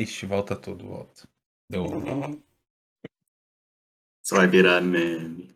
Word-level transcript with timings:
Ixi, 0.00 0.24
volta 0.24 0.56
tudo, 0.56 0.86
volta. 0.86 1.28
Deu. 1.68 1.84
Isso 4.24 4.34
vai 4.34 4.46
virar 4.46 4.80
meme. 4.80 5.54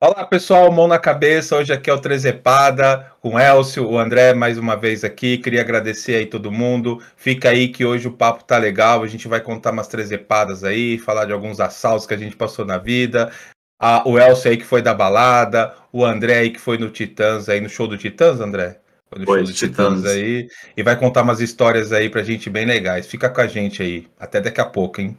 Olá, 0.00 0.24
pessoal, 0.24 0.70
mão 0.70 0.86
na 0.86 1.00
cabeça. 1.00 1.56
Hoje 1.56 1.72
aqui 1.72 1.90
é 1.90 1.92
o 1.92 2.00
Trezepada, 2.00 3.12
com 3.20 3.34
o 3.34 3.38
Elcio, 3.40 3.90
o 3.90 3.98
André 3.98 4.34
mais 4.34 4.56
uma 4.56 4.76
vez 4.76 5.02
aqui. 5.02 5.36
Queria 5.36 5.62
agradecer 5.62 6.14
aí 6.14 6.26
todo 6.26 6.52
mundo. 6.52 7.02
Fica 7.16 7.48
aí 7.48 7.70
que 7.70 7.84
hoje 7.84 8.06
o 8.06 8.12
papo 8.16 8.44
tá 8.44 8.56
legal. 8.56 9.02
A 9.02 9.08
gente 9.08 9.26
vai 9.26 9.40
contar 9.40 9.72
umas 9.72 9.88
trezepadas 9.88 10.62
aí, 10.62 10.96
falar 10.96 11.24
de 11.24 11.32
alguns 11.32 11.58
assaltos 11.58 12.06
que 12.06 12.14
a 12.14 12.18
gente 12.18 12.36
passou 12.36 12.64
na 12.64 12.78
vida. 12.78 13.32
Ah, 13.80 14.08
o 14.08 14.16
Elcio 14.16 14.48
aí 14.48 14.56
que 14.56 14.64
foi 14.64 14.80
da 14.80 14.94
balada, 14.94 15.74
o 15.92 16.04
André 16.04 16.38
aí 16.38 16.50
que 16.50 16.60
foi 16.60 16.78
no 16.78 16.88
Titãs 16.88 17.48
aí, 17.48 17.60
no 17.60 17.68
show 17.68 17.88
do 17.88 17.98
Titãs, 17.98 18.38
André? 18.38 18.81
Foi 19.12 19.18
no 19.20 19.26
Foi, 19.26 19.38
show 19.40 19.46
do 19.46 19.52
Titãs. 19.52 19.96
Titãs. 19.98 20.10
aí. 20.10 20.48
E 20.74 20.82
vai 20.82 20.98
contar 20.98 21.20
umas 21.20 21.40
histórias 21.40 21.92
aí 21.92 22.08
pra 22.08 22.22
gente 22.22 22.48
bem 22.48 22.64
legais. 22.64 23.06
Fica 23.06 23.28
com 23.28 23.42
a 23.42 23.46
gente 23.46 23.82
aí. 23.82 24.08
Até 24.18 24.40
daqui 24.40 24.58
a 24.60 24.64
pouco, 24.64 25.02
hein? 25.02 25.16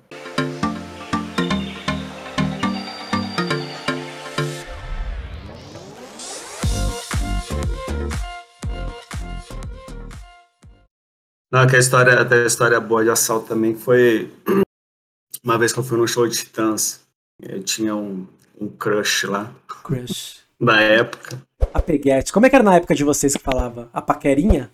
Não, 11.51 11.67
que 11.67 11.75
a 11.75 11.79
história, 11.79 12.20
até 12.20 12.41
a 12.41 12.48
história 12.48 12.79
boa 12.79 13.03
de 13.03 13.12
assalto 13.12 13.48
também 13.48 13.75
foi 13.75 14.34
uma 15.43 15.55
vez 15.59 15.71
que 15.71 15.77
eu 15.77 15.84
fui 15.84 15.99
no 15.99 16.07
show 16.07 16.27
de 16.27 16.35
Titãs. 16.35 17.01
Eu 17.39 17.62
tinha 17.62 17.95
um, 17.95 18.27
um 18.59 18.67
crush 18.70 19.27
lá, 19.27 19.53
Crush. 19.84 20.39
na 20.59 20.81
época. 20.81 21.39
A 21.73 21.82
peguete. 21.82 22.32
Como 22.32 22.45
é 22.45 22.50
que 22.50 22.55
era 22.55 22.63
na 22.63 22.76
época 22.76 22.94
de 22.95 23.04
vocês 23.04 23.34
que 23.36 23.41
falava? 23.41 23.90
A 23.94 24.02
paquerinha? 24.02 24.70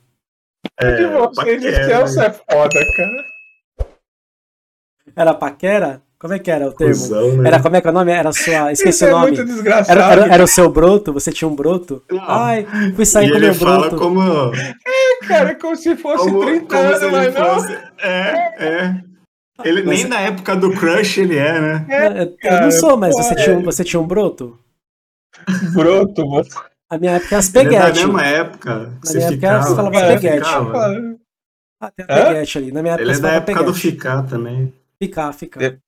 É, 0.80 0.96
de 0.98 1.06
vocês, 1.06 1.36
paquera, 1.64 2.04
o 2.04 2.08
Celso 2.08 2.22
é 2.22 2.32
foda, 2.32 2.86
cara. 2.96 3.26
Era 5.16 5.34
paquera? 5.34 6.02
Como 6.20 6.34
é 6.34 6.40
que 6.40 6.52
era 6.52 6.68
o 6.68 6.74
termo? 6.74 6.94
Cusão, 6.94 7.38
né? 7.38 7.48
Era 7.48 7.62
como 7.62 7.76
é 7.78 7.82
que 7.82 7.88
é 7.88 7.92
o 7.92 7.94
nome? 7.94 8.12
Era 8.12 8.30
a 8.30 8.34
sua. 8.34 8.74
Esqueci 8.74 8.90
Isso 8.90 9.06
o 9.06 9.08
é 9.08 9.12
nome. 9.12 9.28
muito 9.28 9.46
desgraçado. 9.46 9.98
Era, 9.98 10.12
era, 10.12 10.34
era 10.34 10.44
o 10.44 10.48
seu 10.48 10.70
broto? 10.70 11.14
Você 11.14 11.32
tinha 11.32 11.48
um 11.48 11.56
broto? 11.56 12.04
Não. 12.12 12.22
Ai, 12.22 12.66
fui 12.94 13.06
sair 13.06 13.28
E 13.28 13.30
com 13.32 13.36
ele 13.38 13.46
meu 13.46 13.56
fala 13.56 13.90
broto. 13.90 13.96
como, 13.98 14.22
Cara, 15.26 15.56
como 15.56 15.76
se 15.78 15.96
fosse 15.96 16.26
como, 16.26 16.46
30 16.46 16.66
como 16.68 16.80
anos, 16.82 17.12
mas 17.12 17.34
não. 17.34 17.46
fosse. 17.56 17.78
É, 18.00 18.66
é. 18.66 19.04
Ele 19.64 19.84
Mas- 19.84 20.00
nem 20.00 20.08
na 20.10 20.20
época 20.22 20.56
do 20.58 20.72
crush 20.74 21.20
ele 21.22 21.38
é, 21.38 21.60
né? 21.60 21.86
É, 21.90 22.22
eu 22.24 22.38
cara, 22.38 22.62
não 22.64 22.72
sou, 22.72 22.96
mas 22.98 23.14
você 23.16 23.36
tinha, 23.36 23.58
um, 23.58 23.64
você 23.64 23.84
tinha 23.84 24.00
um 24.00 24.08
broto? 24.08 24.58
Broto, 25.74 26.26
você. 26.30 26.50
A 26.90 26.98
minha 26.98 27.14
época 27.14 27.36
é 27.36 27.38
as 27.38 27.50
Ele 27.56 27.76
é 27.76 27.80
da 27.80 27.86
peguete. 27.86 28.06
mesma 28.06 28.26
época. 28.26 28.76
Na 28.76 29.12
minha 29.14 29.28
época 29.28 29.32
ficava. 29.32 29.64
você 29.64 29.76
falava 29.76 29.96
você 30.00 30.06
peguete. 30.16 30.38
ficava. 30.48 31.20
Ah, 31.82 31.92
tem 31.92 32.06
a 32.06 32.08
peguete 32.08 32.58
ali. 32.58 32.72
Na 32.72 32.82
minha 32.82 32.94
época 32.96 33.10
Ele 33.10 33.18
é 33.18 33.22
da 33.22 33.32
época 33.32 33.54
do 33.54 33.66
peguete. 33.74 33.80
ficar 33.82 34.24
também. 34.28 34.74
Ficar, 35.02 35.34
ficar. 35.34 35.60
De- 35.60 35.80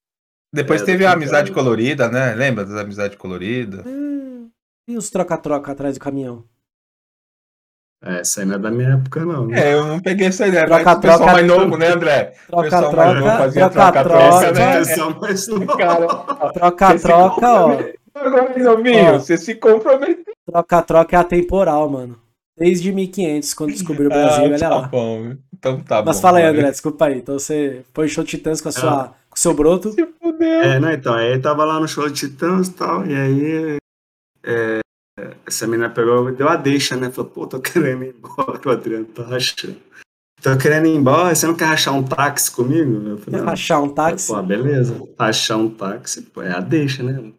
Depois 0.54 0.82
É, 0.82 0.86
teve 0.86 1.04
do 1.04 1.08
a 1.08 1.14
amizade 1.14 1.52
cara. 1.52 1.64
colorida, 1.64 2.10
né? 2.10 2.34
Lembra 2.36 2.66
das 2.66 2.76
amizades 2.76 3.18
coloridas? 3.18 3.86
Hum, 3.86 4.50
E 4.88 4.98
os 4.98 5.10
troca-troca 5.10 5.72
atrás 5.72 5.96
do 5.96 6.00
caminhão? 6.00 6.44
É, 8.04 8.22
essa 8.22 8.42
aí 8.42 8.48
não 8.48 8.56
é 8.56 8.60
da 8.60 8.72
minha 8.72 8.94
época, 8.96 9.24
não. 9.24 9.46
né? 9.48 9.60
É, 9.70 9.74
eu 9.76 9.86
não 9.86 10.00
peguei 10.00 10.28
essa 10.28 10.48
ideia. 10.48 10.66
Troca, 10.66 10.84
mas 10.84 10.98
o 10.98 11.02
pessoal 11.02 11.20
troca, 11.20 11.34
mais 11.34 11.46
novo, 11.48 11.78
né, 11.78 11.88
André? 11.90 12.34
O 12.52 12.62
pessoal 12.64 12.92
mais 12.96 13.10
novo 13.20 13.22
Troca-troca, 13.22 13.38
fazia 13.38 13.70
troca-troca, 13.70 14.20
troca-troca, 14.30 14.52
né? 14.60 14.78
Pessoal, 14.80 15.18
mas 15.22 15.48
não. 15.48 15.68
Cara, 15.68 16.06
ó, 16.08 16.50
Troca-troca, 16.52 17.48
ó. 17.50 17.78
Agora, 18.14 18.58
novinho, 18.64 19.14
você 19.20 19.38
se 19.38 19.56
comprometeu. 19.56 20.24
Troca-troca 20.46 21.16
é 21.16 21.20
atemporal, 21.20 21.90
mano. 21.90 22.20
Desde 22.58 22.92
1500, 22.92 23.54
quando 23.54 23.72
descobriu 23.72 24.08
o 24.08 24.10
Brasil, 24.10 24.44
Ah, 24.44 24.48
olha 24.48 24.60
tá 24.60 24.70
lá. 24.70 24.88
bom. 24.88 25.36
Então 25.54 25.80
tá 25.80 26.04
Mas 26.04 26.18
bom. 26.18 26.22
fala 26.22 26.40
aí. 26.40 26.46
André, 26.46 26.70
desculpa 26.70 27.06
aí. 27.06 27.18
Então 27.18 27.40
você 27.40 27.84
foi 27.94 28.08
show 28.08 28.24
Titãs 28.24 28.60
com, 28.62 28.70
a 28.70 28.72
sua, 28.72 29.06
com 29.30 29.36
o 29.36 29.40
seu 29.40 29.54
broto. 29.54 29.92
Se 29.94 30.06
fudeu. 30.22 30.62
É, 30.62 30.80
não, 30.80 30.92
então, 30.92 31.14
aí 31.14 31.40
tava 31.40 31.64
lá 31.66 31.80
no 31.80 31.88
show 31.88 32.08
de 32.10 32.14
Titãs 32.14 32.68
e 32.68 32.74
tal, 32.74 33.06
e 33.08 33.16
aí 33.16 33.78
é, 34.44 34.80
essa 35.48 35.66
menina 35.66 35.90
pegou, 35.90 36.32
deu 36.32 36.50
a 36.50 36.56
deixa, 36.56 36.96
né? 36.96 37.10
Falou, 37.10 37.32
pô, 37.32 37.48
tô 37.48 37.60
querendo 37.60 38.04
ir 38.04 38.16
embora, 38.16 38.60
o 38.64 38.70
Adriano 38.70 39.06
tá 39.06 39.24
rachando. 39.24 39.78
Tô 40.42 40.58
querendo 40.58 40.88
ir 40.88 40.96
embora, 40.96 41.34
você 41.34 41.46
não 41.48 41.56
quer 41.56 41.66
rachar 41.66 41.94
um 41.96 42.04
táxi 42.04 42.52
comigo? 42.52 43.08
Eu 43.10 43.18
falei, 43.20 43.42
rachar 43.42 43.82
um 43.84 43.90
táxi? 43.90 44.28
Pô, 44.28 44.42
beleza. 44.44 45.02
Rachar 45.18 45.58
um 45.60 45.70
táxi, 45.70 46.22
pô, 46.24 46.42
é 46.42 46.52
a 46.52 46.60
deixa, 46.60 47.02
né? 47.04 47.32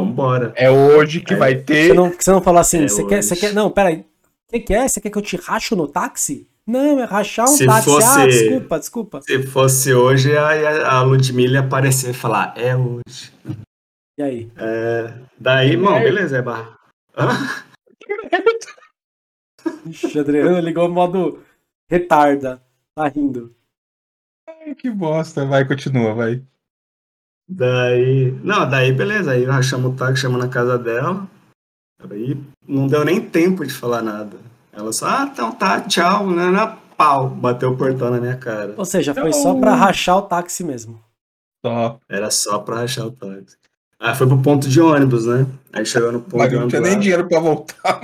Vambora. 0.00 0.52
É 0.56 0.70
hoje 0.70 1.20
que 1.20 1.34
É. 1.34 1.36
vai 1.36 1.54
Você 1.54 1.62
ter. 1.62 1.94
não, 1.94 2.10
você 2.10 2.30
não 2.30 2.42
falou 2.42 2.60
assim, 2.60 2.84
É 2.84 2.88
você 2.88 3.04
quer, 3.06 3.22
você 3.22 3.34
quer. 3.36 3.52
Não, 3.54 3.70
peraí. 3.70 4.00
O 4.48 4.52
que, 4.52 4.60
que 4.60 4.74
é? 4.74 4.86
Você 4.86 5.00
quer 5.00 5.10
que 5.10 5.16
eu 5.18 5.22
te 5.22 5.36
racho 5.36 5.74
no 5.74 5.88
táxi? 5.88 6.48
Não, 6.66 7.00
é 7.00 7.04
rachar 7.04 7.44
um 7.46 7.48
Se 7.56 7.64
táxi. 7.64 7.88
Ah, 7.90 7.92
fosse- 7.92 8.26
desculpa, 8.26 8.78
desculpa. 8.78 9.22
Se 9.22 9.42
fosse 9.44 9.94
hoje, 9.94 10.36
a, 10.36 10.96
a 10.98 11.02
Ludmilla 11.02 11.54
ia 11.54 11.60
aparecer 11.60 12.10
e 12.10 12.14
falar, 12.14 12.52
é 12.56 12.76
hoje. 12.76 13.32
E 14.18 14.22
aí? 14.22 14.50
É, 14.56 15.14
daí, 15.38 15.70
irmão, 15.72 15.98
beleza, 16.00 16.38
é 16.38 16.42
barra. 16.42 16.76
Ixi, 19.86 20.18
Adriano 20.18 20.58
ligou 20.60 20.88
o 20.88 20.92
modo 20.92 21.42
retarda. 21.90 22.62
Tá 22.94 23.08
rindo. 23.08 23.54
Ai, 24.48 24.74
que 24.74 24.90
bosta. 24.90 25.44
Vai, 25.46 25.64
continua, 25.66 26.14
vai. 26.14 26.42
Daí. 27.48 28.32
Não, 28.42 28.68
daí 28.68 28.92
beleza. 28.92 29.32
Aí 29.32 29.46
nós 29.46 29.66
chamamos 29.66 29.94
o 29.94 29.96
táxi, 29.98 30.22
chamamos 30.22 30.46
na 30.46 30.50
casa 30.52 30.78
dela. 30.78 31.26
Aí 32.10 32.36
não 32.66 32.86
deu 32.86 33.04
nem 33.04 33.20
tempo 33.20 33.64
de 33.64 33.72
falar 33.72 34.02
nada. 34.02 34.36
Ela 34.72 34.92
só, 34.92 35.06
ah, 35.06 35.30
então 35.32 35.52
tá, 35.52 35.80
tchau, 35.80 36.30
né? 36.30 36.50
né, 36.50 36.76
Pau, 36.96 37.28
bateu 37.28 37.70
o 37.70 37.76
portão 37.76 38.10
na 38.10 38.20
minha 38.20 38.36
cara. 38.36 38.74
Ou 38.76 38.84
seja, 38.84 39.14
foi 39.14 39.32
só 39.32 39.54
pra 39.54 39.74
rachar 39.74 40.18
o 40.18 40.22
táxi 40.22 40.62
mesmo. 40.64 41.00
Só. 41.64 41.98
Era 42.08 42.30
só 42.30 42.58
pra 42.58 42.76
rachar 42.76 43.06
o 43.06 43.10
táxi. 43.10 43.56
Aí 43.98 44.14
foi 44.14 44.26
pro 44.26 44.40
ponto 44.42 44.68
de 44.68 44.80
ônibus, 44.80 45.24
né? 45.26 45.46
Aí 45.72 45.86
chegou 45.86 46.12
no 46.12 46.20
ponto 46.20 46.36
Mas 46.36 46.50
de 46.50 46.56
não 46.56 46.64
ônibus. 46.64 46.78
tinha 46.78 46.90
nem 46.90 47.00
dinheiro 47.00 47.26
pra 47.26 47.40
voltar. 47.40 48.00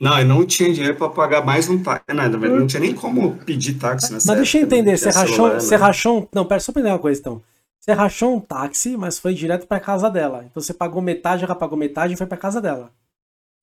Não, 0.00 0.18
eu 0.20 0.26
não 0.26 0.46
tinha 0.46 0.72
dinheiro 0.72 0.96
pra 0.96 1.08
pagar 1.08 1.44
mais 1.44 1.68
um 1.68 1.82
táxi. 1.82 2.04
Nada, 2.14 2.36
mas 2.38 2.50
não 2.50 2.66
tinha 2.66 2.80
nem 2.80 2.94
como 2.94 3.36
pedir 3.38 3.74
táxi 3.74 4.12
nessa 4.12 4.28
Mas 4.28 4.36
deixa 4.36 4.58
eu 4.58 4.62
época, 4.62 4.76
não 4.76 4.82
entender, 4.82 4.96
você 4.96 5.10
rachou, 5.10 5.34
celular, 5.34 5.60
você 5.60 5.76
né? 5.76 5.82
rachou 5.82 6.20
um... 6.20 6.28
Não, 6.32 6.44
pera, 6.44 6.60
só 6.60 6.72
pra 6.72 6.80
entender 6.80 6.92
uma 6.92 6.98
coisa 7.00 7.20
então. 7.20 7.42
Você 7.88 7.94
rachou 7.94 8.36
um 8.36 8.40
táxi, 8.40 8.98
mas 8.98 9.18
foi 9.18 9.32
direto 9.32 9.66
pra 9.66 9.80
casa 9.80 10.10
dela. 10.10 10.44
Então 10.44 10.62
você 10.62 10.74
pagou 10.74 11.00
metade, 11.00 11.42
ela 11.42 11.54
pagou 11.54 11.78
metade 11.78 12.12
e 12.12 12.16
foi 12.18 12.26
pra 12.26 12.36
casa 12.36 12.60
dela. 12.60 12.90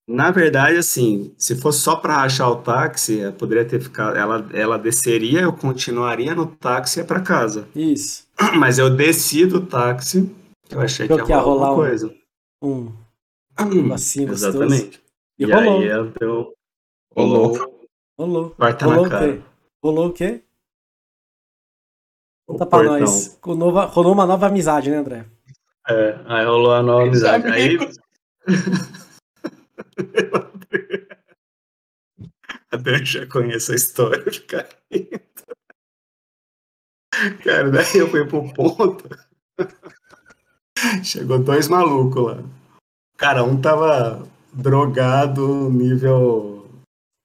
Na 0.10 0.32
verdade, 0.32 0.78
assim, 0.78 1.32
se 1.38 1.56
fosse 1.56 1.82
só 1.82 1.96
pra 1.96 2.18
rachar 2.18 2.50
o 2.50 2.56
táxi, 2.56 3.20
ela 3.20 3.32
poderia 3.32 3.64
ter 3.64 3.80
ficado. 3.80 4.18
Ela, 4.18 4.50
ela 4.52 4.80
desceria, 4.80 5.42
eu 5.42 5.54
continuaria 5.54 6.34
no 6.34 6.48
táxi 6.48 6.98
e 6.98 7.02
ia 7.04 7.06
pra 7.06 7.20
casa. 7.22 7.68
Isso. 7.76 8.28
Mas 8.58 8.80
eu 8.80 8.90
desci 8.90 9.46
do 9.46 9.64
táxi, 9.64 10.28
eu 10.72 10.82
achei 10.82 11.06
que 11.06 11.14
Achou 11.14 11.22
ia 11.22 11.26
que 11.28 11.32
ia 11.32 11.38
rolar 11.38 11.68
rolar 11.68 11.68
alguma 11.68 11.86
um- 11.86 11.88
coisa. 11.88 12.16
Um 12.64 12.92
negocinho 13.84 14.30
gostoso. 14.30 14.58
Exatamente. 14.64 15.02
E, 15.38 15.44
E, 15.44 15.52
rolou. 15.52 15.80
aí 15.82 16.14
deu. 16.20 16.54
Rolou. 17.16 17.58
Rolou. 18.18 18.56
Rolou 18.56 18.56
na 18.58 19.02
o 19.02 19.10
cara. 19.10 19.34
quê? 19.34 19.42
Rolou 19.84 20.08
o 20.08 20.14
quê? 20.14 20.42
Conta 22.48 22.66
pra 22.66 22.80
portão. 22.80 23.00
nós. 23.00 23.38
Com 23.42 23.56
nova- 23.56 23.86
rolou 23.86 24.14
uma 24.14 24.26
nova 24.26 24.48
amizade, 24.48 24.90
né, 24.92 24.98
André? 24.98 25.26
É, 25.88 26.20
aí 26.26 26.46
rolou 26.46 26.74
a 26.74 26.82
nova 26.84 27.04
amizade. 27.04 27.48
Aí. 27.48 27.78
Até 32.72 32.92
eu 33.00 33.06
já 33.06 33.28
conheço 33.28 33.72
a 33.72 33.76
história 33.76 34.24
do 34.24 34.42
cara. 34.46 34.70
Cara, 37.44 37.72
daí 37.72 37.98
eu 37.98 38.10
fui 38.10 38.26
pro 38.28 38.52
ponto. 38.54 39.08
Chegou 41.04 41.40
dois 41.40 41.68
malucos 41.68 42.24
lá. 42.26 42.44
Cara, 43.18 43.44
um 43.44 43.60
tava 43.60 44.28
drogado 44.54 45.70
nível 45.72 46.68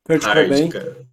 Kurt 0.07 0.23
Cobain. 0.23 0.69
cara. 0.71 1.07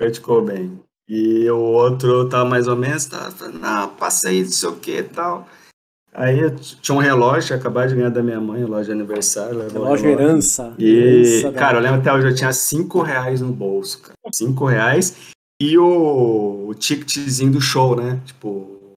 Kurt 0.00 0.20
Cobain. 0.20 0.80
E 1.08 1.48
o 1.50 1.58
outro 1.58 2.28
tava 2.28 2.44
mais 2.48 2.66
ou 2.66 2.76
menos, 2.76 3.04
tava 3.06 3.30
falando, 3.30 3.58
não, 3.58 3.88
passa 3.96 4.28
aí, 4.28 4.42
não 4.42 4.50
sei 4.50 4.68
o 4.68 4.76
que 4.76 4.98
e 4.98 5.02
tal. 5.02 5.46
Aí 6.12 6.48
tinha 6.80 6.94
um 6.96 7.00
relógio, 7.00 7.56
acabado 7.56 7.88
de 7.88 7.96
ganhar 7.96 8.08
da 8.08 8.22
minha 8.22 8.40
mãe, 8.40 8.60
relógio 8.60 8.86
de 8.86 8.92
aniversário. 8.92 9.58
o 9.58 9.68
Relógio 9.68 10.08
herança. 10.10 10.72
e, 10.78 11.40
Herança 11.40 11.52
cara, 11.52 11.76
eu 11.78 11.82
lembro 11.82 12.00
até 12.00 12.12
hoje, 12.12 12.28
eu 12.28 12.34
tinha 12.34 12.52
5 12.52 13.02
reais 13.02 13.40
no 13.40 13.52
bolso, 13.52 14.00
cara. 14.00 14.14
5 14.32 14.64
reais 14.64 15.16
e 15.60 15.76
o, 15.76 16.68
o 16.68 16.74
ticketzinho 16.74 17.50
do 17.52 17.60
show, 17.60 17.96
né? 17.96 18.20
Tipo, 18.24 18.92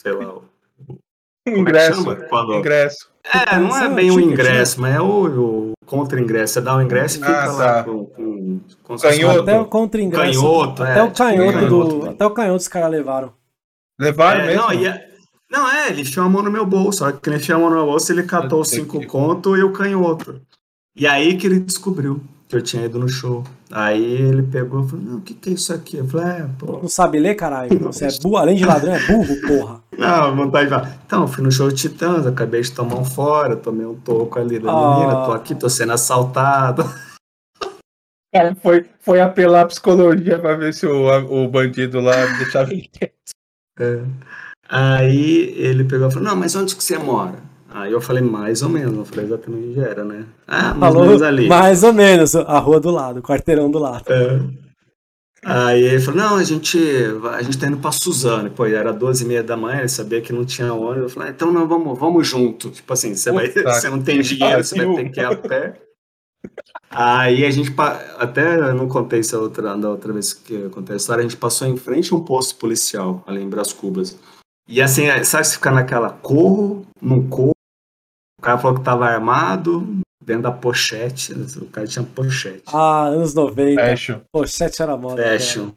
sei 0.00 0.12
lá. 0.12 0.34
o- 0.34 0.42
Como 0.88 0.98
é 1.46 1.52
que 1.54 1.60
Ingresso. 1.60 2.02
chama? 2.02 2.16
Quando... 2.28 2.54
Ingresso. 2.54 3.10
É, 3.32 3.58
não 3.58 3.76
é 3.76 3.86
é 3.86 3.88
bem 3.88 4.10
o 4.10 4.20
ingresso, 4.20 4.80
mas 4.80 4.94
é 4.94 5.00
o, 5.00 5.26
o 5.26 5.72
contra-ingresso. 5.84 6.54
Você 6.54 6.60
dá 6.60 6.76
o 6.76 6.82
ingresso 6.82 7.16
e 7.16 7.20
fica 7.20 7.42
Ah, 7.44 7.52
lá 7.52 7.74
tá. 7.74 7.84
com, 7.84 8.04
com, 8.06 8.60
com 8.84 8.96
Canhoto. 8.96 9.40
Até 9.40 9.60
o 9.60 9.64
contra-ingresso. 9.66 10.40
Canhoto, 10.40 10.82
até 10.82 10.98
é, 10.98 11.02
o 11.02 11.06
tipo 11.06 11.16
canhoto 11.18 11.52
canhoto. 11.58 11.98
do. 12.00 12.10
Até 12.10 12.26
o 12.26 12.30
canhoto 12.30 12.56
os 12.56 12.68
caras 12.68 12.90
levaram. 12.90 13.32
Levaram 14.00 14.40
É, 14.42 14.46
mesmo? 14.46 14.62
não, 14.62 14.72
e 14.72 14.86
é- 14.86 15.06
não, 15.50 15.70
é, 15.70 15.88
ele 15.90 16.02
enfiou 16.02 16.26
a 16.26 16.28
mão 16.28 16.42
no 16.42 16.50
meu 16.50 16.64
bolso. 16.66 16.98
Só 16.98 17.10
que 17.12 17.28
ele 17.28 17.36
enfiou 17.36 17.58
a 17.58 17.60
mão 17.60 17.70
no 17.70 17.76
meu 17.76 17.86
bolso, 17.86 18.12
ele 18.12 18.22
catou 18.22 18.60
os 18.60 18.68
cinco 18.68 19.00
que- 19.00 19.06
contos 19.06 19.58
e 19.58 19.62
o 19.62 19.72
canhoto. 19.72 20.40
E 20.96 21.06
aí 21.06 21.36
que 21.36 21.46
ele 21.46 21.58
descobriu. 21.60 22.20
Que 22.48 22.56
eu 22.56 22.62
tinha 22.62 22.84
ido 22.84 22.98
no 22.98 23.08
show. 23.08 23.42
Aí 23.70 24.02
ele 24.04 24.42
pegou 24.42 24.84
e 24.84 24.88
falou, 24.88 25.04
não, 25.04 25.16
o 25.18 25.20
que, 25.20 25.34
que 25.34 25.50
é 25.50 25.52
isso 25.54 25.72
aqui? 25.72 25.96
Eu 25.98 26.06
falei, 26.06 26.26
é, 26.42 26.48
pô. 26.58 26.78
Não 26.80 26.88
sabe 26.88 27.18
ler, 27.18 27.34
caralho? 27.34 27.78
Você 27.80 28.06
é 28.06 28.08
burro, 28.22 28.36
além 28.36 28.56
de 28.56 28.64
ladrão, 28.64 28.94
é 28.94 29.06
burro, 29.06 29.40
porra. 29.46 29.82
Não, 29.96 30.36
vontade 30.36 30.64
de 30.68 30.74
falar. 30.74 30.98
Então, 31.06 31.22
eu 31.22 31.28
fui 31.28 31.42
no 31.42 31.50
show 31.50 31.68
de 31.70 31.74
Titãs, 31.74 32.26
acabei 32.26 32.60
de 32.60 32.70
tomar 32.70 32.96
um 32.96 33.04
fora, 33.04 33.56
tomei 33.56 33.86
um 33.86 33.94
toco 33.94 34.38
ali 34.38 34.58
da 34.58 34.70
Ah. 34.70 34.94
menina, 34.98 35.24
tô 35.24 35.32
aqui, 35.32 35.54
tô 35.54 35.70
sendo 35.70 35.92
assaltado. 35.92 36.84
Cara, 38.34 38.54
foi, 38.56 38.84
foi 39.00 39.20
apelar 39.20 39.62
a 39.62 39.66
psicologia 39.66 40.38
pra 40.38 40.54
ver 40.54 40.74
se 40.74 40.86
o, 40.86 41.06
o 41.30 41.48
bandido 41.48 42.00
lá 42.00 42.14
deixava 42.36 42.70
ele 42.72 42.86
quieto. 42.92 43.12
É. 43.80 44.02
Aí 44.68 45.54
ele 45.56 45.84
pegou 45.84 46.08
e 46.08 46.12
falou, 46.12 46.28
não, 46.28 46.36
mas 46.36 46.54
onde 46.54 46.76
que 46.76 46.84
você 46.84 46.98
mora? 46.98 47.36
Aí 47.76 47.92
eu 47.92 48.00
falei, 48.00 48.22
mais 48.22 48.62
ou 48.62 48.70
menos, 48.70 48.94
não 48.94 49.04
falei 49.04 49.26
exatamente 49.26 49.68
onde 49.68 49.80
era, 49.80 50.02
né? 50.02 50.24
Ah, 50.46 50.72
mais 50.72 50.94
ou 50.94 51.00
Falou 51.00 51.06
menos 51.08 51.22
ali. 51.22 51.46
mais 51.46 51.82
ou 51.82 51.92
menos, 51.92 52.34
a 52.34 52.58
rua 52.58 52.80
do 52.80 52.90
lado, 52.90 53.20
o 53.20 53.22
quarteirão 53.22 53.70
do 53.70 53.78
lado. 53.78 54.10
É. 54.10 54.40
Aí 55.44 55.82
ele 55.82 56.00
falou, 56.00 56.22
não, 56.22 56.36
a 56.36 56.42
gente, 56.42 56.78
a 57.34 57.42
gente 57.42 57.58
tá 57.58 57.66
indo 57.66 57.76
pra 57.76 57.92
Suzano. 57.92 58.50
Pô, 58.50 58.64
era 58.64 58.94
12 58.94 59.22
e 59.22 59.28
meia 59.28 59.42
da 59.42 59.58
manhã, 59.58 59.80
ele 59.80 59.90
sabia 59.90 60.22
que 60.22 60.32
não 60.32 60.46
tinha 60.46 60.72
ônibus. 60.72 61.02
Eu 61.02 61.08
falei, 61.10 61.28
ah, 61.28 61.32
então 61.32 61.52
não, 61.52 61.68
vamos, 61.68 61.98
vamos 61.98 62.26
junto. 62.26 62.70
Tipo 62.70 62.90
assim, 62.94 63.14
você, 63.14 63.30
vai, 63.30 63.50
você 63.50 63.90
não 63.90 64.02
tem 64.02 64.22
dinheiro, 64.22 64.64
você 64.64 64.82
vai 64.82 64.96
ter 64.96 65.10
que 65.10 65.20
ir 65.20 65.24
a 65.26 65.36
pé. 65.36 65.78
Aí 66.88 67.44
a 67.44 67.50
gente, 67.50 67.74
até 68.16 68.56
eu 68.56 68.74
não 68.74 68.88
contei 68.88 69.20
isso 69.20 69.38
outra, 69.38 69.76
da 69.76 69.90
outra 69.90 70.14
vez 70.14 70.32
que 70.32 70.54
eu 70.54 70.70
contei 70.70 70.94
a 70.94 70.96
história, 70.96 71.20
a 71.20 71.28
gente 71.28 71.36
passou 71.36 71.68
em 71.68 71.76
frente 71.76 72.10
a 72.10 72.16
um 72.16 72.24
posto 72.24 72.56
policial, 72.56 73.22
ali 73.26 73.42
em 73.42 73.48
Brás 73.50 73.70
Cubas. 73.70 74.18
E 74.66 74.80
assim, 74.80 75.04
sabe 75.24 75.46
se 75.46 75.54
ficar 75.54 75.72
naquela 75.72 76.10
corro, 76.10 76.86
não 77.00 77.28
corro, 77.28 77.55
cara 78.46 78.58
falou 78.58 78.78
que 78.78 78.84
tava 78.84 79.06
armado, 79.06 79.86
dentro 80.24 80.42
da 80.44 80.52
pochete, 80.52 81.32
o 81.60 81.66
cara 81.66 81.86
tinha 81.86 82.04
pochete. 82.04 82.62
Ah, 82.72 83.04
anos 83.06 83.34
90. 83.34 83.80
Fecho. 83.82 84.20
Pô, 84.32 84.46
sete 84.46 84.80
era 84.82 84.96
moda. 84.96 85.22
cara. 85.22 85.38
Fashion. 85.38 85.70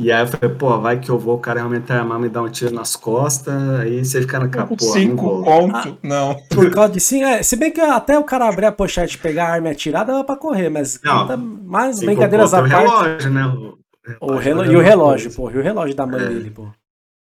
E 0.00 0.12
aí 0.12 0.22
eu 0.22 0.28
falei, 0.28 0.54
pô, 0.54 0.78
vai 0.80 1.00
que 1.00 1.10
eu 1.10 1.18
vou, 1.18 1.34
o 1.34 1.40
cara 1.40 1.58
realmente 1.58 1.92
armar, 1.92 2.20
me 2.20 2.28
dar 2.28 2.42
um 2.42 2.48
tiro 2.48 2.72
nas 2.72 2.94
costas, 2.94 3.52
aí 3.80 4.04
você 4.04 4.20
fica 4.20 4.38
naquela, 4.38 4.64
pô, 4.66 4.76
não 4.80 4.92
Cinco 4.92 5.22
vou. 5.26 5.42
conto, 5.44 5.98
não. 6.04 6.36
Por 6.50 6.70
causa 6.70 6.92
de 6.92 7.00
sim, 7.00 7.24
é, 7.24 7.42
se 7.42 7.56
bem 7.56 7.72
que 7.72 7.80
até 7.80 8.16
o 8.16 8.22
cara 8.22 8.48
abrir 8.48 8.66
a 8.66 8.70
pochete, 8.72 9.18
pegar 9.18 9.48
a 9.48 9.52
arma 9.54 9.68
e 9.68 9.72
atirar, 9.72 10.04
dava 10.06 10.22
pra 10.22 10.36
correr, 10.36 10.68
mas 10.70 11.00
Não. 11.02 11.22
conta 11.22 11.36
mais 11.36 11.96
Cinco 11.96 12.06
brincadeiras 12.06 12.54
à 12.54 12.58
é 12.58 12.60
o 12.62 12.68
parte. 12.68 12.84
relógio, 12.84 13.30
né? 13.30 13.42
O 14.20 14.36
relo- 14.36 14.62
é 14.62 14.68
e 14.68 14.76
o 14.76 14.80
relógio, 14.80 15.32
pô, 15.34 15.50
e 15.50 15.58
o 15.58 15.62
relógio 15.62 15.96
da 15.96 16.06
mãe 16.06 16.22
É. 16.22 16.28
dele, 16.28 16.50
pô. 16.50 16.68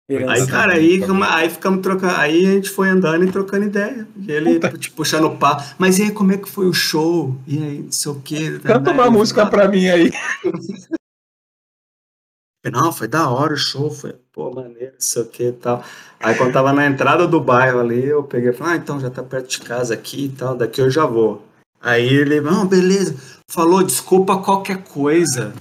Aí, 0.08 0.16
Herança. 0.16 0.46
cara, 0.46 0.74
aí, 0.74 1.02
aí 1.30 1.50
ficamos 1.50 1.82
trocando, 1.82 2.14
aí 2.14 2.46
a 2.46 2.52
gente 2.52 2.70
foi 2.70 2.88
andando 2.88 3.24
e 3.24 3.32
trocando 3.32 3.66
ideia. 3.66 4.06
E 4.16 4.30
ele, 4.30 4.60
tipo, 4.78 4.96
puxando 4.96 5.24
o 5.24 5.36
papo. 5.36 5.64
Mas 5.78 5.98
e 5.98 6.04
aí, 6.04 6.10
como 6.12 6.32
é 6.32 6.36
que 6.36 6.48
foi 6.48 6.66
o 6.66 6.72
show? 6.72 7.36
E 7.44 7.58
aí, 7.60 7.82
não 7.82 7.92
sei 7.92 8.12
o 8.12 8.20
quê. 8.20 8.60
Canta 8.62 8.92
uma 8.92 9.04
Aí, 9.04 9.10
música 9.10 9.42
ah, 9.42 9.46
pra 9.46 9.66
mim 9.66 9.88
aí. 9.88 10.12
Não, 12.72 12.92
foi 12.92 13.06
da 13.06 13.30
hora 13.30 13.54
o 13.54 13.56
show, 13.56 13.88
foi, 13.92 14.12
pô, 14.32 14.52
maneiro, 14.52 14.92
não 14.94 15.00
sei 15.00 15.22
o 15.22 15.26
que 15.26 15.44
e 15.44 15.52
tal. 15.52 15.84
Aí 16.18 16.34
quando 16.36 16.52
tava 16.52 16.72
na 16.72 16.84
entrada 16.84 17.24
do 17.24 17.40
bairro 17.40 17.78
ali, 17.78 18.04
eu 18.04 18.24
peguei 18.24 18.50
e 18.50 18.52
falei, 18.52 18.72
ah, 18.72 18.76
então 18.76 18.98
já 18.98 19.08
tá 19.08 19.22
perto 19.22 19.48
de 19.48 19.60
casa 19.60 19.94
aqui 19.94 20.24
e 20.24 20.28
tal, 20.30 20.56
daqui 20.56 20.80
eu 20.80 20.90
já 20.90 21.06
vou. 21.06 21.46
Aí 21.80 22.04
ele, 22.04 22.40
não, 22.40 22.66
beleza, 22.66 23.14
falou, 23.48 23.84
desculpa 23.84 24.42
qualquer 24.42 24.82
coisa. 24.82 25.54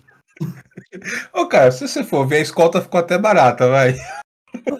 Ô, 1.31 1.45
cara, 1.45 1.71
se 1.71 1.87
você 1.87 2.03
for 2.03 2.25
ver, 2.25 2.37
a 2.37 2.41
escolta 2.41 2.81
ficou 2.81 2.99
até 2.99 3.19
barata, 3.19 3.69
vai. 3.69 3.95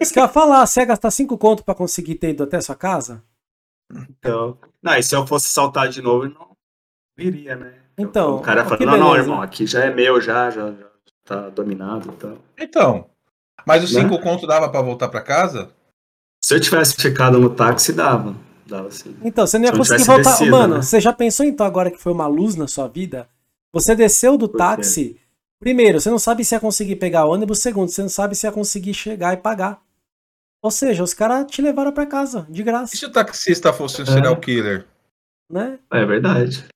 Isso 0.01 0.13
que 0.13 0.19
eu 0.19 0.23
ia 0.23 0.29
falar, 0.29 0.65
você 0.65 0.81
ia 0.81 0.85
gastar 0.85 1.11
cinco 1.11 1.37
conto 1.37 1.63
pra 1.63 1.75
conseguir 1.75 2.15
ter 2.15 2.29
ido 2.31 2.43
até 2.43 2.57
a 2.57 2.61
sua 2.61 2.75
casa? 2.75 3.23
Então, 4.09 4.57
não, 4.81 4.95
e 4.95 5.03
se 5.03 5.15
eu 5.15 5.25
fosse 5.27 5.47
saltar 5.49 5.87
de 5.89 6.01
novo, 6.01 6.25
eu 6.25 6.29
não 6.31 6.49
viria, 7.17 7.55
né? 7.55 7.73
Então, 7.97 8.35
o 8.37 8.41
cara 8.41 8.63
falou, 8.63 8.77
que 8.79 8.85
não, 8.85 8.97
não, 8.97 9.15
irmão, 9.15 9.41
aqui 9.41 9.65
já 9.65 9.85
é 9.85 9.93
meu, 9.93 10.19
já, 10.19 10.49
já, 10.49 10.71
já 10.71 10.87
tá 11.23 11.49
dominado 11.49 12.09
e 12.09 12.15
tal. 12.17 12.37
Então. 12.59 13.09
Mas 13.65 13.83
os 13.83 13.93
Né? 13.93 14.01
cinco 14.01 14.19
conto 14.19 14.45
dava 14.45 14.69
pra 14.69 14.81
voltar 14.81 15.07
pra 15.07 15.21
casa? 15.21 15.71
Se 16.43 16.53
eu 16.53 16.59
tivesse 16.59 16.95
ficado 16.95 17.39
no 17.39 17.49
táxi, 17.49 17.93
dava. 17.93 18.35
Dava 18.67 18.91
sim. 18.91 19.15
Então, 19.23 19.45
você 19.47 19.57
não 19.57 19.65
ia 19.65 19.71
Se 19.71 19.77
conseguir 19.77 20.03
voltar. 20.03 20.31
descido, 20.31 20.51
Mano, 20.51 20.75
né? 20.75 20.81
você 20.81 20.99
já 20.99 21.13
pensou 21.13 21.45
então 21.45 21.65
agora 21.65 21.89
que 21.89 21.97
foi 22.01 22.11
uma 22.11 22.27
luz 22.27 22.55
na 22.55 22.67
sua 22.67 22.87
vida? 22.87 23.29
Você 23.73 23.95
desceu 23.95 24.37
do 24.37 24.47
Por 24.47 24.53
quê? 24.53 24.57
táxi. 24.57 25.21
Primeiro, 25.65 25.99
você 25.99 26.11
não 26.11 26.19
sabe 26.19 26.45
se 26.45 26.53
ia 26.53 26.59
conseguir 26.59 26.95
pegar 26.97 27.25
ônibus. 27.25 27.57
Segundo, 27.57 27.89
você 27.89 28.03
não 28.03 28.07
sabe 28.09 28.35
se 28.35 28.45
ia 28.45 28.51
conseguir 28.51 28.93
chegar 28.93 29.33
e 29.33 29.37
pagar. 29.37 29.81
Ou 30.61 30.69
seja, 30.69 31.01
os 31.03 31.11
caras 31.11 31.47
te 31.49 31.59
levaram 31.59 31.91
pra 31.91 32.05
casa, 32.05 32.45
de 32.47 32.61
E 32.61 32.63
graça, 32.63 32.95
se 32.95 33.03
o 33.03 33.11
taxista 33.11 33.73
fosse 33.73 33.99
um 34.03 34.05
serial 34.05 34.39
killer? 34.39 34.85
né? 35.49 35.79
É 35.91 36.05
verdade. 36.05 36.67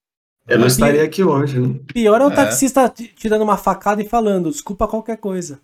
Eu 0.48 0.58
não 0.58 0.66
É. 0.66 0.70
estaria 0.70 1.04
aqui 1.04 1.24
hoje, 1.24 1.60
né? 1.60 1.80
Pior 1.94 2.20
é 2.20 2.26
o 2.26 2.32
É. 2.32 2.36
taxista 2.36 2.90
te 2.90 3.08
te 3.10 3.30
dando 3.30 3.44
uma 3.44 3.58
facada 3.58 4.02
e 4.02 4.10
falando, 4.10 4.50
desculpa 4.50 4.88
qualquer 4.88 5.18
coisa. 5.18 5.62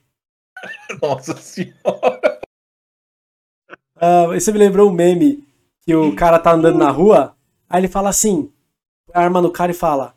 Nossa 1.02 1.36
senhora. 1.38 2.40
Ah, 3.96 4.28
você 4.28 4.52
me 4.52 4.60
lembrou 4.60 4.88
um 4.88 4.94
meme 4.94 5.48
que 5.82 5.96
o 5.96 6.16
cara 6.16 6.38
tá 6.38 6.52
andando 6.54 6.78
na 6.78 6.92
rua, 6.92 7.36
aí 7.68 7.82
ele 7.82 7.88
fala 7.88 8.10
assim, 8.10 8.52
arma 9.12 9.42
no 9.42 9.52
cara 9.52 9.72
e 9.72 9.76
fala, 9.76 10.16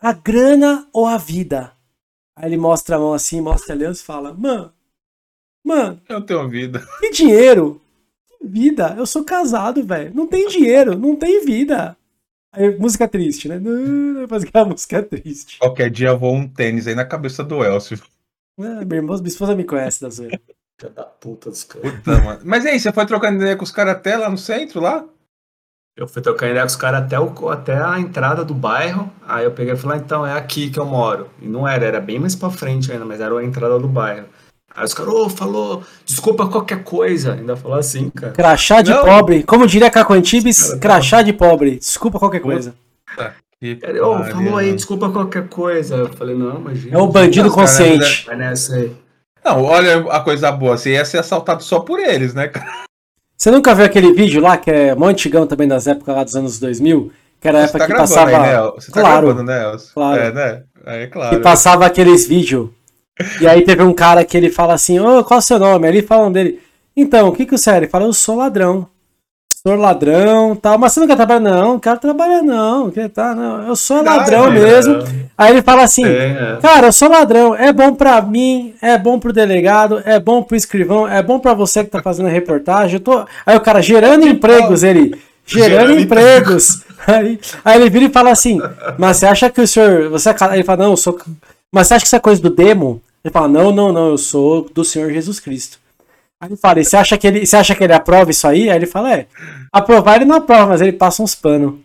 a 0.00 0.14
grana 0.14 0.88
ou 0.94 1.06
a 1.06 1.18
vida? 1.18 1.78
Aí 2.40 2.48
ele 2.48 2.56
mostra 2.56 2.96
a 2.96 2.98
mão 2.98 3.12
assim, 3.12 3.40
mostra 3.40 3.74
a 3.74 3.76
aliança 3.76 4.00
e 4.02 4.04
fala, 4.04 4.32
mano, 4.32 4.72
mano, 5.62 6.00
Eu 6.08 6.22
tenho 6.22 6.48
vida. 6.48 6.82
que 7.00 7.10
dinheiro? 7.10 7.80
Que 8.38 8.46
vida? 8.46 8.94
Eu 8.96 9.04
sou 9.04 9.22
casado, 9.24 9.84
velho. 9.84 10.14
Não 10.14 10.26
tem 10.26 10.48
dinheiro, 10.48 10.98
não 10.98 11.14
tem 11.14 11.44
vida. 11.44 11.94
Aí, 12.52 12.76
música 12.78 13.06
triste, 13.06 13.46
né? 13.46 13.58
Não, 13.58 14.26
Faz 14.26 14.42
aquela 14.42 14.64
música 14.64 15.02
triste. 15.02 15.58
Qualquer 15.58 15.90
dia 15.90 16.14
voa 16.14 16.32
um 16.32 16.48
tênis 16.48 16.86
aí 16.86 16.94
na 16.94 17.04
cabeça 17.04 17.44
do 17.44 17.62
Elcio. 17.62 18.00
Ah, 18.58 18.84
minha, 18.84 18.96
irmã, 18.96 19.16
minha 19.16 19.28
esposa 19.28 19.54
me 19.54 19.64
conhece 19.64 20.00
da 20.00 20.08
zoeira. 20.10 20.40
Filha 20.80 20.92
da 20.92 21.04
puta 21.04 21.50
dos 21.50 21.62
caras. 21.64 21.92
Puta, 21.92 22.22
mano. 22.22 22.40
Mas 22.44 22.64
e 22.64 22.68
aí, 22.68 22.80
você 22.80 22.90
foi 22.90 23.04
trocando 23.06 23.36
ideia 23.40 23.54
com 23.56 23.64
os 23.64 23.70
caras 23.70 23.96
até 23.96 24.16
lá 24.16 24.30
no 24.30 24.38
centro, 24.38 24.80
lá? 24.80 25.06
Eu 25.96 26.08
fui 26.08 26.22
trocar 26.22 26.46
ideia 26.48 26.62
com 26.62 26.66
os 26.68 26.76
caras 26.76 27.02
até, 27.02 27.18
o- 27.20 27.48
até 27.50 27.76
a 27.76 27.98
entrada 27.98 28.44
do 28.44 28.54
bairro. 28.54 29.10
Aí 29.26 29.44
eu 29.44 29.50
peguei 29.50 29.74
e 29.74 29.76
falei, 29.76 29.98
ah, 29.98 30.02
então 30.04 30.26
é 30.26 30.32
aqui 30.32 30.70
que 30.70 30.78
eu 30.78 30.86
moro. 30.86 31.28
E 31.42 31.46
não 31.48 31.66
era, 31.68 31.84
era 31.84 32.00
bem 32.00 32.18
mais 32.18 32.34
pra 32.34 32.48
frente 32.50 32.90
ainda, 32.90 33.04
mas 33.04 33.20
era 33.20 33.36
a 33.38 33.44
entrada 33.44 33.78
do 33.78 33.88
bairro. 33.88 34.26
Aí 34.74 34.84
os 34.84 34.94
caras, 34.94 35.12
ô, 35.12 35.28
falou, 35.28 35.82
desculpa 36.06 36.46
qualquer 36.46 36.84
coisa. 36.84 37.34
Ainda 37.34 37.56
falou 37.56 37.76
assim, 37.76 38.08
cara. 38.08 38.32
Crachá 38.32 38.80
de 38.82 38.92
Não. 38.92 39.04
pobre. 39.04 39.42
Como 39.42 39.66
diria 39.66 39.90
Caco 39.90 40.12
Antibes, 40.14 40.60
Cara, 40.62 40.72
tá 40.74 40.80
crachá 40.80 41.22
de 41.22 41.32
pobre. 41.32 41.76
Desculpa 41.78 42.18
qualquer 42.18 42.40
coisa. 42.40 42.74
Ele, 43.60 44.00
ô, 44.00 44.12
pariu. 44.20 44.32
falou 44.34 44.56
aí, 44.56 44.72
desculpa 44.72 45.10
qualquer 45.10 45.48
coisa. 45.48 45.96
Eu 45.96 46.08
falei, 46.14 46.34
não, 46.34 46.60
imagina. 46.60 46.96
É 46.96 46.98
o 46.98 47.08
bandido 47.08 47.50
consciente. 47.50 48.24
Vai 48.26 48.36
nessa 48.36 48.76
aí. 48.76 48.96
Não, 49.44 49.64
olha 49.64 50.06
a 50.10 50.20
coisa 50.20 50.50
boa. 50.52 50.78
Você 50.78 50.92
ia 50.92 51.04
ser 51.04 51.18
assaltado 51.18 51.62
só 51.62 51.80
por 51.80 51.98
eles, 51.98 52.32
né, 52.32 52.48
cara? 52.48 52.84
Você 53.40 53.50
nunca 53.50 53.74
viu 53.74 53.86
aquele 53.86 54.12
vídeo 54.12 54.38
lá, 54.42 54.58
que 54.58 54.70
é 54.70 54.94
mó 54.94 55.06
antigão 55.06 55.46
também 55.46 55.66
das 55.66 55.86
épocas 55.86 56.14
lá 56.14 56.24
dos 56.24 56.36
anos 56.36 56.60
2000? 56.60 57.10
Que 57.40 57.48
era 57.48 57.60
a 57.60 57.62
época 57.62 57.78
tá 57.78 57.86
que 57.86 57.92
passava. 57.94 58.30
aí, 58.30 58.38
né? 58.38 58.70
Você 58.74 58.92
tá 58.92 59.00
Claro. 59.00 59.26
gravando, 59.28 59.42
né, 59.42 59.72
Elcio? 59.72 59.94
Claro. 59.94 60.20
É, 60.20 60.30
né? 60.30 60.62
É, 60.84 61.06
que 61.06 61.12
claro. 61.12 61.40
passava 61.40 61.86
aqueles 61.86 62.26
vídeos. 62.28 62.68
E 63.40 63.48
aí 63.48 63.62
teve 63.62 63.82
um 63.82 63.94
cara 63.94 64.26
que 64.26 64.36
ele 64.36 64.50
fala 64.50 64.74
assim, 64.74 65.00
ô, 65.00 65.24
qual 65.24 65.38
é 65.38 65.42
o 65.42 65.42
seu 65.42 65.58
nome? 65.58 65.86
Aí 65.88 65.94
ele 65.94 66.06
falam 66.06 66.30
dele, 66.30 66.60
então, 66.94 67.28
o 67.28 67.32
que 67.32 67.46
que 67.46 67.56
você 67.56 67.70
é? 67.70 67.76
Ele 67.78 67.88
fala, 67.88 68.04
eu 68.04 68.12
sou 68.12 68.36
ladrão. 68.36 68.86
Sou 69.62 69.76
ladrão, 69.76 70.56
tal, 70.56 70.78
mas 70.78 70.90
você 70.90 71.00
não 71.00 71.06
quer 71.06 71.16
trabalhar? 71.16 71.40
Não, 71.40 71.72
não 71.72 71.78
quero 71.78 72.00
trabalhar 72.00 72.40
não, 72.40 72.90
que 72.90 73.06
tá, 73.10 73.34
não, 73.34 73.68
eu 73.68 73.76
sou 73.76 74.02
ladrão 74.02 74.46
é, 74.46 74.50
mesmo. 74.52 75.04
Aí 75.36 75.52
ele 75.52 75.60
fala 75.60 75.82
assim, 75.82 76.02
É, 76.02 76.56
é. 76.56 76.58
cara, 76.62 76.86
eu 76.86 76.92
sou 76.92 77.10
ladrão, 77.10 77.54
é 77.54 77.70
bom 77.70 77.94
pra 77.94 78.22
mim, 78.22 78.72
é 78.80 78.96
bom 78.96 79.18
pro 79.18 79.34
delegado, 79.34 80.00
é 80.06 80.18
bom 80.18 80.42
pro 80.42 80.56
escrivão, 80.56 81.06
é 81.06 81.22
bom 81.22 81.38
pra 81.38 81.52
você 81.52 81.84
que 81.84 81.90
tá 81.90 82.00
fazendo 82.00 82.28
a 82.28 82.30
reportagem, 82.30 82.94
eu 82.94 83.00
tô... 83.00 83.22
Aí 83.44 83.54
o 83.54 83.60
cara, 83.60 83.82
gerando 83.82 84.26
empregos, 84.26 84.82
ele, 84.82 85.14
gerando 85.44 85.70
Gerando 85.70 86.00
empregos. 86.00 86.82
Aí, 87.06 87.40
aí 87.64 87.80
ele 87.80 87.88
vira 87.88 88.04
e 88.04 88.10
fala 88.10 88.30
assim, 88.30 88.60
mas 88.98 89.16
você 89.16 89.26
acha 89.26 89.48
que 89.48 89.60
o 89.60 89.66
senhor, 89.66 90.10
você 90.10 90.28
é 90.28 90.34
Ele 90.52 90.62
fala, 90.62 90.84
não, 90.84 90.90
eu 90.90 90.96
sou... 90.98 91.18
Mas 91.72 91.86
você 91.86 91.94
acha 91.94 92.02
que 92.02 92.06
isso 92.06 92.16
é 92.16 92.20
coisa 92.20 92.42
do 92.42 92.50
demo? 92.50 93.00
Ele 93.24 93.32
fala, 93.32 93.48
não, 93.48 93.72
não, 93.72 93.90
não, 93.90 94.08
eu 94.10 94.18
sou 94.18 94.68
do 94.74 94.84
Senhor 94.84 95.10
Jesus 95.10 95.40
Cristo. 95.40 95.78
Aí 96.40 96.48
ele 96.48 96.56
fala, 96.56 96.80
e 96.80 96.84
você 96.84 96.96
acha 96.96 97.18
que 97.18 97.26
ele, 97.26 97.44
você 97.46 97.56
acha 97.56 97.74
que 97.74 97.84
ele 97.84 97.92
aprova 97.92 98.30
isso 98.30 98.46
aí? 98.48 98.70
Aí 98.70 98.76
ele 98.76 98.86
fala, 98.86 99.14
é, 99.14 99.26
aprovar 99.72 100.16
ele 100.16 100.24
não 100.24 100.36
aprova, 100.36 100.68
mas 100.68 100.80
ele 100.80 100.92
passa 100.92 101.22
uns 101.22 101.34
panos. 101.34 101.78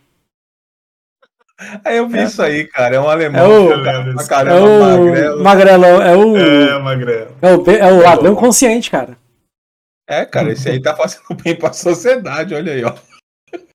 Aí 1.84 1.98
eu 1.98 2.08
vi 2.08 2.24
isso 2.24 2.42
aí, 2.42 2.66
cara. 2.68 2.96
É 2.96 3.00
um 3.00 3.10
alemão. 3.10 3.40
É 3.40 3.48
o- 3.48 3.68
que 3.68 3.84
cara 3.84 4.12
É 4.22 4.28
caramba, 4.28 4.66
o 4.68 4.80
magrelo. 5.06 5.44
magrelão, 5.44 6.02
é 6.02 6.16
o, 6.16 6.38
É, 6.38 6.80
magrelo. 6.80 7.36
é 7.42 7.56
o, 7.56 7.72
é 7.72 7.94
o 7.94 8.02
ladrão 8.04 8.36
consciente, 8.36 8.92
cara. 8.92 9.18
É, 10.08 10.26
cara, 10.26 10.52
esse 10.52 10.70
aí 10.70 10.82
tá 10.82 10.96
fazendo 10.96 11.24
bem 11.44 11.56
pra 11.56 11.74
sociedade, 11.74 12.54
olha 12.54 12.74
aí, 12.74 12.84
ó. 12.84 12.94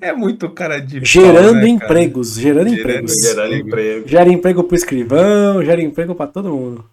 É 0.00 0.12
muito 0.12 0.50
cara 0.50 0.80
de. 0.80 0.96
pau, 0.96 1.04
Gerando 1.06 1.52
né, 1.54 1.60
cara? 1.60 1.68
empregos, 1.68 2.34
gerando, 2.34 2.68
Gerando 2.70 2.80
empregos. 2.80 3.12
Gerando 3.22 3.54
emprego. 3.54 4.08
Gera 4.08 4.28
emprego 4.28 4.64
pro 4.64 4.74
escrivão, 4.74 5.64
gera 5.64 5.80
emprego 5.80 6.12
pra 6.12 6.26
todo 6.26 6.50
mundo. 6.52 6.84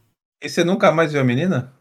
E 0.43 0.47
você 0.47 0.63
nunca 0.63 0.91
mais 0.91 1.11
viu 1.11 1.19
a 1.21 1.23
menina? 1.23 1.73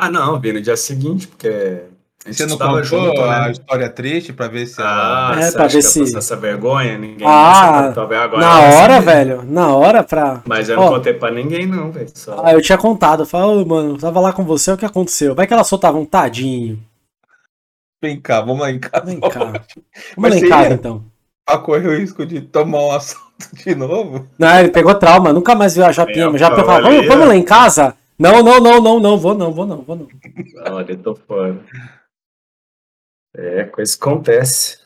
Ah, 0.00 0.08
não, 0.10 0.38
vi 0.38 0.52
no 0.52 0.60
dia 0.60 0.76
seguinte, 0.76 1.26
porque 1.26 1.82
A 2.24 2.28
gente 2.30 2.36
Você 2.38 2.46
não 2.46 2.58
contou 2.58 2.84
junto, 2.84 3.20
a 3.22 3.40
né? 3.46 3.52
história 3.52 3.88
triste 3.88 4.32
pra 4.32 4.48
ver 4.48 4.66
se 4.66 4.80
Ah, 4.80 5.30
ela. 5.32 5.40
É, 5.40 5.50
você 5.50 5.56
pra 5.56 5.66
ver 5.66 5.82
se- 5.82 6.16
essa 6.16 6.36
vergonha? 6.36 6.98
Ninguém 6.98 7.26
Ah, 7.26 7.88
agora 7.88 8.36
Na 8.38 8.60
ela 8.62 8.76
hora, 8.82 8.94
sabe. 8.94 9.06
velho. 9.06 9.42
Na 9.44 9.74
hora 9.74 10.02
pra. 10.04 10.42
Mas 10.46 10.68
eu 10.68 10.76
não 10.76 10.82
Ó. 10.84 10.88
contei 10.90 11.14
pra 11.14 11.30
ninguém, 11.30 11.66
não, 11.66 11.90
velho. 11.90 12.10
Só... 12.14 12.42
Ah, 12.44 12.52
eu 12.52 12.60
tinha 12.60 12.76
contado. 12.76 13.22
Eu 13.22 13.26
falei, 13.26 13.62
ô, 13.62 13.64
mano, 13.66 13.96
tava 13.98 14.20
lá 14.20 14.32
com 14.32 14.44
você, 14.44 14.70
o 14.72 14.76
que 14.76 14.84
aconteceu? 14.84 15.34
Vai 15.34 15.46
que 15.46 15.54
ela 15.54 15.64
soltava 15.64 15.96
um 15.98 16.04
tadinho. 16.04 16.78
Vem 18.02 18.20
cá, 18.20 18.40
vamos 18.40 18.60
lá 18.60 18.70
em 18.70 18.78
casa. 18.78 19.04
Vem 19.06 19.18
cá. 19.28 19.38
Vamos 19.38 19.60
Mas 20.16 20.34
lá 20.34 20.38
em 20.40 20.48
casa, 20.48 20.68
ia- 20.68 20.74
então. 20.74 21.04
Pra 21.46 21.58
correr 21.58 21.88
o 21.88 21.96
risco 21.98 22.26
de 22.26 22.40
tomar 22.42 22.78
um 22.82 22.92
assalto 22.92 23.26
de 23.64 23.74
novo? 23.74 24.26
Não, 24.38 24.58
ele 24.60 24.68
pegou 24.70 24.94
trauma, 24.94 25.32
nunca 25.32 25.54
mais 25.54 25.74
viu 25.74 25.84
a 25.86 25.92
Japinha. 25.92 26.26
É, 26.26 26.28
A 26.28 26.36
Japinha 26.36 26.64
olha 26.64 26.82
falava, 26.82 27.02
vamos, 27.08 27.28
lá 27.28 27.34
em 27.36 27.42
casa? 27.42 27.94
Não, 28.18 28.42
não, 28.42 28.60
não, 28.60 28.80
não, 28.80 29.00
não, 29.00 29.16
vou 29.18 29.34
não, 29.34 29.52
vou 29.52 29.66
não, 29.66 29.82
vou 29.82 29.96
não. 29.96 30.08
Olha, 30.72 30.92
eu 30.92 31.02
tô 31.02 31.14
fora. 31.14 31.64
É, 33.34 33.64
coisa 33.64 33.96
que 33.96 34.02
acontece, 34.02 34.82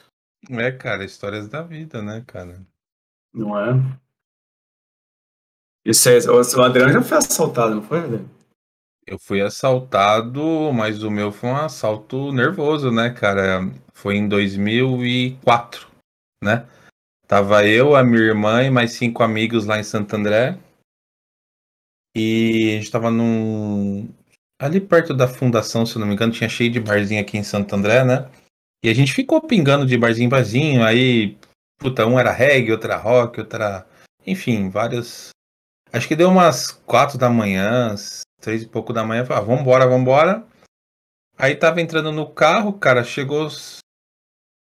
É, 0.50 0.70
cara, 0.72 1.04
histórias 1.04 1.48
da 1.48 1.62
vida, 1.62 2.02
né, 2.02 2.22
cara? 2.26 2.60
não 3.32 3.58
é? 3.58 3.72
E 5.84 5.94
vocês, 5.94 6.26
o 6.28 6.34
o 6.34 6.62
Adriano 6.62 6.92
já 6.92 7.02
foi 7.02 7.18
assaltado, 7.18 7.74
não 7.74 7.82
foi, 7.82 8.00
Adriano? 8.00 8.30
Eu 9.06 9.18
fui 9.18 9.40
assaltado, 9.40 10.72
mas 10.72 11.02
o 11.02 11.10
meu 11.10 11.32
foi 11.32 11.50
um 11.50 11.56
assalto 11.56 12.32
nervoso, 12.32 12.90
né, 12.92 13.10
cara? 13.10 13.60
Foi 13.92 14.16
em 14.16 14.28
2004, 14.28 15.88
né? 16.42 16.66
Tava 17.26 17.66
eu, 17.66 17.96
a 17.96 18.04
minha 18.04 18.22
irmã 18.22 18.62
e 18.62 18.70
mais 18.70 18.92
cinco 18.92 19.22
amigos 19.22 19.64
lá 19.64 19.78
em 19.78 19.82
Santo 19.82 20.14
André. 20.14 20.58
E 22.14 22.74
a 22.74 22.78
gente 22.78 22.90
tava 22.90 23.10
num. 23.10 24.08
Ali 24.60 24.80
perto 24.80 25.14
da 25.14 25.26
fundação, 25.26 25.84
se 25.84 25.96
eu 25.96 26.00
não 26.00 26.06
me 26.06 26.14
engano, 26.14 26.32
tinha 26.32 26.48
cheio 26.48 26.70
de 26.70 26.80
barzinho 26.80 27.20
aqui 27.20 27.36
em 27.36 27.42
Santo 27.42 27.74
André, 27.74 28.04
né? 28.04 28.30
E 28.84 28.88
a 28.88 28.94
gente 28.94 29.12
ficou 29.12 29.40
pingando 29.40 29.86
de 29.86 29.96
barzinho 29.96 30.26
em 30.26 30.28
barzinho. 30.28 30.84
Aí, 30.84 31.36
puta, 31.78 32.06
um 32.06 32.18
era 32.18 32.30
reggae, 32.30 32.72
outro 32.72 32.90
era 32.90 33.00
rock, 33.00 33.40
outro 33.40 33.56
era. 33.56 33.86
Enfim, 34.26 34.68
várias. 34.68 35.30
Acho 35.92 36.06
que 36.06 36.16
deu 36.16 36.28
umas 36.28 36.70
quatro 36.70 37.18
da 37.18 37.28
manhã, 37.28 37.94
três 38.40 38.62
e 38.62 38.68
pouco 38.68 38.92
da 38.92 39.04
manhã. 39.04 39.24
Falei, 39.24 39.42
ah, 39.42 39.46
vambora, 39.46 39.86
vambora. 39.86 40.46
Aí 41.36 41.56
tava 41.56 41.80
entrando 41.80 42.12
no 42.12 42.30
carro, 42.30 42.72
cara, 42.74 43.02
chegou 43.02 43.48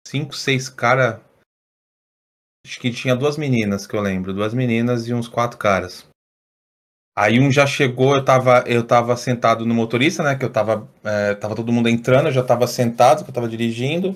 cinco, 0.06 0.34
seis 0.34 0.68
cara. 0.68 1.22
Acho 2.64 2.78
que 2.80 2.90
tinha 2.90 3.16
duas 3.16 3.36
meninas 3.36 3.86
que 3.86 3.96
eu 3.96 4.00
lembro, 4.00 4.34
duas 4.34 4.52
meninas 4.52 5.08
e 5.08 5.14
uns 5.14 5.28
quatro 5.28 5.58
caras. 5.58 6.06
Aí 7.20 7.40
um 7.40 7.50
já 7.50 7.66
chegou, 7.66 8.14
eu 8.14 8.24
tava, 8.24 8.62
eu 8.64 8.86
tava 8.86 9.16
sentado 9.16 9.66
no 9.66 9.74
motorista, 9.74 10.22
né? 10.22 10.36
Que 10.36 10.44
eu 10.44 10.52
tava, 10.52 10.88
é, 11.02 11.34
tava 11.34 11.56
todo 11.56 11.72
mundo 11.72 11.88
entrando, 11.88 12.26
eu 12.26 12.32
já 12.32 12.44
tava 12.44 12.64
sentado, 12.68 13.24
que 13.24 13.30
eu 13.30 13.34
tava 13.34 13.48
dirigindo. 13.48 14.14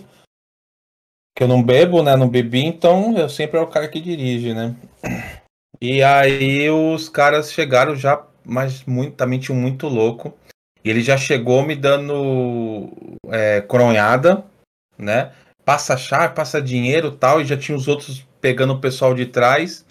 Que 1.37 1.43
eu 1.43 1.49
não 1.49 1.61
bebo, 1.61 2.01
né? 2.01 2.15
Não 2.15 2.29
bebi, 2.29 2.65
então 2.65 3.19
eu 3.19 3.29
sempre 3.29 3.59
é 3.59 3.61
o 3.61 3.67
cara 3.67 3.89
que 3.89 4.01
dirige, 4.01 4.55
né? 4.55 4.77
E 5.81 6.01
aí 6.01 6.71
os 6.71 7.09
caras 7.09 7.53
chegaram 7.53 7.97
já, 7.97 8.25
mas 8.45 8.85
muito, 8.85 9.17
também 9.17 9.41
tinha 9.41 9.59
um 9.59 9.61
muito 9.61 9.89
louco. 9.89 10.33
E 10.85 10.89
ele 10.89 11.03
já 11.03 11.17
chegou 11.17 11.65
me 11.65 11.75
dando 11.75 12.89
é, 13.33 13.63
coronhada, 13.63 14.45
né? 14.97 15.33
Passa 15.65 15.97
chave, 15.97 16.37
passa 16.37 16.63
dinheiro 16.63 17.11
tal, 17.11 17.41
e 17.41 17.45
já 17.45 17.57
tinha 17.57 17.77
os 17.77 17.89
outros 17.89 18.25
pegando 18.41 18.75
o 18.75 18.81
pessoal 18.81 19.13
de 19.13 19.27
trás. 19.27 19.85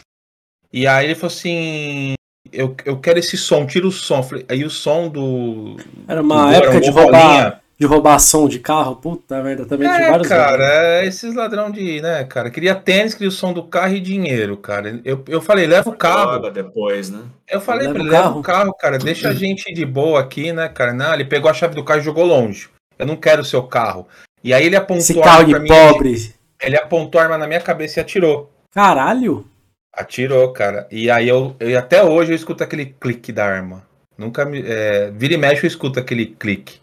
E 0.71 0.87
aí 0.87 1.07
ele 1.07 1.15
falou 1.15 1.35
assim: 1.35 2.15
Eu, 2.51 2.75
eu 2.85 2.97
quero 2.99 3.19
esse 3.19 3.37
som, 3.37 3.65
tira 3.65 3.87
o 3.87 3.91
som. 3.91 4.25
Aí 4.49 4.63
o 4.65 4.69
som 4.69 5.07
do. 5.09 5.77
Era 6.07 6.21
uma 6.21 6.47
do 6.47 6.53
época 6.55 6.81
de 6.81 6.89
roubar, 6.89 7.61
de 7.79 7.85
roubar 7.87 8.19
som 8.19 8.47
de 8.47 8.59
carro. 8.59 8.95
Puta 8.97 9.41
merda, 9.41 9.65
também 9.65 9.87
tinha 9.87 10.01
É, 10.07 10.09
vários. 10.09 10.27
cara, 10.27 10.63
é 11.01 11.05
esses 11.07 11.33
ladrão 11.33 11.71
de, 11.71 12.01
né, 12.01 12.23
cara? 12.25 12.49
Queria 12.49 12.75
tênis, 12.75 13.13
queria 13.13 13.29
o 13.29 13.31
som 13.31 13.53
do 13.53 13.63
carro 13.63 13.93
e 13.95 13.99
dinheiro, 14.01 14.57
cara. 14.57 14.99
Eu, 15.05 15.23
eu 15.27 15.39
falei, 15.41 15.65
leva 15.65 15.89
o 15.89 15.93
carro. 15.95 16.31
Droga 16.39 16.51
depois, 16.51 17.09
né? 17.09 17.21
Eu 17.49 17.61
falei 17.61 17.87
Leva 17.87 17.93
pra 17.93 18.01
ele, 18.03 18.09
o 18.09 18.11
leva 18.11 18.23
carro. 18.25 18.39
o 18.39 18.43
carro, 18.43 18.73
cara, 18.73 18.97
deixa 18.97 19.29
a 19.29 19.33
gente 19.33 19.73
de 19.73 19.85
boa 19.85 20.19
aqui, 20.19 20.51
né, 20.51 20.67
cara? 20.67 20.93
Não, 20.93 21.13
ele 21.13 21.25
pegou 21.25 21.49
a 21.49 21.53
chave 21.53 21.73
do 21.75 21.83
carro 21.85 22.01
e 22.01 22.03
jogou 22.03 22.25
longe. 22.25 22.69
Eu 22.99 23.05
não 23.05 23.15
quero 23.15 23.41
o 23.41 23.45
seu 23.45 23.63
carro. 23.63 24.05
E 24.43 24.53
aí 24.53 24.65
ele 24.65 24.75
apontou 24.75 24.97
Esse 25.03 25.19
a 25.19 25.23
carro 25.23 25.39
arma 25.41 25.45
de 25.45 25.51
pra 25.51 25.59
mim. 25.61 25.67
pobre. 25.69 26.33
Ele 26.61 26.75
apontou 26.77 27.19
a 27.19 27.23
arma 27.23 27.37
na 27.37 27.47
minha 27.47 27.61
cabeça 27.61 27.99
e 27.99 28.01
atirou. 28.01 28.51
Caralho. 28.73 29.45
Atirou, 29.93 30.53
cara. 30.53 30.87
E 30.91 31.09
aí 31.09 31.27
eu, 31.27 31.55
eu 31.59 31.77
até 31.77 32.03
hoje 32.03 32.31
eu 32.31 32.35
escuto 32.35 32.63
aquele 32.63 32.85
clique 32.85 33.31
da 33.31 33.45
arma. 33.45 33.85
Nunca 34.17 34.45
me. 34.45 34.61
É, 34.61 35.11
vira 35.11 35.33
e 35.33 35.37
mexe 35.37 35.65
eu 35.65 35.67
escuto 35.67 35.99
aquele 35.99 36.27
clique. 36.27 36.79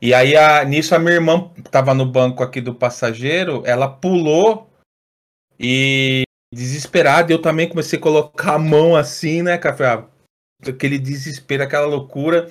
E 0.00 0.12
aí 0.12 0.36
a, 0.36 0.64
nisso 0.64 0.94
a 0.94 0.98
minha 0.98 1.14
irmã 1.14 1.50
tava 1.70 1.94
no 1.94 2.04
banco 2.04 2.42
aqui 2.42 2.60
do 2.60 2.74
passageiro, 2.74 3.62
ela 3.64 3.88
pulou 3.88 4.68
e 5.58 6.24
desesperada, 6.52 7.32
eu 7.32 7.40
também 7.40 7.68
comecei 7.68 7.98
a 7.98 8.02
colocar 8.02 8.54
a 8.54 8.58
mão 8.58 8.94
assim, 8.94 9.42
né? 9.42 9.58
Falei, 9.60 9.86
ah, 9.86 10.08
Aquele 10.66 10.98
desespero, 10.98 11.62
aquela 11.62 11.86
loucura. 11.86 12.50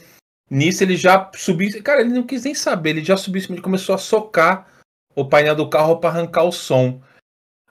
Nisso 0.50 0.84
ele 0.84 0.96
já 0.96 1.32
subiu. 1.36 1.82
Cara, 1.82 2.02
ele 2.02 2.14
não 2.14 2.24
quis 2.24 2.44
nem 2.44 2.54
saber, 2.54 2.92
ele 2.92 3.04
já 3.04 3.18
subiu 3.18 3.42
ele 3.50 3.62
começou 3.62 3.96
a 3.96 3.98
socar 3.98 4.68
o 5.16 5.26
painel 5.26 5.56
do 5.56 5.70
carro 5.70 5.98
para 5.98 6.10
arrancar 6.10 6.44
o 6.44 6.52
som. 6.52 7.02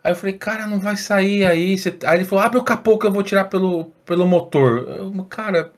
Aí 0.05 0.13
eu 0.13 0.17
falei, 0.17 0.35
cara, 0.37 0.67
não 0.67 0.81
vai 0.81 0.97
sair 0.97 1.45
aí. 1.45 1.79
Você- 1.79 1.97
Aí 2.05 2.19
ele 2.19 2.25
falou, 2.25 2.45
abre 2.45 2.59
o 2.59 2.65
capô 2.65 2.99
que 2.99 3.07
eu 3.07 3.13
vou 3.13 3.23
tirar 3.23 3.45
pelo, 3.45 3.87
pelo 4.05 4.27
motor. 4.27 4.85
Eu, 4.89 5.25
cara, 5.29 5.71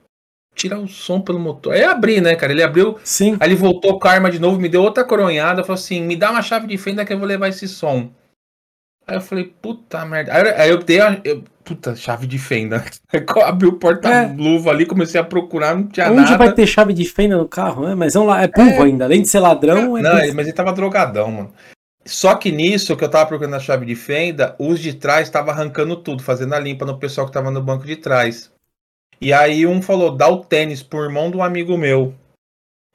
tirar 0.54 0.78
o 0.78 0.88
som 0.88 1.20
pelo 1.20 1.38
motor. 1.38 1.74
Aí 1.74 1.84
abri, 1.84 2.20
né, 2.20 2.34
cara? 2.36 2.52
Ele 2.52 2.62
abriu, 2.62 2.98
Sim. 3.04 3.36
aí 3.40 3.48
ele 3.48 3.56
voltou 3.56 3.98
com 3.98 4.08
a 4.08 4.12
arma 4.12 4.30
de 4.30 4.38
novo, 4.38 4.58
me 4.60 4.68
deu 4.68 4.82
outra 4.82 5.04
coronhada, 5.04 5.62
falou 5.62 5.74
assim, 5.74 6.00
me 6.02 6.16
dá 6.16 6.30
uma 6.30 6.40
chave 6.42 6.66
de 6.66 6.78
fenda 6.78 7.04
que 7.04 7.12
eu 7.12 7.18
vou 7.18 7.26
levar 7.28 7.48
esse 7.48 7.68
som. 7.68 8.10
Aí 9.06 9.16
eu 9.16 9.20
falei, 9.20 9.52
puta 9.60 10.02
merda. 10.06 10.32
Aí, 10.32 10.70
eu- 10.70 10.76
eu 10.76 10.82
dei 10.82 11.00
a. 11.00 11.20
eu- 11.22 11.44
puta, 11.62 11.94
chave 11.94 12.26
de 12.26 12.38
fenda. 12.38 12.82
Eu 13.12 13.42
abri 13.42 13.66
o 13.66 13.72
porta-luva 13.78 14.70
ali, 14.70 14.84
comecei 14.86 15.18
a 15.20 15.24
procurar, 15.24 15.74
não 15.74 15.86
tinha 15.86 16.10
Onde 16.10 16.22
nada. 16.22 16.36
vai 16.38 16.52
ter 16.52 16.66
chave 16.66 16.92
de 16.92 17.04
fenda 17.06 17.36
no 17.38 17.48
carro, 17.48 17.86
né? 17.88 17.94
Mas 17.94 18.12
vamos 18.14 18.28
lá, 18.28 18.42
é 18.42 18.48
pulvo 18.48 18.82
ainda. 18.82 19.04
Além 19.06 19.22
de 19.22 19.28
ser 19.28 19.38
ladrão, 19.40 19.96
é 19.96 20.02
Não, 20.02 20.10
pulvo. 20.10 20.24
ele- 20.24 20.32
mas 20.34 20.46
ele 20.46 20.54
tava 20.54 20.72
drogadão, 20.74 21.30
mano. 21.30 21.52
Só 22.06 22.34
que 22.34 22.52
nisso 22.52 22.96
que 22.96 23.04
eu 23.04 23.10
tava 23.10 23.26
procurando 23.26 23.56
a 23.56 23.60
chave 23.60 23.86
de 23.86 23.94
fenda, 23.94 24.54
os 24.58 24.78
de 24.78 24.92
trás 24.92 25.30
tava 25.30 25.50
arrancando 25.50 25.96
tudo, 25.96 26.22
fazendo 26.22 26.54
a 26.54 26.58
limpa 26.58 26.84
no 26.84 26.98
pessoal 26.98 27.26
que 27.26 27.32
tava 27.32 27.50
no 27.50 27.62
banco 27.62 27.86
de 27.86 27.96
trás. 27.96 28.52
E 29.20 29.32
aí 29.32 29.66
um 29.66 29.80
falou, 29.80 30.14
dá 30.14 30.28
o 30.28 30.44
tênis 30.44 30.82
pro 30.82 31.02
irmão 31.02 31.30
de 31.30 31.36
um 31.36 31.42
amigo 31.42 31.78
meu. 31.78 32.14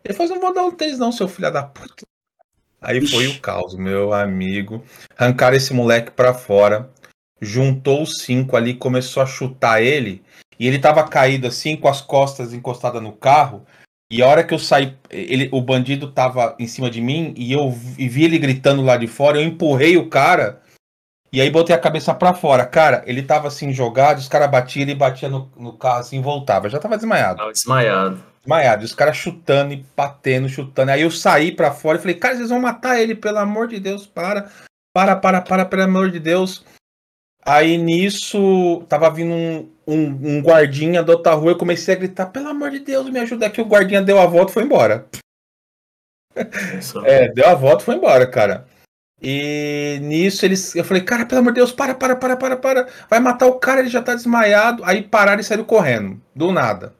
Ele 0.03 0.13
falou, 0.13 0.33
não 0.33 0.41
vou 0.41 0.53
dar 0.53 0.63
o 0.63 0.71
tênis 0.71 0.99
não, 0.99 1.11
seu 1.11 1.27
filho 1.27 1.51
da 1.51 1.63
puta. 1.63 2.05
Aí 2.81 3.05
foi 3.05 3.25
Ixi. 3.25 3.37
o 3.37 3.41
caos, 3.41 3.75
meu 3.75 4.13
amigo. 4.13 4.83
Arrancaram 5.17 5.57
esse 5.57 5.73
moleque 5.73 6.11
pra 6.11 6.33
fora. 6.33 6.89
Juntou 7.41 8.03
os 8.03 8.19
cinco 8.19 8.55
ali, 8.55 8.73
começou 8.73 9.23
a 9.23 9.25
chutar 9.25 9.81
ele. 9.81 10.23
E 10.57 10.67
ele 10.67 10.79
tava 10.79 11.07
caído 11.07 11.47
assim, 11.47 11.75
com 11.75 11.87
as 11.87 12.01
costas 12.01 12.53
encostadas 12.53 13.01
no 13.01 13.11
carro. 13.11 13.65
E 14.11 14.23
a 14.23 14.27
hora 14.27 14.43
que 14.43 14.53
eu 14.53 14.59
saí, 14.59 14.97
ele, 15.09 15.49
o 15.51 15.61
bandido 15.61 16.11
tava 16.11 16.55
em 16.57 16.65
cima 16.65 16.89
de 16.89 16.99
mim 16.99 17.33
e 17.37 17.53
eu 17.53 17.69
vi 17.69 18.09
vi 18.09 18.23
ele 18.23 18.39
gritando 18.39 18.81
lá 18.81 18.97
de 18.97 19.05
fora. 19.05 19.37
Eu 19.37 19.43
empurrei 19.43 19.97
o 19.97 20.09
cara 20.09 20.61
e 21.31 21.39
aí 21.39 21.49
botei 21.51 21.75
a 21.75 21.79
cabeça 21.79 22.13
pra 22.13 22.33
fora. 22.33 22.65
Cara, 22.65 23.03
ele 23.05 23.21
tava 23.21 23.47
assim 23.47 23.71
jogado, 23.71 24.17
os 24.17 24.27
caras 24.27 24.49
batiam, 24.49 24.81
ele 24.81 24.95
batia 24.95 25.29
no, 25.29 25.51
no 25.55 25.73
carro 25.73 25.99
assim 25.99 26.17
e 26.17 26.23
voltava. 26.23 26.69
Já 26.69 26.79
tava 26.79 26.97
desmaiado. 26.97 27.37
Tava 27.37 27.51
desmaiado. 27.51 28.23
Desmaiado. 28.39 28.81
E 28.81 28.85
os 28.85 28.95
caras 28.95 29.15
chutando 29.15 29.73
e 29.73 29.85
batendo, 29.95 30.49
chutando. 30.49 30.89
Aí 30.89 31.03
eu 31.03 31.11
saí 31.11 31.51
pra 31.51 31.71
fora 31.71 31.99
e 31.99 32.01
falei, 32.01 32.15
cara, 32.15 32.35
vocês 32.35 32.49
vão 32.49 32.59
matar 32.59 32.99
ele, 32.99 33.13
pelo 33.13 33.37
amor 33.37 33.67
de 33.67 33.79
Deus, 33.79 34.07
para. 34.07 34.49
Para, 34.91 35.15
para, 35.15 35.39
para, 35.39 35.65
pelo 35.65 35.83
amor 35.83 36.09
de 36.09 36.19
Deus. 36.19 36.65
Aí 37.45 37.77
nisso, 37.77 38.83
tava 38.89 39.09
vindo 39.11 39.33
um, 39.33 39.69
um, 39.89 40.37
um 40.37 40.41
guardinha 40.41 41.03
da 41.03 41.13
outra 41.13 41.33
rua, 41.33 41.51
eu 41.51 41.57
comecei 41.57 41.93
a 41.93 41.97
gritar, 41.97 42.27
pelo 42.27 42.47
amor 42.47 42.71
de 42.71 42.79
Deus, 42.79 43.09
me 43.09 43.19
ajuda 43.19 43.47
aqui. 43.47 43.61
O 43.61 43.65
guardinha 43.65 44.01
deu 44.01 44.19
a 44.19 44.25
volta 44.25 44.51
e 44.51 44.53
foi 44.53 44.63
embora. 44.63 45.07
É, 47.05 47.27
deu 47.29 47.47
a 47.47 47.55
volta 47.55 47.81
e 47.81 47.85
foi 47.85 47.95
embora, 47.95 48.25
cara. 48.25 48.67
E 49.21 49.99
nisso 50.01 50.45
eles. 50.45 50.75
Eu 50.75 50.83
falei, 50.85 51.03
cara, 51.03 51.25
pelo 51.25 51.41
amor 51.41 51.51
de 51.51 51.59
Deus, 51.59 51.71
para, 51.71 51.93
para, 51.93 52.15
para, 52.15 52.37
para, 52.37 52.57
para. 52.57 52.87
Vai 53.09 53.19
matar 53.19 53.47
o 53.47 53.59
cara, 53.59 53.81
ele 53.81 53.89
já 53.89 54.01
tá 54.01 54.15
desmaiado. 54.15 54.83
Aí 54.85 55.01
pararam 55.01 55.41
e 55.41 55.43
saíram 55.43 55.65
correndo. 55.65 56.21
Do 56.33 56.51
nada. 56.51 56.93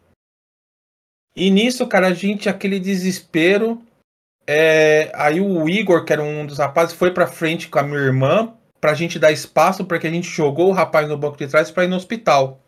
E 1.36 1.50
nisso, 1.50 1.88
cara, 1.88 2.08
a 2.08 2.14
gente, 2.14 2.50
aquele 2.50 2.80
desespero. 2.80 3.82
é, 4.46 5.12
aí 5.14 5.40
o 5.40 5.70
Igor, 5.70 6.04
que 6.04 6.12
era 6.12 6.24
um 6.24 6.46
dos 6.46 6.58
rapazes, 6.58 6.94
foi 6.94 7.12
pra 7.12 7.28
frente 7.28 7.70
com 7.70 7.80
a 7.80 7.84
minha 7.84 8.00
irmã 8.00 8.54
pra 8.82 8.94
gente 8.94 9.20
dar 9.20 9.32
espaço, 9.32 9.86
porque 9.86 10.08
a 10.08 10.12
gente 10.12 10.28
jogou 10.28 10.70
o 10.70 10.74
rapaz 10.74 11.08
no 11.08 11.18
banco 11.18 11.38
de 11.38 11.48
trás 11.48 11.70
pra 11.72 11.84
ir 11.86 11.88
no 11.88 11.96
hospital. 11.96 12.60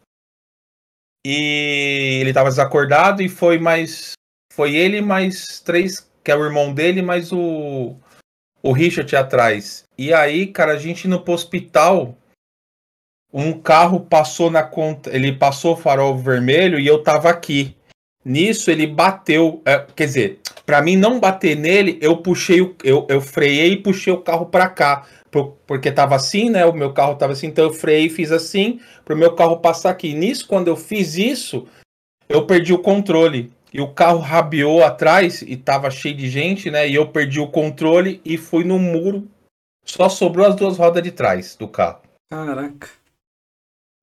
E 1.26 2.20
ele 2.22 2.34
tava 2.34 2.50
desacordado 2.50 3.22
e 3.22 3.30
foi 3.30 3.58
mais. 3.58 4.14
Foi 4.54 4.76
ele 4.76 5.02
mais 5.02 5.60
três, 5.60 6.10
que 6.24 6.32
é 6.32 6.36
o 6.36 6.44
irmão 6.44 6.74
dele, 6.74 7.02
mais 7.02 7.32
o. 7.32 7.96
O 8.64 8.72
Richard 8.72 9.16
atrás. 9.16 9.84
E 9.98 10.14
aí, 10.14 10.46
cara, 10.48 10.74
a 10.74 10.78
gente 10.78 11.08
indo 11.08 11.20
pro 11.20 11.34
hospital. 11.34 12.16
Um 13.34 13.54
carro 13.54 14.02
passou 14.02 14.52
na 14.52 14.62
conta. 14.62 15.10
Ele 15.16 15.32
passou 15.32 15.74
o 15.74 15.78
farol 15.78 16.18
vermelho 16.18 16.80
e 16.80 16.86
eu 16.86 17.02
tava 17.02 17.30
aqui. 17.30 17.76
Nisso 18.24 18.70
ele 18.70 18.86
bateu, 18.86 19.62
é, 19.66 19.80
quer 19.96 20.06
dizer, 20.06 20.40
para 20.64 20.82
mim 20.82 20.96
não 20.96 21.20
bater 21.20 21.56
nele, 21.56 21.98
eu 22.02 22.18
puxei 22.18 22.62
o, 22.62 22.76
eu, 22.84 23.08
eu 23.10 23.20
freiei 23.20 23.74
e 23.74 23.78
puxei 23.78 24.14
o 24.14 24.22
carro 24.22 24.46
para 24.46 24.70
cá, 24.70 25.08
porque 25.32 25.92
tava 25.92 26.16
assim, 26.16 26.50
né? 26.50 26.66
O 26.66 26.74
meu 26.74 26.94
carro 26.94 27.16
tava 27.16 27.34
assim, 27.34 27.48
então 27.48 27.66
eu 27.66 27.74
freiei 27.74 28.08
e 28.08 28.10
fiz 28.10 28.32
assim 28.32 28.82
para 29.06 29.16
o 29.16 29.18
meu 29.18 29.34
carro 29.34 29.58
passar 29.60 29.90
aqui. 29.90 30.14
Nisso, 30.14 30.48
quando 30.48 30.68
eu 30.68 30.76
fiz 30.76 31.16
isso, 31.16 31.68
eu 32.28 32.46
perdi 32.46 32.74
o 32.74 32.80
controle 32.80 33.52
e 33.74 33.80
o 33.80 33.94
carro 33.94 34.20
rabiou 34.20 34.84
atrás 34.84 35.42
e 35.42 35.56
tava 35.56 35.90
cheio 35.90 36.16
de 36.16 36.30
gente, 36.30 36.70
né? 36.70 36.88
E 36.88 36.96
eu 36.96 37.08
perdi 37.08 37.40
o 37.40 37.48
controle 37.48 38.22
e 38.26 38.38
fui 38.38 38.66
no 38.66 38.78
muro. 38.78 39.28
Só 39.86 40.10
sobrou 40.10 40.46
as 40.46 40.56
duas 40.56 40.78
rodas 40.78 41.02
de 41.02 41.12
trás 41.12 41.56
do 41.56 41.68
carro. 41.68 42.02
Caraca. 42.30 42.90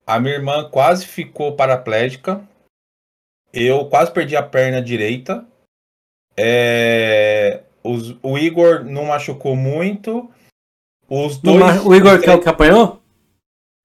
A 0.07 0.19
minha 0.19 0.35
irmã 0.35 0.69
quase 0.71 1.07
ficou 1.07 1.55
paraplégica. 1.55 2.43
Eu 3.53 3.87
quase 3.87 4.11
perdi 4.11 4.37
a 4.37 4.43
perna 4.43 4.81
direita. 4.81 5.47
É... 6.37 7.63
Os... 7.85 8.17
O 8.23 8.39
Igor 8.39 8.85
não 8.85 9.07
machucou 9.07 9.55
muito. 9.55 10.31
Os 11.09 11.39
dois. 11.39 11.85
O 11.85 11.95
Igor 11.95 12.21
que 12.21 12.29
é 12.29 12.35
o 12.35 12.41
que 12.41 12.49
apanhou? 12.49 13.01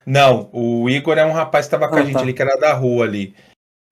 Não, 0.06 0.50
o 0.51 0.89
Igor 0.89 1.18
é 1.18 1.25
um 1.25 1.32
rapaz 1.32 1.65
que 1.65 1.75
estava 1.75 1.89
com 1.89 1.96
ah, 1.96 2.01
a 2.01 2.03
gente 2.03 2.13
tá. 2.13 2.20
ali, 2.20 2.34
que 2.34 2.42
era 2.42 2.58
da 2.58 2.74
rua 2.74 3.06
ali. 3.06 3.34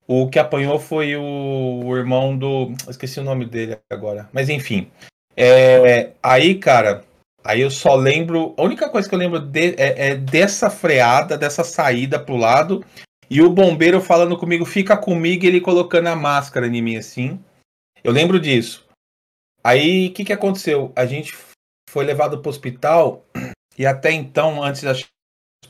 O 0.08 0.30
que 0.30 0.40
apanhou 0.40 0.78
foi 0.78 1.16
o, 1.16 1.84
o 1.86 1.96
irmão 1.96 2.38
do. 2.38 2.74
Esqueci 2.90 3.20
o 3.20 3.24
nome 3.24 3.46
dele 3.46 3.78
agora. 3.90 4.30
Mas 4.34 4.50
enfim. 4.50 4.92
É... 5.38 6.12
Aí, 6.22 6.56
cara, 6.56 7.06
aí 7.44 7.62
eu 7.62 7.72
só 7.72 7.96
lembro. 7.96 8.54
A 8.58 8.64
única 8.64 8.90
coisa 8.90 9.08
que 9.08 9.16
eu 9.16 9.20
lembro 9.20 9.40
de... 9.40 9.74
é, 9.78 10.10
é 10.10 10.16
dessa 10.16 10.70
freada, 10.70 11.38
dessa 11.38 11.64
saída 11.64 12.20
pro 12.20 12.36
lado. 12.36 12.84
E 13.30 13.42
o 13.42 13.50
bombeiro 13.50 14.02
falando 14.02 14.38
comigo, 14.38 14.66
fica 14.66 14.98
comigo, 14.98 15.46
e 15.46 15.48
ele 15.48 15.62
colocando 15.62 16.08
a 16.08 16.16
máscara 16.18 16.68
em 16.68 16.82
mim 16.82 16.98
assim. 16.98 17.40
Eu 18.04 18.12
lembro 18.12 18.38
disso. 18.38 18.86
Aí, 19.64 20.08
o 20.08 20.12
que, 20.12 20.26
que 20.26 20.34
aconteceu? 20.34 20.92
A 20.94 21.06
gente 21.06 21.34
foi 21.92 22.06
levado 22.06 22.40
para 22.40 22.48
o 22.48 22.50
hospital 22.50 23.26
e 23.78 23.86
até 23.86 24.14
então, 24.14 24.64
antes 24.64 24.82
dos 24.82 25.10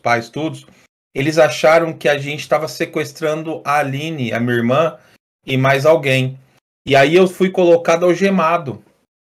pais 0.03 0.29
todos, 0.29 0.67
eles 1.15 1.39
acharam 1.39 1.93
que 1.93 2.07
a 2.07 2.17
gente 2.17 2.41
estava 2.41 2.67
sequestrando 2.67 3.59
a 3.65 3.79
Aline, 3.79 4.31
a 4.31 4.39
minha 4.39 4.57
irmã, 4.57 4.97
e 5.45 5.57
mais 5.57 5.83
alguém. 5.83 6.37
E 6.85 6.95
aí 6.95 7.15
eu 7.15 7.27
fui 7.27 7.49
colocado 7.49 8.05
algemado. 8.05 8.83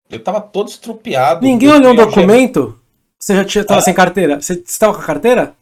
Eu 0.08 0.24
tava 0.24 0.40
todo 0.40 0.70
estrupiado. 0.70 1.44
Ninguém 1.44 1.72
olhou 1.72 1.94
o 1.94 1.96
documento? 1.96 2.80
Você 3.20 3.36
já 3.36 3.44
tinha, 3.44 3.66
tava 3.66 3.80
ah. 3.80 3.84
sem 3.84 3.94
carteira? 3.94 4.40
Você 4.40 4.54
estava 4.54 4.94
com 4.94 5.02
a 5.02 5.06
carteira? 5.06 5.56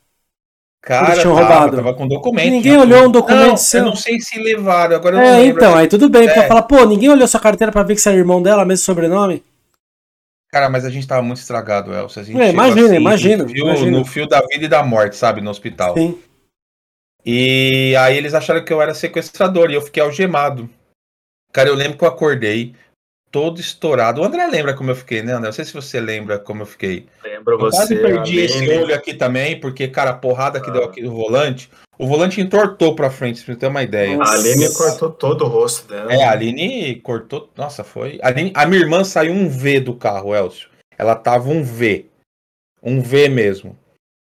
Cara, 0.81 1.13
tinham 1.13 1.35
tava, 1.35 1.47
roubado. 1.47 1.77
tava 1.77 1.93
com 1.93 2.07
documento. 2.07 2.51
Ninguém 2.51 2.77
olhou 2.77 3.05
um 3.05 3.11
documento 3.11 3.50
não, 3.50 3.57
seu. 3.57 3.79
Eu 3.79 3.85
não 3.85 3.95
sei 3.95 4.19
se 4.19 4.38
levaram, 4.38 4.97
agora 4.97 5.15
eu 5.15 5.21
é, 5.21 5.38
não 5.38 5.45
então, 5.45 5.75
aí 5.75 5.88
tudo 5.88 6.09
bem. 6.09 6.27
É. 6.27 6.33
Porque 6.33 6.47
falar, 6.47 6.63
pô, 6.63 6.83
ninguém 6.83 7.09
olhou 7.09 7.27
sua 7.27 7.39
carteira 7.39 7.71
pra 7.71 7.83
ver 7.83 7.95
que 7.95 8.01
você 8.01 8.09
era 8.09 8.17
irmão 8.17 8.41
dela, 8.41 8.65
mesmo 8.65 8.83
sobrenome? 8.83 9.43
Cara, 10.51 10.70
mas 10.70 10.84
a 10.84 10.89
gente 10.89 11.08
tava 11.08 11.22
muito 11.22 11.38
estragado, 11.38 11.93
Elcio. 11.93 12.22
A 12.22 12.25
gente 12.25 12.41
é, 12.41 12.50
imagina, 12.50 12.88
assim, 12.88 12.96
imagina, 12.96 13.43
no 13.43 13.50
fio, 13.50 13.91
no 13.91 14.05
fio 14.05 14.27
da 14.27 14.41
vida 14.41 14.65
e 14.65 14.67
da 14.67 14.84
morte, 14.84 15.15
sabe, 15.15 15.39
no 15.39 15.50
hospital. 15.50 15.96
Sim. 15.96 16.22
E 17.25 17.96
aí 17.98 18.17
eles 18.17 18.34
acharam 18.34 18.65
que 18.65 18.74
eu 18.74 18.81
era 18.81 18.93
sequestrador 18.93 19.72
e 19.72 19.75
eu 19.75 19.81
fiquei 19.81 20.03
algemado. 20.03 20.70
Cara, 21.53 21.70
eu 21.70 21.75
lembro 21.75 21.98
que 21.98 22.03
eu 22.03 22.08
acordei, 22.08 22.75
todo 23.31 23.62
estourado. 23.62 24.22
O 24.22 24.25
André 24.25 24.46
lembra 24.48 24.74
como 24.74 24.91
eu 24.91 24.96
fiquei, 24.96 25.22
né, 25.22 25.31
André? 25.31 25.48
Não 25.48 25.53
sei 25.53 25.63
se 25.63 25.74
você 25.74 26.00
lembra 26.01 26.38
como 26.38 26.63
eu 26.63 26.65
fiquei. 26.65 27.08
Lembro 27.24 27.53
eu 27.53 27.60
você. 27.60 27.77
Quase 27.77 27.96
perdi 27.96 28.39
esse 28.39 28.70
olho 28.70 28.93
aqui 28.93 29.13
também, 29.13 29.60
porque, 29.60 29.88
cara, 29.88 30.12
a 30.12 30.15
porrada 30.15 30.60
que 30.60 30.70
ah. 30.70 30.74
deu 30.74 30.84
aqui 30.84 31.01
no 31.01 31.12
volante, 31.12 31.70
o 32.01 32.08
volante 32.08 32.41
entortou 32.41 32.96
pra 32.96 33.12
frente, 33.12 33.43
pra 33.43 33.53
você 33.53 33.60
ter 33.60 33.67
uma 33.67 33.84
ideia. 33.84 34.17
A 34.20 34.31
Aline 34.31 34.74
cortou 34.74 35.12
todo 35.12 35.46
o 35.46 35.48
rosto 35.48 35.88
dela. 35.88 36.12
É, 36.12 36.24
a 36.24 36.31
Aline 36.31 36.96
cortou. 36.96 37.51
Nossa, 37.55 37.84
foi. 37.84 38.20
A, 38.24 38.27
Aline... 38.29 38.51
a 38.55 38.65
minha 38.65 38.81
irmã 38.81 39.03
saiu 39.03 39.31
um 39.31 39.48
V 39.48 39.79
do 39.81 39.96
carro, 39.96 40.34
Elcio. 40.34 40.67
Ela 40.98 41.15
tava 41.15 41.50
um 41.50 41.63
V. 41.63 42.08
Um 42.81 43.01
V 43.01 43.29
mesmo. 43.29 43.77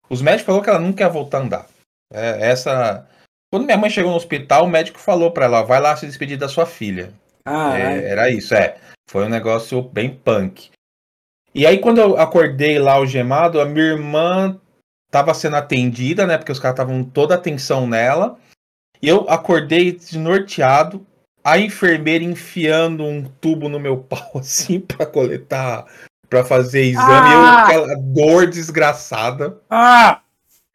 Os 0.10 0.24
médicos 0.24 0.48
falaram 0.48 0.64
que 0.64 0.70
ela 0.72 0.80
nunca 0.80 1.04
ia 1.04 1.10
voltar 1.10 1.38
a 1.38 1.42
andar. 1.42 1.68
É, 2.12 2.50
essa. 2.50 3.08
Quando 3.52 3.66
minha 3.66 3.78
mãe 3.78 3.92
chegou 3.92 4.10
no 4.10 4.18
hospital, 4.18 4.66
o 4.66 4.70
médico 4.70 5.00
falou 5.00 5.30
para 5.30 5.46
ela: 5.46 5.62
vai 5.62 5.80
lá 5.80 5.96
se 5.96 6.08
despedir 6.08 6.36
da 6.36 6.50
sua 6.50 6.66
filha. 6.66 7.14
Ah, 7.46 7.78
é, 7.78 8.10
era 8.10 8.32
isso, 8.32 8.56
é. 8.56 8.78
Foi 9.08 9.24
um 9.24 9.30
negócio 9.30 9.84
bem 9.84 10.10
punk. 10.10 10.72
E 11.54 11.64
aí, 11.64 11.78
quando 11.78 12.00
eu 12.00 12.18
acordei 12.18 12.80
lá 12.80 12.94
algemado, 12.94 13.62
a 13.62 13.66
minha 13.66 13.86
irmã 13.86 14.60
tava 15.10 15.34
sendo 15.34 15.56
atendida, 15.56 16.26
né? 16.26 16.38
Porque 16.38 16.52
os 16.52 16.60
caras 16.60 16.76
estavam 16.76 17.04
toda 17.04 17.34
a 17.34 17.38
atenção 17.38 17.88
nela. 17.88 18.38
E 19.02 19.08
eu 19.08 19.30
acordei 19.30 19.92
desnorteado, 19.92 21.06
a 21.44 21.58
enfermeira 21.58 22.24
enfiando 22.24 23.04
um 23.04 23.24
tubo 23.40 23.70
no 23.70 23.80
meu 23.80 23.98
pau, 24.10 24.32
assim, 24.36 24.80
para 24.80 25.06
coletar, 25.06 25.86
para 26.30 26.44
fazer 26.44 26.84
exame. 26.84 27.08
Ah! 27.08 27.70
Eu, 27.74 27.84
aquela 27.84 27.96
dor 28.02 28.48
desgraçada. 28.48 29.58
Ah! 29.70 30.22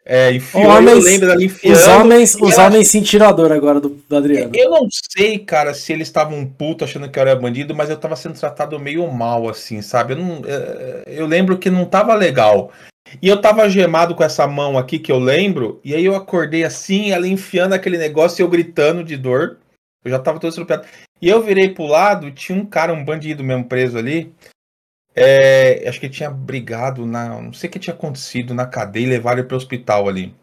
É, 0.04 0.32
enfiou, 0.32 0.64
homens, 0.64 0.96
eu 0.96 1.02
lembro 1.04 1.28
dela 1.28 1.44
enfiando. 1.44 1.76
Os 1.76 1.86
homens, 1.86 2.34
os 2.34 2.54
ela... 2.54 2.66
homens 2.66 2.88
sentiram 2.88 3.28
a 3.28 3.32
dor 3.32 3.52
agora 3.52 3.80
do, 3.80 3.90
do 3.90 4.16
Adriano. 4.16 4.50
Eu 4.52 4.70
não 4.70 4.88
sei, 4.90 5.38
cara, 5.38 5.72
se 5.74 5.92
eles 5.92 6.08
estavam 6.08 6.44
putos 6.44 6.88
achando 6.88 7.08
que 7.08 7.16
eu 7.16 7.20
era 7.20 7.36
bandido, 7.36 7.72
mas 7.72 7.88
eu 7.88 7.96
tava 7.96 8.16
sendo 8.16 8.38
tratado 8.38 8.80
meio 8.80 9.06
mal, 9.12 9.48
assim, 9.48 9.80
sabe? 9.80 10.14
Eu, 10.14 10.18
não, 10.18 10.42
é, 10.44 11.04
eu 11.06 11.24
lembro 11.24 11.56
que 11.56 11.70
não 11.70 11.84
tava 11.84 12.14
legal. 12.14 12.72
E 13.20 13.28
eu 13.28 13.40
tava 13.40 13.68
gemado 13.68 14.14
com 14.14 14.24
essa 14.24 14.46
mão 14.46 14.78
aqui 14.78 14.98
que 14.98 15.12
eu 15.12 15.18
lembro, 15.18 15.80
e 15.84 15.94
aí 15.94 16.04
eu 16.04 16.14
acordei 16.14 16.64
assim, 16.64 17.10
ela 17.10 17.26
enfiando 17.26 17.74
aquele 17.74 17.98
negócio 17.98 18.40
e 18.40 18.42
eu 18.42 18.48
gritando 18.48 19.04
de 19.04 19.16
dor. 19.16 19.58
Eu 20.04 20.10
já 20.10 20.18
tava 20.18 20.40
todo 20.40 20.50
estrupiado. 20.50 20.86
E 21.20 21.28
eu 21.28 21.42
virei 21.42 21.72
pro 21.72 21.86
lado, 21.86 22.32
tinha 22.32 22.58
um 22.58 22.66
cara, 22.66 22.92
um 22.92 23.04
bandido 23.04 23.44
mesmo 23.44 23.64
preso 23.64 23.96
ali. 23.96 24.34
É, 25.14 25.88
acho 25.88 26.00
que 26.00 26.08
tinha 26.08 26.30
brigado 26.30 27.06
na. 27.06 27.40
Não 27.40 27.52
sei 27.52 27.68
o 27.68 27.72
que 27.72 27.78
tinha 27.78 27.94
acontecido 27.94 28.54
na 28.54 28.66
cadeia 28.66 29.04
e 29.04 29.10
levaram 29.10 29.38
ele 29.38 29.46
pro 29.46 29.56
hospital 29.56 30.08
ali. 30.08 30.34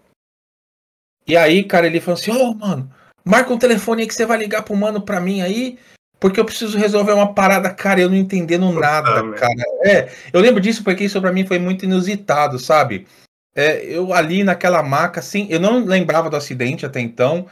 E 1.28 1.36
aí, 1.36 1.64
cara, 1.64 1.88
ele 1.88 2.00
falou 2.00 2.20
assim: 2.20 2.32
Ô, 2.32 2.52
oh, 2.52 2.54
mano, 2.54 2.90
marca 3.26 3.52
um 3.52 3.58
telefone 3.58 4.04
aí 4.04 4.08
que 4.08 4.14
você 4.14 4.26
vai 4.26 4.38
ligar 4.38 4.64
pro 4.64 4.76
mano 4.76 5.02
pra 5.02 5.20
mim 5.20 5.42
aí, 5.42 5.78
porque 6.20 6.40
eu 6.40 6.46
preciso 6.46 6.78
resolver 6.78 7.14
uma 7.14 7.34
parada, 7.34 7.70
cara, 7.74 8.02
eu 8.02 8.10
não 8.10 8.16
entendendo 8.16 8.72
nada, 8.72 9.20
ah, 9.20 9.34
cara. 9.34 9.64
É, 9.84 10.10
eu 10.34 10.42
lembro 10.42 10.60
disso 10.60 10.84
porque 10.84 11.06
isso 11.06 11.22
pra 11.22 11.32
mim 11.32 11.46
foi 11.46 11.60
muito 11.60 11.86
inusitado, 11.86 12.60
sabe? 12.60 13.08
É, 13.56 13.84
eu 13.86 14.14
ali 14.14 14.44
naquela 14.44 14.84
maca, 14.84 15.20
assim, 15.20 15.48
eu 15.50 15.60
não 15.60 15.84
lembrava 15.84 16.30
do 16.30 16.36
acidente 16.36 16.86
até 16.86 17.00
então. 17.00 17.48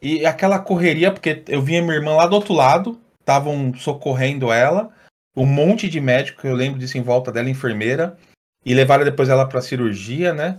E 0.00 0.24
aquela 0.26 0.58
correria, 0.58 1.10
porque 1.10 1.42
eu 1.48 1.62
vinha 1.62 1.82
minha 1.82 1.94
irmã 1.94 2.14
lá 2.14 2.26
do 2.26 2.34
outro 2.34 2.52
lado, 2.52 3.00
estavam 3.20 3.72
socorrendo 3.74 4.52
ela 4.52 4.90
um 5.36 5.46
monte 5.46 5.88
de 5.88 6.00
médico, 6.00 6.46
eu 6.46 6.54
lembro 6.54 6.78
disso 6.78 6.96
em 6.96 7.02
volta 7.02 7.32
dela, 7.32 7.50
enfermeira, 7.50 8.16
e 8.64 8.72
levaram 8.72 9.04
depois 9.04 9.28
ela 9.28 9.46
para 9.46 9.60
cirurgia, 9.60 10.32
né? 10.32 10.58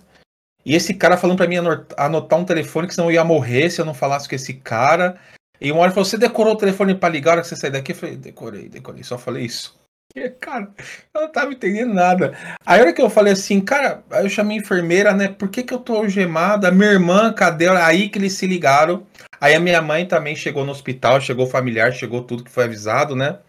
E 0.65 0.75
esse 0.75 0.93
cara 0.93 1.15
falando 1.15 1.37
para 1.37 1.47
mim 1.47 1.57
anotar 1.95 2.39
um 2.39 2.45
telefone, 2.45 2.87
que 2.87 2.95
senão 2.95 3.09
eu 3.09 3.13
ia 3.13 3.23
morrer 3.23 3.69
se 3.69 3.79
eu 3.79 3.85
não 3.85 3.93
falasse 3.93 4.27
com 4.27 4.35
esse 4.35 4.53
cara. 4.55 5.17
E 5.65 5.71
uma 5.71 5.81
hora 5.81 5.89
falou: 5.89 6.05
Você 6.05 6.15
decorou 6.15 6.53
o 6.53 6.57
telefone 6.57 6.93
para 6.93 7.09
ligar 7.09 7.31
hora 7.31 7.41
que 7.41 7.47
você 7.47 7.55
sair 7.55 7.71
daqui? 7.71 7.91
Eu 7.91 7.95
falei: 7.95 8.15
Decorei, 8.15 8.69
decorei, 8.69 9.03
só 9.03 9.17
falei 9.17 9.45
isso. 9.45 9.75
E, 10.15 10.29
cara, 10.29 10.69
eu 11.13 11.21
não 11.23 11.31
tava 11.31 11.51
entendendo 11.51 11.93
nada. 11.93 12.37
Aí 12.65 12.79
a 12.79 12.83
hora 12.83 12.93
que 12.93 13.01
eu 13.01 13.09
falei 13.09 13.33
assim, 13.33 13.59
cara, 13.59 14.01
aí 14.09 14.23
eu 14.23 14.29
chamei 14.29 14.55
a 14.55 14.61
enfermeira, 14.61 15.13
né? 15.13 15.27
Por 15.27 15.49
que, 15.49 15.61
que 15.61 15.73
eu 15.73 15.79
tô 15.79 15.97
algemada? 15.97 16.71
Minha 16.71 16.91
irmã, 16.91 17.33
cadê? 17.33 17.67
Aí 17.67 18.07
que 18.07 18.17
eles 18.17 18.31
se 18.31 18.47
ligaram. 18.47 19.05
Aí 19.41 19.53
a 19.53 19.59
minha 19.59 19.81
mãe 19.81 20.05
também 20.05 20.33
chegou 20.33 20.63
no 20.63 20.71
hospital, 20.71 21.19
chegou 21.19 21.45
familiar, 21.47 21.91
chegou 21.91 22.21
tudo 22.23 22.45
que 22.45 22.51
foi 22.51 22.63
avisado, 22.63 23.13
né? 23.13 23.39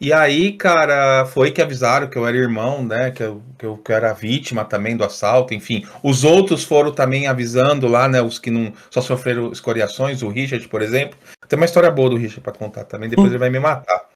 E 0.00 0.12
aí, 0.12 0.52
cara, 0.52 1.24
foi 1.26 1.50
que 1.50 1.62
avisaram 1.62 2.08
que 2.08 2.18
eu 2.18 2.26
era 2.26 2.36
irmão, 2.36 2.84
né? 2.84 3.10
Que 3.10 3.22
eu, 3.22 3.42
que 3.58 3.64
eu, 3.64 3.78
que 3.78 3.92
eu 3.92 3.96
era 3.96 4.12
vítima 4.12 4.64
também 4.64 4.96
do 4.96 5.04
assalto, 5.04 5.54
enfim. 5.54 5.86
Os 6.02 6.24
outros 6.24 6.64
foram 6.64 6.92
também 6.92 7.26
avisando 7.26 7.86
lá, 7.86 8.08
né? 8.08 8.20
Os 8.20 8.38
que 8.38 8.50
não 8.50 8.72
só 8.90 9.00
sofreram 9.00 9.52
escoriações, 9.52 10.22
o 10.22 10.28
Richard, 10.28 10.66
por 10.68 10.82
exemplo. 10.82 11.16
Tem 11.48 11.56
uma 11.56 11.64
história 11.64 11.90
boa 11.90 12.10
do 12.10 12.16
Richard 12.16 12.40
para 12.40 12.52
contar 12.52 12.84
também, 12.84 13.08
depois 13.08 13.28
ele 13.28 13.38
vai 13.38 13.50
me 13.50 13.60
matar. 13.60 14.08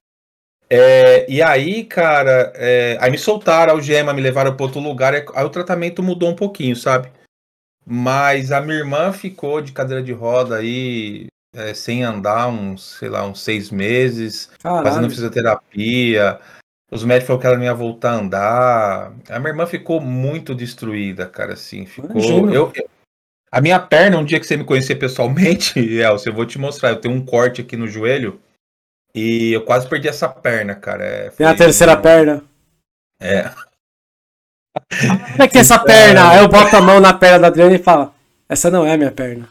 É, 0.71 1.31
e 1.31 1.41
aí, 1.41 1.85
cara, 1.85 2.53
é, 2.55 2.99
aí 3.01 3.11
me 3.11 3.17
soltaram 3.17 3.73
a 3.73 3.77
algema, 3.77 4.12
me 4.12 4.21
levaram 4.21 4.55
para 4.55 4.67
outro 4.67 4.81
lugar, 4.81 5.14
aí 5.14 5.45
o 5.45 5.49
tratamento 5.49 6.03
mudou 6.03 6.29
um 6.29 6.37
pouquinho, 6.37 6.77
sabe? 6.77 7.11
Mas 7.87 8.53
a 8.53 8.61
minha 8.61 8.77
irmã 8.77 9.12
ficou 9.12 9.62
de 9.62 9.73
cadeira 9.73 10.03
de 10.03 10.12
roda 10.12 10.57
aí 10.57 11.29
é, 11.55 11.75
sem 11.75 12.03
andar 12.03 12.49
uns, 12.49 12.97
sei 12.99 13.09
lá, 13.09 13.27
uns 13.27 13.41
seis 13.43 13.71
meses, 13.71 14.51
Caralho. 14.63 14.85
fazendo 14.85 15.11
fisioterapia. 15.11 16.39
Os 16.91 17.05
médicos 17.05 17.27
falaram 17.27 17.41
que 17.41 17.47
ela 17.47 17.57
não 17.57 17.65
ia 17.65 17.75
voltar 17.75 18.13
a 18.13 18.17
andar. 18.17 19.13
A 19.29 19.39
minha 19.39 19.51
irmã 19.51 19.67
ficou 19.67 20.01
muito 20.01 20.55
destruída, 20.55 21.27
cara, 21.27 21.53
assim. 21.53 21.85
Ficou. 21.85 22.51
Eu, 22.51 22.73
eu, 22.75 22.91
a 23.51 23.61
minha 23.61 23.79
perna, 23.79 24.19
um 24.19 24.25
dia 24.25 24.41
que 24.41 24.47
você 24.47 24.57
me 24.57 24.65
conhecer 24.65 24.97
pessoalmente, 24.97 25.79
Elcio, 26.01 26.31
eu 26.31 26.35
vou 26.35 26.47
te 26.47 26.59
mostrar. 26.59 26.91
Eu 26.91 27.01
tenho 27.01 27.15
um 27.15 27.25
corte 27.25 27.61
aqui 27.61 27.77
no 27.77 27.89
joelho 27.89 28.41
e 29.15 29.53
eu 29.53 29.65
quase 29.65 29.89
perdi 29.89 30.09
essa 30.09 30.29
perna, 30.29 30.75
cara. 30.75 31.05
É, 31.05 31.31
Tem 31.31 31.47
a 31.47 31.55
terceira 31.55 31.97
perna. 31.97 32.43
É. 33.21 33.51
Como 35.01 35.43
é 35.43 35.49
que 35.49 35.59
é 35.59 35.61
essa 35.61 35.79
perna? 35.79 36.31
Aí 36.31 36.39
eu 36.39 36.49
boto 36.49 36.77
a 36.77 36.81
mão 36.81 37.01
na 37.01 37.13
perna 37.13 37.41
da 37.41 37.47
Adriana 37.49 37.75
e 37.75 37.83
falo: 37.83 38.15
Essa 38.49 38.71
não 38.71 38.87
é 38.87 38.95
a 38.95 38.97
minha 38.97 39.11
perna. 39.11 39.49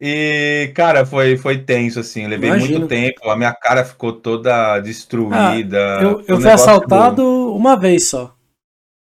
E, 0.00 0.72
cara, 0.74 1.04
foi, 1.04 1.36
foi 1.36 1.58
tenso, 1.58 2.00
assim. 2.00 2.26
Levei 2.26 2.48
Imagino. 2.48 2.78
muito 2.78 2.88
tempo, 2.88 3.28
a 3.28 3.36
minha 3.36 3.52
cara 3.52 3.84
ficou 3.84 4.14
toda 4.14 4.80
destruída. 4.80 5.98
Ah, 5.98 6.02
Eu, 6.02 6.24
eu 6.26 6.36
um 6.38 6.40
fui 6.40 6.50
assaltado 6.50 7.22
uma 7.54 7.76
vez 7.76 8.08
só. 8.08 8.34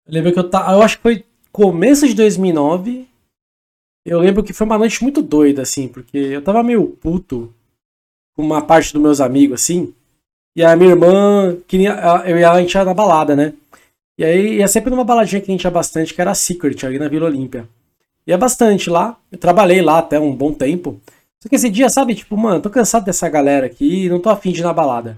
Eu 0.05 0.13
lembro 0.13 0.31
que 0.31 0.37
eu 0.37 0.47
tava. 0.47 0.73
Eu 0.73 0.83
acho 0.83 0.97
que 0.97 1.03
foi 1.03 1.25
começo 1.51 2.07
de 2.07 2.13
2009. 2.13 3.07
Eu 4.05 4.19
lembro 4.19 4.43
que 4.43 4.53
foi 4.53 4.67
uma 4.67 4.77
noite 4.77 5.01
muito 5.01 5.23
doida, 5.23 5.63
assim, 5.63 5.87
porque 5.87 6.17
eu 6.17 6.41
tava 6.43 6.61
meio 6.61 6.85
puto 6.87 7.51
com 8.35 8.43
uma 8.43 8.61
parte 8.61 8.93
dos 8.93 9.01
meus 9.01 9.19
amigos, 9.19 9.63
assim. 9.63 9.91
E 10.55 10.63
a 10.63 10.75
minha 10.75 10.91
irmã 10.91 11.57
queria. 11.67 11.99
Eu 12.25 12.37
e 12.37 12.43
ela 12.43 12.57
a 12.57 12.61
gente 12.61 12.75
ia 12.75 12.85
na 12.85 12.93
balada, 12.93 13.35
né? 13.35 13.53
E 14.19 14.23
aí 14.23 14.57
ia 14.57 14.67
sempre 14.67 14.91
numa 14.91 15.03
baladinha 15.03 15.41
que 15.41 15.51
a 15.51 15.53
gente 15.53 15.63
ia 15.63 15.71
bastante, 15.71 16.13
que 16.13 16.21
era 16.21 16.29
a 16.29 16.35
Secret, 16.35 16.85
ali 16.85 16.99
na 16.99 17.07
Vila 17.07 17.25
Olímpia. 17.25 17.67
Ia 18.27 18.37
bastante 18.37 18.89
lá. 18.89 19.17
Eu 19.31 19.37
trabalhei 19.37 19.81
lá 19.81 19.99
até 19.99 20.19
um 20.19 20.35
bom 20.35 20.53
tempo. 20.53 20.99
Só 21.41 21.49
que 21.49 21.55
esse 21.55 21.69
dia, 21.69 21.89
sabe, 21.89 22.15
tipo, 22.15 22.35
mano, 22.35 22.61
tô 22.61 22.69
cansado 22.69 23.05
dessa 23.05 23.29
galera 23.29 23.65
aqui, 23.65 24.09
não 24.09 24.19
tô 24.19 24.29
afim 24.29 24.51
de 24.51 24.61
ir 24.61 24.63
na 24.63 24.73
balada. 24.73 25.17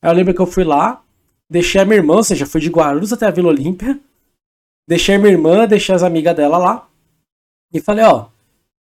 Aí 0.00 0.10
eu 0.10 0.14
lembro 0.14 0.34
que 0.34 0.40
eu 0.40 0.46
fui 0.46 0.64
lá, 0.64 1.02
deixei 1.48 1.80
a 1.80 1.84
minha 1.84 1.96
irmã, 1.96 2.16
ou 2.16 2.24
seja, 2.24 2.44
fui 2.44 2.60
de 2.60 2.68
Guarulhos 2.68 3.12
até 3.12 3.26
a 3.26 3.30
Vila 3.30 3.48
Olímpia. 3.48 3.98
Deixei 4.86 5.14
a 5.14 5.18
minha 5.18 5.32
irmã, 5.32 5.66
deixei 5.66 5.94
as 5.94 6.02
amigas 6.02 6.36
dela 6.36 6.58
lá. 6.58 6.88
E 7.72 7.80
falei, 7.80 8.04
ó, 8.04 8.26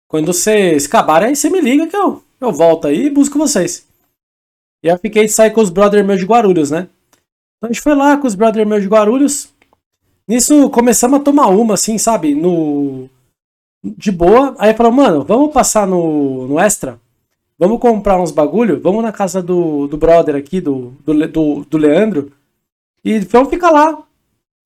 quando 0.08 0.34
vocês 0.34 0.86
acabarem 0.86 1.30
aí, 1.30 1.36
você 1.36 1.50
me 1.50 1.62
liga 1.62 1.86
que 1.86 1.96
eu, 1.96 2.24
eu 2.42 2.52
volto 2.52 2.88
aí 2.88 3.06
e 3.06 3.10
busco 3.10 3.38
vocês. 3.38 3.86
E 4.84 4.88
eu 4.88 4.98
fiquei 4.98 5.26
de 5.26 5.32
sair 5.32 5.52
com 5.52 5.62
os 5.62 5.70
brother 5.70 6.04
meus 6.04 6.20
de 6.20 6.26
Guarulhos, 6.26 6.72
né? 6.72 6.88
Então 7.58 7.70
a 7.70 7.74
gente 7.74 7.82
foi 7.82 7.94
lá 7.94 8.18
com 8.18 8.26
os 8.26 8.34
brother 8.34 8.66
meus 8.66 8.82
de 8.82 8.88
Guarulhos. 8.88 9.50
Nisso 10.28 10.70
começamos 10.70 11.20
a 11.20 11.24
tomar 11.24 11.48
uma, 11.48 11.74
assim, 11.74 11.98
sabe? 11.98 12.34
No. 12.34 13.10
De 13.84 14.12
boa. 14.12 14.56
Aí 14.60 14.74
falou, 14.74 14.92
mano, 14.92 15.24
vamos 15.24 15.54
passar 15.54 15.88
no, 15.88 16.48
no 16.48 16.60
extra? 16.60 17.00
Vamos 17.58 17.80
comprar 17.80 18.22
uns 18.22 18.32
bagulho? 18.32 18.80
Vamos 18.80 19.04
na 19.04 19.12
casa 19.12 19.42
do, 19.42 19.88
do 19.88 19.98
brother 19.98 20.36
aqui, 20.36 20.62
do, 20.62 20.94
do, 21.06 21.28
do, 21.28 21.66
do 21.66 21.78
Leandro. 21.78 22.32
E 23.04 23.20
vamos 23.20 23.50
ficar 23.50 23.72
lá. 23.72 24.04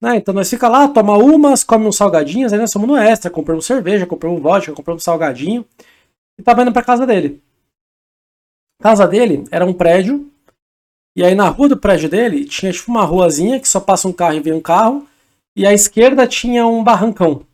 Né? 0.01 0.17
Então 0.17 0.33
nós 0.33 0.49
fica 0.49 0.67
lá, 0.67 0.87
toma 0.87 1.17
umas, 1.17 1.63
come 1.63 1.87
uns 1.87 1.95
salgadinhos, 1.95 2.51
aí 2.51 2.59
nós 2.59 2.73
fomos 2.73 2.89
no 2.89 2.97
extra, 2.97 3.31
compramos 3.31 3.65
cerveja, 3.65 4.05
compramos 4.05 4.41
vodka, 4.41 4.73
compramos 4.73 5.03
salgadinho. 5.03 5.65
E 6.37 6.43
tava 6.43 6.61
indo 6.61 6.73
pra 6.73 6.83
casa 6.83 7.07
dele. 7.07 7.41
A 8.79 8.83
casa 8.83 9.07
dele 9.07 9.45
era 9.49 9.65
um 9.65 9.73
prédio. 9.73 10.29
E 11.15 11.23
aí 11.23 11.33
na 11.33 11.47
rua 11.47 11.69
do 11.69 11.77
prédio 11.77 12.09
dele 12.09 12.45
tinha 12.45 12.71
tipo 12.71 12.91
uma 12.91 13.05
ruazinha 13.05 13.59
que 13.59 13.67
só 13.67 13.79
passa 13.79 14.07
um 14.07 14.13
carro 14.13 14.35
e 14.35 14.39
vem 14.39 14.53
um 14.53 14.61
carro. 14.61 15.07
E 15.55 15.65
à 15.65 15.73
esquerda 15.73 16.27
tinha 16.27 16.67
um 16.67 16.83
barrancão. 16.83 17.45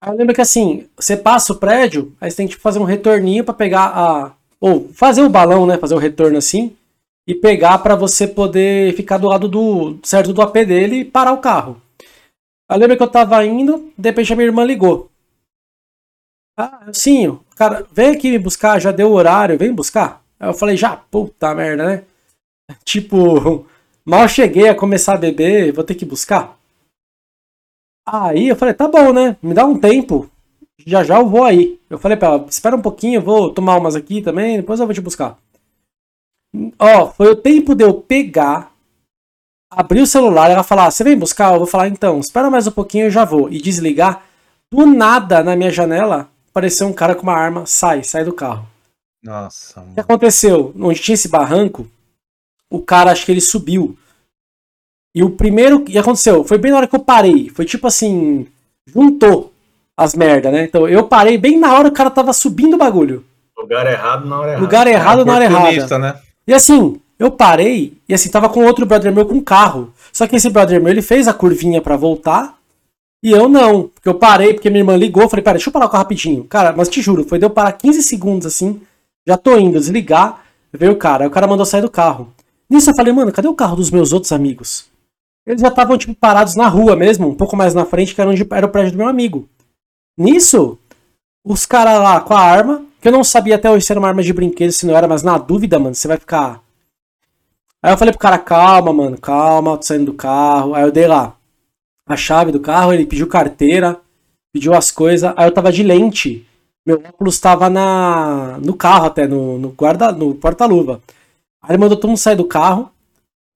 Aí 0.00 0.16
lembro 0.16 0.34
que 0.34 0.40
assim, 0.40 0.88
você 0.96 1.16
passa 1.16 1.52
o 1.52 1.56
prédio, 1.56 2.14
aí 2.20 2.30
você 2.30 2.36
tem 2.36 2.46
que 2.46 2.52
tipo, 2.52 2.62
fazer 2.62 2.78
um 2.78 2.84
retorninho 2.84 3.44
pra 3.44 3.54
pegar 3.54 3.86
a. 3.94 4.34
Ou 4.60 4.88
fazer 4.92 5.22
o 5.22 5.28
balão, 5.28 5.66
né? 5.66 5.78
Fazer 5.78 5.94
o 5.94 5.98
retorno 5.98 6.38
assim. 6.38 6.76
E 7.26 7.34
pegar 7.34 7.78
pra 7.78 7.94
você 7.94 8.26
poder 8.26 8.94
ficar 8.94 9.18
do 9.18 9.28
lado 9.28 9.48
do. 9.48 9.98
certo 10.02 10.32
do 10.32 10.42
AP 10.42 10.54
dele 10.54 11.00
e 11.00 11.04
parar 11.04 11.32
o 11.32 11.40
carro. 11.40 11.80
Aí 12.68 12.78
lembro 12.78 12.96
que 12.96 13.02
eu 13.02 13.10
tava 13.10 13.44
indo, 13.44 13.92
de 13.96 14.08
repente 14.08 14.32
a 14.32 14.36
minha 14.36 14.48
irmã 14.48 14.64
ligou. 14.64 15.10
Ah, 16.56 16.90
sim, 16.92 17.38
cara, 17.56 17.86
vem 17.92 18.10
aqui 18.10 18.30
me 18.30 18.38
buscar, 18.38 18.80
já 18.80 18.90
deu 18.90 19.10
o 19.10 19.14
horário, 19.14 19.58
vem 19.58 19.72
buscar. 19.72 20.22
Aí 20.38 20.48
eu 20.48 20.54
falei, 20.54 20.76
já, 20.76 20.96
puta 20.96 21.54
merda, 21.54 21.86
né? 21.86 22.04
Tipo, 22.84 23.66
mal 24.04 24.28
cheguei 24.28 24.68
a 24.68 24.74
começar 24.74 25.14
a 25.14 25.18
beber, 25.18 25.72
vou 25.72 25.84
ter 25.84 25.94
que 25.94 26.04
buscar. 26.04 26.58
Aí 28.10 28.48
eu 28.48 28.56
falei, 28.56 28.74
tá 28.74 28.88
bom, 28.88 29.12
né? 29.12 29.36
Me 29.42 29.52
dá 29.54 29.64
um 29.66 29.78
tempo. 29.78 30.30
Já 30.86 31.04
já 31.04 31.18
eu 31.18 31.28
vou 31.28 31.44
aí. 31.44 31.78
Eu 31.90 31.98
falei 31.98 32.16
pra 32.16 32.28
ela, 32.28 32.46
espera 32.48 32.76
um 32.76 32.80
pouquinho, 32.82 33.16
eu 33.18 33.22
vou 33.22 33.50
tomar 33.52 33.76
umas 33.76 33.94
aqui 33.96 34.22
também, 34.22 34.56
depois 34.56 34.80
eu 34.80 34.86
vou 34.86 34.94
te 34.94 35.00
buscar. 35.00 35.36
Ó, 36.78 37.08
foi 37.08 37.30
o 37.32 37.36
tempo 37.36 37.74
de 37.74 37.84
eu 37.84 37.94
pegar, 37.94 38.72
abrir 39.70 40.00
o 40.00 40.06
celular, 40.06 40.50
ela 40.50 40.62
falar, 40.62 40.90
você 40.90 41.04
vem 41.04 41.18
buscar? 41.18 41.52
Eu 41.52 41.58
vou 41.58 41.66
falar, 41.66 41.88
então, 41.88 42.18
espera 42.20 42.50
mais 42.50 42.66
um 42.66 42.70
pouquinho, 42.70 43.06
eu 43.06 43.10
já 43.10 43.24
vou. 43.24 43.50
E 43.50 43.60
desligar. 43.60 44.24
Do 44.72 44.86
nada, 44.86 45.42
na 45.42 45.56
minha 45.56 45.70
janela, 45.70 46.28
apareceu 46.50 46.86
um 46.86 46.92
cara 46.92 47.14
com 47.14 47.22
uma 47.22 47.34
arma, 47.34 47.66
sai, 47.66 48.02
sai 48.04 48.24
do 48.24 48.32
carro. 48.32 48.66
Nossa, 49.22 49.80
O 49.80 49.82
que 49.82 49.88
mano. 49.88 50.00
aconteceu? 50.00 50.72
Onde 50.78 51.00
tinha 51.00 51.14
esse 51.14 51.28
barranco, 51.28 51.86
o 52.70 52.80
cara, 52.80 53.10
acho 53.10 53.26
que 53.26 53.32
ele 53.32 53.40
subiu. 53.40 53.96
E 55.14 55.22
o 55.22 55.30
primeiro 55.30 55.80
que 55.80 55.96
aconteceu 55.98 56.44
foi 56.44 56.58
bem 56.58 56.70
na 56.70 56.78
hora 56.78 56.86
que 56.86 56.94
eu 56.94 57.00
parei. 57.00 57.48
Foi 57.48 57.64
tipo 57.64 57.86
assim, 57.86 58.46
juntou 58.86 59.52
as 59.96 60.14
merda, 60.14 60.50
né? 60.50 60.64
Então 60.64 60.88
eu 60.88 61.04
parei 61.04 61.36
bem 61.36 61.58
na 61.58 61.74
hora 61.74 61.88
que 61.88 61.94
o 61.94 61.96
cara 61.96 62.10
tava 62.10 62.32
subindo 62.32 62.74
o 62.74 62.78
bagulho. 62.78 63.24
Lugar 63.56 63.86
errado 63.86 64.26
na 64.26 64.38
hora 64.38 64.50
errada. 64.50 64.64
Lugar 64.64 64.86
errado 64.86 65.24
na 65.24 65.34
hora 65.34 65.44
errada. 65.44 65.98
Né? 65.98 66.14
E 66.46 66.54
assim, 66.54 67.00
eu 67.18 67.30
parei 67.30 67.94
e 68.08 68.14
assim, 68.14 68.30
tava 68.30 68.48
com 68.48 68.64
outro 68.64 68.86
brother 68.86 69.12
meu 69.12 69.26
com 69.26 69.40
carro. 69.40 69.92
Só 70.12 70.26
que 70.26 70.36
esse 70.36 70.48
brother 70.48 70.80
meu, 70.80 70.92
ele 70.92 71.02
fez 71.02 71.26
a 71.26 71.34
curvinha 71.34 71.82
pra 71.82 71.96
voltar 71.96 72.56
e 73.22 73.32
eu 73.32 73.48
não. 73.48 73.88
Porque 73.88 74.08
eu 74.08 74.14
parei, 74.14 74.54
porque 74.54 74.70
minha 74.70 74.82
irmã 74.82 74.96
ligou, 74.96 75.28
falei, 75.28 75.42
pera, 75.42 75.56
deixa 75.56 75.68
eu 75.68 75.72
parar 75.72 75.86
o 75.86 75.88
carro 75.88 76.02
rapidinho. 76.02 76.44
Cara, 76.44 76.72
mas 76.76 76.88
te 76.88 77.02
juro, 77.02 77.24
foi 77.24 77.38
de 77.38 77.44
eu 77.44 77.50
parar 77.50 77.72
15 77.72 78.02
segundos 78.02 78.46
assim, 78.46 78.80
já 79.26 79.36
tô 79.36 79.58
indo, 79.58 79.80
desligar, 79.80 80.42
veio 80.72 80.92
o 80.92 80.96
cara. 80.96 81.24
Aí 81.24 81.28
o 81.28 81.32
cara 81.32 81.48
mandou 81.48 81.66
sair 81.66 81.82
do 81.82 81.90
carro. 81.90 82.32
Nisso 82.70 82.90
eu 82.90 82.94
falei, 82.94 83.12
mano, 83.12 83.32
cadê 83.32 83.48
o 83.48 83.54
carro 83.54 83.76
dos 83.76 83.90
meus 83.90 84.12
outros 84.12 84.30
amigos? 84.30 84.86
Eles 85.48 85.62
já 85.62 85.68
estavam, 85.68 85.96
tipo, 85.96 86.14
parados 86.14 86.54
na 86.54 86.68
rua 86.68 86.94
mesmo, 86.94 87.26
um 87.26 87.34
pouco 87.34 87.56
mais 87.56 87.72
na 87.72 87.86
frente, 87.86 88.14
que 88.14 88.20
era 88.20 88.28
onde 88.28 88.46
era 88.52 88.66
o 88.66 88.68
prédio 88.68 88.92
do 88.92 88.98
meu 88.98 89.08
amigo. 89.08 89.48
Nisso, 90.14 90.78
os 91.42 91.64
caras 91.64 92.02
lá 92.02 92.20
com 92.20 92.34
a 92.34 92.40
arma, 92.40 92.84
que 93.00 93.08
eu 93.08 93.12
não 93.12 93.24
sabia 93.24 93.54
até 93.54 93.70
hoje 93.70 93.86
se 93.86 93.90
era 93.90 93.98
uma 93.98 94.08
arma 94.08 94.22
de 94.22 94.32
brinquedo, 94.34 94.70
se 94.72 94.84
não 94.86 94.94
era, 94.94 95.08
mas 95.08 95.22
na 95.22 95.38
dúvida, 95.38 95.78
mano, 95.78 95.94
você 95.94 96.06
vai 96.06 96.18
ficar. 96.18 96.60
Aí 97.82 97.90
eu 97.90 97.96
falei 97.96 98.12
pro 98.12 98.20
cara, 98.20 98.38
calma, 98.38 98.92
mano, 98.92 99.18
calma, 99.18 99.78
tô 99.78 99.84
saindo 99.84 100.06
do 100.06 100.12
carro. 100.12 100.74
Aí 100.74 100.82
eu 100.82 100.92
dei 100.92 101.06
lá 101.06 101.34
a 102.06 102.14
chave 102.14 102.52
do 102.52 102.60
carro, 102.60 102.92
ele 102.92 103.06
pediu 103.06 103.26
carteira, 103.26 103.98
pediu 104.52 104.74
as 104.74 104.90
coisas, 104.90 105.32
aí 105.34 105.46
eu 105.48 105.54
tava 105.54 105.72
de 105.72 105.82
lente. 105.82 106.46
Meu 106.84 106.98
óculos 106.98 107.40
tava 107.40 107.70
na, 107.70 108.58
no 108.62 108.74
carro 108.74 109.06
até, 109.06 109.26
no, 109.26 109.58
no 109.58 109.70
guarda, 109.70 110.12
no 110.12 110.34
porta-luva. 110.34 111.00
Aí 111.62 111.70
ele 111.70 111.78
mandou 111.78 111.96
todo 111.96 112.08
mundo 112.08 112.18
sair 112.18 112.36
do 112.36 112.44
carro. 112.44 112.90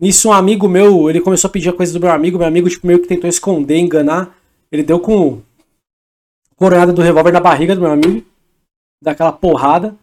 Nisso, 0.02 0.30
um 0.30 0.32
amigo 0.32 0.68
meu, 0.68 1.08
ele 1.08 1.20
começou 1.20 1.46
a 1.46 1.52
pedir 1.52 1.68
a 1.68 1.72
coisa 1.72 1.92
do 1.92 2.00
meu 2.00 2.10
amigo. 2.10 2.36
Meu 2.36 2.48
amigo, 2.48 2.68
tipo, 2.68 2.84
meio 2.84 2.98
que 2.98 3.06
tentou 3.06 3.30
esconder, 3.30 3.78
enganar. 3.78 4.36
Ele 4.72 4.82
deu 4.82 4.98
com 4.98 5.40
coronhada 6.56 6.92
do 6.92 7.00
revólver 7.00 7.30
na 7.30 7.38
barriga 7.38 7.76
do 7.76 7.80
meu 7.80 7.92
amigo. 7.92 8.26
Daquela 9.00 9.30
porrada. 9.30 9.94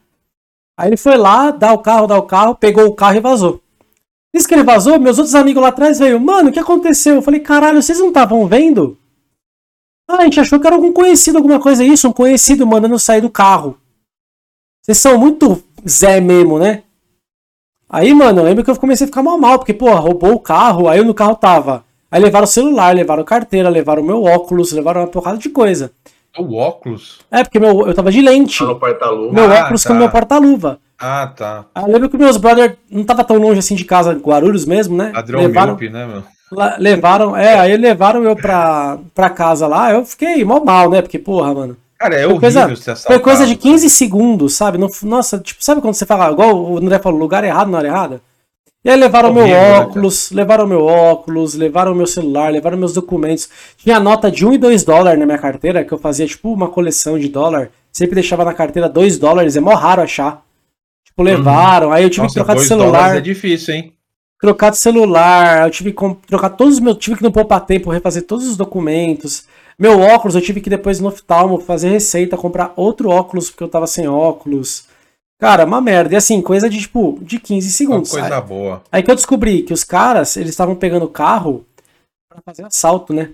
Aí 0.78 0.88
ele 0.88 0.96
foi 0.96 1.18
lá, 1.18 1.52
dá 1.52 1.74
o 1.74 1.80
carro, 1.80 2.08
dá 2.08 2.18
o 2.18 2.24
carro, 2.24 2.56
pegou 2.56 2.86
o 2.86 2.96
carro 2.96 3.18
e 3.18 3.20
vazou. 3.20 3.62
Isso 4.34 4.48
que 4.48 4.54
ele 4.54 4.64
vazou, 4.64 4.98
meus 4.98 5.18
outros 5.18 5.36
amigos 5.36 5.62
lá 5.62 5.68
atrás 5.68 6.00
veio, 6.00 6.18
mano, 6.18 6.50
o 6.50 6.54
que 6.54 6.60
aconteceu? 6.60 7.16
Eu 7.16 7.22
falei, 7.22 7.42
caralho, 7.42 7.82
vocês 7.82 8.00
não 8.00 8.08
estavam 8.08 8.48
vendo? 8.48 8.98
Ah, 10.08 10.20
a 10.20 10.24
gente 10.24 10.40
achou 10.40 10.62
que 10.62 10.68
era 10.68 10.78
algum 10.78 10.94
conhecido, 10.94 11.38
alguma 11.38 11.60
coisa 11.60 11.84
isso, 11.84 12.08
um 12.08 12.14
conhecido 12.14 12.66
mandando 12.66 12.98
sair 12.98 13.20
do 13.20 13.30
carro. 13.30 13.78
Vocês 14.82 14.98
são 14.98 15.18
muito 15.18 15.62
Zé 15.86 16.22
mesmo, 16.22 16.58
né? 16.58 16.84
Aí, 17.90 18.14
mano, 18.14 18.42
eu 18.42 18.46
lembro 18.46 18.64
que 18.64 18.70
eu 18.70 18.76
comecei 18.76 19.06
a 19.06 19.08
ficar 19.08 19.24
mal 19.24 19.38
mal, 19.38 19.58
porque, 19.58 19.74
pô, 19.74 19.90
roubou 19.96 20.34
o 20.34 20.40
carro, 20.40 20.88
aí 20.88 21.00
eu 21.00 21.06
no 21.06 21.14
carro 21.14 21.36
tava. 21.36 21.84
Aí 22.12 22.22
levaram 22.22 22.46
o 22.46 22.48
celular, 22.48 22.94
levaram 22.96 23.24
carteira, 23.24 23.70
levaram 23.70 24.04
meu 24.04 24.24
óculos, 24.24 24.72
levaram 24.72 25.02
uma 25.02 25.08
porrada 25.08 25.38
de 25.38 25.50
coisa. 25.50 25.92
O 26.38 26.56
óculos? 26.56 27.20
É, 27.32 27.44
porque 27.44 27.60
meu, 27.60 27.88
eu 27.88 27.94
tava 27.94 28.12
de 28.12 28.22
lente. 28.22 28.60
Tá. 28.60 29.12
Meu 29.32 29.52
Ah, 29.52 29.62
óculos 29.62 29.84
tá. 29.84 29.90
com 29.90 29.96
meu 29.96 30.10
porta-luva. 30.10 30.80
Ah, 31.00 31.32
tá. 31.36 31.66
Aí 31.74 31.84
eu 31.84 31.92
lembro 31.92 32.10
que 32.10 32.18
meus 32.18 32.38
brother 32.38 32.78
não 32.92 33.04
tava 33.04 33.24
tão 33.24 33.38
longe 33.38 33.60
assim 33.60 33.76
de 33.76 33.86
casa, 33.86 34.14
Guarulhos 34.14 34.66
mesmo, 34.66 34.96
né? 34.96 35.12
Padrão 35.14 35.42
levaram, 35.42 35.68
míope, 35.76 35.90
né, 35.90 36.06
meu? 36.06 36.24
levaram, 36.78 37.38
é, 37.38 37.60
aí 37.60 37.78
levaram 37.78 38.24
eu 38.24 38.36
pra, 38.36 38.98
pra 39.14 39.30
casa 39.30 39.68
lá, 39.68 39.92
eu 39.94 40.06
fiquei 40.06 40.44
mó 40.44 40.60
mal, 40.60 40.90
né? 40.90 41.02
Porque, 41.02 41.18
porra, 41.18 41.54
mano. 41.54 41.78
Cara, 42.00 42.16
é 42.16 42.24
Foi 42.24 42.34
horrível 42.34 42.40
coisa, 42.40 42.96
foi 42.96 43.20
coisa 43.20 43.46
de 43.46 43.56
15 43.58 43.90
segundos, 43.90 44.54
sabe? 44.54 44.78
Não- 44.78 44.90
nossa, 45.04 45.38
tipo, 45.38 45.62
sabe 45.64 45.82
quando 45.82 45.94
você 45.96 46.06
fala, 46.06 46.32
igual 46.32 46.56
o 46.56 46.78
André 46.78 46.98
falou, 47.00 47.20
lugar 47.20 47.44
errado 47.44 47.70
na 47.70 47.78
hora 47.78 47.88
errada? 47.88 48.22
E 48.86 48.90
aí 48.90 48.96
levaram 48.98 49.34
meu 49.34 49.44
Horrível, 49.44 49.62
né, 49.62 49.70
cara? 49.74 49.84
óculos, 49.86 50.32
levaram 50.32 50.66
meu 50.66 50.86
óculos, 50.86 51.54
levaram 51.56 51.94
meu 51.94 52.08
celular, 52.08 52.50
levaram 52.50 52.78
meus 52.78 52.94
documentos. 52.94 53.50
Tinha 53.78 54.00
nota 54.00 54.32
de 54.32 54.46
1 54.46 54.54
e 54.54 54.58
2 54.58 54.86
dólares 54.86 55.20
na 55.20 55.26
minha 55.26 55.38
carteira, 55.38 55.84
que 55.84 55.92
eu 55.92 55.98
fazia 55.98 56.26
tipo 56.26 56.54
uma 56.54 56.70
coleção 56.70 57.20
de 57.20 57.28
dólar. 57.28 57.70
Sempre 57.92 58.16
deixava 58.16 58.46
na 58.46 58.54
carteira 58.54 58.88
2 58.88 59.20
dólares, 59.20 59.58
é 59.58 59.60
mó 59.60 59.74
raro 59.76 60.02
achar. 60.02 60.42
Tipo, 61.06 61.22
levaram, 61.24 61.92
aí 61.92 62.04
eu 62.04 62.10
tive 62.10 62.22
Uhum. 62.22 62.24
Nossa, 62.28 62.34
que 62.40 62.46
trocar 62.46 62.56
de 62.56 62.66
celular 62.66 63.18
é 63.18 63.22
difícil, 63.22 63.74
hein? 63.76 63.94
trocar 64.42 64.70
de 64.72 64.78
celular, 64.78 65.68
eu 65.68 65.72
tive 65.72 65.92
que 65.92 66.16
trocar 66.26 66.52
todos 66.52 66.76
os 66.76 66.80
meus, 66.80 66.98
tive 66.98 67.18
que 67.18 67.24
no 67.24 67.32
Poupa 67.34 67.60
Tempo 67.60 67.90
refazer 67.90 68.24
todos 68.26 68.48
os 68.48 68.56
documentos. 68.56 69.44
Meu 69.80 70.00
óculos, 70.02 70.36
eu 70.36 70.42
tive 70.42 70.60
que 70.60 70.70
depois 70.70 71.00
no 71.00 71.08
oftalmo 71.08 71.60
fazer 71.60 71.90
receita, 71.90 72.36
comprar 72.36 72.74
outro 72.76 73.10
óculos 73.10 73.50
porque 73.50 73.64
eu 73.64 73.70
tava 73.70 73.88
sem 73.88 74.08
óculos. 74.10 74.88
Cara, 75.40 75.64
uma 75.66 75.80
merda. 75.80 76.14
E 76.16 76.18
assim, 76.18 76.42
coisa 76.42 76.70
de 76.70 76.80
tipo, 76.80 77.18
de 77.22 77.40
15 77.40 77.66
Uma 77.68 77.72
segundos. 77.74 78.12
coisa 78.12 78.36
Aí, 78.36 78.42
boa. 78.42 78.84
aí 78.92 79.02
que 79.02 79.10
eu 79.10 79.16
descobri 79.16 79.62
que 79.64 79.72
os 79.74 79.86
caras, 79.86 80.36
eles 80.36 80.50
estavam 80.50 80.76
pegando 80.76 81.06
o 81.06 81.10
carro 81.10 81.66
pra 82.30 82.42
fazer 82.46 82.66
assalto, 82.66 83.14
né? 83.14 83.32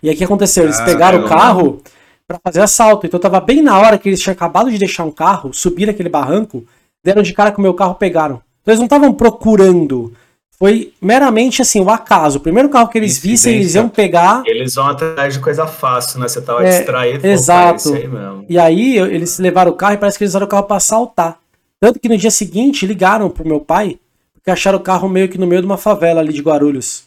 E 0.00 0.08
aí 0.08 0.14
o 0.14 0.18
que 0.18 0.22
aconteceu? 0.22 0.62
Eles 0.62 0.78
Ah, 0.78 0.84
pegaram 0.84 1.24
o 1.24 1.28
carro 1.28 1.82
pra 2.28 2.38
fazer 2.44 2.60
assalto. 2.60 3.04
Então 3.04 3.18
tava 3.18 3.40
bem 3.40 3.60
na 3.60 3.76
hora 3.80 3.98
que 3.98 4.08
eles 4.08 4.20
tinham 4.20 4.32
acabado 4.34 4.70
de 4.70 4.78
deixar 4.78 5.02
um 5.02 5.10
carro, 5.10 5.52
subir 5.52 5.90
aquele 5.90 6.08
barranco, 6.08 6.64
deram 7.04 7.20
de 7.22 7.32
cara 7.34 7.50
com 7.50 7.58
o 7.58 7.62
meu 7.62 7.74
carro, 7.74 7.96
pegaram. 7.96 8.40
Então 8.62 8.70
eles 8.72 8.78
não 8.78 8.86
estavam 8.86 9.12
procurando. 9.12 10.14
Foi 10.58 10.92
meramente 11.00 11.62
assim, 11.62 11.80
o 11.80 11.88
acaso. 11.88 12.38
O 12.38 12.40
primeiro 12.40 12.68
carro 12.68 12.88
que 12.88 12.98
eles 12.98 13.16
vissem, 13.18 13.54
eles 13.56 13.74
iam 13.76 13.88
pegar. 13.88 14.42
Eles 14.44 14.74
vão 14.74 14.86
atrás 14.88 15.34
de 15.34 15.40
coisa 15.40 15.66
fácil, 15.68 16.18
né? 16.18 16.26
Você 16.26 16.40
tava 16.42 16.64
É, 16.66 16.70
distraído. 16.78 17.24
exato. 17.26 17.94
aí 17.94 18.08
mesmo. 18.08 18.44
E 18.48 18.58
aí 18.58 18.98
eles 18.98 19.38
levaram 19.38 19.70
o 19.70 19.74
carro 19.74 19.94
e 19.94 19.98
parece 19.98 20.18
que 20.18 20.24
eles 20.24 20.32
usaram 20.32 20.46
o 20.46 20.48
carro 20.48 20.64
pra 20.64 20.76
assaltar. 20.78 21.38
Tanto 21.80 22.00
que 22.00 22.08
no 22.08 22.16
dia 22.18 22.30
seguinte 22.30 22.86
ligaram 22.86 23.30
pro 23.30 23.46
meu 23.46 23.60
pai, 23.60 24.00
porque 24.34 24.50
acharam 24.50 24.78
o 24.78 24.82
carro 24.82 25.08
meio 25.08 25.28
que 25.28 25.38
no 25.38 25.46
meio 25.46 25.60
de 25.60 25.66
uma 25.66 25.76
favela 25.78 26.20
ali 26.20 26.32
de 26.32 26.42
Guarulhos. 26.42 27.04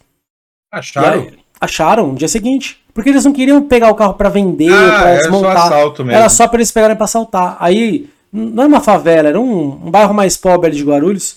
Acharam? 0.72 1.20
aí, 1.24 1.34
acharam 1.60 2.08
no 2.08 2.16
dia 2.16 2.30
seguinte. 2.30 2.80
Porque 2.94 3.10
eles 3.10 3.26
não 3.26 3.34
queriam 3.34 3.62
pegar 3.62 3.90
o 3.90 3.96
carro 3.96 4.14
pra 4.14 4.30
vender, 4.30 4.72
Ah, 4.72 5.00
pra 5.02 5.10
era 5.10 5.24
só 5.24 5.30
desmontar. 5.30 5.58
assalto 5.66 6.06
mesmo. 6.06 6.18
Era 6.20 6.30
só 6.30 6.48
pra 6.48 6.58
eles 6.58 6.72
pegarem 6.72 6.96
pra 6.96 7.04
assaltar. 7.06 7.58
Aí, 7.60 8.10
não 8.32 8.64
era 8.64 8.68
uma 8.70 8.82
favela, 8.82 9.28
era 9.30 9.40
um, 9.40 9.64
um 9.86 9.92
bairro 9.92 10.14
mais 10.14 10.38
pobre 10.38 10.68
ali 10.68 10.78
de 10.78 10.84
Guarulhos. 10.86 11.36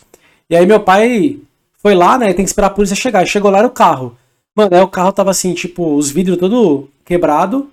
E 0.49 0.55
aí 0.57 0.65
meu 0.67 0.79
pai 0.81 1.39
foi 1.85 1.95
lá, 1.95 2.17
né? 2.17 2.33
Tem 2.33 2.43
que 2.43 2.49
esperar 2.49 2.69
a 2.69 2.71
polícia 2.71 2.97
chegar. 2.97 3.27
Chegou 3.27 3.51
lá 3.51 3.59
era 3.59 3.67
o 3.67 3.71
carro. 3.71 4.17
Mano, 4.57 4.75
aí 4.75 4.81
o 4.81 4.89
carro 4.89 5.13
tava 5.13 5.31
assim, 5.31 5.53
tipo, 5.53 5.95
os 5.95 6.11
vidros 6.11 6.39
todo 6.39 6.89
quebrado. 7.05 7.71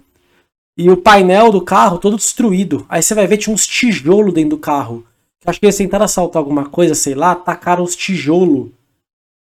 E 0.78 0.90
o 0.90 0.98
painel 0.98 1.50
do 1.50 1.62
carro 1.62 1.98
todo 1.98 2.18
destruído. 2.18 2.86
Aí 2.90 3.02
você 3.02 3.16
vai 3.16 3.26
ver, 3.26 3.38
tinha 3.38 3.54
uns 3.54 3.66
tijolos 3.66 4.34
dentro 4.34 4.52
do 4.52 4.58
carro. 4.58 5.06
Acho 5.46 5.58
que 5.58 5.66
eles 5.66 5.78
tentaram 5.78 6.04
assaltar 6.04 6.42
alguma 6.42 6.66
coisa, 6.66 6.94
sei 6.94 7.16
lá, 7.16 7.34
tacaram 7.36 7.86
os 7.86 7.96
tijolos. 7.96 8.70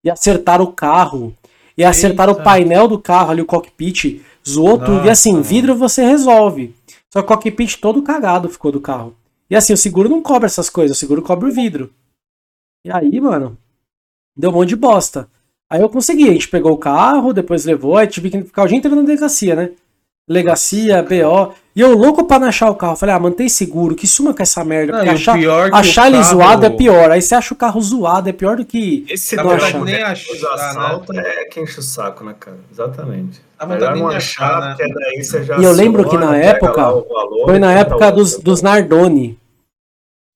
E 0.05 0.11
acertaram 0.11 0.65
o 0.65 0.73
carro. 0.73 1.35
E 1.77 1.83
acertaram 1.83 2.33
Eita. 2.33 2.41
o 2.41 2.45
painel 2.45 2.87
do 2.87 2.99
carro 2.99 3.33
ali, 3.33 3.43
o 3.43 3.47
cockpit. 3.47 4.23
Zoou 4.49 4.79
tudo. 4.79 5.05
E 5.05 5.11
assim, 5.11 5.33
Nossa, 5.33 5.49
vidro 5.49 5.75
você 5.75 6.05
resolve. 6.05 6.77
Só 7.13 7.21
que 7.21 7.27
o 7.27 7.37
cockpit 7.37 7.81
todo 7.81 8.03
cagado 8.03 8.49
ficou 8.49 8.71
do 8.71 8.81
carro. 8.81 9.17
E 9.51 9.57
assim, 9.57 9.73
o 9.73 9.77
seguro 9.77 10.09
não 10.09 10.23
cobre 10.23 10.47
essas 10.47 10.71
coisas, 10.71 10.97
o 10.97 11.01
seguro 11.01 11.23
cobre 11.23 11.49
o 11.49 11.53
vidro. 11.53 11.93
E 12.87 12.91
aí, 12.93 13.21
mano, 13.21 13.59
deu 14.37 14.51
um 14.51 14.55
monte 14.55 14.71
de 14.71 14.77
bosta. 14.77 15.29
Aí 15.71 15.81
eu 15.81 15.89
consegui, 15.89 16.29
a 16.29 16.33
gente 16.33 16.49
pegou 16.49 16.73
o 16.73 16.79
carro, 16.79 17.33
depois 17.33 17.65
levou, 17.65 17.97
aí 17.97 18.07
tive 18.07 18.29
que 18.31 18.43
ficar 18.43 18.65
o 18.65 18.67
dia 18.67 18.77
inteiro 18.77 18.97
na 18.97 19.03
delegacia, 19.03 19.55
né? 19.55 19.71
Delegacia, 20.29 21.03
BO. 21.03 21.53
E 21.75 21.81
eu 21.81 21.97
louco 21.97 22.25
pra 22.25 22.39
não 22.39 22.49
achar 22.49 22.71
o 22.71 22.75
carro. 22.75 22.95
Falei, 22.95 23.15
ah, 23.15 23.19
mantém 23.19 23.49
seguro, 23.49 23.95
que 23.97 24.07
suma 24.07 24.33
com 24.35 24.43
essa 24.43 24.65
merda. 24.65 25.05
Não, 25.05 25.13
achar, 25.13 25.37
pior 25.37 25.69
que 25.71 25.75
o 25.75 25.79
achar 25.79 26.07
ele 26.07 26.19
carro- 26.19 26.31
zoado 26.31 26.67
é 26.67 26.71
pior. 26.71 27.11
Aí 27.11 27.23
você 27.23 27.35
acha 27.35 27.53
o 27.55 27.57
carro 27.57 27.81
zoado, 27.81 28.29
é 28.29 28.33
pior 28.33 28.57
do 28.57 28.65
que. 28.65 29.05
Esse 29.09 29.35
Não 29.37 29.45
negócio 29.45 29.67
achar. 29.69 29.85
nem 29.85 29.95
coisa 30.27 30.49
achar, 30.49 30.75
né? 30.75 30.81
assalto 30.81 31.13
é 31.19 31.45
quem 31.47 31.63
enche 31.65 31.81
o 31.81 31.83
saco, 31.83 32.25
né, 32.25 32.35
cara? 32.39 32.59
Exatamente. 32.71 33.41
Dá 33.59 33.67
Melhor 33.67 33.97
não 33.97 34.09
achar, 34.09 34.57
achar, 34.57 34.61
né? 34.61 34.75
porque 34.77 34.93
daí 34.95 35.23
você 35.25 35.45
já 35.45 35.59
E 35.59 35.65
eu 35.65 35.73
lembro 35.73 36.09
que 36.09 36.17
na 36.17 36.37
época, 36.37 36.83
valor 36.83 37.45
Foi 37.47 37.59
na 37.59 37.73
época 37.73 38.11
dos, 38.13 38.37
dos 38.39 38.63
Nardoni. 38.63 39.39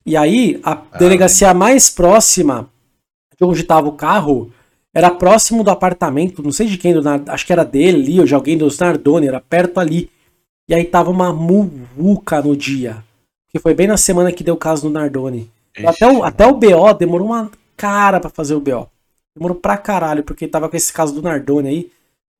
E 0.06 0.16
aí, 0.16 0.60
a 0.64 0.74
delegacia 0.98 1.54
mais 1.54 1.88
próxima 1.88 2.68
de 3.38 3.44
onde 3.44 3.62
tava 3.64 3.88
o 3.88 3.92
carro 3.92 4.50
era 4.94 5.10
próximo 5.10 5.64
do 5.64 5.70
apartamento, 5.70 6.42
não 6.42 6.52
sei 6.52 6.68
de 6.68 6.78
quem, 6.78 6.94
do 6.94 7.02
acho 7.28 7.44
que 7.44 7.52
era 7.52 7.64
dele 7.64 8.00
ali, 8.02 8.20
ou 8.20 8.26
de 8.26 8.34
alguém 8.34 8.56
dos 8.56 8.78
Nardoni, 8.78 9.26
era 9.26 9.40
perto 9.40 9.80
ali. 9.80 10.08
E 10.68 10.74
aí 10.74 10.84
tava 10.84 11.10
uma 11.10 11.32
muvuca 11.32 12.40
no 12.40 12.56
dia. 12.56 13.02
Que 13.50 13.58
foi 13.58 13.74
bem 13.74 13.86
na 13.86 13.96
semana 13.96 14.32
que 14.32 14.44
deu 14.44 14.54
o 14.54 14.58
caso 14.58 14.82
do 14.82 14.90
Nardoni. 14.90 15.50
Até 15.84 16.06
o, 16.10 16.22
até 16.22 16.46
o 16.46 16.54
BO 16.54 16.94
demorou 16.94 17.26
uma 17.26 17.50
cara 17.76 18.20
pra 18.20 18.30
fazer 18.30 18.54
o 18.54 18.60
BO. 18.60 18.88
Demorou 19.36 19.56
pra 19.56 19.76
caralho, 19.76 20.22
porque 20.22 20.46
tava 20.46 20.68
com 20.68 20.76
esse 20.76 20.92
caso 20.92 21.12
do 21.12 21.22
Nardoni 21.22 21.68
aí. 21.68 21.90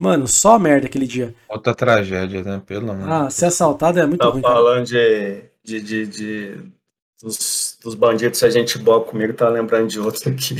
Mano, 0.00 0.26
só 0.26 0.58
merda 0.58 0.86
aquele 0.86 1.06
dia. 1.06 1.34
Outra 1.48 1.74
tragédia, 1.74 2.42
né? 2.42 2.62
Pelo 2.64 2.90
amor. 2.90 3.08
Ah, 3.10 3.30
ser 3.30 3.46
assaltado 3.46 3.98
é 3.98 4.06
muito 4.06 4.20
Tá 4.20 4.28
ruim, 4.28 4.42
falando 4.42 4.86
de, 4.86 5.42
de, 5.62 5.80
de, 5.80 6.06
de- 6.06 6.58
dos, 7.22 7.78
dos 7.82 7.94
bandidos, 7.94 8.38
se 8.38 8.46
a 8.46 8.50
gente 8.50 8.78
boa 8.78 9.02
comigo, 9.04 9.32
tá 9.32 9.48
lembrando 9.48 9.88
de 9.88 9.98
outro 10.00 10.30
aqui. 10.30 10.56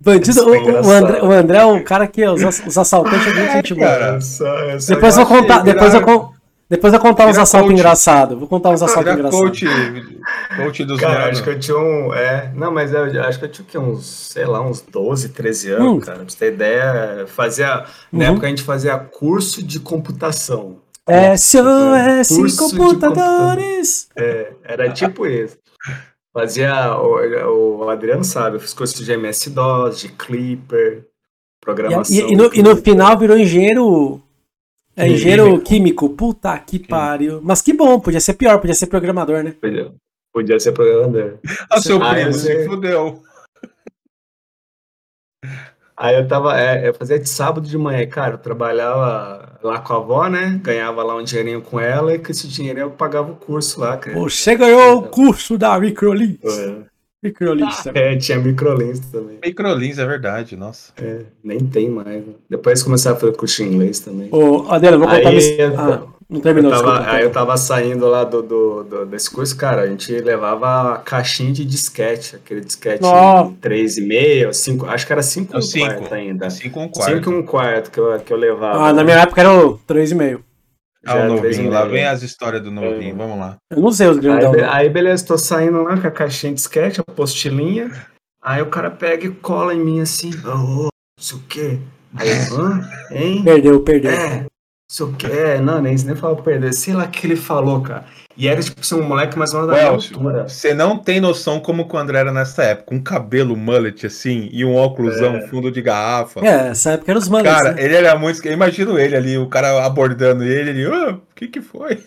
Bandido, 0.00 0.48
o, 0.48 0.54
é 0.54 0.80
o. 0.80 0.90
André, 0.90 1.22
o 1.22 1.30
André 1.32 1.58
é 1.58 1.64
o 1.64 1.82
cara 1.82 2.06
que 2.06 2.24
os, 2.24 2.42
os 2.66 2.78
assaltantes 2.78 3.26
é 3.26 3.34
muito 3.34 3.52
gente 3.52 3.74
boa. 3.74 3.86
cara. 3.88 4.18
É 4.18 4.74
é 4.74 4.76
Depois 4.76 5.16
eu 5.18 5.26
vou 5.26 5.36
contar, 5.40 5.58
depois 5.62 5.92
eu, 5.92 6.30
depois 6.70 6.92
eu 6.92 7.00
contar 7.00 7.24
uns 7.26 7.32
virar 7.32 7.42
assaltos 7.42 7.72
engraçados. 7.72 8.38
Vou 8.38 8.46
contar 8.46 8.70
uns 8.70 8.82
assaltos 8.82 9.12
engraçados. 9.12 9.40
coach, 9.40 9.66
coach 10.56 10.84
dos 10.84 11.00
Cara, 11.00 11.30
acho 11.30 11.42
que 11.42 11.50
eu 11.50 11.58
tinha 11.58 11.76
um. 11.78 12.14
É, 12.14 12.52
não, 12.54 12.70
mas 12.72 12.92
eu 12.92 13.04
acho 13.24 13.38
que 13.40 13.44
eu 13.46 13.48
tinha 13.50 13.64
o 13.64 13.68
quê? 13.68 13.78
uns, 13.78 14.06
sei 14.32 14.44
lá, 14.44 14.60
uns 14.60 14.80
12, 14.82 15.30
13 15.30 15.72
anos, 15.72 15.86
Hum. 15.92 16.00
cara. 16.00 16.18
Pra 16.18 16.28
você 16.28 16.36
ter 16.38 16.52
ideia, 16.52 17.24
fazia. 17.26 17.84
Na 18.12 18.26
Uhum. 18.26 18.30
época 18.32 18.46
a 18.46 18.50
gente 18.50 18.62
fazia 18.62 18.96
curso 18.98 19.62
de 19.62 19.80
computação. 19.80 20.76
SOS 21.36 22.28
Curso 22.36 22.68
de 22.70 22.76
Computadores. 22.76 24.08
É, 24.16 24.52
era 24.62 24.90
tipo 24.92 25.26
isso. 25.26 25.56
Fazia. 26.38 26.96
O, 26.96 27.78
o 27.84 27.88
Adriano 27.90 28.22
sabe, 28.24 28.56
eu 28.56 28.60
fiz 28.60 28.72
curso 28.72 29.02
de 29.04 29.12
MS-DOS, 29.12 30.00
de 30.00 30.08
Clipper, 30.10 31.04
programação. 31.60 32.14
e- 32.16 32.32
e 32.32 32.36
no, 32.36 32.54
e 32.54 32.62
no 32.62 32.76
final 32.76 33.18
virou 33.18 33.36
engenheiro. 33.36 34.22
É, 34.96 35.02
Químico. 35.04 35.16
engenheiro 35.16 35.60
químico. 35.62 36.10
Puta 36.10 36.58
que 36.58 36.78
pariu. 36.78 37.40
Mas 37.42 37.62
que 37.62 37.72
bom, 37.72 38.00
podia 38.00 38.20
ser 38.20 38.34
pior, 38.34 38.58
podia 38.60 38.74
ser 38.74 38.86
programador, 38.86 39.42
né? 39.44 39.54
Podia, 39.60 39.92
podia 40.32 40.58
ser 40.60 40.72
programador. 40.72 41.38
Ah, 41.70 41.80
seu 41.80 42.02
Ah, 42.02 42.14
primo, 42.14 42.28
eu 42.30 42.32
se 42.32 42.64
fudeu. 42.66 43.22
Aí 46.00 46.14
eu 46.16 46.28
tava, 46.28 46.58
é, 46.60 46.88
eu 46.88 46.94
fazia 46.94 47.18
de 47.18 47.28
sábado 47.28 47.66
de 47.66 47.76
manhã, 47.76 48.06
cara, 48.06 48.34
eu 48.34 48.38
trabalhava 48.38 49.58
lá 49.62 49.80
com 49.80 49.92
a 49.92 49.96
avó, 49.96 50.28
né? 50.28 50.60
Ganhava 50.62 51.02
lá 51.02 51.16
um 51.16 51.24
dinheirinho 51.24 51.60
com 51.60 51.80
ela 51.80 52.14
e 52.14 52.18
com 52.20 52.30
esse 52.30 52.46
dinheirinho 52.46 52.84
eu 52.84 52.90
pagava 52.90 53.32
o 53.32 53.36
curso 53.36 53.80
lá, 53.80 53.96
cara. 53.96 54.16
Você 54.16 54.54
ganhou 54.54 54.98
o 54.98 55.08
curso 55.08 55.58
da 55.58 55.78
Microlins. 55.80 56.38
É, 56.44 56.74
Microlins 57.20 57.82
também. 57.82 58.02
É, 58.02 58.16
tinha 58.16 58.38
microlins 58.38 59.00
também. 59.00 59.38
Microlins, 59.44 59.98
é 59.98 60.06
verdade, 60.06 60.56
nossa. 60.56 60.92
É, 61.02 61.22
nem 61.42 61.58
tem 61.58 61.90
mais. 61.90 62.24
né? 62.24 62.32
Depois 62.48 62.80
começaram 62.80 63.16
a 63.16 63.20
fazer 63.20 63.32
curso 63.36 63.56
de 63.64 63.68
inglês 63.68 63.98
também. 63.98 64.28
Ô, 64.30 64.70
Adela, 64.70 64.98
vou 64.98 65.08
contar 65.08 65.28
Aí, 65.30 65.36
isso. 65.36 65.60
eu- 65.60 65.78
Ah, 65.80 66.06
não 66.30 66.40
terminou, 66.40 66.70
Eu 66.72 66.76
tava- 66.78 66.90
desculpa. 66.92 67.12
aí 67.16 67.22
eu 67.24 67.30
tava 67.32 67.56
saindo 67.56 68.06
lá 68.06 68.24
do, 68.24 68.42
do- 68.42 68.84
do- 68.84 69.06
desse 69.06 69.30
curso, 69.30 69.56
cara, 69.56 69.82
a 69.82 69.86
gente 69.86 70.12
levava 70.20 70.94
a 70.94 70.98
caixinha 70.98 71.52
de 71.52 71.64
disquete, 71.64 72.36
aquele 72.36 72.60
disquete 72.60 73.00
Ó. 73.04 73.50
3,5, 73.60 74.52
5, 74.52 74.86
acho 74.86 75.06
que 75.06 75.12
era 75.12 75.22
5 75.22 75.52
É 75.54 75.56
o 75.56 75.60
e 75.60 75.62
um 75.62 75.62
5. 75.66 75.86
quarto 75.86 76.14
ainda. 76.14 76.50
5 76.50 76.78
um 76.80 76.82
5 76.84 76.92
quarto. 76.98 77.30
e 77.30 77.34
um 77.34 77.42
quarto 77.42 77.90
que 77.90 77.98
eu, 77.98 78.20
que 78.20 78.32
eu 78.32 78.36
levava. 78.36 78.88
Ah, 78.88 78.92
na 78.92 79.02
minha 79.02 79.16
época 79.18 79.40
era 79.40 79.52
o 79.52 79.78
3,5. 79.86 80.40
Ah, 81.06 81.14
o 81.14 81.18
e 81.20 81.28
novinho, 81.28 81.70
lá 81.70 81.84
vem 81.86 82.04
as 82.04 82.22
histórias 82.22 82.60
do 82.62 82.70
novinho, 82.70 83.14
É. 83.14 83.16
vamos 83.16 83.38
lá. 83.38 83.56
Eu 83.70 83.80
não 83.80 83.90
sei 83.92 84.08
os 84.08 84.16
Aí, 84.16 84.22
grandão. 84.22 84.52
não. 84.52 84.70
aí, 84.72 84.88
beleza, 84.90 85.24
tô 85.24 85.38
saindo 85.38 85.82
lá 85.82 85.96
com 85.98 86.06
a 86.06 86.10
caixinha 86.10 86.52
de 86.52 86.60
sketch, 86.60 86.98
a 86.98 87.04
postilinha. 87.12 87.90
Aí 88.42 88.60
o 88.60 88.66
cara 88.66 88.90
pega 88.90 89.24
e 89.26 89.30
cola 89.30 89.74
em 89.74 89.80
mim 89.80 90.00
assim, 90.00 90.30
ô, 90.44 90.48
não 90.84 90.88
sei 91.18 91.38
o 91.38 91.42
quê. 91.48 91.78
Aí 92.16 92.28
hã? 92.52 92.80
Hein? 93.12 93.42
Perdeu, 93.44 93.80
perdeu. 93.80 94.10
É, 94.10 94.44
sei 94.90 95.06
o 95.06 95.12
quê. 95.12 95.26
É, 95.26 95.60
não, 95.60 95.80
nem, 95.82 95.94
nem 95.94 96.14
pra 96.16 96.34
perder. 96.34 96.72
Sei 96.72 96.94
lá 96.94 97.04
o 97.04 97.08
que 97.08 97.26
ele 97.26 97.36
falou, 97.36 97.80
cara. 97.82 98.04
E 98.36 98.46
era 98.46 98.62
tipo 98.62 98.80
assim, 98.80 98.94
um 98.94 99.02
moleque 99.02 99.36
mais 99.36 99.52
ou 99.52 99.62
menos 99.62 99.76
da 99.76 99.88
altura. 99.88 100.48
você 100.48 100.72
não 100.72 100.96
tem 100.96 101.20
noção 101.20 101.58
como 101.60 101.88
que 101.88 101.94
o 101.96 101.98
André 101.98 102.18
era 102.20 102.32
nessa 102.32 102.62
época. 102.62 102.94
Um 102.94 103.02
cabelo 103.02 103.56
mullet 103.56 104.06
assim 104.06 104.48
e 104.52 104.64
um 104.64 104.76
óculosão 104.76 105.40
fundo 105.48 105.70
de 105.72 105.82
garrafa. 105.82 106.40
É, 106.46 106.68
essa 106.68 106.92
época 106.92 107.10
era 107.12 107.18
os 107.18 107.28
manos. 107.28 107.50
Cara, 107.52 107.72
né? 107.72 107.82
ele 107.84 107.94
era 107.96 108.16
muito. 108.16 108.44
Eu 108.46 108.52
imagino 108.52 108.98
ele 108.98 109.16
ali, 109.16 109.36
o 109.36 109.48
cara 109.48 109.84
abordando 109.84 110.44
ele, 110.44 110.70
ele, 110.70 110.86
"Ah, 110.86 111.14
o 111.14 111.20
que 111.34 111.48
que 111.48 111.60
foi? 111.60 111.98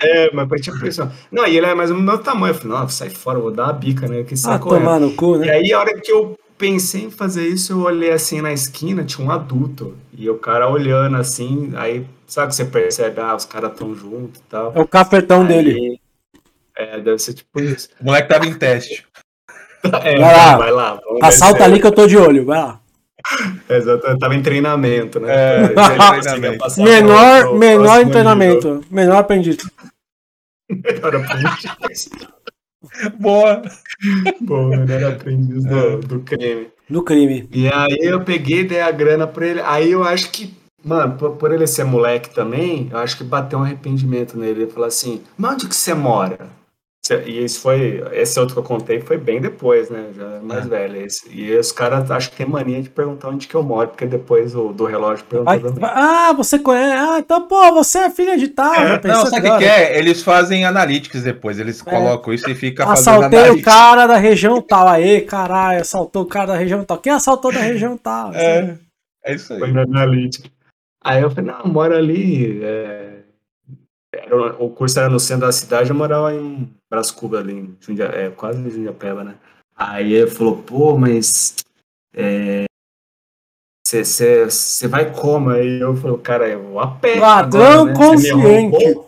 É, 0.00 0.30
mas 0.32 0.48
foi 0.48 0.58
tipo 0.60 0.86
isso. 0.86 1.06
Não, 1.32 1.46
e 1.46 1.56
ele 1.56 1.66
é 1.66 1.74
mais 1.74 1.90
ou 1.90 1.96
menos 1.96 2.12
do 2.12 2.16
meu 2.16 2.24
tamanho. 2.24 2.52
Eu 2.52 2.58
falei, 2.58 2.78
não, 2.78 2.88
sai 2.88 3.10
fora, 3.10 3.38
eu 3.38 3.42
vou 3.42 3.50
dar 3.50 3.64
uma 3.64 3.72
bica, 3.72 4.06
né? 4.06 4.22
Que 4.22 4.34
Ah, 4.46 4.58
correndo. 4.58 4.80
tomar 4.84 5.00
no 5.00 5.12
cu, 5.14 5.34
E 5.36 5.38
né? 5.40 5.50
aí, 5.50 5.72
a 5.72 5.80
hora 5.80 6.00
que 6.00 6.12
eu 6.12 6.38
pensei 6.56 7.02
em 7.02 7.10
fazer 7.10 7.48
isso, 7.48 7.72
eu 7.72 7.80
olhei 7.80 8.12
assim 8.12 8.40
na 8.40 8.52
esquina, 8.52 9.02
tinha 9.02 9.26
um 9.26 9.32
adulto. 9.32 9.96
E 10.16 10.30
o 10.30 10.36
cara 10.36 10.68
olhando 10.70 11.16
assim, 11.16 11.72
aí, 11.74 12.06
sabe 12.26 12.48
que 12.48 12.56
você 12.56 12.64
percebe, 12.64 13.20
ah, 13.20 13.34
os 13.34 13.44
caras 13.44 13.76
tão 13.76 13.94
juntos 13.94 14.40
e 14.40 14.44
tal. 14.44 14.72
É 14.74 14.80
o 14.80 14.86
cafetão 14.88 15.42
Aí, 15.42 15.48
dele. 15.48 16.00
É, 16.76 16.98
deve 17.00 17.18
ser 17.18 17.34
tipo 17.34 17.60
isso. 17.60 17.88
O 18.00 18.04
moleque 18.04 18.28
tava 18.28 18.46
em 18.46 18.54
teste. 18.54 19.06
É, 20.02 20.18
Vai 20.18 20.32
lá. 20.34 20.56
vai 20.56 20.70
lá. 20.70 21.00
Assalta 21.20 21.58
descer. 21.58 21.70
ali 21.70 21.78
que 21.80 21.86
eu 21.86 21.92
tô 21.92 22.06
de 22.06 22.16
olho, 22.16 22.46
vai 22.46 22.58
lá. 22.58 22.80
Exato, 23.68 24.06
eu 24.06 24.18
tava 24.18 24.34
em 24.34 24.40
treinamento, 24.42 25.20
né? 25.20 25.28
É, 25.64 25.68
treinamento. 26.22 26.58
passar 26.58 26.82
Menor, 26.82 27.40
pro- 27.42 27.50
pro 27.50 27.58
menor 27.58 27.84
próximo 27.84 28.10
treinamento. 28.10 28.84
Menor 28.90 29.16
aprendiz. 29.18 29.58
nível. 29.58 30.82
Menor 30.94 31.16
aprendiz. 31.16 32.08
Boa. 33.18 33.62
Bom, 34.40 34.68
menor 34.68 35.04
aprendiz 35.12 35.64
do, 35.64 35.98
do 35.98 36.20
crime. 36.20 36.68
No 36.88 37.02
crime. 37.02 37.46
E 37.52 37.68
aí 37.70 37.98
eu 38.00 38.22
peguei, 38.24 38.64
dei 38.64 38.80
a 38.80 38.90
grana 38.90 39.26
pra 39.26 39.46
ele. 39.46 39.60
Aí 39.64 39.90
eu 39.92 40.02
acho 40.02 40.30
que, 40.30 40.54
mano, 40.84 41.16
por, 41.16 41.32
por 41.32 41.52
ele 41.52 41.66
ser 41.66 41.84
moleque 41.84 42.30
também, 42.34 42.88
eu 42.90 42.98
acho 42.98 43.16
que 43.16 43.24
bateu 43.24 43.58
um 43.58 43.62
arrependimento 43.62 44.36
nele. 44.38 44.62
Ele 44.62 44.70
falou 44.70 44.86
assim: 44.88 45.22
Mas 45.36 45.54
onde 45.54 45.68
que 45.68 45.74
você 45.76 45.94
mora? 45.94 46.38
E 47.26 47.38
esse 47.40 47.58
foi. 47.58 48.02
Esse 48.12 48.40
outro 48.40 48.54
que 48.54 48.60
eu 48.60 48.64
contei 48.64 48.98
foi 48.98 49.18
bem 49.18 49.38
depois, 49.38 49.90
né? 49.90 50.06
Já 50.16 50.40
mais 50.42 50.64
É. 50.64 50.68
velho. 50.68 51.04
Esse. 51.04 51.28
E 51.30 51.54
os 51.54 51.70
caras 51.70 52.10
acho 52.10 52.30
que 52.30 52.36
tem 52.38 52.46
mania 52.46 52.80
de 52.80 52.88
perguntar 52.88 53.28
onde 53.28 53.46
que 53.46 53.54
eu 53.54 53.62
moro, 53.62 53.88
porque 53.88 54.06
depois 54.06 54.54
o 54.56 54.72
do 54.72 54.86
relógio 54.86 55.22
perguntou 55.26 55.60
Vai- 55.60 55.70
também. 55.70 55.84
ah, 55.92 56.32
você 56.32 56.58
conhece. 56.58 56.94
Ah, 56.96 57.18
então, 57.18 57.46
pô, 57.46 57.74
você 57.74 57.98
é 57.98 58.10
filha 58.10 58.38
de 58.38 58.48
tal. 58.48 58.72
É, 58.74 58.88
já 58.88 59.00
Não, 59.04 59.26
sabe 59.26 59.46
o 59.48 59.52
que, 59.52 59.58
que 59.58 59.64
é? 59.66 59.98
Eles 59.98 60.22
fazem 60.22 60.64
analytics 60.64 61.22
depois, 61.24 61.58
eles 61.58 61.82
colocam 61.82 62.32
isso 62.32 62.48
e 62.48 62.54
fica 62.54 62.86
fazendo 62.86 63.08
Assaltei 63.16 63.38
o 63.38 63.42
analytics. 63.42 63.64
cara 63.66 64.06
da 64.06 64.16
região 64.16 64.62
tal. 64.62 64.88
Aê, 64.88 65.20
caralho, 65.20 65.82
assaltou 65.82 66.22
o 66.22 66.26
cara 66.26 66.46
da 66.46 66.56
região 66.56 66.82
tal. 66.84 66.96
Quem 66.96 67.12
assaltou 67.12 67.52
da 67.52 67.60
região 67.60 67.98
tal? 67.98 68.32
É, 68.32 68.78
é 69.26 69.34
isso 69.34 69.52
aí. 69.52 69.58
Foi 69.58 69.70
na 69.72 69.82
analítica. 69.82 70.48
Aí 71.04 71.22
eu 71.22 71.30
falei, 71.30 71.50
não, 71.52 71.60
eu 71.60 71.68
moro 71.68 71.94
ali. 71.94 72.64
é, 72.64 73.20
era- 74.12 74.56
o 74.62 74.70
curso 74.70 74.98
era 74.98 75.08
no 75.10 75.20
centro 75.20 75.46
da 75.46 75.52
cidade, 75.52 75.90
eu 75.90 75.96
morava 75.96 76.32
em 76.34 76.68
Brás 76.90 77.10
Cubas 77.10 77.40
ali, 77.40 77.52
em 77.52 77.76
Jundia, 77.80 78.06
é, 78.06 78.30
quase 78.30 78.58
em 78.60 78.70
Jundiapeba, 78.70 79.22
né? 79.22 79.34
Aí 79.76 80.12
ele 80.14 80.30
falou, 80.30 80.56
pô, 80.62 80.96
mas 80.96 81.56
você 83.86 84.88
vai 84.88 85.12
como? 85.12 85.50
Aí 85.50 85.80
eu 85.80 85.94
falei, 85.96 86.16
cara, 86.18 86.48
eu 86.48 86.62
vou 86.62 86.80
a 86.80 86.86
pé. 86.88 87.16
Ladrão 87.18 87.82
agora, 87.82 87.84
né? 87.84 87.94
Consciente. 87.94 89.00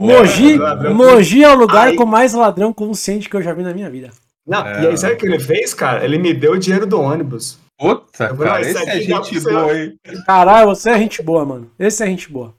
Mogi, 0.00 0.56
ladrão- 0.58 0.94
Mogi 0.94 1.42
é 1.44 1.52
o 1.52 1.58
lugar 1.58 1.88
Aí- 1.88 1.96
com 1.96 2.06
mais 2.06 2.32
ladrão 2.34 2.72
consciente 2.72 3.28
que 3.28 3.34
eu 3.36 3.42
já 3.42 3.52
vi 3.52 3.62
na 3.62 3.74
minha 3.74 3.90
vida. 3.90 4.10
Não, 4.46 4.64
É. 4.66 4.84
e 4.84 4.86
aí 4.88 4.96
sabe 4.98 5.14
o 5.14 5.16
que 5.18 5.26
ele 5.26 5.40
fez, 5.40 5.74
cara? 5.74 6.04
Ele 6.04 6.18
me 6.18 6.32
deu 6.32 6.52
o 6.52 6.58
dinheiro 6.58 6.86
do 6.86 7.00
ônibus. 7.00 7.58
Puta, 7.78 8.34
cara, 8.34 8.54
"Ah, 8.54 8.60
esse 8.60 8.76
é 8.76 9.00
gente 9.00 9.08
pra 9.08 9.40
você- 9.40 9.52
boa, 9.52 9.78
hein? 9.78 9.94
Caralho, 10.26 10.66
você 10.68 10.90
é 10.90 10.98
gente 10.98 11.22
boa, 11.22 11.44
mano. 11.44 11.70
Esse 11.78 12.02
é 12.02 12.06
gente 12.06 12.30
boa. 12.30 12.54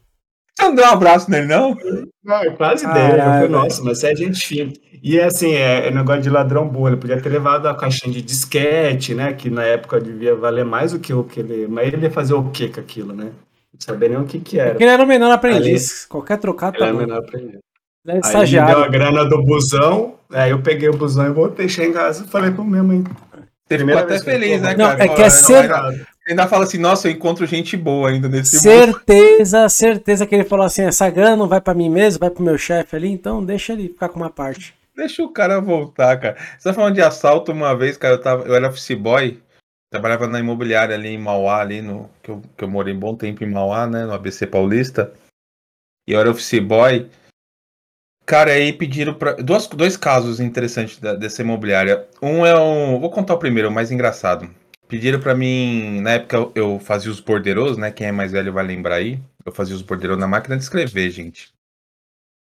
Você 0.57 0.65
não 0.67 0.75
deu 0.75 0.85
um 0.85 0.89
abraço 0.89 1.29
nele, 1.31 1.47
não? 1.47 1.75
Não, 2.23 2.43
eu 2.43 2.53
quase 2.53 2.85
dei. 2.85 2.93
Caralho, 2.93 3.13
Eu 3.13 3.23
falei, 3.25 3.39
velho. 3.41 3.51
nossa, 3.51 3.83
mas 3.83 3.99
você 3.99 4.07
é 4.11 4.15
gente 4.15 4.45
fina. 4.45 4.73
E 5.01 5.19
assim, 5.19 5.53
é, 5.53 5.87
é 5.87 5.91
negócio 5.91 6.21
de 6.21 6.29
ladrão 6.29 6.67
burro. 6.67 6.89
Ele 6.89 6.97
podia 6.97 7.21
ter 7.21 7.29
levado 7.29 7.65
a 7.67 7.75
caixinha 7.75 8.11
de 8.13 8.21
disquete, 8.21 9.13
né? 9.13 9.31
Que 9.33 9.49
na 9.49 9.63
época 9.63 9.99
devia 10.01 10.35
valer 10.35 10.65
mais 10.65 10.91
do 10.91 10.99
que 10.99 11.13
o 11.13 11.23
que 11.23 11.39
ele. 11.39 11.67
Mas 11.67 11.87
ele 11.93 12.03
ia 12.03 12.11
fazer 12.11 12.33
o 12.33 12.43
que 12.51 12.67
com 12.67 12.79
aquilo, 12.81 13.13
né? 13.13 13.25
Não 13.73 13.79
sabia 13.79 14.09
nem 14.09 14.17
o 14.17 14.25
que 14.25 14.39
que 14.41 14.59
era. 14.59 14.71
Porque 14.71 14.83
ele 14.83 14.91
era 14.91 15.03
o 15.03 15.07
menor 15.07 15.31
aprendiz. 15.31 16.05
Qualquer 16.05 16.37
trocado 16.37 16.75
Ele 16.75 16.79
tá 16.79 16.85
era 16.87 16.93
bom. 16.93 16.99
menor 16.99 17.21
pra 17.23 17.39
ele. 17.39 17.59
Ele 18.05 18.17
é 18.17 18.21
Aí 18.23 18.35
ele 18.35 18.59
me 18.61 18.67
deu 18.67 18.83
a 18.83 18.87
grana 18.87 19.25
do 19.25 19.41
busão, 19.43 20.15
aí 20.31 20.51
eu 20.51 20.61
peguei 20.61 20.89
o 20.89 20.97
busão 20.97 21.27
e 21.27 21.31
voltei, 21.31 21.69
cheguei 21.69 21.91
em 21.91 21.93
casa 21.93 22.25
e 22.25 22.27
falei 22.27 22.51
pro 22.51 22.63
meu 22.65 22.83
mãe. 22.83 23.03
Você 23.69 23.77
ficou 23.77 23.85
Primeira 23.85 24.01
até 24.01 24.13
que 24.15 24.19
eu 24.19 24.23
feliz, 24.33 24.61
né, 24.61 24.75
Não, 24.75 24.85
cara? 24.87 25.03
é 25.03 25.07
Pô, 25.07 25.13
que 25.15 25.21
é 25.21 25.25
não, 25.25 25.29
ser- 25.31 25.55
ainda- 25.71 26.07
Ainda 26.27 26.47
fala 26.47 26.63
assim, 26.63 26.77
nossa, 26.77 27.07
eu 27.07 27.11
encontro 27.11 27.45
gente 27.47 27.75
boa 27.75 28.09
ainda 28.09 28.27
nesse 28.29 28.55
mundo. 28.57 28.61
Certeza, 28.63 29.67
certeza 29.69 30.27
que 30.27 30.35
ele 30.35 30.43
falou 30.43 30.63
assim: 30.65 30.83
essa 30.83 31.09
grana 31.09 31.35
não 31.35 31.47
vai 31.47 31.59
pra 31.59 31.73
mim 31.73 31.89
mesmo, 31.89 32.19
vai 32.19 32.29
pro 32.29 32.43
meu 32.43 32.55
chefe 32.57 32.95
ali, 32.95 33.09
então 33.09 33.43
deixa 33.43 33.73
ele 33.73 33.87
ficar 33.89 34.09
com 34.09 34.17
uma 34.19 34.29
parte. 34.29 34.75
Deixa 34.95 35.23
o 35.23 35.29
cara 35.29 35.59
voltar, 35.59 36.17
cara. 36.19 36.37
Você 36.57 36.69
tá 36.69 36.73
falando 36.73 36.93
de 36.93 37.01
assalto 37.01 37.51
uma 37.51 37.75
vez, 37.75 37.97
cara, 37.97 38.15
eu, 38.15 38.21
tava, 38.21 38.43
eu 38.43 38.53
era 38.53 38.67
office 38.69 38.91
boy, 38.95 39.39
trabalhava 39.91 40.27
na 40.27 40.39
imobiliária 40.39 40.93
ali 40.93 41.09
em 41.09 41.17
Mauá, 41.17 41.61
ali 41.61 41.81
no. 41.81 42.07
Que 42.21 42.29
eu, 42.29 42.41
que 42.57 42.63
eu 42.63 42.67
morei 42.69 42.93
um 42.93 42.99
bom 42.99 43.15
tempo 43.15 43.43
em 43.43 43.49
Mauá, 43.49 43.87
né? 43.87 44.05
No 44.05 44.13
ABC 44.13 44.45
Paulista. 44.45 45.11
E 46.07 46.13
eu 46.13 46.19
era 46.19 46.29
office 46.29 46.59
boy. 46.59 47.09
Cara, 48.29 48.51
aí 48.51 48.71
pediram 48.71 49.15
pra. 49.15 49.33
Dois, 49.33 49.65
dois 49.65 49.97
casos 49.97 50.39
interessantes 50.39 50.99
da- 50.99 51.15
dessa 51.15 51.41
imobiliária. 51.41 52.05
Um 52.21 52.45
é 52.45 52.55
um. 52.55 52.99
Vou 52.99 53.09
contar 53.09 53.33
o 53.33 53.39
primeiro, 53.39 53.69
o 53.69 53.71
mais 53.71 53.89
engraçado. 53.91 54.47
Pediram 54.87 55.19
pra 55.19 55.33
mim. 55.33 55.99
Na 56.01 56.11
época 56.11 56.37
eu- 56.37 56.51
eu 56.53 56.79
fazia 56.79 57.09
os 57.11 57.19
bordeiros, 57.19 57.75
né? 57.75 57.89
Quem 57.89 58.05
é 58.05 58.11
mais 58.11 58.31
velho 58.31 58.53
vai 58.53 58.63
lembrar 58.63 58.97
aí. 58.97 59.19
Eu 59.43 59.51
fazia 59.51 59.75
os 59.75 59.81
bordeiros 59.81 60.15
na 60.15 60.27
máquina 60.27 60.55
de 60.55 60.61
escrever, 60.61 61.09
gente. 61.09 61.51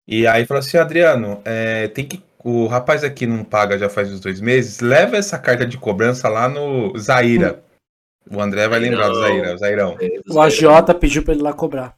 E 0.07 0.27
aí 0.27 0.45
falou 0.45 0.59
assim, 0.59 0.77
Adriano, 0.77 1.40
é, 1.47 1.88
tem 1.88 2.05
que. 2.05 2.23
O 2.45 2.66
rapaz 2.66 3.03
aqui 3.03 3.27
não 3.27 3.43
paga 3.43 3.79
já 3.79 3.88
faz 3.88 4.12
uns 4.12 4.21
dois 4.21 4.38
meses. 4.38 4.81
Leva 4.81 5.16
essa 5.16 5.38
carta 5.38 5.64
de 5.64 5.79
cobrança 5.79 6.29
lá 6.29 6.47
no 6.47 6.93
Zaira. 6.99 7.62
O 8.31 8.38
André 8.38 8.69
vai 8.69 8.81
lembrar 8.81 9.09
do 9.09 9.14
Zaira, 9.19 9.55
o 9.55 9.59
Zairão. 9.59 9.97
O 10.29 10.38
agiota 10.43 10.95
pediu 10.95 11.23
pra 11.23 11.33
ele 11.33 11.43
lá 11.43 11.55
cobrar. 11.55 11.97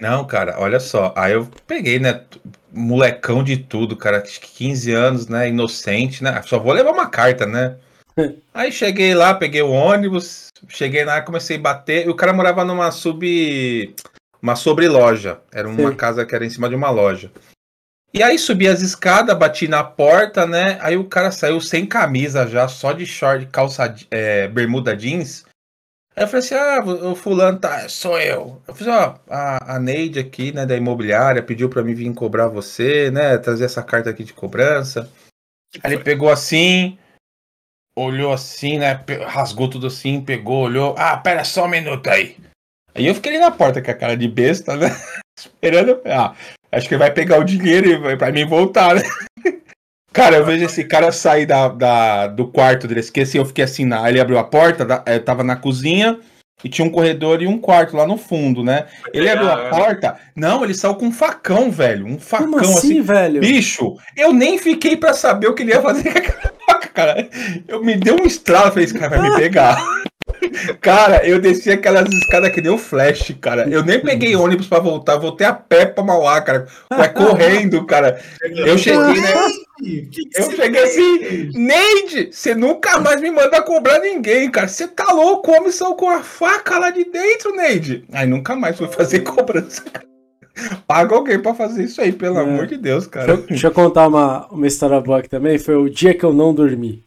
Não, 0.00 0.26
cara, 0.26 0.56
olha 0.58 0.78
só. 0.78 1.12
Aí 1.16 1.32
eu 1.32 1.48
peguei, 1.66 1.98
né? 1.98 2.22
Molecão 2.76 3.42
de 3.42 3.56
tudo, 3.56 3.96
cara. 3.96 4.22
acho 4.22 4.40
que 4.40 4.48
15 4.48 4.92
anos, 4.92 5.26
né? 5.28 5.48
Inocente, 5.48 6.22
né? 6.22 6.40
Só 6.42 6.58
vou 6.58 6.72
levar 6.72 6.92
uma 6.92 7.08
carta, 7.08 7.46
né? 7.46 7.76
Aí 8.54 8.70
cheguei 8.70 9.14
lá, 9.14 9.34
peguei 9.34 9.62
o 9.62 9.70
ônibus, 9.70 10.48
cheguei 10.68 11.04
lá, 11.04 11.22
comecei 11.22 11.56
a 11.56 11.60
bater. 11.60 12.06
E 12.06 12.10
o 12.10 12.14
cara 12.14 12.32
morava 12.32 12.64
numa 12.64 12.90
sub. 12.90 13.94
Uma 14.40 14.54
sobreloja. 14.54 15.40
Era 15.50 15.68
uma 15.68 15.88
Sei. 15.88 15.96
casa 15.96 16.26
que 16.26 16.34
era 16.34 16.44
em 16.44 16.50
cima 16.50 16.68
de 16.68 16.74
uma 16.74 16.90
loja. 16.90 17.30
E 18.12 18.22
aí 18.22 18.38
subi 18.38 18.68
as 18.68 18.80
escadas, 18.80 19.36
bati 19.36 19.68
na 19.68 19.82
porta, 19.82 20.46
né? 20.46 20.78
Aí 20.80 20.96
o 20.96 21.04
cara 21.04 21.30
saiu 21.30 21.60
sem 21.60 21.84
camisa 21.84 22.46
já, 22.46 22.68
só 22.68 22.92
de 22.92 23.04
short, 23.04 23.46
calça, 23.46 23.94
é, 24.10 24.48
bermuda 24.48 24.96
jeans. 24.96 25.44
Aí 26.16 26.24
eu 26.24 26.28
falei 26.28 26.46
assim, 26.46 26.54
ah, 26.54 26.82
o 27.10 27.14
fulano 27.14 27.58
tá, 27.58 27.86
sou 27.90 28.18
eu. 28.18 28.62
Eu 28.66 28.74
falei, 28.74 28.94
ó, 28.94 29.14
a, 29.28 29.76
a 29.76 29.78
Neide 29.78 30.18
aqui, 30.18 30.50
né, 30.50 30.64
da 30.64 30.74
imobiliária, 30.74 31.42
pediu 31.42 31.68
pra 31.68 31.82
mim 31.82 31.92
vir 31.92 32.12
cobrar 32.14 32.48
você, 32.48 33.10
né, 33.10 33.36
trazer 33.36 33.66
essa 33.66 33.82
carta 33.82 34.08
aqui 34.08 34.24
de 34.24 34.32
cobrança. 34.32 35.12
Aí 35.82 35.92
ele 35.92 36.02
pegou 36.02 36.30
assim, 36.30 36.98
olhou 37.94 38.32
assim, 38.32 38.78
né, 38.78 39.04
rasgou 39.26 39.68
tudo 39.68 39.88
assim, 39.88 40.22
pegou, 40.22 40.64
olhou, 40.64 40.94
ah, 40.96 41.18
pera 41.18 41.44
só 41.44 41.66
um 41.66 41.68
minuto 41.68 42.08
aí. 42.08 42.38
Aí 42.94 43.06
eu 43.06 43.14
fiquei 43.14 43.32
ali 43.32 43.40
na 43.40 43.50
porta 43.50 43.82
com 43.82 43.90
a 43.90 43.94
cara 43.94 44.16
de 44.16 44.26
besta, 44.26 44.74
né, 44.74 44.88
esperando, 45.38 46.00
ah, 46.06 46.34
acho 46.72 46.88
que 46.88 46.94
ele 46.94 47.00
vai 47.00 47.12
pegar 47.12 47.38
o 47.38 47.44
dinheiro 47.44 47.90
e 47.90 47.98
vai 47.98 48.16
pra 48.16 48.32
mim 48.32 48.46
voltar, 48.46 48.94
né. 48.94 49.02
Cara, 50.16 50.36
eu 50.36 50.46
vejo 50.46 50.64
esse 50.64 50.82
cara 50.82 51.12
sair 51.12 51.44
da, 51.44 51.68
da- 51.68 52.26
do 52.26 52.48
quarto 52.48 52.88
dele, 52.88 53.00
esqueci, 53.00 53.36
eu 53.36 53.44
fiquei 53.44 53.62
assim, 53.64 53.84
na, 53.84 54.08
ele 54.08 54.18
abriu 54.18 54.38
a 54.38 54.44
porta, 54.44 54.82
da- 54.82 55.02
eu 55.06 55.22
tava 55.22 55.44
na 55.44 55.56
cozinha 55.56 56.18
e 56.64 56.70
tinha 56.70 56.86
um 56.86 56.90
corredor 56.90 57.42
e 57.42 57.46
um 57.46 57.58
quarto 57.58 57.94
lá 57.94 58.06
no 58.06 58.16
fundo, 58.16 58.64
né? 58.64 58.86
Ele 59.12 59.28
abriu 59.28 59.50
a 59.52 59.68
porta, 59.68 60.16
não, 60.34 60.64
ele 60.64 60.72
saiu 60.72 60.94
com 60.94 61.04
um 61.08 61.12
facão, 61.12 61.70
velho, 61.70 62.06
um 62.06 62.18
facão 62.18 62.46
Como 62.50 62.58
assim, 62.60 62.72
assim, 62.78 63.02
velho? 63.02 63.40
bicho, 63.42 63.94
eu 64.16 64.32
nem 64.32 64.56
fiquei 64.58 64.96
pra 64.96 65.12
saber 65.12 65.48
o 65.48 65.54
que 65.54 65.62
ele 65.62 65.72
ia 65.72 65.82
fazer 65.82 66.10
com 66.10 66.18
aquela 66.18 66.52
faca, 66.66 66.88
cara. 66.88 67.28
Eu 67.68 67.84
me 67.84 67.94
deu 67.94 68.16
um 68.18 68.24
estralo, 68.24 68.70
falei, 68.70 68.84
esse 68.86 68.94
cara 68.94 69.18
vai 69.18 69.28
me 69.30 69.36
pegar. 69.36 69.78
Cara, 70.80 71.26
eu 71.26 71.40
desci 71.40 71.70
aquelas 71.70 72.08
escadas 72.12 72.50
que 72.52 72.66
o 72.68 72.78
flash, 72.78 73.34
cara. 73.40 73.68
Eu 73.68 73.84
nem 73.84 74.00
peguei 74.00 74.34
ônibus 74.36 74.66
pra 74.66 74.78
voltar, 74.78 75.16
voltei 75.16 75.46
a 75.46 75.52
pé 75.52 75.86
pra 75.86 76.02
Mauá, 76.04 76.40
cara. 76.40 76.66
Vai 76.90 77.12
correndo, 77.12 77.84
cara. 77.86 78.20
Eu 78.42 78.76
cheguei, 78.78 79.20
né? 79.20 79.32
Eu 80.34 80.50
cheguei 80.52 80.82
assim, 80.82 81.50
Neide, 81.54 82.30
você 82.32 82.54
nunca 82.54 82.98
mais 82.98 83.20
me 83.20 83.30
manda 83.30 83.60
cobrar 83.62 83.98
ninguém, 83.98 84.50
cara. 84.50 84.68
Você 84.68 84.88
tá 84.88 85.12
louco? 85.12 85.52
Homem 85.52 85.70
saiu 85.70 85.94
com 85.94 86.08
a 86.08 86.22
faca 86.22 86.78
lá 86.78 86.90
de 86.90 87.04
dentro, 87.04 87.54
Neide. 87.54 88.04
Aí 88.12 88.26
nunca 88.26 88.56
mais 88.56 88.76
fui 88.78 88.88
fazer 88.88 89.20
cobrança. 89.20 89.82
cara. 89.82 90.06
Paga 90.86 91.14
alguém 91.14 91.38
pra 91.38 91.52
fazer 91.54 91.84
isso 91.84 92.00
aí, 92.00 92.12
pelo 92.12 92.38
É. 92.38 92.42
amor 92.42 92.66
de 92.66 92.78
Deus, 92.78 93.06
Deixa, 93.06 93.10
cara. 93.10 93.32
eu- 93.32 93.46
deixa 93.46 93.66
eu 93.66 93.70
contar 93.72 94.08
uma, 94.08 94.46
uma 94.46 94.66
história 94.66 94.98
boa 95.02 95.18
aqui 95.18 95.28
também. 95.28 95.58
Foi 95.58 95.76
o 95.76 95.90
dia 95.90 96.14
que 96.14 96.24
eu 96.24 96.32
não 96.32 96.54
dormi. 96.54 97.04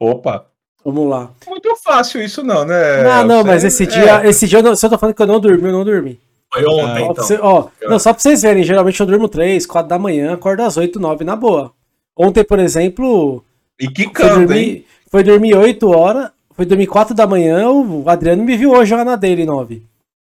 Opa. 0.00 0.46
Vamos 0.84 1.08
lá. 1.08 1.30
Muito 1.70 1.82
fácil 1.82 2.22
isso 2.22 2.42
não, 2.42 2.64
né? 2.64 3.02
não, 3.02 3.26
não, 3.26 3.38
Você- 3.42 3.46
mas 3.46 3.64
esse 3.64 3.82
é. 3.84 3.86
dia, 3.86 4.26
esse 4.28 4.46
dia, 4.48 4.58
eu 4.58 4.62
não, 4.62 4.76
se 4.76 4.84
eu 4.84 4.90
tô 4.90 4.98
falando 4.98 5.14
que 5.14 5.22
eu 5.22 5.26
não 5.26 5.40
dormi, 5.40 5.62
eu 5.64 5.72
não 5.72 5.84
dormi. 5.84 6.20
Foi 6.52 6.64
ontem, 6.66 6.92
pra 6.92 7.00
então. 7.02 7.14
você- 7.24 7.38
ó, 7.40 7.68
não, 7.82 7.98
só 7.98 8.12
pra 8.12 8.20
vocês 8.20 8.42
verem, 8.42 8.64
geralmente 8.64 8.98
eu 8.98 9.06
durmo 9.06 9.28
3, 9.28 9.64
4 9.66 9.88
da 9.88 9.98
manhã, 9.98 10.34
acordo 10.34 10.62
às 10.62 10.76
8, 10.76 10.98
9 10.98 11.24
na 11.24 11.36
boa. 11.36 11.72
Ontem, 12.16 12.42
por 12.44 12.58
exemplo, 12.58 13.44
E 13.78 13.86
que 13.88 14.04
foi 14.04 14.12
canto, 14.12 14.40
hein? 14.40 14.46
dormir, 14.46 14.86
foi 15.08 15.22
dormir 15.22 15.54
8 15.56 15.88
horas, 15.88 16.30
foi 16.52 16.66
dormir 16.66 16.88
4 16.88 17.14
da 17.14 17.26
manhã, 17.26 17.70
o 17.70 18.08
Adriano 18.08 18.42
me 18.42 18.56
viu 18.56 18.72
hoje 18.72 18.94
lá 18.94 19.04
na 19.04 19.14
dele 19.16 19.44
9. 19.46 19.82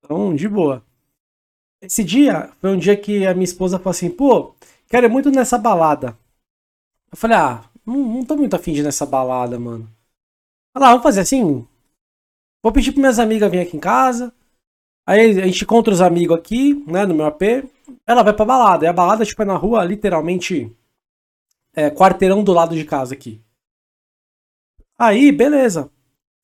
Então, 0.05 0.35
de 0.35 0.49
boa. 0.49 0.81
Esse 1.83 2.05
dia 2.05 2.51
foi 2.61 2.71
um 2.71 2.79
dia 2.79 2.97
que 2.97 3.27
a 3.27 3.35
minha 3.35 3.45
esposa 3.45 3.79
falou 3.79 3.91
assim, 3.91 4.09
pô, 4.09 4.55
quero 4.89 5.07
ir 5.07 5.11
muito 5.11 5.31
nessa 5.31 5.59
balada. 5.59 6.17
Eu 7.11 7.17
falei, 7.19 7.37
ah, 7.37 7.61
não, 7.85 7.97
não 7.97 8.25
tô 8.25 8.37
muito 8.37 8.55
afim 8.55 8.73
de 8.73 8.81
ir 8.81 8.85
nessa 8.85 9.05
balada, 9.05 9.59
mano. 9.59 9.89
Falei, 10.73 10.89
ah, 10.89 10.93
vamos 10.93 11.03
fazer 11.03 11.21
assim? 11.21 11.67
Vou 12.63 12.73
pedir 12.73 12.93
para 12.93 13.01
minhas 13.01 13.19
amigas 13.19 13.51
virem 13.51 13.67
aqui 13.67 13.77
em 13.77 13.81
casa. 13.81 14.33
Aí 15.07 15.41
a 15.41 15.47
gente 15.47 15.65
encontra 15.65 15.93
os 15.93 16.01
amigos 16.01 16.39
aqui, 16.39 16.75
né, 16.87 17.05
no 17.05 17.15
meu 17.15 17.27
AP. 17.27 17.43
Ela 18.07 18.23
vai 18.23 18.33
pra 18.33 18.45
balada. 18.45 18.85
E 18.85 18.89
a 18.89 18.93
balada, 18.93 19.25
tipo, 19.25 19.43
é 19.43 19.45
na 19.45 19.57
rua, 19.57 19.85
literalmente, 19.85 20.75
é, 21.75 21.91
quarteirão 21.91 22.43
do 22.43 22.53
lado 22.53 22.75
de 22.75 22.85
casa 22.85 23.15
aqui. 23.15 23.43
Aí, 24.99 25.33
beleza. 25.33 25.91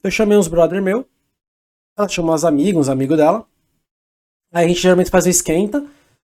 Eu 0.03 0.11
chamei 0.11 0.37
uns 0.37 0.49
brother 0.49 0.83
meu. 0.83 1.09
Ela 1.97 2.09
chamou 2.09 2.35
as 2.35 2.45
amigas, 2.45 2.83
uns 2.83 2.88
amigos 2.88 3.17
dela. 3.17 3.47
Aí 4.53 4.64
a 4.64 4.69
gente 4.69 4.81
geralmente 4.81 5.11
faz 5.11 5.27
o 5.27 5.29
esquenta. 5.29 5.87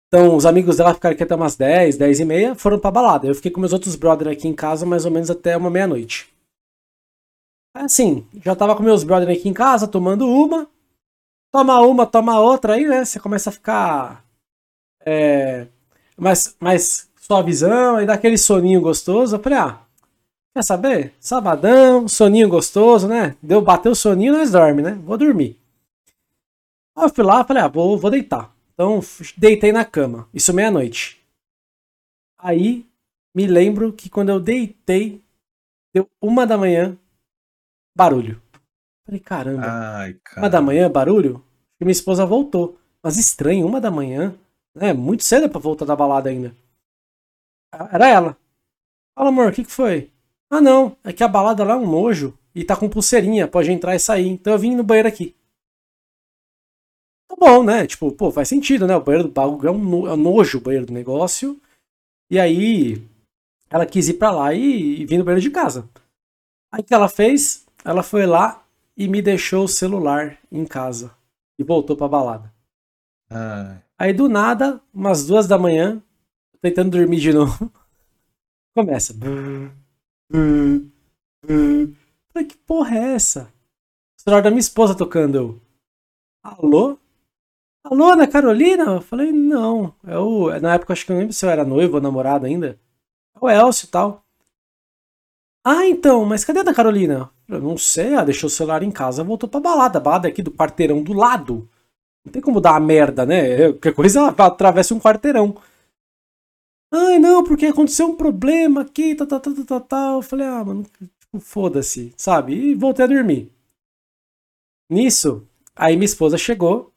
Então, 0.08 0.36
os 0.36 0.46
amigos 0.46 0.78
dela 0.78 0.94
ficaram 0.94 1.14
aqui 1.14 1.24
até 1.24 1.36
umas 1.36 1.56
10, 1.56 1.98
10 1.98 2.20
e 2.20 2.26
meia, 2.26 2.56
foram 2.56 2.80
pra 2.80 2.92
balada. 2.92 3.28
Eu 3.28 3.36
fiquei 3.36 3.52
com 3.52 3.60
meus 3.60 3.74
outros 3.74 3.96
brother 3.96 4.28
aqui 4.28 4.48
em 4.48 4.56
casa 4.56 4.86
mais 4.86 5.06
ou 5.06 5.12
menos 5.12 5.30
até 5.30 5.56
uma 5.56 5.70
meia-noite. 5.70 6.28
Assim, 7.80 8.28
já 8.44 8.54
tava 8.54 8.76
com 8.76 8.84
meus 8.84 9.06
brother 9.06 9.30
aqui 9.30 9.48
em 9.48 9.54
casa, 9.54 9.88
tomando 9.88 10.28
uma. 10.28 10.68
Toma 11.50 11.80
uma, 11.80 12.06
toma 12.06 12.40
outra, 12.40 12.74
aí, 12.74 12.86
né? 12.86 13.06
Você 13.06 13.22
começa 13.22 13.50
a 13.50 13.54
ficar. 13.54 14.26
É, 15.06 15.66
mais, 16.18 16.58
mais 16.60 17.10
suavizão, 17.16 17.96
aí 17.96 18.06
dá 18.06 18.16
aquele 18.16 18.38
soninho 18.38 18.82
gostoso. 18.82 19.38
Eu 19.38 19.40
falei, 19.42 19.60
ah, 19.60 19.82
quer 20.54 20.64
saber? 20.64 21.14
Sabadão, 21.22 22.06
soninho 22.06 22.50
gostoso, 22.50 23.08
né? 23.08 23.38
Deu, 23.42 23.62
bateu 23.62 23.94
o 23.94 23.96
soninho, 23.96 24.34
nós 24.34 24.52
dorme, 24.52 24.82
né? 24.82 25.00
Vou 25.06 25.18
dormir. 25.18 25.58
Aí 26.98 27.06
eu 27.06 27.10
fui 27.10 27.24
lá, 27.24 27.46
falei, 27.46 27.64
ah, 27.64 27.70
vou, 27.70 27.98
vou 27.98 28.12
deitar. 28.12 28.54
Então, 28.74 29.00
deitei 29.38 29.72
na 29.72 29.86
cama. 29.86 30.28
Isso 30.34 30.54
meia-noite. 30.54 31.18
Aí, 32.38 32.86
me 33.34 33.48
lembro 33.48 33.94
que 33.94 34.10
quando 34.10 34.30
eu 34.30 34.40
deitei, 34.40 35.22
deu 35.94 36.10
uma 36.22 36.46
da 36.46 36.58
manhã, 36.58 36.98
barulho. 38.00 38.42
Falei, 39.06 39.20
caramba. 39.20 39.66
Ai, 39.68 40.14
cara. 40.24 40.42
Uma 40.42 40.50
da 40.50 40.62
manhã, 40.62 40.90
barulho? 40.90 41.44
E 41.82 41.84
minha 41.84 41.92
esposa 41.92 42.26
voltou. 42.26 42.78
Mas 43.04 43.18
estranho, 43.18 43.68
uma 43.68 43.82
da 43.82 43.92
manhã. 43.92 44.34
É 44.76 44.94
muito 44.94 45.24
cedo 45.24 45.50
pra 45.50 45.60
voltar 45.60 45.86
da 45.86 45.96
balada 45.96 46.30
ainda. 46.30 46.56
Era 47.92 48.08
ela. 48.08 48.38
Fala, 49.14 49.30
amor, 49.30 49.50
o 49.50 49.52
que, 49.52 49.66
que 49.66 49.72
foi? 49.72 50.10
Ah, 50.50 50.62
não. 50.62 50.96
É 51.04 51.12
que 51.12 51.24
a 51.24 51.28
balada 51.28 51.64
lá 51.64 51.74
é 51.74 51.78
um 51.78 51.90
nojo. 51.90 52.38
E 52.56 52.64
tá 52.64 52.76
com 52.76 52.90
pulseirinha, 52.90 53.48
pode 53.48 53.72
entrar 53.72 53.96
e 53.96 54.00
sair. 54.00 54.28
Então 54.28 54.54
eu 54.54 54.60
vim 54.60 54.76
no 54.76 54.84
banheiro 54.84 55.10
aqui. 55.10 55.36
Tá 57.28 57.36
bom, 57.38 57.64
né? 57.64 57.86
Tipo, 57.86 58.12
pô, 58.12 58.32
faz 58.32 58.48
sentido, 58.48 58.88
né? 58.88 58.96
O 58.96 59.02
banheiro 59.02 59.28
do 59.28 59.34
bagulho 59.34 59.68
é 59.68 59.72
um, 59.72 59.78
no, 59.78 60.08
é 60.08 60.14
um 60.14 60.18
nojo 60.18 60.58
o 60.58 60.62
banheiro 60.62 60.86
do 60.86 60.94
negócio. 60.94 61.60
E 62.30 62.40
aí 62.40 63.04
ela 63.70 63.86
quis 63.86 64.08
ir 64.08 64.16
pra 64.16 64.32
lá 64.32 64.54
e, 64.54 65.02
e 65.02 65.06
vir 65.06 65.18
no 65.18 65.24
banheiro 65.24 65.42
de 65.42 65.52
casa. 65.52 65.88
Aí 66.72 66.82
o 66.82 66.84
que 66.84 66.94
ela 66.94 67.10
fez? 67.10 67.68
Ela 67.90 68.04
foi 68.04 68.28
lá 68.28 68.64
e 68.96 69.08
me 69.08 69.20
deixou 69.20 69.64
o 69.64 69.68
celular 69.68 70.38
em 70.52 70.64
casa. 70.64 71.10
E 71.58 71.64
voltou 71.64 71.98
pra 71.98 72.08
balada. 72.08 72.54
Ai. 73.28 73.82
Aí 73.98 74.14
do 74.14 74.30
nada, 74.30 74.80
umas 74.94 75.26
duas 75.26 75.48
da 75.48 75.58
manhã, 75.58 76.00
tentando 76.62 76.92
dormir 76.92 77.20
de 77.20 77.34
novo, 77.34 77.72
começa. 78.76 79.16
Falei, 82.32 82.48
que 82.48 82.58
porra 82.58 82.96
é 82.96 83.16
essa? 83.16 83.52
O 84.16 84.22
celular 84.22 84.44
da 84.44 84.52
minha 84.52 84.60
esposa 84.60 84.94
tocando. 84.94 85.36
Eu, 85.36 85.62
Alô? 86.44 86.96
Alô, 87.84 88.12
Ana 88.12 88.28
Carolina? 88.28 88.84
Eu 88.84 89.02
falei, 89.02 89.32
não. 89.32 89.96
É 90.06 90.16
o... 90.16 90.60
Na 90.60 90.76
época, 90.76 90.94
acho 90.94 91.08
que 91.08 91.12
eu 91.12 91.16
não 91.16 91.22
lembro 91.22 91.34
se 91.34 91.44
eu 91.44 91.50
era 91.50 91.66
noivo 91.66 91.96
ou 91.96 92.02
namorado 92.02 92.46
ainda. 92.46 92.80
É 93.36 93.40
o 93.42 93.50
Elcio 93.50 93.88
e 93.88 93.90
tal. 93.90 94.24
Ah, 95.66 95.88
então, 95.88 96.24
mas 96.24 96.46
cadê 96.46 96.60
a 96.60 96.62
Ana 96.62 96.76
Carolina? 96.76 97.32
Eu 97.50 97.60
não 97.60 97.78
sei, 97.78 98.14
ela 98.14 98.26
deixou 98.26 98.48
o 98.48 98.52
celular 98.52 98.84
em 98.84 98.92
casa, 98.92 99.24
voltou 99.24 99.50
pra 99.50 99.60
balada. 99.60 99.98
A 99.98 100.02
balada 100.02 100.28
é 100.28 100.32
aqui 100.32 100.44
do 100.44 100.52
quarteirão 100.52 101.02
do 101.02 101.14
lado. 101.14 101.68
Não 102.24 102.32
tem 102.32 102.42
como 102.42 102.62
dar 102.62 102.74
uma 102.74 102.80
merda, 102.80 103.26
né? 103.26 103.70
Qualquer 103.74 103.96
coisa 103.96 104.20
ela 104.20 104.30
atravessa 104.48 104.94
um 104.94 105.00
quarteirão. 105.00 105.60
Ai, 106.92 107.18
não, 107.18 107.44
porque 107.44 107.68
aconteceu 107.68 108.08
um 108.08 108.16
problema 108.16 108.82
aqui, 108.82 109.16
tal, 109.16 109.26
tal, 109.26 109.40
tal, 109.40 109.54
tal, 109.56 109.66
tal, 109.66 109.82
tal. 109.82 110.16
Eu 110.18 110.22
falei, 110.22 110.46
ah, 110.46 110.64
mano, 110.64 110.84
tipo, 110.84 111.40
foda-se, 111.40 112.14
sabe? 112.16 112.54
E 112.54 112.76
voltei 112.76 113.06
a 113.06 113.08
dormir. 113.08 113.52
Nisso, 114.90 115.48
aí 115.76 115.96
minha 115.96 116.06
esposa 116.06 116.38
chegou, 116.38 116.92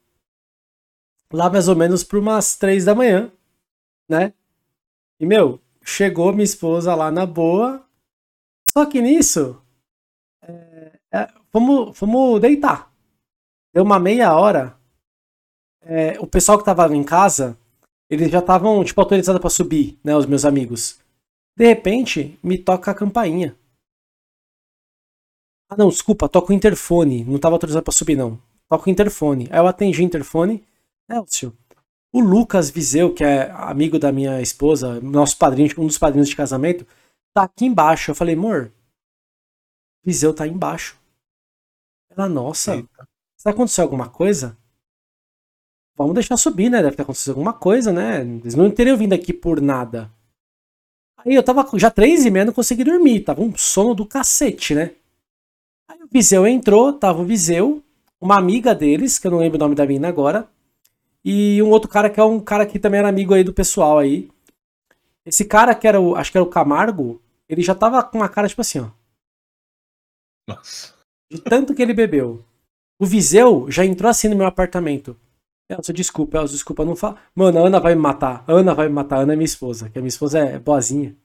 lá 1.31 1.49
mais 1.49 1.67
ou 1.67 1.75
menos 1.75 2.03
por 2.03 2.19
umas 2.19 2.55
três 2.55 2.85
da 2.85 2.95
manhã, 2.95 3.31
né? 4.09 4.33
E, 5.19 5.25
meu, 5.25 5.59
chegou 5.83 6.31
minha 6.31 6.43
esposa 6.43 6.95
lá 6.95 7.11
na 7.11 7.25
boa, 7.25 7.87
só 8.71 8.85
que 8.85 9.01
nisso, 9.01 9.62
é, 11.13 11.29
fomos, 11.51 11.97
fomos 11.97 12.41
deitar. 12.41 12.91
Deu 13.73 13.83
uma 13.83 13.99
meia 13.99 14.35
hora, 14.35 14.77
é, 15.81 16.19
o 16.19 16.27
pessoal 16.27 16.57
que 16.57 16.65
tava 16.65 16.93
em 16.95 17.03
casa, 17.03 17.57
eles 18.09 18.31
já 18.31 18.39
estavam, 18.39 18.83
tipo, 18.83 18.99
autorizados 19.01 19.41
pra 19.41 19.49
subir, 19.49 19.99
né, 20.03 20.15
os 20.15 20.25
meus 20.25 20.45
amigos. 20.45 20.99
De 21.55 21.65
repente, 21.65 22.39
me 22.41 22.57
toca 22.57 22.91
a 22.91 22.95
campainha. 22.95 23.55
Ah, 25.69 25.75
não, 25.77 25.89
desculpa, 25.89 26.29
toca 26.29 26.51
o 26.51 26.55
interfone. 26.55 27.23
Não 27.23 27.39
tava 27.39 27.55
autorizado 27.55 27.83
pra 27.83 27.93
subir, 27.93 28.15
não. 28.15 28.39
Toca 28.69 28.87
o 28.87 28.91
interfone. 28.91 29.47
Aí 29.51 29.59
eu 29.59 29.67
atendi 29.67 30.01
o 30.01 30.03
interfone. 30.03 30.63
Elcio, 31.09 31.55
o 32.13 32.19
Lucas 32.21 32.69
Viseu, 32.69 33.13
que 33.13 33.23
é 33.23 33.51
amigo 33.51 33.99
da 33.99 34.11
minha 34.11 34.41
esposa, 34.41 35.01
nosso 35.01 35.37
padrinho, 35.37 35.69
um 35.77 35.87
dos 35.87 35.97
padrinhos 35.97 36.29
de 36.29 36.35
casamento, 36.35 36.87
tá 37.33 37.43
aqui 37.43 37.65
embaixo. 37.65 38.11
Eu 38.11 38.15
falei, 38.15 38.35
amor, 38.35 38.71
Viseu 40.03 40.33
tá 40.33 40.47
embaixo. 40.47 40.97
Ela, 42.15 42.29
nossa, 42.29 42.75
Eita. 42.75 43.07
se 43.35 43.49
aconteceu 43.49 43.83
alguma 43.83 44.09
coisa, 44.09 44.57
vamos 45.95 46.13
deixar 46.13 46.37
subir, 46.37 46.69
né? 46.69 46.81
Deve 46.81 46.95
ter 46.95 47.03
acontecido 47.03 47.31
alguma 47.31 47.53
coisa, 47.53 47.91
né? 47.91 48.21
Eles 48.21 48.55
não 48.55 48.69
teriam 48.69 48.97
vindo 48.97 49.13
aqui 49.13 49.33
por 49.33 49.61
nada. 49.61 50.11
Aí 51.17 51.33
eu 51.33 51.43
tava 51.43 51.67
já 51.77 51.89
três 51.89 52.25
e 52.25 52.31
meia, 52.31 52.45
não 52.45 52.53
consegui 52.53 52.83
dormir. 52.83 53.21
Tava 53.21 53.41
um 53.41 53.55
sono 53.55 53.95
do 53.95 54.05
cacete, 54.05 54.75
né? 54.75 54.91
Aí 55.87 56.01
o 56.01 56.07
Viseu 56.11 56.45
entrou, 56.45 56.93
tava 56.93 57.21
o 57.21 57.25
Viseu, 57.25 57.81
uma 58.19 58.37
amiga 58.37 58.75
deles, 58.75 59.17
que 59.17 59.27
eu 59.27 59.31
não 59.31 59.39
lembro 59.39 59.57
o 59.57 59.59
nome 59.59 59.75
da 59.75 59.85
mina 59.85 60.07
agora, 60.07 60.47
e 61.23 61.61
um 61.61 61.69
outro 61.69 61.89
cara 61.89 62.09
que 62.09 62.19
é 62.19 62.23
um 62.23 62.39
cara 62.39 62.65
que 62.65 62.79
também 62.79 62.99
era 62.99 63.09
amigo 63.09 63.33
aí 63.33 63.43
do 63.43 63.53
pessoal 63.53 63.97
aí. 63.97 64.29
Esse 65.25 65.45
cara 65.45 65.73
que 65.73 65.87
era 65.87 65.99
o, 65.99 66.15
acho 66.15 66.31
que 66.31 66.37
era 66.37 66.43
o 66.43 66.49
Camargo, 66.49 67.21
ele 67.47 67.61
já 67.61 67.73
tava 67.73 68.03
com 68.03 68.17
uma 68.17 68.29
cara 68.29 68.47
tipo 68.47 68.61
assim, 68.61 68.79
ó. 68.79 68.89
Nossa. 70.47 70.92
De 71.33 71.41
tanto 71.41 71.73
que 71.73 71.81
ele 71.81 71.95
bebeu. 71.95 72.45
O 72.99 73.07
Viseu 73.07 73.65
já 73.67 73.83
entrou 73.83 74.07
assim 74.07 74.27
no 74.27 74.35
meu 74.35 74.45
apartamento. 74.45 75.17
Elcio, 75.67 75.91
desculpa, 75.91 76.37
Elcio, 76.37 76.55
desculpa, 76.55 76.85
não 76.85 76.95
fala. 76.95 77.17
Mano, 77.33 77.57
a 77.57 77.67
Ana 77.67 77.79
vai 77.79 77.95
me 77.95 78.01
matar. 78.01 78.43
Ana 78.47 78.75
vai 78.75 78.87
me 78.87 78.93
matar. 78.93 79.21
Ana 79.21 79.33
é 79.33 79.35
minha 79.35 79.45
esposa, 79.45 79.89
que 79.89 79.97
a 79.97 80.01
minha 80.01 80.09
esposa 80.09 80.37
é 80.37 80.59
boazinha. 80.59 81.15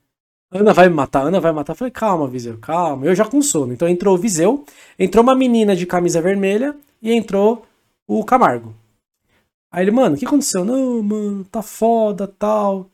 Ana 0.50 0.72
vai 0.72 0.88
me 0.88 0.94
matar, 0.94 1.26
Ana 1.26 1.40
vai 1.40 1.52
me 1.52 1.56
matar. 1.56 1.74
Eu 1.74 1.76
falei, 1.76 1.92
calma, 1.92 2.26
Viseu, 2.26 2.56
calma. 2.56 3.04
Eu 3.04 3.14
já 3.14 3.26
com 3.26 3.42
sono. 3.42 3.74
Então 3.74 3.86
entrou 3.86 4.14
o 4.14 4.18
Viseu, 4.18 4.64
entrou 4.98 5.22
uma 5.22 5.34
menina 5.34 5.76
de 5.76 5.84
camisa 5.84 6.22
vermelha 6.22 6.74
e 7.02 7.12
entrou 7.12 7.66
o 8.06 8.24
Camargo. 8.24 8.74
Aí 9.70 9.84
ele, 9.84 9.90
mano, 9.90 10.16
o 10.16 10.18
que 10.18 10.24
aconteceu? 10.24 10.64
Não, 10.64 11.02
mano, 11.02 11.44
tá 11.44 11.60
foda, 11.60 12.26
tal. 12.26 12.90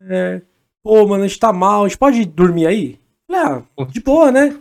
É, 0.00 0.42
pô, 0.82 1.06
mano, 1.06 1.22
a 1.22 1.28
gente 1.28 1.38
tá 1.38 1.52
mal, 1.52 1.84
a 1.84 1.88
gente 1.88 1.98
pode 1.98 2.24
dormir 2.24 2.66
aí? 2.66 2.98
Eu 3.28 3.36
Falei, 3.36 3.64
ah, 3.78 3.84
de 3.84 4.00
boa, 4.00 4.32
né? 4.32 4.58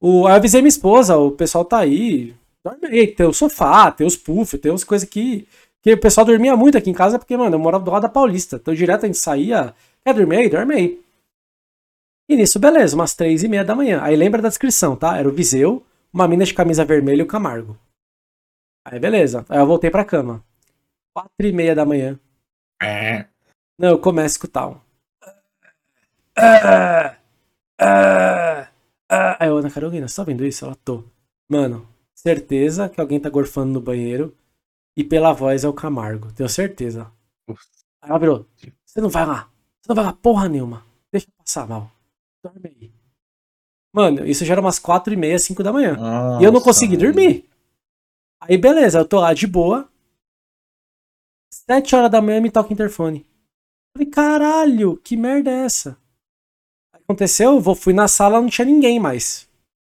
O, 0.00 0.26
aí 0.26 0.32
eu 0.32 0.36
avisei 0.36 0.60
minha 0.60 0.68
esposa, 0.68 1.16
o 1.16 1.30
pessoal 1.30 1.64
tá 1.64 1.78
aí, 1.78 2.34
dorme 2.64 2.86
aí, 2.86 3.06
tem 3.06 3.26
o 3.26 3.32
sofá, 3.32 3.90
tem 3.90 4.06
os 4.06 4.16
puff, 4.16 4.56
tem 4.58 4.72
as 4.72 4.84
coisas 4.84 5.08
que, 5.08 5.46
que 5.82 5.92
o 5.92 6.00
pessoal 6.00 6.24
dormia 6.26 6.56
muito 6.56 6.78
aqui 6.78 6.90
em 6.90 6.94
casa, 6.94 7.18
porque, 7.18 7.36
mano, 7.36 7.54
eu 7.56 7.58
morava 7.58 7.84
do 7.84 7.90
lado 7.90 8.02
da 8.02 8.08
Paulista, 8.08 8.56
então 8.56 8.74
direto 8.74 9.04
a 9.04 9.06
gente 9.06 9.18
saía, 9.18 9.74
quer 10.04 10.14
dormir 10.14 10.36
aí? 10.36 10.48
Dorme 10.48 10.74
aí. 10.74 11.00
E 12.28 12.36
nisso, 12.36 12.58
beleza, 12.58 12.94
umas 12.94 13.14
três 13.14 13.42
e 13.42 13.48
meia 13.48 13.64
da 13.64 13.74
manhã. 13.74 14.00
Aí 14.02 14.14
lembra 14.14 14.42
da 14.42 14.48
descrição, 14.48 14.94
tá? 14.94 15.16
Era 15.16 15.28
o 15.28 15.32
Viseu, 15.32 15.82
uma 16.12 16.28
mina 16.28 16.44
de 16.44 16.52
camisa 16.52 16.84
vermelha 16.84 17.20
e 17.20 17.24
o 17.24 17.26
Camargo. 17.26 17.78
Aí 18.84 18.98
beleza, 18.98 19.46
aí 19.48 19.58
eu 19.58 19.66
voltei 19.66 19.90
pra 19.90 20.04
cama. 20.04 20.44
Quatro 21.14 21.46
e 21.46 21.52
meia 21.52 21.74
da 21.74 21.86
manhã. 21.86 22.18
É. 22.82 23.24
Não, 23.78 23.90
eu 23.90 23.98
começo 23.98 24.24
a 24.24 24.36
escutar 24.36 24.68
um. 24.68 24.80
Ah, 26.36 27.16
ah, 27.80 28.67
ah. 29.08 29.36
Aí 29.40 29.48
eu, 29.48 29.58
Ana 29.58 29.70
Carolina, 29.70 30.06
tá 30.08 30.24
vendo 30.24 30.44
isso? 30.44 30.64
Ela 30.64 30.74
tô. 30.76 31.04
Mano, 31.48 31.88
certeza 32.14 32.88
que 32.88 33.00
alguém 33.00 33.20
tá 33.20 33.30
gorfando 33.30 33.72
no 33.72 33.80
banheiro. 33.80 34.36
E 34.96 35.04
pela 35.04 35.32
voz 35.32 35.62
é 35.62 35.68
o 35.68 35.72
Camargo, 35.72 36.32
tenho 36.32 36.48
certeza. 36.48 37.10
Aí 38.02 38.10
ela 38.10 38.18
virou, 38.18 38.46
você 38.84 39.00
não 39.00 39.08
vai 39.08 39.24
lá. 39.24 39.48
Você 39.80 39.88
não 39.88 39.94
vai 39.94 40.04
lá 40.04 40.12
porra 40.12 40.48
nenhuma. 40.48 40.84
Deixa 41.12 41.28
eu 41.28 41.32
passar 41.44 41.68
mal. 41.68 41.90
Dorme 42.42 42.60
aí. 42.64 42.92
Mano, 43.94 44.26
isso 44.26 44.44
já 44.44 44.54
era 44.54 44.60
umas 44.60 44.78
quatro 44.78 45.12
e 45.12 45.16
meia, 45.16 45.38
cinco 45.38 45.62
da 45.62 45.72
manhã. 45.72 45.96
E 46.40 46.44
eu 46.44 46.50
não 46.50 46.54
Nossa, 46.54 46.64
consegui 46.64 46.96
dormir. 46.96 47.48
Aí 48.40 48.58
beleza, 48.58 48.98
eu 48.98 49.08
tô 49.08 49.20
lá 49.20 49.32
de 49.32 49.46
boa. 49.46 49.88
Sete 51.52 51.94
horas 51.94 52.10
da 52.10 52.20
manhã 52.20 52.40
me 52.40 52.50
toca 52.50 52.70
o 52.70 52.72
interfone. 52.72 53.26
Falei, 53.96 54.10
caralho, 54.10 54.96
que 54.96 55.16
merda 55.16 55.50
é 55.50 55.64
essa? 55.64 55.98
Aconteceu, 57.08 57.52
eu 57.52 57.60
vou- 57.60 57.74
fui 57.74 57.92
na 57.94 58.06
sala, 58.06 58.40
não 58.40 58.48
tinha 58.48 58.64
ninguém 58.66 59.00
mais. 59.00 59.48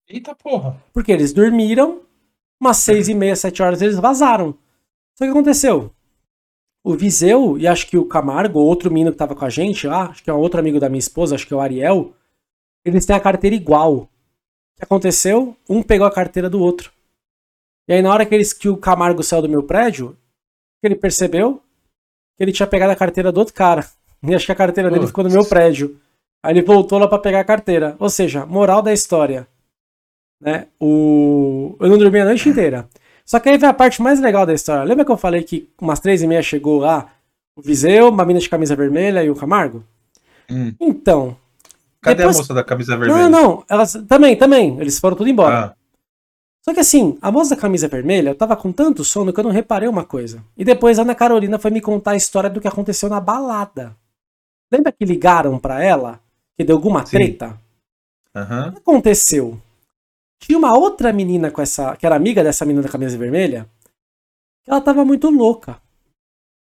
Eita 0.07 0.35
porra. 0.35 0.81
Porque 0.93 1.11
eles 1.11 1.33
dormiram, 1.33 2.01
umas 2.61 2.77
seis 2.77 3.07
e 3.07 3.13
meia, 3.13 3.35
sete 3.35 3.61
horas 3.63 3.81
eles 3.81 3.97
vazaram. 3.97 4.53
Só 5.17 5.25
que 5.25 5.31
aconteceu. 5.31 5.91
O 6.83 6.95
Viseu 6.95 7.57
e 7.57 7.67
acho 7.67 7.87
que 7.87 7.97
o 7.97 8.05
Camargo, 8.05 8.59
outro 8.59 8.91
menino 8.91 9.11
que 9.11 9.17
tava 9.17 9.35
com 9.35 9.43
a 9.45 9.49
gente 9.49 9.85
lá, 9.87 10.09
acho 10.09 10.23
que 10.23 10.29
é 10.29 10.33
um 10.33 10.37
outro 10.39 10.59
amigo 10.59 10.79
da 10.79 10.87
minha 10.87 10.99
esposa, 10.99 11.35
acho 11.35 11.45
que 11.45 11.53
é 11.53 11.57
o 11.57 11.59
Ariel, 11.59 12.13
eles 12.85 13.05
têm 13.05 13.15
a 13.15 13.19
carteira 13.19 13.55
igual. 13.55 13.95
O 13.97 14.07
que 14.77 14.83
aconteceu? 14.83 15.55
Um 15.67 15.83
pegou 15.83 16.07
a 16.07 16.11
carteira 16.13 16.49
do 16.49 16.59
outro. 16.61 16.91
E 17.87 17.93
aí 17.93 18.01
na 18.01 18.11
hora 18.13 18.25
que, 18.25 18.33
eles, 18.33 18.53
que 18.53 18.69
o 18.69 18.77
Camargo 18.77 19.23
saiu 19.23 19.41
do 19.41 19.49
meu 19.49 19.63
prédio, 19.63 20.15
que 20.79 20.87
ele 20.87 20.95
percebeu 20.95 21.61
que 22.37 22.43
ele 22.43 22.53
tinha 22.53 22.67
pegado 22.67 22.91
a 22.93 22.95
carteira 22.95 23.31
do 23.31 23.39
outro 23.39 23.53
cara. 23.53 23.85
E 24.21 24.35
acho 24.35 24.45
que 24.45 24.51
a 24.51 24.55
carteira 24.55 24.89
dele 24.89 25.01
Putz. 25.01 25.11
ficou 25.11 25.23
no 25.23 25.29
meu 25.29 25.45
prédio. 25.45 25.97
Aí 26.43 26.53
ele 26.53 26.61
voltou 26.61 26.97
lá 26.99 27.07
pra 27.07 27.19
pegar 27.19 27.39
a 27.41 27.43
carteira. 27.45 27.95
Ou 27.99 28.09
seja, 28.09 28.45
moral 28.45 28.81
da 28.81 28.93
história. 28.93 29.47
Né? 30.41 30.67
O... 30.79 31.75
Eu 31.79 31.89
não 31.89 31.97
dormi 31.97 32.19
a 32.19 32.25
noite 32.25 32.47
inteira. 32.47 32.87
Só 33.25 33.39
que 33.39 33.49
aí 33.49 33.57
vem 33.57 33.69
a 33.69 33.73
parte 33.73 34.01
mais 34.01 34.19
legal 34.19 34.45
da 34.45 34.53
história. 34.53 34.83
Lembra 34.83 35.03
que 35.05 35.11
eu 35.11 35.17
falei 35.17 35.43
que 35.43 35.69
umas 35.79 35.99
três 35.99 36.21
e 36.21 36.27
meia 36.27 36.41
chegou 36.41 36.79
lá 36.79 37.11
o 37.55 37.61
Viseu, 37.61 38.09
uma 38.09 38.23
mina 38.25 38.39
de 38.39 38.49
camisa 38.49 38.75
vermelha 38.75 39.23
e 39.23 39.29
o 39.29 39.35
Camargo? 39.35 39.83
Hum. 40.49 40.73
Então. 40.79 41.35
Cadê 42.01 42.15
depois- 42.17 42.37
a 42.37 42.39
moça 42.39 42.53
da 42.53 42.63
camisa 42.63 42.93
Não, 42.93 42.99
vermelha? 43.01 43.29
não, 43.29 43.63
elas 43.69 43.93
também, 44.07 44.35
também. 44.37 44.79
Eles 44.79 44.97
foram 44.97 45.17
tudo 45.17 45.29
embora. 45.29 45.65
Ah, 45.65 45.75
Só 46.63 46.73
que 46.73 46.79
assim, 46.79 47.17
a 47.21 47.29
moça 47.29 47.53
da 47.55 47.61
camisa 47.61 47.87
vermelha, 47.89 48.29
eu 48.29 48.35
tava 48.35 48.55
com 48.55 48.71
tanto 48.71 49.03
sono 49.03 49.33
que 49.33 49.39
eu 49.39 49.43
não 49.43 49.51
reparei 49.51 49.89
uma 49.89 50.05
coisa. 50.05 50.41
E 50.57 50.63
depois 50.63 50.97
a 50.97 51.01
Ana 51.01 51.13
Carolina 51.13 51.59
foi 51.59 51.69
me 51.71 51.81
contar 51.81 52.11
a 52.11 52.15
história 52.15 52.49
do 52.49 52.61
que 52.61 52.67
aconteceu 52.67 53.09
na 53.09 53.19
balada. 53.19 53.95
Lembra 54.71 54.91
que 54.91 55.03
ligaram 55.03 55.59
pra 55.59 55.83
ela? 55.83 56.19
Que 56.59 56.65
deu 56.65 56.75
alguma 56.75 57.05
Sim. 57.05 57.11
treta? 57.17 57.57
aham. 58.35 58.67
O 58.67 58.71
que 58.73 58.77
aconteceu? 58.79 59.61
Tinha 60.41 60.57
uma 60.57 60.77
outra 60.77 61.13
menina 61.13 61.49
com 61.49 61.61
essa. 61.61 61.95
que 61.95 62.05
era 62.05 62.15
amiga 62.17 62.43
dessa 62.43 62.65
menina 62.65 62.83
da 62.83 62.89
camisa 62.91 63.17
vermelha. 63.17 63.65
Que 64.65 64.71
ela 64.71 64.81
tava 64.81 65.05
muito 65.05 65.29
louca. 65.29 65.79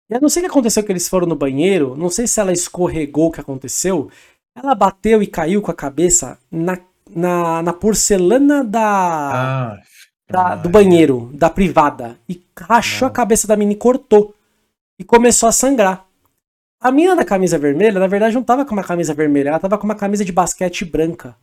E 0.09 0.13
eu 0.13 0.21
não 0.21 0.29
sei 0.29 0.41
o 0.43 0.45
que 0.45 0.51
aconteceu 0.51 0.83
que 0.83 0.91
eles 0.91 1.09
foram 1.09 1.25
no 1.25 1.35
banheiro. 1.35 1.95
Não 1.97 2.09
sei 2.09 2.27
se 2.27 2.39
ela 2.39 2.51
escorregou 2.51 3.27
o 3.29 3.31
que 3.31 3.41
aconteceu. 3.41 4.11
Ela 4.55 4.75
bateu 4.75 5.23
e 5.23 5.27
caiu 5.27 5.61
com 5.63 5.71
a 5.71 5.75
cabeça 5.75 6.37
na, 6.51 6.77
na, 7.09 7.63
na 7.63 7.73
porcelana 7.73 8.63
da 8.63 8.83
Ah, 9.73 9.81
da- 10.29 10.55
do 10.57 10.69
banheiro, 10.69 11.31
da 11.33 11.49
privada, 11.49 12.17
e 12.29 12.41
rachou 12.57 13.07
a 13.07 13.11
cabeça 13.11 13.47
da 13.47 13.55
menina 13.55 13.73
e 13.73 13.77
cortou. 13.79 14.35
E 14.99 15.03
começou 15.03 15.49
a 15.49 15.51
sangrar. 15.51 16.05
A 16.81 16.91
menina 16.91 17.15
da 17.15 17.23
camisa 17.23 17.57
vermelha, 17.59 17.99
na 17.99 18.07
verdade, 18.07 18.33
não 18.33 18.43
tava 18.43 18.65
com 18.65 18.73
uma 18.73 18.83
camisa 18.83 19.13
vermelha, 19.13 19.49
ela 19.49 19.59
tava 19.59 19.77
com 19.77 19.85
uma 19.85 19.95
camisa 19.95 20.25
de 20.25 20.31
basquete 20.31 20.83
branca. 20.83 21.35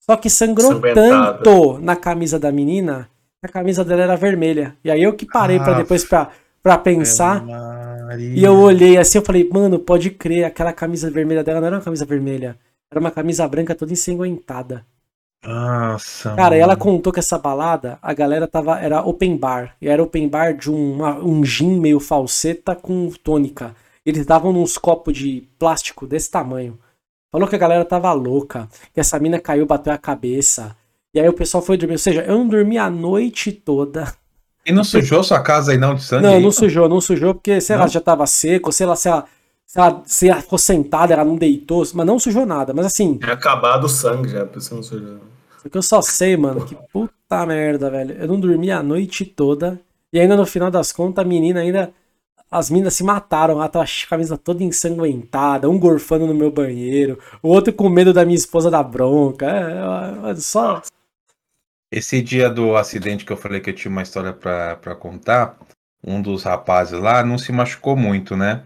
Só 0.00 0.16
que 0.16 0.28
sangrou 0.30 0.78
tanto 0.94 1.78
na 1.80 1.96
camisa 1.96 2.38
da 2.38 2.52
menina, 2.52 3.08
que 3.42 3.46
a 3.48 3.52
camisa 3.52 3.84
dela 3.84 4.02
era 4.02 4.16
vermelha. 4.16 4.76
E 4.84 4.90
aí 4.90 5.02
eu 5.02 5.14
que 5.14 5.26
parei 5.26 5.58
pra 5.58 5.72
Ah, 5.74 5.78
depois 5.78 6.04
pra, 6.04 6.30
pra 6.62 6.76
pensar. 6.78 7.42
E 8.20 8.44
eu 8.44 8.54
olhei 8.56 8.98
assim, 8.98 9.18
eu 9.18 9.24
falei, 9.24 9.48
mano, 9.50 9.78
pode 9.78 10.10
crer, 10.10 10.44
aquela 10.44 10.72
camisa 10.72 11.10
vermelha 11.10 11.42
dela 11.42 11.60
não 11.60 11.66
era 11.68 11.76
uma 11.76 11.82
camisa 11.82 12.04
vermelha. 12.04 12.56
Era 12.90 13.00
uma 13.00 13.10
camisa 13.10 13.48
branca 13.48 13.74
toda 13.74 13.92
ensanguentada. 13.92 14.84
Nossa. 15.44 16.34
Cara, 16.34 16.56
e 16.56 16.60
ela 16.60 16.74
mano. 16.74 16.80
contou 16.80 17.12
que 17.12 17.18
essa 17.18 17.38
balada, 17.38 17.98
a 18.02 18.12
galera 18.12 18.46
tava. 18.46 18.78
Era 18.80 19.00
open 19.02 19.36
bar. 19.36 19.74
E 19.80 19.88
era 19.88 20.02
open 20.02 20.28
bar 20.28 20.54
de 20.54 20.70
um, 20.70 20.94
uma- 20.94 21.18
um 21.18 21.44
gin 21.44 21.80
meio 21.80 21.98
falseta 22.00 22.74
com 22.74 23.10
tônica. 23.24 23.74
Eles 24.06 24.24
davam 24.24 24.52
nos 24.52 24.78
copos 24.78 25.18
de 25.18 25.48
plástico 25.58 26.06
desse 26.06 26.30
tamanho. 26.30 26.78
Falou 27.32 27.48
que 27.48 27.56
a 27.56 27.58
galera 27.58 27.84
tava 27.84 28.12
louca. 28.12 28.68
Que 28.94 29.00
essa 29.00 29.18
mina 29.18 29.40
caiu, 29.40 29.66
bateu 29.66 29.92
a 29.92 29.98
cabeça. 29.98 30.76
E 31.12 31.18
aí 31.18 31.28
o 31.28 31.32
pessoal 31.32 31.60
foi 31.60 31.76
dormir. 31.76 31.94
Ou 31.94 31.98
seja, 31.98 32.22
eu 32.22 32.38
não 32.38 32.48
dormi 32.48 32.78
a 32.78 32.88
noite 32.88 33.50
toda. 33.50 34.14
E 34.64 34.72
não 34.72 34.84
sujou 34.84 35.22
sua 35.22 35.40
casa 35.40 35.72
aí 35.72 35.78
não 35.78 35.94
de 35.94 36.04
sangue? 36.04 36.22
Não, 36.22 36.34
aí, 36.34 36.42
não 36.42 36.50
sujou, 36.50 36.88
não 36.88 37.00
sujou, 37.00 37.34
porque, 37.34 37.60
sei 37.60 37.76
lá, 37.76 37.82
Não? 37.82 37.88
já 37.88 38.00
tava 38.00 38.26
seco, 38.26 38.72
sei 38.72 38.84
lá, 38.84 38.96
se 38.96 39.08
ela, 39.08 39.24
se 39.64 39.78
ela, 39.78 40.02
se 40.04 40.28
ela 40.28 40.40
ficou 40.42 40.58
sentada, 40.58 41.14
ela 41.14 41.24
não 41.24 41.36
deitou, 41.36 41.84
mas 41.94 42.06
não 42.06 42.18
sujou 42.18 42.44
nada. 42.44 42.74
Mas 42.74 42.86
assim, 42.86 43.16
Tinha 43.18 43.32
acabado 43.32 43.84
o 43.84 43.88
sangue 43.88 44.28
já, 44.28 44.44
por 44.44 44.58
isso 44.58 44.74
não 44.74 44.82
sujou. 44.82 45.18
Porque 45.62 45.78
eu 45.78 45.82
só 45.82 46.00
sei, 46.00 46.36
mano, 46.36 46.64
que 46.64 46.76
puta 46.92 47.46
merda, 47.46 47.90
velho. 47.90 48.16
Eu 48.18 48.28
não 48.28 48.38
dormi 48.40 48.70
a 48.70 48.82
noite 48.82 49.24
toda. 49.24 49.80
E 50.12 50.18
ainda 50.18 50.36
no 50.36 50.46
final 50.46 50.70
das 50.70 50.92
contas, 50.92 51.24
a 51.24 51.28
menina 51.28 51.60
ainda. 51.60 51.92
As 52.50 52.70
meninas 52.70 52.94
se 52.94 53.04
mataram. 53.04 53.54
Ela 53.54 53.68
tava 53.68 53.84
a 53.84 54.08
camisa 54.08 54.38
toda 54.38 54.62
ensanguentada, 54.62 55.68
um 55.68 55.78
gorfando 55.78 56.26
no 56.26 56.34
meu 56.34 56.50
banheiro, 56.50 57.18
o 57.42 57.48
outro 57.48 57.72
com 57.72 57.88
medo 57.88 58.12
da 58.12 58.24
minha 58.24 58.36
esposa 58.36 58.70
da 58.70 58.82
bronca. 58.82 59.46
É, 59.46 60.30
é, 60.30 60.34
só. 60.36 60.82
Esse 61.90 62.20
dia 62.20 62.50
do 62.50 62.76
acidente 62.76 63.24
que 63.24 63.32
eu 63.32 63.36
falei 63.36 63.60
que 63.60 63.70
eu 63.70 63.74
tinha 63.74 63.90
uma 63.90 64.02
história 64.02 64.32
pra 64.32 64.94
contar, 64.96 65.56
um 66.04 66.20
dos 66.20 66.44
rapazes 66.44 66.98
lá 67.00 67.24
não 67.24 67.38
se 67.38 67.52
machucou 67.52 67.96
muito, 67.96 68.36
né? 68.36 68.62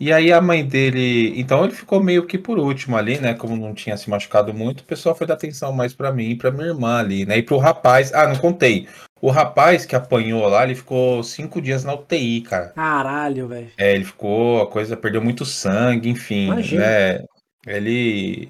E 0.00 0.10
aí 0.10 0.32
a 0.32 0.40
mãe 0.40 0.64
dele. 0.64 1.38
Então 1.38 1.62
ele 1.62 1.74
ficou 1.74 2.02
meio 2.02 2.26
que 2.26 2.38
por 2.38 2.58
último 2.58 2.96
ali, 2.96 3.20
né? 3.20 3.34
Como 3.34 3.54
não 3.54 3.74
tinha 3.74 3.98
se 3.98 4.08
machucado 4.08 4.54
muito, 4.54 4.80
o 4.80 4.84
pessoal 4.84 5.14
foi 5.14 5.26
dar 5.26 5.34
atenção 5.34 5.72
mais 5.72 5.92
pra 5.92 6.10
mim 6.10 6.30
e 6.30 6.36
pra 6.36 6.50
minha 6.50 6.68
irmã 6.68 6.98
ali, 6.98 7.26
né? 7.26 7.36
E 7.36 7.42
pro 7.42 7.58
rapaz. 7.58 8.10
Ah, 8.14 8.26
não 8.26 8.36
contei. 8.36 8.88
O 9.20 9.30
rapaz 9.30 9.84
que 9.84 9.94
apanhou 9.94 10.48
lá, 10.48 10.64
ele 10.64 10.74
ficou 10.74 11.22
cinco 11.22 11.60
dias 11.60 11.84
na 11.84 11.92
UTI, 11.92 12.40
cara. 12.40 12.68
Caralho, 12.68 13.46
velho. 13.46 13.70
É, 13.76 13.94
ele 13.94 14.04
ficou, 14.04 14.62
a 14.62 14.66
coisa 14.66 14.96
perdeu 14.96 15.20
muito 15.20 15.44
sangue, 15.44 16.08
enfim, 16.08 16.46
Imagina. 16.46 16.82
né? 16.82 17.24
Ele. 17.66 18.48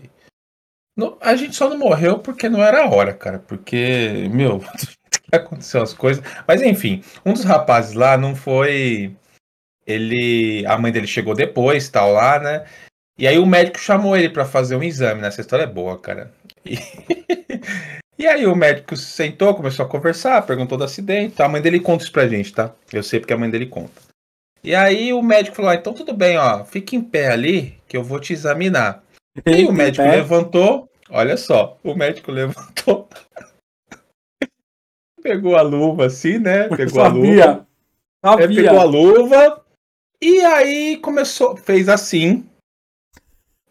Não, 0.96 1.18
a 1.20 1.34
gente 1.34 1.57
só 1.57 1.68
não 1.68 1.78
morreu 1.78 2.20
porque 2.20 2.48
não 2.48 2.62
era 2.62 2.84
a 2.84 2.88
hora, 2.88 3.12
cara. 3.12 3.40
Porque, 3.40 4.28
meu, 4.32 4.62
aconteceu 5.32 5.82
as 5.82 5.92
coisas. 5.92 6.22
Mas 6.46 6.62
enfim, 6.62 7.03
um 7.26 7.32
dos 7.32 7.42
rapazes 7.42 7.94
lá 7.94 8.16
não 8.16 8.36
foi. 8.36 9.16
Ele. 9.91 10.64
A 10.66 10.78
mãe 10.78 10.93
dele 10.93 11.07
chegou 11.07 11.34
depois, 11.34 11.88
tal, 11.88 12.12
lá, 12.12 12.38
né? 12.38 12.64
E 13.18 13.26
aí 13.26 13.38
o 13.38 13.47
médico 13.47 13.78
chamou 13.78 14.16
ele 14.16 14.30
pra 14.30 14.47
fazer 14.47 14.76
um 14.76 14.82
exame, 14.82 15.20
né? 15.20 15.28
Essa 15.28 15.43
história 15.43 15.64
é 15.64 15.66
boa, 15.66 15.99
cara. 15.99 16.32
E, 16.64 16.78
e 18.18 18.26
aí 18.26 18.47
o 18.47 18.57
médico 18.57 18.97
sentou, 18.97 19.55
começou 19.55 19.84
a 19.84 19.88
conversar, 19.88 20.47
perguntou 20.47 20.78
do 20.78 20.84
acidente. 20.84 21.43
A 21.43 21.49
mãe 21.49 21.61
dele 21.61 21.80
conta 21.80 22.05
isso 22.05 22.12
pra 22.12 22.28
gente, 22.28 22.53
tá? 22.53 22.72
Eu 22.93 23.03
sei 23.03 23.20
porque 23.20 23.34
a 23.34 23.38
mãe 23.38 23.51
dele 23.51 23.66
conta. 23.66 24.01
E 24.62 24.74
aí 24.74 25.12
o 25.12 25.22
médico 25.22 25.57
falou: 25.57 25.70
ah, 25.70 25.74
então 25.74 25.93
tudo 25.93 26.12
bem, 26.12 26.36
ó, 26.38 26.64
fica 26.64 26.95
em 26.95 27.03
pé 27.03 27.28
ali 27.28 27.78
que 27.88 27.97
eu 27.97 28.05
vou 28.05 28.20
te 28.20 28.32
examinar. 28.32 29.03
E 29.45 29.55
aí 29.55 29.66
o 29.66 29.72
médico 29.72 30.03
É, 30.05 30.16
levantou, 30.16 30.88
olha 31.09 31.36
só, 31.36 31.78
o 31.82 31.95
médico 31.95 32.30
levantou, 32.32 33.09
pegou 35.22 35.57
a 35.57 35.62
luva 35.62 36.07
assim, 36.07 36.38
né? 36.38 36.68
Pegou 36.68 37.03
a 37.03 37.09
luva, 37.09 37.66
Sabia. 38.22 38.45
é, 38.45 38.49
pegou 38.49 38.80
a 38.80 38.84
luva 38.84 39.60
e 40.23 40.41
aí 40.41 40.97
começou, 40.99 41.57
fez 41.57 41.89
assim, 41.89 42.45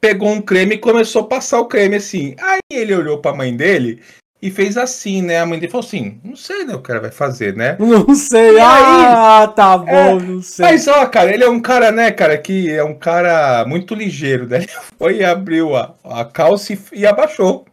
pegou 0.02 0.30
um 0.30 0.42
creme 0.42 0.76
e 0.76 0.80
começou 0.80 1.24
a 1.24 1.28
passar 1.28 1.60
o 1.60 1.68
creme 1.68 1.98
assim. 1.98 2.36
Aí 2.40 2.60
ele 2.72 2.96
olhou 2.96 3.20
pra 3.20 3.36
mãe 3.36 3.56
dele 3.56 4.02
e 4.42 4.50
fez 4.50 4.78
assim, 4.78 5.22
né? 5.22 5.40
A 5.40 5.46
mãe 5.46 5.60
dele 5.60 5.72
falou 5.72 5.86
assim: 5.86 6.20
não 6.24 6.36
sei, 6.36 6.64
né? 6.64 6.74
O 6.74 6.82
cara 6.82 7.00
vai 7.00 7.12
fazer, 7.12 7.56
né? 7.56 7.76
Não 7.80 8.16
sei. 8.16 8.56
E 8.56 8.60
aí? 8.60 9.06
Ah, 9.06 9.54
tá 9.54 9.78
bom, 9.78 9.88
É, 9.88 10.20
não 10.20 10.42
sei. 10.42 10.66
Mas 10.66 10.88
ó, 10.88 11.06
cara, 11.08 11.34
ele 11.34 11.44
é 11.44 11.50
um 11.50 11.62
cara, 11.62 11.92
né, 11.92 12.12
cara, 12.12 12.38
que 12.38 12.70
é 12.72 12.84
um 12.84 12.98
cara 12.98 13.66
muito 13.66 13.94
ligeiro, 13.94 14.48
né? 14.48 14.60
Ele 14.64 14.68
foi 14.98 15.18
e 15.18 15.24
abriu 15.24 15.76
a, 15.76 15.96
a 16.04 16.26
calça 16.26 16.74
e, 16.74 16.80
e 16.94 17.06
abaixou. 17.06 17.66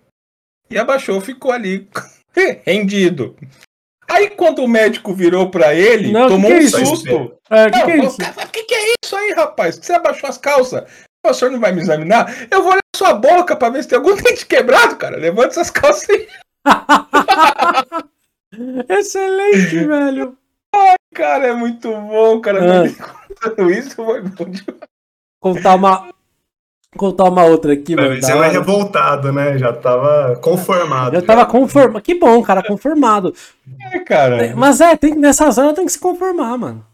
E 0.68 0.77
abaixou, 0.77 1.20
ficou 1.20 1.53
ali 1.53 1.89
rendido. 2.66 3.37
Aí 4.09 4.30
quando 4.30 4.62
o 4.62 4.68
médico 4.68 5.12
virou 5.14 5.50
pra 5.50 5.74
ele, 5.74 6.12
Não, 6.12 6.28
tomou 6.28 6.50
que 6.50 6.59
que 6.59 6.62
um 6.62 6.62
é 6.62 6.64
isso? 6.64 6.86
susto. 6.86 7.32
É, 7.50 7.70
que 7.70 7.78
Não, 7.78 7.84
que 7.86 7.90
é 7.92 8.04
isso? 8.04 8.16
"Cara, 8.18 8.46
O 8.46 8.50
que, 8.50 8.62
que 8.64 8.74
é 8.74 8.92
isso 9.04 9.16
aí, 9.16 9.32
rapaz? 9.32 9.76
Você 9.76 9.92
abaixou 9.92 10.28
as 10.28 10.38
calças? 10.38 10.84
O 11.26 11.34
senhor 11.34 11.50
não 11.50 11.61
vai 11.61 11.72
me 11.72 11.80
examinar? 11.80 12.32
Eu 12.50 12.62
vou 12.62 12.72
olhar 12.72 12.80
sua 12.94 13.12
boca 13.14 13.57
pra 13.57 13.68
ver 13.68 13.82
se 13.82 13.88
tem 13.88 13.98
algum 13.98 14.14
dente 14.16 14.46
quebrado, 14.46 14.96
cara. 14.96 15.16
Levanta 15.16 15.48
essas 15.48 15.70
calças 15.70 16.09
aí. 16.09 16.28
Excelente, 18.88 19.84
velho. 19.86 20.36
Cara, 21.14 21.48
é 21.48 21.52
muito 21.52 21.90
bom, 21.90 22.40
cara. 22.40 22.82
Ah. 22.82 22.86
Isso 23.70 23.96
foi 23.96 24.20
bom 24.22 24.44
demais. 24.44 24.80
Contar 25.40 25.74
uma. 25.74 26.09
Contar 26.97 27.24
uma 27.24 27.44
outra 27.44 27.72
aqui, 27.72 27.94
mano. 27.94 28.20
Da 28.20 28.30
ele 28.34 28.44
é 28.44 28.49
revoltado, 28.49 29.32
né? 29.32 29.57
Já 29.59 29.72
tava 29.72 30.36
conformado. 30.36 31.14
Eu 31.16 31.22
tava 31.22 31.44
conformado. 31.47 32.03
Que 32.03 32.18
bom, 32.18 32.42
cara, 32.42 32.62
conformado. 32.62 33.32
É, 33.92 33.99
cara. 34.01 34.53
Mas 34.57 34.80
é, 34.80 34.97
tem, 34.97 35.14
nessas 35.14 35.59
horas 35.59 35.74
tem 35.74 35.86
que 35.86 35.92
se 35.92 35.99
conformar, 36.01 36.57
mano. 36.59 36.84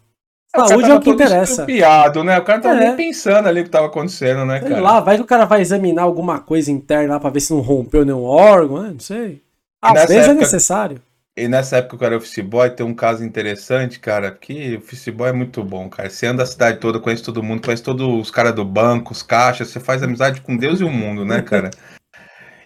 Saúde 0.55 0.73
é 0.83 0.87
tava 0.87 0.95
o 0.95 0.99
que 0.99 1.05
todo 1.05 1.15
interessa. 1.15 1.51
estrupiado, 1.51 2.23
né? 2.23 2.37
O 2.37 2.43
cara 2.43 2.59
tava 2.61 2.75
É. 2.75 2.87
nem 2.87 2.95
pensando 2.95 3.47
ali 3.47 3.61
o 3.61 3.63
que 3.63 3.69
tava 3.71 3.87
acontecendo, 3.87 4.45
né, 4.45 4.59
Sei 4.59 4.69
cara? 4.69 4.81
lá, 4.81 4.99
vai 4.99 5.15
que 5.15 5.23
o 5.23 5.25
cara 5.25 5.45
vai 5.45 5.61
examinar 5.61 6.03
alguma 6.03 6.39
coisa 6.39 6.71
interna 6.71 7.15
lá 7.15 7.19
pra 7.19 7.31
ver 7.31 7.39
se 7.39 7.51
não 7.51 7.59
rompeu 7.61 8.05
nenhum 8.05 8.23
órgão, 8.23 8.83
né? 8.83 8.89
Não 8.93 8.99
sei. 8.99 9.41
Às 9.81 9.93
nessa 9.93 10.07
vezes 10.07 10.21
é 10.23 10.25
época- 10.29 10.41
necessário. 10.41 11.01
E 11.35 11.47
nessa 11.47 11.77
época 11.77 11.97
que 11.97 12.03
eu 12.03 12.07
era 12.07 12.17
office 12.17 12.39
boy, 12.39 12.69
tem 12.69 12.85
um 12.85 12.93
caso 12.93 13.23
interessante, 13.23 13.99
cara, 13.99 14.31
que 14.31 14.75
o 14.75 14.77
office 14.77 15.09
boy 15.09 15.29
é 15.29 15.33
muito 15.33 15.63
bom, 15.63 15.89
cara. 15.89 16.09
Você 16.09 16.27
anda 16.27 16.43
a 16.43 16.45
cidade 16.45 16.79
toda, 16.79 16.99
conhece 16.99 17.23
todo 17.23 17.41
mundo, 17.41 17.63
conhece 17.63 17.81
todos 17.81 18.07
os 18.07 18.29
caras 18.29 18.53
do 18.53 18.63
banco, 18.63 19.11
os 19.11 19.23
caixas, 19.23 19.69
você 19.69 19.79
faz 19.79 20.03
amizade 20.03 20.41
com 20.41 20.55
Deus 20.55 20.79
e 20.79 20.83
o 20.83 20.91
mundo, 20.91 21.25
né, 21.25 21.41
cara? 21.41 21.71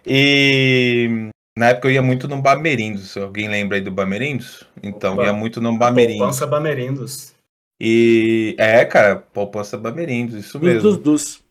E 0.05 1.30
na 1.57 1.70
época 1.70 1.88
eu 1.88 1.93
ia 1.93 2.01
muito 2.01 2.28
no 2.28 2.41
Bamerindos. 2.41 3.15
Alguém 3.15 3.47
lembra 3.47 3.78
aí 3.78 3.82
do 3.82 3.91
Bamerindos? 3.91 4.65
Então, 4.84 5.13
Opa. 5.13 5.24
ia 5.24 5.34
muito 5.34 5.61
no 5.61 5.78
Bamerindos. 5.78 6.20
Poupança 6.20 6.45
Bamerindos. 6.45 7.34
E 7.80 8.55
é, 8.57 8.84
cara, 8.84 9.15
poupança 9.15 9.78
Bamerindos, 9.78 10.36
isso 10.36 10.59
mesmo. 10.59 10.82
Dos, 10.82 10.97
dos. 10.97 11.43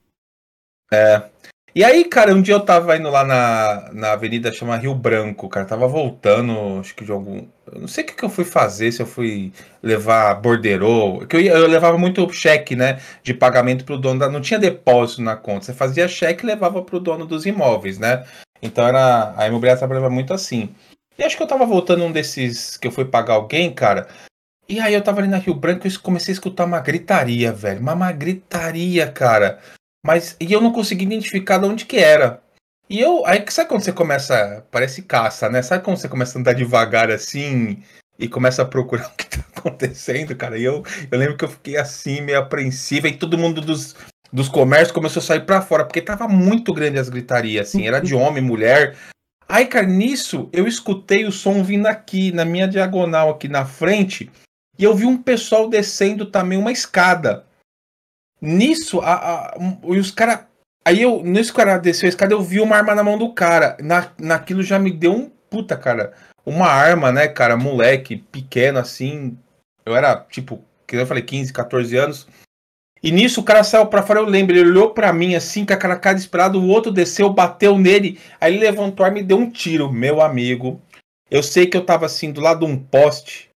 E 1.77 1.85
aí, 1.85 2.07
cara, 2.07 2.33
um 2.35 2.41
dia 2.41 2.55
eu 2.55 2.64
tava 2.64 2.97
indo 2.97 3.11
lá 3.11 3.22
na, 3.22 3.91
na 3.93 4.12
avenida 4.12 4.51
chama 4.51 4.79
Rio 4.79 4.95
Branco, 4.95 5.47
cara, 5.47 5.66
tava 5.66 5.87
voltando, 5.87 6.81
acho 6.81 6.95
que 6.95 7.05
de 7.05 7.12
algum. 7.12 7.47
Eu 7.70 7.81
não 7.83 7.87
sei 7.89 8.03
o 8.03 8.07
que, 8.07 8.14
que 8.14 8.24
eu 8.24 8.31
fui 8.31 8.47
fazer, 8.47 8.91
se 8.93 9.03
eu 9.03 9.07
fui 9.07 9.53
levar 9.83 10.35
borderô, 10.37 11.27
que 11.27 11.37
eu, 11.37 11.41
ia- 11.43 11.53
eu 11.53 11.66
levava 11.66 11.99
muito 11.99 12.27
cheque, 12.33 12.74
né, 12.74 12.99
de 13.22 13.35
pagamento 13.35 13.85
pro 13.85 13.99
dono 13.99 14.18
da. 14.20 14.27
Não 14.31 14.41
tinha 14.41 14.59
depósito 14.59 15.20
na 15.20 15.37
conta, 15.37 15.66
você 15.66 15.74
fazia 15.74 16.09
cheque 16.09 16.45
e 16.45 16.47
levava 16.47 16.81
pro 16.83 16.99
dono 16.99 17.27
dos 17.27 17.45
imóveis, 17.45 17.99
né? 17.99 18.24
Então 18.62 18.87
era. 18.89 19.35
A 19.37 19.47
imobiliária 19.47 19.79
trabalhava 19.79 20.09
muito 20.09 20.33
assim. 20.33 20.74
E 21.18 21.24
acho 21.24 21.37
que 21.37 21.43
eu 21.43 21.47
tava 21.47 21.66
voltando 21.66 22.05
um 22.05 22.12
desses 22.12 22.79
que 22.79 22.89
eu 22.89 22.93
fui 22.93 23.05
pagar 23.05 23.35
alguém, 23.35 23.70
cara. 23.72 24.09
E 24.68 24.81
aí 24.81 24.95
eu 24.95 25.03
tava 25.03 25.20
ali 25.20 25.29
na 25.29 25.39
Rio 25.39 25.55
Branco 25.55 25.87
e 25.87 25.99
comecei 25.99 26.33
a 26.33 26.37
escutar 26.37 26.64
uma 26.64 26.81
gritaria, 26.81 27.53
velho. 27.53 27.83
Mas 27.83 27.95
uma 27.97 28.12
gritaria, 28.12 29.07
cara. 29.11 29.61
Mas 30.07 30.37
e 30.39 30.53
eu 30.53 30.61
não 30.61 30.71
consegui 30.71 31.05
identificar 31.05 31.59
de 31.59 31.67
onde 31.67 31.85
que 31.85 31.97
era. 31.97 32.41
E 32.89 33.01
eu, 33.01 33.27
aí 33.27 33.45
sabe 33.49 33.69
quando 33.69 33.83
você 33.83 33.93
começa, 33.93 34.65
parece 34.71 35.03
caça, 35.03 35.49
né? 35.49 35.61
Sabe 35.63 35.83
quando 35.83 35.97
você 35.97 36.09
começa 36.09 36.39
a 36.39 36.41
andar 36.41 36.53
devagar 36.53 37.11
assim 37.11 37.83
e 38.17 38.29
começa 38.29 38.63
a 38.63 38.65
procurar 38.65 39.07
o 39.11 39.17
que 39.17 39.29
tá 39.29 39.45
acontecendo, 39.57 40.37
cara? 40.37 40.57
E 40.57 40.63
eu, 40.63 40.85
eu 41.11 41.19
lembro 41.19 41.37
que 41.37 41.45
eu 41.45 41.49
fiquei 41.49 41.77
assim, 41.77 42.21
meio 42.21 42.39
apreensivo, 42.39 43.09
e 43.09 43.17
todo 43.17 43.37
mundo 43.37 43.61
dos, 43.61 43.97
dos 44.33 44.49
comércios 44.49 44.93
começou 44.93 45.19
a 45.19 45.25
sair 45.25 45.45
para 45.45 45.61
fora, 45.61 45.85
porque 45.85 46.01
tava 46.01 46.29
muito 46.29 46.73
grande 46.73 47.01
as 47.01 47.09
gritarias, 47.09 47.69
assim, 47.69 47.89
era 47.89 47.99
de 47.99 48.15
homem, 48.15 48.41
mulher. 48.41 48.97
Aí, 49.49 49.67
cara, 49.67 49.87
nisso 49.87 50.49
eu 50.53 50.69
escutei 50.69 51.25
o 51.25 51.33
som 51.33 51.65
vindo 51.65 51.87
aqui, 51.87 52.31
na 52.31 52.45
minha 52.45 52.69
diagonal, 52.69 53.31
aqui 53.31 53.49
na 53.49 53.65
frente, 53.67 54.31
e 54.79 54.85
eu 54.85 54.95
vi 54.95 55.05
um 55.05 55.21
pessoal 55.21 55.69
descendo 55.69 56.27
também 56.27 56.57
uma 56.57 56.71
escada. 56.71 57.45
Nisso, 58.41 59.01
a, 59.01 59.14
a, 59.14 59.59
os 59.82 60.11
caras. 60.11 60.41
Aí 60.84 61.03
eu, 61.03 61.22
nesse 61.22 61.53
cara 61.53 61.78
desceu 61.78 62.07
a 62.07 62.11
escada, 62.11 62.32
eu 62.32 62.43
vi 62.43 62.61
uma 62.61 62.76
arma 62.76 62.95
na 62.95 63.03
mão 63.03 63.18
do 63.18 63.32
cara. 63.32 63.76
Na, 63.80 64.12
naquilo 64.18 64.62
já 64.62 64.78
me 64.78 64.93
deu 64.93 65.12
um 65.12 65.30
puta, 65.51 65.76
cara. 65.76 66.12
Uma 66.45 66.68
arma, 66.68 67.11
né, 67.11 67.26
cara, 67.26 67.57
moleque, 67.57 68.16
pequeno 68.16 68.78
assim. 68.78 69.37
Eu 69.84 69.97
era, 69.97 70.16
tipo, 70.30 70.62
que 70.87 70.97
eu 70.97 71.07
falei, 71.07 71.22
15, 71.22 71.53
14 71.53 71.97
anos. 71.97 72.28
E 73.03 73.12
nisso 73.12 73.41
o 73.41 73.45
cara 73.45 73.62
saiu 73.62 73.87
pra 73.87 74.03
fora, 74.03 74.20
eu 74.20 74.24
lembro, 74.24 74.57
ele 74.57 74.70
olhou 74.70 74.91
pra 74.91 75.12
mim 75.12 75.34
assim, 75.34 75.64
com 75.64 75.72
a 75.72 75.76
cara, 75.76 76.18
esperado, 76.18 76.61
o 76.61 76.68
outro 76.68 76.91
desceu, 76.91 77.32
bateu 77.32 77.78
nele, 77.78 78.18
aí 78.41 78.53
ele 78.53 78.64
levantou 78.64 79.07
e 79.07 79.22
deu 79.22 79.37
um 79.37 79.51
tiro, 79.51 79.93
meu 79.93 80.20
amigo. 80.20 80.80
Eu 81.30 81.43
sei 81.43 81.66
que 81.66 81.76
eu 81.76 81.84
tava 81.84 82.07
assim, 82.07 82.32
do 82.32 82.41
lado 82.41 82.64
de 82.64 82.72
um 82.72 82.78
poste, 82.78 83.51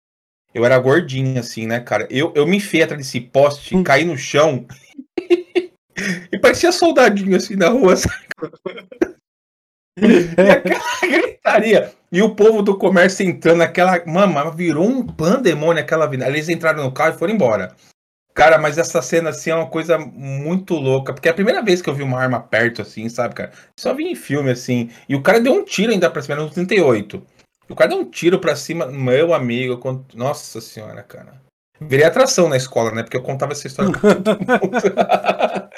eu 0.54 0.64
era 0.64 0.78
gordinho, 0.78 1.38
assim, 1.38 1.66
né, 1.66 1.80
cara? 1.80 2.06
Eu, 2.10 2.32
eu 2.34 2.46
me 2.46 2.56
enfiei 2.56 2.82
atrás 2.82 3.02
desse 3.02 3.20
poste, 3.20 3.76
hum. 3.76 3.84
caí 3.84 4.04
no 4.04 4.16
chão. 4.16 4.66
e 6.32 6.38
parecia 6.38 6.72
soldadinho, 6.72 7.36
assim, 7.36 7.56
na 7.56 7.68
rua, 7.68 7.96
sabe? 7.96 8.16
e 10.00 10.50
aquela 10.50 11.00
gritaria. 11.02 11.92
E 12.12 12.22
o 12.22 12.34
povo 12.34 12.62
do 12.62 12.76
comércio 12.76 13.24
entrando 13.24 13.58
naquela. 13.58 14.04
Mano, 14.06 14.50
virou 14.52 14.86
um 14.86 15.06
pandemônio 15.06 15.82
aquela 15.82 16.06
vida. 16.06 16.26
Eles 16.26 16.48
entraram 16.48 16.82
no 16.82 16.92
carro 16.92 17.14
e 17.14 17.18
foram 17.18 17.34
embora. 17.34 17.74
Cara, 18.34 18.58
mas 18.58 18.78
essa 18.78 19.02
cena, 19.02 19.30
assim, 19.30 19.50
é 19.50 19.54
uma 19.54 19.68
coisa 19.68 19.98
muito 19.98 20.74
louca. 20.74 21.12
Porque 21.12 21.28
é 21.28 21.30
a 21.30 21.34
primeira 21.34 21.62
vez 21.62 21.82
que 21.82 21.90
eu 21.90 21.94
vi 21.94 22.02
uma 22.02 22.18
arma 22.18 22.40
perto, 22.40 22.82
assim, 22.82 23.08
sabe, 23.08 23.34
cara? 23.34 23.52
Só 23.78 23.94
vi 23.94 24.04
em 24.04 24.14
filme, 24.14 24.50
assim. 24.50 24.90
E 25.08 25.14
o 25.14 25.22
cara 25.22 25.40
deu 25.40 25.52
um 25.52 25.64
tiro 25.64 25.92
ainda 25.92 26.10
pra 26.10 26.22
cima, 26.22 26.36
no 26.36 26.50
38. 26.50 27.24
O 27.70 27.74
cara 27.76 27.90
deu 27.90 28.00
um 28.00 28.10
tiro 28.10 28.38
pra 28.38 28.56
cima, 28.56 28.86
meu 28.86 29.32
amigo. 29.32 29.78
Cont... 29.78 30.04
Nossa 30.14 30.60
senhora, 30.60 31.02
cara. 31.02 31.40
Virei 31.80 32.04
atração 32.04 32.48
na 32.48 32.56
escola, 32.56 32.90
né? 32.90 33.02
Porque 33.02 33.16
eu 33.16 33.22
contava 33.22 33.52
essa 33.52 33.66
história 33.66 33.92
pra 33.92 34.14
todo 34.16 34.38
mundo. 34.38 34.50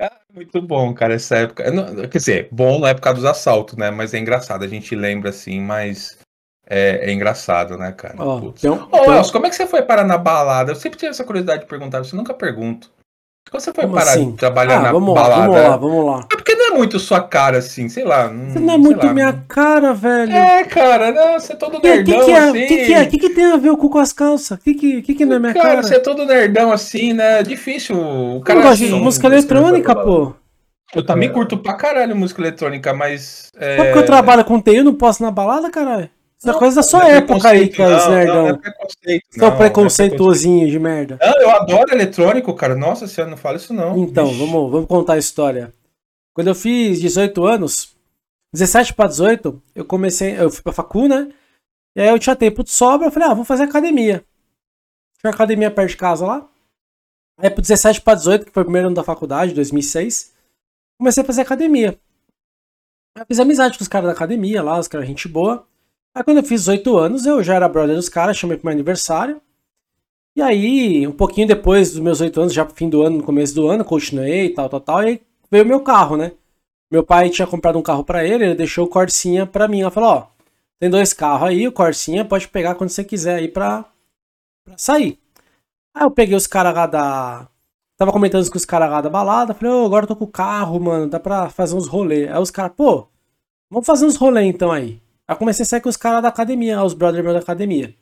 ah, 0.00 0.20
muito 0.32 0.62
bom, 0.62 0.94
cara, 0.94 1.14
essa 1.14 1.36
época. 1.38 1.64
Quer 2.08 2.18
dizer, 2.18 2.48
bom 2.52 2.78
na 2.78 2.90
época 2.90 3.14
dos 3.14 3.24
assaltos, 3.24 3.76
né? 3.76 3.90
Mas 3.90 4.14
é 4.14 4.18
engraçado, 4.18 4.62
a 4.62 4.68
gente 4.68 4.94
lembra 4.94 5.30
assim, 5.30 5.60
mas 5.60 6.18
é, 6.66 7.10
é 7.10 7.12
engraçado, 7.12 7.76
né, 7.76 7.90
cara? 7.92 8.14
Oh, 8.22 8.52
então, 8.56 8.88
Ô, 8.92 9.12
Elcio, 9.12 9.32
como 9.32 9.46
é 9.46 9.50
que 9.50 9.56
você 9.56 9.66
foi 9.66 9.82
parar 9.82 10.04
na 10.04 10.16
balada? 10.16 10.70
Eu 10.70 10.76
sempre 10.76 10.98
tive 10.98 11.10
essa 11.10 11.24
curiosidade 11.24 11.62
de 11.62 11.68
perguntar, 11.68 11.98
você 12.04 12.14
nunca 12.14 12.32
pergunto. 12.32 12.92
Como 13.50 13.60
você 13.60 13.72
foi 13.72 13.84
Como 13.84 13.96
parar 13.96 14.12
assim? 14.12 14.30
de 14.30 14.36
trabalhar 14.36 14.78
ah, 14.78 14.82
na 14.82 14.92
vamos 14.92 15.14
balada? 15.14 15.40
Lá, 15.40 15.46
vamos 15.46 15.56
lá, 15.56 15.76
vamos 15.76 16.06
lá. 16.06 16.28
É 16.32 16.36
porque 16.36 16.53
não 16.53 16.53
é 16.74 16.78
muito 16.78 16.98
sua 16.98 17.20
cara, 17.20 17.58
assim, 17.58 17.88
sei 17.88 18.04
lá. 18.04 18.28
Não, 18.28 18.60
não 18.60 18.74
é 18.74 18.78
muito 18.78 19.06
lá, 19.06 19.14
minha 19.14 19.32
não... 19.32 19.42
cara, 19.48 19.94
velho. 19.94 20.32
É, 20.32 20.64
cara, 20.64 21.12
não, 21.12 21.38
você 21.38 21.52
é 21.52 21.56
todo 21.56 21.80
nerdão, 21.80 22.18
que 22.20 22.24
que 22.24 22.30
é, 22.30 22.38
assim. 22.38 22.50
O 22.50 22.66
que, 22.66 22.86
que, 22.86 22.94
é? 22.94 23.06
que, 23.06 23.18
que 23.18 23.30
tem 23.30 23.44
a 23.44 23.56
ver 23.56 23.70
o 23.70 23.76
cu 23.76 23.88
com 23.88 23.98
as 23.98 24.12
calças? 24.12 24.58
O 24.58 24.62
que, 24.62 24.74
que, 24.74 25.02
que, 25.02 25.14
que 25.14 25.24
não 25.24 25.36
é 25.36 25.38
minha 25.38 25.54
cara? 25.54 25.68
Cara, 25.68 25.82
você 25.82 25.94
é 25.96 26.00
todo 26.00 26.26
nerdão, 26.26 26.72
assim, 26.72 27.12
né? 27.12 27.42
Difícil. 27.42 27.96
O 27.96 28.40
cara 28.40 28.60
eu 28.60 28.62
gosto 28.62 28.84
de 28.84 28.92
música 28.92 29.26
eletrônica, 29.26 29.94
pô. 29.94 30.34
Eu 30.94 31.04
também 31.04 31.32
curto 31.32 31.58
pra 31.58 31.74
caralho 31.74 32.14
música 32.14 32.40
eletrônica, 32.40 32.92
mas. 32.92 33.50
É... 33.56 33.76
Só 33.76 33.84
porque 33.84 33.98
eu 33.98 34.06
trabalho 34.06 34.44
com 34.44 34.60
TI, 34.60 34.76
eu 34.76 34.84
não 34.84 34.94
posso 34.94 35.22
na 35.22 35.30
balada, 35.30 35.70
caralho? 35.70 36.08
Isso 36.38 36.50
é 36.50 36.58
coisa 36.58 36.76
da 36.76 36.82
sua 36.82 37.08
é 37.08 37.16
época 37.16 37.48
aí, 37.48 37.68
cara, 37.68 37.96
não, 37.96 38.10
nerdão. 38.10 38.42
Não, 38.42 38.48
é 38.48 38.56
preconceito. 38.58 39.24
Seu 39.30 39.48
não, 39.48 39.56
preconceituosinho 39.56 40.70
de 40.70 40.78
merda. 40.78 41.18
Não, 41.20 41.40
eu 41.40 41.50
adoro 41.50 41.94
eletrônico, 41.94 42.52
cara. 42.52 42.74
Nossa 42.74 43.06
senhora, 43.06 43.30
não 43.30 43.38
fala 43.38 43.56
isso 43.56 43.72
não. 43.72 43.96
Então, 43.96 44.26
vamos, 44.26 44.70
vamos 44.70 44.86
contar 44.86 45.14
a 45.14 45.18
história. 45.18 45.72
Quando 46.34 46.48
eu 46.48 46.54
fiz 46.54 47.00
18 47.00 47.46
anos, 47.46 47.96
17 48.52 48.92
para 48.94 49.08
18, 49.08 49.62
eu 49.74 49.84
comecei, 49.84 50.38
eu 50.38 50.50
fui 50.50 50.62
pra 50.62 50.72
facu, 50.72 51.06
né? 51.06 51.32
E 51.96 52.00
aí 52.00 52.08
eu 52.08 52.18
tinha 52.18 52.34
tempo 52.34 52.64
de 52.64 52.70
sobra, 52.70 53.06
eu 53.06 53.12
falei, 53.12 53.28
ah, 53.28 53.34
vou 53.34 53.44
fazer 53.44 53.62
academia. 53.62 54.24
Tinha 55.20 55.32
academia 55.32 55.70
perto 55.70 55.90
de 55.90 55.96
casa 55.96 56.26
lá. 56.26 56.48
Aí 57.38 57.48
pro 57.48 57.62
17 57.62 58.00
para 58.00 58.16
18, 58.16 58.46
que 58.46 58.52
foi 58.52 58.62
o 58.62 58.66
primeiro 58.66 58.88
ano 58.88 58.96
da 58.96 59.04
faculdade, 59.04 59.54
2006, 59.54 60.34
comecei 60.98 61.22
a 61.22 61.26
fazer 61.26 61.42
academia. 61.42 61.98
Eu 63.16 63.24
fiz 63.26 63.38
amizade 63.38 63.78
com 63.78 63.82
os 63.82 63.88
caras 63.88 64.08
da 64.08 64.12
academia 64.12 64.60
lá, 64.60 64.78
os 64.78 64.88
caras 64.88 65.06
gente 65.06 65.28
boa. 65.28 65.66
Aí 66.16 66.24
quando 66.24 66.38
eu 66.38 66.44
fiz 66.44 66.66
8 66.66 66.96
anos, 66.96 67.26
eu 67.26 67.44
já 67.44 67.54
era 67.54 67.68
brother 67.68 67.94
dos 67.94 68.08
caras, 68.08 68.36
chamei 68.36 68.56
pro 68.56 68.66
meu 68.66 68.72
aniversário. 68.72 69.40
E 70.36 70.42
aí, 70.42 71.06
um 71.06 71.12
pouquinho 71.12 71.46
depois 71.46 71.92
dos 71.92 72.00
meus 72.00 72.20
8 72.20 72.40
anos, 72.40 72.52
já 72.52 72.64
pro 72.64 72.74
fim 72.74 72.88
do 72.88 73.02
ano, 73.02 73.18
no 73.18 73.22
começo 73.22 73.54
do 73.54 73.68
ano, 73.68 73.84
continuei 73.84 74.46
e 74.46 74.50
tal, 74.50 74.68
tal, 74.68 74.80
tal. 74.80 75.02
E 75.04 75.06
aí 75.06 75.22
veio 75.50 75.66
meu 75.66 75.80
carro, 75.80 76.16
né? 76.16 76.32
Meu 76.90 77.02
pai 77.04 77.30
tinha 77.30 77.46
comprado 77.46 77.78
um 77.78 77.82
carro 77.82 78.04
para 78.04 78.24
ele, 78.24 78.44
ele 78.44 78.54
deixou 78.54 78.86
o 78.86 78.88
Corsinha 78.88 79.46
pra 79.46 79.66
mim. 79.66 79.80
Ela 79.80 79.90
falou, 79.90 80.10
ó, 80.10 80.26
tem 80.78 80.90
dois 80.90 81.12
carros 81.12 81.48
aí, 81.48 81.66
o 81.66 81.72
Corsinha 81.72 82.24
pode 82.24 82.48
pegar 82.48 82.74
quando 82.74 82.90
você 82.90 83.02
quiser 83.02 83.36
aí 83.36 83.48
pra, 83.48 83.84
pra 84.64 84.78
sair. 84.78 85.18
Aí 85.94 86.04
eu 86.04 86.10
peguei 86.10 86.36
os 86.36 86.46
caras 86.46 86.74
lá 86.74 86.86
da... 86.86 87.48
Tava 87.96 88.12
comentando 88.12 88.48
com 88.50 88.56
os 88.56 88.64
caras 88.64 88.90
lá 88.90 89.00
da 89.00 89.08
balada, 89.08 89.54
falei, 89.54 89.72
ô, 89.72 89.82
oh, 89.82 89.86
agora 89.86 90.04
eu 90.04 90.08
tô 90.08 90.16
com 90.16 90.24
o 90.24 90.30
carro, 90.30 90.80
mano, 90.80 91.08
dá 91.08 91.20
pra 91.20 91.48
fazer 91.48 91.76
uns 91.76 91.86
rolês. 91.86 92.30
Aí 92.30 92.38
os 92.38 92.50
caras, 92.50 92.72
pô, 92.76 93.06
vamos 93.70 93.86
fazer 93.86 94.04
uns 94.04 94.16
rolês 94.16 94.46
então 94.46 94.72
aí. 94.72 95.00
Aí 95.26 95.36
comecei 95.36 95.62
a 95.62 95.66
sair 95.66 95.80
com 95.80 95.88
os 95.88 95.96
caras 95.96 96.22
da 96.22 96.28
academia, 96.28 96.82
os 96.82 96.92
brothers 96.92 97.22
meus 97.22 97.34
da 97.34 97.40
academia. 97.40 97.94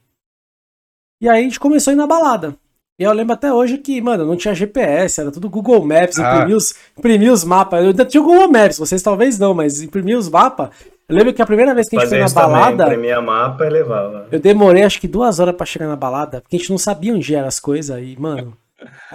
E 1.20 1.28
aí 1.28 1.40
a 1.40 1.42
gente 1.42 1.60
começou 1.60 1.90
a 1.90 1.94
ir 1.94 1.96
na 1.96 2.06
balada. 2.06 2.56
E 3.02 3.04
eu 3.04 3.12
lembro 3.12 3.34
até 3.34 3.52
hoje 3.52 3.78
que, 3.78 4.00
mano, 4.00 4.24
não 4.24 4.36
tinha 4.36 4.54
GPS, 4.54 5.20
era 5.20 5.32
tudo 5.32 5.50
Google 5.50 5.84
Maps, 5.84 6.20
ah. 6.20 6.36
imprimi, 6.36 6.54
os, 6.54 6.72
imprimi 6.96 7.30
os 7.30 7.42
mapas. 7.42 7.80
Eu 7.80 7.88
ainda 7.88 8.04
tinha 8.04 8.22
o 8.22 8.24
Google 8.24 8.46
Maps, 8.46 8.78
vocês 8.78 9.02
talvez 9.02 9.40
não, 9.40 9.52
mas 9.52 9.82
imprimi 9.82 10.14
os 10.14 10.28
mapas. 10.28 10.70
Eu 11.08 11.16
lembro 11.16 11.34
que 11.34 11.42
a 11.42 11.46
primeira 11.46 11.74
vez 11.74 11.88
que 11.88 11.96
a 11.96 11.98
gente 11.98 12.08
Fazer 12.08 12.28
foi 12.28 12.42
na 12.42 12.48
balada. 12.48 12.84
Imprimia 12.84 13.20
mapa 13.20 13.66
e 13.66 13.70
levava. 13.70 14.28
Eu 14.30 14.38
demorei 14.38 14.84
acho 14.84 15.00
que 15.00 15.08
duas 15.08 15.40
horas 15.40 15.56
para 15.56 15.66
chegar 15.66 15.88
na 15.88 15.96
balada, 15.96 16.42
porque 16.42 16.54
a 16.54 16.58
gente 16.60 16.70
não 16.70 16.78
sabia 16.78 17.12
onde 17.12 17.34
eram 17.34 17.48
as 17.48 17.58
coisas. 17.58 18.00
E, 18.00 18.16
mano. 18.16 18.56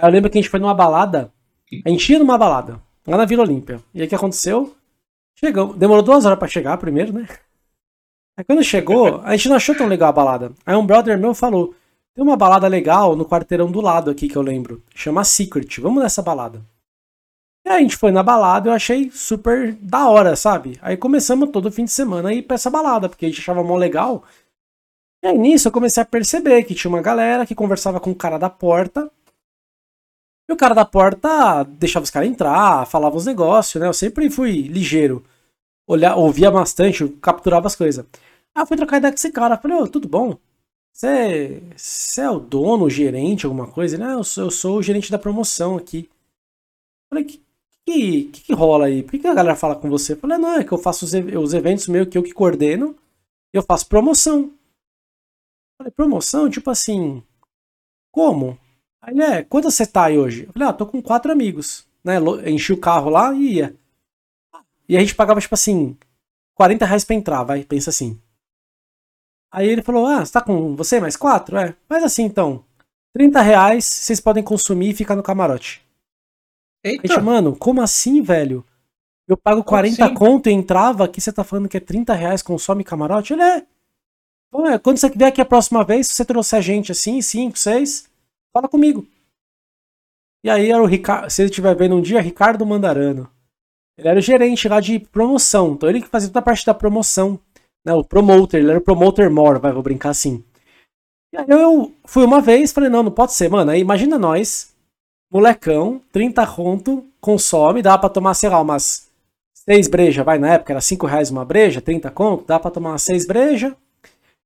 eu 0.02 0.08
lembro 0.10 0.28
que 0.28 0.36
a 0.36 0.42
gente 0.42 0.50
foi 0.50 0.60
numa 0.60 0.74
balada. 0.74 1.32
A 1.82 1.88
gente 1.88 2.12
ia 2.12 2.18
numa 2.18 2.36
balada, 2.36 2.82
lá 3.06 3.16
na 3.16 3.24
Vila 3.24 3.42
Olímpia. 3.42 3.80
E 3.94 4.02
aí 4.02 4.06
o 4.06 4.08
que 4.10 4.14
aconteceu? 4.14 4.74
Chegamos. 5.34 5.78
Demorou 5.78 6.02
duas 6.02 6.26
horas 6.26 6.38
para 6.38 6.46
chegar 6.46 6.76
primeiro, 6.76 7.10
né? 7.10 7.26
Aí 8.36 8.44
quando 8.44 8.62
chegou, 8.62 9.22
a 9.24 9.34
gente 9.34 9.48
não 9.48 9.56
achou 9.56 9.74
tão 9.74 9.86
legal 9.86 10.10
a 10.10 10.12
balada. 10.12 10.52
Aí 10.66 10.76
um 10.76 10.84
brother 10.84 11.18
meu 11.18 11.32
falou: 11.32 11.74
tem 12.18 12.24
uma 12.24 12.36
balada 12.36 12.66
legal 12.66 13.14
no 13.14 13.24
quarteirão 13.24 13.70
do 13.70 13.80
lado 13.80 14.10
aqui 14.10 14.26
que 14.26 14.34
eu 14.34 14.42
lembro. 14.42 14.82
Chama 14.92 15.22
Secret. 15.22 15.80
Vamos 15.80 16.02
nessa 16.02 16.20
balada. 16.20 16.66
E 17.64 17.70
aí 17.70 17.76
a 17.76 17.80
gente 17.80 17.96
foi 17.96 18.10
na 18.10 18.24
balada, 18.24 18.68
eu 18.68 18.72
achei 18.72 19.08
super 19.12 19.72
da 19.74 20.08
hora, 20.08 20.34
sabe? 20.34 20.76
Aí 20.82 20.96
começamos 20.96 21.48
todo 21.52 21.70
fim 21.70 21.84
de 21.84 21.92
semana 21.92 22.30
a 22.30 22.34
ir 22.34 22.42
pra 22.42 22.56
essa 22.56 22.68
balada, 22.68 23.08
porque 23.08 23.24
a 23.24 23.28
gente 23.28 23.40
achava 23.40 23.62
mó 23.62 23.76
legal. 23.76 24.24
E 25.22 25.28
aí 25.28 25.38
nisso 25.38 25.68
eu 25.68 25.72
comecei 25.72 26.02
a 26.02 26.06
perceber 26.06 26.64
que 26.64 26.74
tinha 26.74 26.88
uma 26.88 27.00
galera 27.00 27.46
que 27.46 27.54
conversava 27.54 28.00
com 28.00 28.10
o 28.10 28.16
cara 28.16 28.36
da 28.36 28.50
porta. 28.50 29.08
E 30.50 30.52
o 30.52 30.56
cara 30.56 30.74
da 30.74 30.84
porta 30.84 31.62
deixava 31.62 32.02
os 32.02 32.10
caras 32.10 32.28
entrar, 32.28 32.84
falava 32.88 33.16
uns 33.16 33.26
negócios, 33.26 33.80
né? 33.80 33.86
Eu 33.86 33.94
sempre 33.94 34.28
fui 34.28 34.62
ligeiro. 34.62 35.24
Olhar, 35.86 36.16
ouvia 36.16 36.50
bastante, 36.50 37.06
capturava 37.22 37.68
as 37.68 37.76
coisas. 37.76 38.04
Aí 38.56 38.62
eu 38.62 38.66
fui 38.66 38.76
trocar 38.76 38.96
ideia 38.96 39.12
com 39.12 39.18
esse 39.18 39.30
cara. 39.30 39.56
Falei, 39.56 39.76
ô, 39.76 39.82
oh, 39.82 39.88
tudo 39.88 40.08
bom? 40.08 40.36
Você, 40.98 41.62
você 41.76 42.22
é 42.22 42.28
o 42.28 42.40
dono, 42.40 42.86
o 42.86 42.90
gerente, 42.90 43.46
alguma 43.46 43.70
coisa? 43.70 43.94
Ele, 43.94 44.02
ah, 44.02 44.14
eu 44.14 44.24
sou, 44.24 44.44
eu 44.44 44.50
sou 44.50 44.78
o 44.78 44.82
gerente 44.82 45.12
da 45.12 45.18
promoção 45.18 45.76
aqui. 45.76 46.10
Falei, 47.08 47.24
que, 47.24 47.40
que, 47.86 48.24
que, 48.24 48.40
que 48.40 48.52
rola 48.52 48.86
aí? 48.86 49.04
Por 49.04 49.12
que, 49.12 49.20
que 49.20 49.28
a 49.28 49.34
galera 49.34 49.54
fala 49.54 49.76
com 49.76 49.88
você? 49.88 50.16
Falei, 50.16 50.38
não, 50.38 50.54
é 50.54 50.64
que 50.64 50.72
eu 50.72 50.78
faço 50.78 51.04
os, 51.04 51.12
os 51.14 51.54
eventos 51.54 51.86
meio 51.86 52.04
que 52.04 52.18
eu 52.18 52.22
que 52.22 52.32
coordeno 52.32 52.96
eu 53.52 53.62
faço 53.62 53.88
promoção. 53.88 54.52
Falei, 55.78 55.92
promoção? 55.92 56.50
Tipo 56.50 56.68
assim, 56.68 57.22
como? 58.10 58.58
Aí 59.00 59.14
ele, 59.14 59.22
é, 59.22 59.44
quanto 59.44 59.70
você 59.70 59.86
tá 59.86 60.06
aí 60.06 60.18
hoje? 60.18 60.46
Eu 60.46 60.52
falei, 60.52 60.68
ah, 60.68 60.72
tô 60.72 60.84
com 60.84 61.00
quatro 61.00 61.30
amigos. 61.30 61.86
Né? 62.02 62.14
Enchi 62.50 62.72
o 62.72 62.80
carro 62.80 63.08
lá 63.08 63.32
e 63.32 63.54
ia. 63.54 63.76
E 64.88 64.96
a 64.96 65.00
gente 65.00 65.14
pagava, 65.14 65.40
tipo 65.40 65.54
assim, 65.54 65.96
40 66.56 66.84
reais 66.84 67.04
pra 67.04 67.14
entrar, 67.14 67.44
vai, 67.44 67.62
pensa 67.62 67.90
assim. 67.90 68.20
Aí 69.52 69.68
ele 69.68 69.82
falou: 69.82 70.06
Ah, 70.06 70.24
você 70.24 70.32
tá 70.32 70.40
com 70.40 70.76
você 70.76 71.00
mais 71.00 71.16
quatro? 71.16 71.56
É, 71.56 71.74
faz 71.88 72.04
assim 72.04 72.24
então. 72.24 72.64
30 73.14 73.40
reais 73.40 73.84
vocês 73.84 74.20
podem 74.20 74.42
consumir 74.42 74.90
e 74.90 74.94
ficar 74.94 75.16
no 75.16 75.22
camarote. 75.22 75.82
Eita. 76.84 77.08
Gente, 77.08 77.20
mano, 77.20 77.56
como 77.56 77.80
assim, 77.80 78.22
velho? 78.22 78.64
Eu 79.26 79.36
pago 79.36 79.62
40 79.62 80.04
assim? 80.04 80.14
conto 80.14 80.48
e 80.48 80.52
entrava, 80.52 81.04
aqui 81.04 81.20
você 81.20 81.32
tá 81.32 81.44
falando 81.44 81.68
que 81.68 81.76
é 81.76 81.80
30 81.80 82.14
reais, 82.14 82.42
consome 82.42 82.84
camarote? 82.84 83.32
Ele 83.32 83.42
é. 83.42 83.66
Bom, 84.50 84.66
é, 84.66 84.78
quando 84.78 84.96
você 84.96 85.10
vier 85.10 85.28
aqui 85.28 85.40
a 85.40 85.44
próxima 85.44 85.84
vez, 85.84 86.06
se 86.06 86.14
você 86.14 86.24
trouxer 86.24 86.62
gente 86.62 86.92
assim, 86.92 87.20
5, 87.20 87.58
6, 87.58 88.08
fala 88.52 88.68
comigo. 88.68 89.06
E 90.42 90.48
aí 90.48 90.70
era 90.70 90.82
o 90.82 90.86
Ricardo, 90.86 91.28
se 91.28 91.42
ele 91.42 91.50
estiver 91.50 91.74
vendo 91.76 91.96
um 91.96 92.00
dia, 92.00 92.20
Ricardo 92.20 92.64
Mandarano. 92.64 93.30
Ele 93.98 94.08
era 94.08 94.18
o 94.18 94.22
gerente 94.22 94.68
lá 94.68 94.80
de 94.80 94.98
promoção, 94.98 95.72
então 95.72 95.88
ele 95.88 96.00
que 96.00 96.08
fazia 96.08 96.28
toda 96.28 96.38
a 96.38 96.42
parte 96.42 96.64
da 96.64 96.72
promoção, 96.72 97.38
né, 97.88 97.94
o 97.94 98.04
promoter, 98.04 98.58
ele 98.58 98.70
era 98.70 98.78
o 98.78 98.82
promoter 98.82 99.30
more, 99.30 99.58
vai, 99.58 99.72
vou 99.72 99.82
brincar 99.82 100.10
assim. 100.10 100.44
E 101.32 101.36
aí 101.36 101.46
eu 101.48 101.92
fui 102.04 102.24
uma 102.24 102.40
vez, 102.40 102.72
falei, 102.72 102.90
não, 102.90 103.02
não 103.02 103.10
pode 103.10 103.32
ser, 103.32 103.50
mano, 103.50 103.70
aí 103.70 103.80
imagina 103.80 104.18
nós, 104.18 104.74
molecão, 105.32 106.00
30 106.12 106.46
conto, 106.46 107.04
consome, 107.20 107.82
dá 107.82 107.96
pra 107.98 108.08
tomar, 108.08 108.34
sei 108.34 108.48
lá, 108.48 108.60
umas 108.60 109.10
6 109.54 109.88
breja, 109.88 110.24
vai, 110.24 110.38
na 110.38 110.54
época 110.54 110.72
era 110.72 110.80
5 110.80 111.06
reais 111.06 111.30
uma 111.30 111.44
breja, 111.44 111.80
30 111.80 112.10
conto, 112.10 112.46
dá 112.46 112.58
pra 112.58 112.70
tomar 112.70 112.90
umas 112.90 113.02
6 113.02 113.26
breja. 113.26 113.76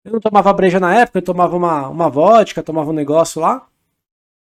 Eu 0.02 0.12
não 0.12 0.20
tomava 0.20 0.52
breja 0.52 0.80
na 0.80 0.94
época, 0.94 1.18
eu 1.18 1.22
tomava 1.22 1.54
uma, 1.54 1.88
uma 1.88 2.08
vodka, 2.08 2.62
tomava 2.62 2.90
um 2.90 2.94
negócio 2.94 3.40
lá. 3.40 3.66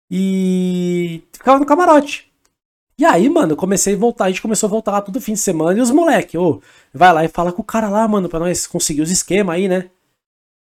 E 0.08 1.22
ficava 1.32 1.58
no 1.58 1.66
camarote. 1.66 2.31
E 3.03 3.05
aí, 3.05 3.28
mano, 3.28 3.55
eu 3.55 3.57
comecei 3.57 3.94
a 3.94 3.98
voltar, 3.98 4.26
a 4.26 4.28
gente 4.28 4.40
começou 4.40 4.68
a 4.68 4.70
voltar 4.70 4.92
lá 4.92 5.03
todo 5.03 5.20
fim 5.20 5.32
de 5.32 5.40
semana, 5.40 5.76
e 5.76 5.82
os 5.82 5.90
moleque, 5.90 6.38
ô, 6.38 6.62
vai 6.94 7.12
lá 7.12 7.24
e 7.24 7.28
fala 7.28 7.53
com 7.53 7.61
o 7.61 7.64
cara 7.64 7.88
lá, 7.88 8.07
mano, 8.07 8.28
pra 8.28 8.38
nós 8.38 8.64
conseguir 8.64 9.03
os 9.03 9.11
esquemas 9.11 9.57
aí, 9.57 9.66
né? 9.66 9.90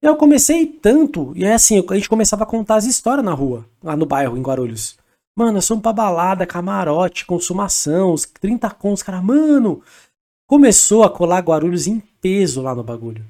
E 0.03 0.07
eu 0.07 0.15
comecei 0.15 0.65
tanto, 0.65 1.33
e 1.35 1.45
é 1.45 1.53
assim, 1.53 1.85
a 1.87 1.93
gente 1.93 2.09
começava 2.09 2.41
a 2.41 2.47
contar 2.47 2.77
as 2.77 2.85
histórias 2.85 3.23
na 3.23 3.31
rua, 3.31 3.63
lá 3.83 3.95
no 3.95 4.07
bairro, 4.07 4.35
em 4.35 4.41
Guarulhos. 4.41 4.97
Mano, 5.37 5.51
nós 5.51 5.65
somos 5.65 5.83
pra 5.83 5.93
balada, 5.93 6.47
camarote, 6.47 7.27
consumação, 7.27 8.11
os 8.11 8.25
30 8.25 8.71
contos, 8.71 9.03
cara, 9.03 9.21
mano. 9.21 9.83
Começou 10.49 11.03
a 11.03 11.11
colar 11.11 11.43
Guarulhos 11.43 11.85
em 11.85 11.99
peso 12.19 12.59
lá 12.59 12.73
no 12.73 12.83
bagulho. 12.83 13.23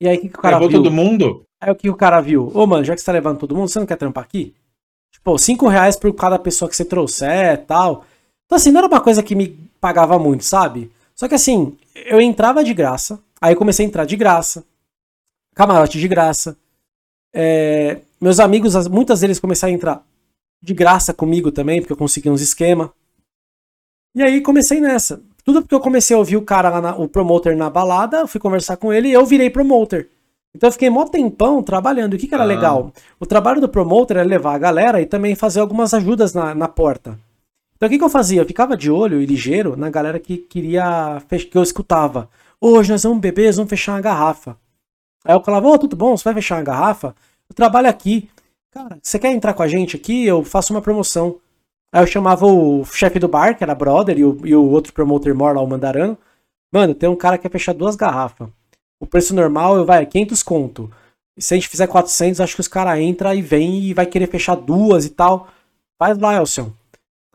E 0.00 0.08
aí, 0.08 0.16
o 0.16 0.20
que, 0.22 0.28
que 0.30 0.38
o 0.38 0.40
cara 0.40 0.56
Levou 0.56 0.70
viu? 0.70 0.82
todo 0.82 0.90
mundo? 0.90 1.42
Aí 1.60 1.70
o 1.70 1.76
que 1.76 1.90
o 1.90 1.96
cara 1.96 2.18
viu? 2.22 2.50
Ô, 2.54 2.66
mano, 2.66 2.82
já 2.82 2.94
que 2.94 3.00
você 3.00 3.04
tá 3.04 3.12
levando 3.12 3.40
todo 3.40 3.54
mundo, 3.54 3.68
você 3.68 3.78
não 3.78 3.86
quer 3.86 3.96
trampar 3.96 4.24
aqui? 4.24 4.54
Tipo, 5.20 5.38
5 5.38 5.68
reais 5.68 5.96
por 5.96 6.12
cada 6.14 6.38
pessoa 6.38 6.68
que 6.68 6.74
você 6.74 6.84
trouxer 6.84 7.54
e 7.54 7.58
tal. 7.58 8.04
Então, 8.46 8.56
assim, 8.56 8.70
não 8.72 8.78
era 8.78 8.88
uma 8.88 9.00
coisa 9.00 9.22
que 9.22 9.34
me 9.34 9.48
pagava 9.80 10.18
muito, 10.18 10.44
sabe? 10.44 10.90
Só 11.14 11.28
que 11.28 11.34
assim, 11.34 11.76
eu 11.94 12.20
entrava 12.20 12.64
de 12.64 12.72
graça, 12.72 13.20
aí 13.40 13.54
comecei 13.54 13.84
a 13.84 13.88
entrar 13.88 14.04
de 14.06 14.16
graça, 14.16 14.64
camarote 15.54 15.98
de 16.00 16.08
graça. 16.08 16.56
É, 17.34 18.00
meus 18.20 18.40
amigos, 18.40 18.74
as- 18.74 18.88
muitas 18.88 19.20
deles 19.20 19.38
começaram 19.38 19.72
a 19.72 19.76
entrar 19.76 20.02
de 20.62 20.74
graça 20.74 21.12
comigo 21.12 21.52
também, 21.52 21.80
porque 21.80 21.92
eu 21.92 21.96
consegui 21.96 22.30
uns 22.30 22.40
esquema. 22.40 22.92
E 24.14 24.22
aí 24.22 24.40
comecei 24.40 24.80
nessa. 24.80 25.22
Tudo 25.44 25.62
porque 25.62 25.74
eu 25.74 25.80
comecei 25.80 26.16
a 26.16 26.18
ouvir 26.18 26.36
o 26.36 26.42
cara 26.44 26.70
lá, 26.70 26.80
na- 26.80 26.96
o 26.96 27.06
promoter 27.08 27.56
na 27.56 27.68
balada, 27.70 28.26
fui 28.26 28.40
conversar 28.40 28.76
com 28.78 28.92
ele 28.92 29.08
e 29.08 29.12
eu 29.12 29.24
virei 29.26 29.50
promoter. 29.50 30.08
Então 30.54 30.68
eu 30.68 30.72
fiquei 30.72 30.90
mó 30.90 31.04
tempão 31.04 31.62
trabalhando. 31.62 32.14
E 32.14 32.16
o 32.16 32.18
que, 32.18 32.26
que 32.26 32.34
era 32.34 32.42
Ah. 32.44 32.46
legal? 32.46 32.92
O 33.18 33.26
trabalho 33.26 33.60
do 33.60 33.68
promoter 33.68 34.16
é 34.16 34.24
levar 34.24 34.54
a 34.54 34.58
galera 34.58 35.00
e 35.00 35.06
também 35.06 35.34
fazer 35.34 35.60
algumas 35.60 35.94
ajudas 35.94 36.34
na, 36.34 36.54
na 36.54 36.66
porta. 36.68 37.18
Então 37.76 37.86
o 37.86 37.90
que, 37.90 37.98
que 37.98 38.04
eu 38.04 38.10
fazia? 38.10 38.40
Eu 38.42 38.46
ficava 38.46 38.76
de 38.76 38.90
olho 38.90 39.20
e 39.22 39.26
ligeiro 39.26 39.76
na 39.76 39.88
galera 39.88 40.18
que 40.18 40.36
queria 40.36 41.22
que 41.50 41.56
eu 41.56 41.62
escutava. 41.62 42.28
Hoje 42.60 42.90
nós 42.90 43.02
vamos 43.02 43.20
beber, 43.20 43.46
nós 43.46 43.56
vamos 43.56 43.70
fechar 43.70 43.92
uma 43.92 44.00
garrafa. 44.00 44.56
Aí 45.24 45.34
eu 45.34 45.42
falava, 45.42 45.68
ô, 45.68 45.78
tudo 45.78 45.96
bom? 45.96 46.16
Você 46.16 46.24
vai 46.24 46.34
fechar 46.34 46.56
uma 46.56 46.64
garrafa? 46.64 47.14
Eu 47.48 47.54
trabalho 47.54 47.88
aqui. 47.88 48.28
Cara, 48.70 48.98
você 49.02 49.18
quer 49.18 49.32
entrar 49.32 49.54
com 49.54 49.62
a 49.62 49.68
gente 49.68 49.96
aqui? 49.96 50.26
Eu 50.26 50.44
faço 50.44 50.72
uma 50.72 50.82
promoção. 50.82 51.38
Aí 51.92 52.02
eu 52.02 52.06
chamava 52.06 52.46
o 52.46 52.84
chefe 52.84 53.18
do 53.18 53.26
bar, 53.28 53.56
que 53.56 53.64
era 53.64 53.74
brother, 53.74 54.16
e 54.18 54.24
o, 54.24 54.38
e 54.44 54.54
o 54.54 54.64
outro 54.70 54.92
promoter 54.92 55.34
mor 55.34 55.54
lá, 55.56 55.62
o 55.62 55.66
Mandarano. 55.66 56.16
Mano, 56.72 56.94
tem 56.94 57.08
um 57.08 57.16
cara 57.16 57.36
que 57.36 57.42
quer 57.42 57.50
fechar 57.50 57.72
duas 57.74 57.96
garrafas. 57.96 58.48
O 59.00 59.06
preço 59.06 59.34
normal, 59.34 59.84
vai, 59.84 60.04
500 60.04 60.42
conto. 60.42 60.90
E 61.36 61.42
se 61.42 61.54
a 61.54 61.56
gente 61.56 61.68
fizer 61.68 61.86
400, 61.86 62.40
acho 62.40 62.54
que 62.54 62.60
os 62.60 62.68
caras 62.68 62.98
entram 63.00 63.32
e 63.34 63.40
vem 63.40 63.80
e 63.84 63.94
vai 63.94 64.04
querer 64.04 64.26
fechar 64.26 64.54
duas 64.54 65.06
e 65.06 65.10
tal. 65.10 65.48
Faz 65.98 66.18
lá, 66.18 66.34
Elson. 66.36 66.70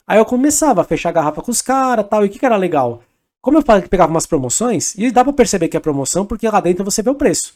Aí 0.08 0.20
eu 0.20 0.26
começava 0.26 0.82
a 0.82 0.84
fechar 0.84 1.10
a 1.10 1.14
garrafa 1.14 1.42
com 1.42 1.50
os 1.52 1.62
caras 1.62 2.06
tal. 2.08 2.24
E 2.24 2.28
o 2.28 2.32
que, 2.32 2.38
que 2.38 2.46
era 2.46 2.56
legal? 2.56 3.02
Como 3.42 3.58
eu 3.58 3.62
falei 3.64 3.82
que 3.82 3.90
pegava 3.90 4.12
umas 4.12 4.26
promoções, 4.26 4.96
e 4.96 5.12
dá 5.12 5.24
pra 5.24 5.34
perceber 5.34 5.68
que 5.68 5.78
é 5.78 5.80
promoção, 5.80 6.26
porque 6.26 6.48
lá 6.50 6.60
dentro 6.60 6.84
você 6.84 7.02
vê 7.02 7.10
o 7.10 7.16
preço. 7.16 7.54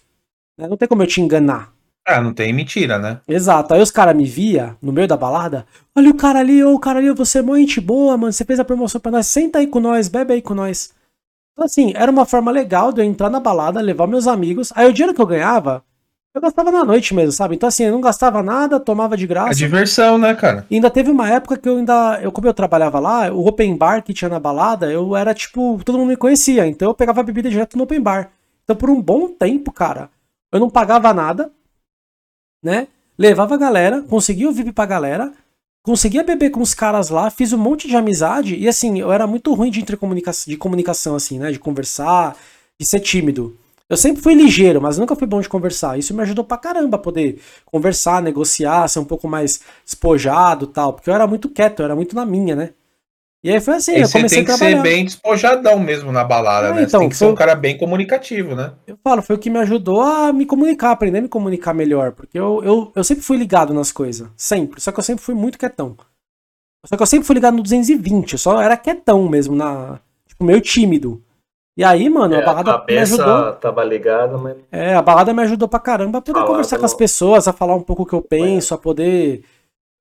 né? 0.57 0.67
Não 0.67 0.77
tem 0.77 0.87
como 0.87 1.03
eu 1.03 1.07
te 1.07 1.21
enganar. 1.21 1.71
Ah, 2.07 2.21
não 2.21 2.33
tem 2.33 2.51
mentira, 2.51 2.97
né? 2.97 3.19
Exato. 3.27 3.73
Aí 3.73 3.81
os 3.81 3.91
caras 3.91 4.15
me 4.15 4.25
via 4.25 4.75
no 4.81 4.91
meio 4.91 5.07
da 5.07 5.17
balada. 5.17 5.65
Olha 5.95 6.09
o 6.09 6.15
cara 6.15 6.39
ali, 6.39 6.63
ô 6.63 6.73
o 6.73 6.79
cara 6.79 6.97
ali, 6.99 7.11
você 7.11 7.39
é 7.39 7.41
mó 7.41 7.55
gente 7.55 7.79
boa, 7.79 8.17
mano. 8.17 8.33
Você 8.33 8.43
fez 8.45 8.59
a 8.59 8.65
promoção 8.65 8.99
pra 8.99 9.11
nós. 9.11 9.27
Senta 9.27 9.59
aí 9.59 9.67
com 9.67 9.79
nós, 9.79 10.07
bebe 10.07 10.33
aí 10.33 10.41
com 10.41 10.55
nós. 10.55 10.91
Então, 11.59 11.65
assim, 11.65 11.91
era 11.93 12.09
uma 12.09 12.25
forma 12.25 12.51
legal 12.51 12.93
de 12.93 13.01
eu 13.01 13.05
entrar 13.05 13.29
na 13.29 13.37
balada, 13.37 13.81
levar 13.81 14.07
meus 14.07 14.27
amigos. 14.27 14.71
Aí 14.75 14.87
o 14.87 14.93
dinheiro 14.93 15.13
que 15.13 15.21
eu 15.21 15.25
ganhava, 15.25 15.83
eu 16.33 16.39
gastava 16.39 16.71
na 16.71 16.85
noite 16.85 17.13
mesmo, 17.13 17.33
sabe? 17.33 17.55
Então, 17.55 17.67
assim, 17.67 17.83
eu 17.83 17.91
não 17.91 17.99
gastava 17.99 18.41
nada, 18.41 18.79
tomava 18.79 19.17
de 19.17 19.27
graça. 19.27 19.55
diversão, 19.55 20.17
né, 20.17 20.33
cara? 20.35 20.65
E 20.71 20.75
ainda 20.75 20.89
teve 20.89 21.11
uma 21.11 21.29
época 21.29 21.57
que 21.57 21.67
eu 21.67 21.75
ainda. 21.75 22.17
Eu, 22.23 22.31
como 22.31 22.47
eu 22.47 22.53
trabalhava 22.53 22.97
lá, 22.97 23.29
o 23.29 23.45
open 23.45 23.75
bar 23.75 24.01
que 24.01 24.13
tinha 24.13 24.29
na 24.29 24.39
balada, 24.39 24.89
eu 24.89 25.17
era 25.17 25.33
tipo. 25.33 25.81
Todo 25.83 25.97
mundo 25.97 26.07
me 26.07 26.15
conhecia. 26.15 26.65
Então 26.65 26.87
eu 26.87 26.95
pegava 26.95 27.19
a 27.19 27.23
bebida 27.23 27.49
direto 27.49 27.77
no 27.77 27.83
open 27.83 27.99
bar. 27.99 28.31
Então 28.63 28.73
por 28.73 28.89
um 28.89 29.01
bom 29.01 29.27
tempo, 29.27 29.69
cara, 29.69 30.09
eu 30.53 30.61
não 30.61 30.69
pagava 30.69 31.13
nada, 31.13 31.51
né? 32.63 32.87
Levava 33.17 33.55
a 33.55 33.57
galera, 33.57 34.01
conseguia 34.03 34.47
o 34.47 34.53
VIP 34.53 34.71
pra 34.71 34.85
galera, 34.85 35.33
conseguia 35.89 36.23
beber 36.23 36.51
com 36.51 36.61
os 36.61 36.75
caras 36.75 37.09
lá, 37.09 37.31
fiz 37.31 37.51
um 37.51 37.57
monte 37.57 37.87
de 37.87 37.95
amizade. 37.95 38.55
E 38.55 38.67
assim, 38.67 38.99
eu 38.99 39.11
era 39.11 39.25
muito 39.25 39.51
ruim 39.55 39.71
de, 39.71 39.81
intercomunicação, 39.81 40.51
de 40.51 40.55
comunicação, 40.55 41.15
assim, 41.15 41.39
né? 41.39 41.51
De 41.51 41.57
conversar, 41.57 42.37
de 42.79 42.85
ser 42.85 42.99
tímido. 42.99 43.57
Eu 43.89 43.97
sempre 43.97 44.21
fui 44.21 44.35
ligeiro, 44.35 44.79
mas 44.79 44.99
nunca 44.99 45.15
fui 45.15 45.25
bom 45.25 45.41
de 45.41 45.49
conversar. 45.49 45.97
Isso 45.97 46.13
me 46.13 46.21
ajudou 46.21 46.45
pra 46.45 46.59
caramba 46.59 46.97
a 46.97 46.99
poder 46.99 47.41
conversar, 47.65 48.21
negociar, 48.21 48.87
ser 48.87 48.99
um 48.99 49.03
pouco 49.03 49.27
mais 49.27 49.61
despojado 49.83 50.67
tal. 50.67 50.93
Porque 50.93 51.09
eu 51.09 51.13
era 51.15 51.25
muito 51.25 51.49
quieto, 51.49 51.79
eu 51.79 51.85
era 51.85 51.95
muito 51.95 52.15
na 52.15 52.23
minha, 52.23 52.55
né? 52.55 52.69
E 53.41 53.49
aí 53.51 53.61
foi 53.61 53.75
assim, 53.75 53.93
E 53.95 54.01
eu 54.01 54.07
você 54.07 54.13
comecei 54.17 54.37
tem 54.39 54.45
que 54.45 54.51
a 54.51 54.53
ser 54.55 54.59
trabalhar. 54.65 54.83
bem 54.83 55.05
despojadão 55.05 55.79
mesmo 55.79 56.11
na 56.11 56.23
balada, 56.25 56.69
Ah, 56.69 56.73
né? 56.73 56.83
então, 56.83 56.99
você 56.99 56.99
tem 56.99 57.09
que 57.09 57.15
ser 57.15 57.25
um 57.25 57.35
cara 57.35 57.55
bem 57.55 57.77
comunicativo, 57.77 58.53
né? 58.53 58.73
Eu 58.85 58.97
falo, 59.01 59.21
foi 59.21 59.35
o 59.37 59.39
que 59.39 59.49
me 59.49 59.59
ajudou 59.59 60.01
a 60.01 60.33
me 60.33 60.45
comunicar, 60.45 60.91
aprender 60.91 61.19
a 61.19 61.21
me 61.21 61.29
comunicar 61.29 61.73
melhor. 61.73 62.11
Porque 62.11 62.37
eu, 62.37 62.61
eu, 62.63 62.91
eu 62.93 63.03
sempre 63.03 63.23
fui 63.23 63.37
ligado 63.37 63.73
nas 63.73 63.91
coisas. 63.93 64.27
Sempre. 64.35 64.81
Só 64.81 64.91
que 64.91 64.99
eu 64.99 65.03
sempre 65.03 65.23
fui 65.23 65.33
muito 65.35 65.57
quietão. 65.57 65.95
Só 66.85 66.97
que 66.97 67.03
eu 67.03 67.07
sempre 67.07 67.25
fui 67.25 67.33
ligado 67.35 67.55
no 67.55 67.63
220. 67.63 68.33
Eu 68.33 68.39
só 68.39 68.61
era 68.61 68.75
quietão 68.75 69.27
mesmo, 69.29 69.55
na, 69.55 69.99
tipo, 70.27 70.43
meio 70.43 70.59
tímido. 70.59 71.21
E 71.77 71.83
aí, 71.83 72.09
mano, 72.09 72.35
a 72.35 72.39
É, 72.39 72.45
balada 72.45 72.71
me 72.73 72.77
cabeça 72.77 73.23
ajudou. 73.23 73.53
tava 73.53 73.83
ligada, 73.85 74.37
mas 74.37 74.57
É, 74.69 74.95
a 74.95 75.01
balada 75.01 75.33
me 75.33 75.41
ajudou 75.43 75.69
pra 75.69 75.79
caramba 75.79 76.17
a 76.17 76.21
poder 76.21 76.33
Falava 76.33 76.51
conversar 76.51 76.77
com 76.77 76.85
as 76.85 76.93
pessoas, 76.93 77.47
a 77.47 77.53
falar 77.53 77.75
um 77.75 77.81
pouco 77.81 78.03
o 78.03 78.05
que 78.05 78.13
eu 78.13 78.21
penso, 78.21 78.73
a 78.73 78.77
poder 78.77 79.45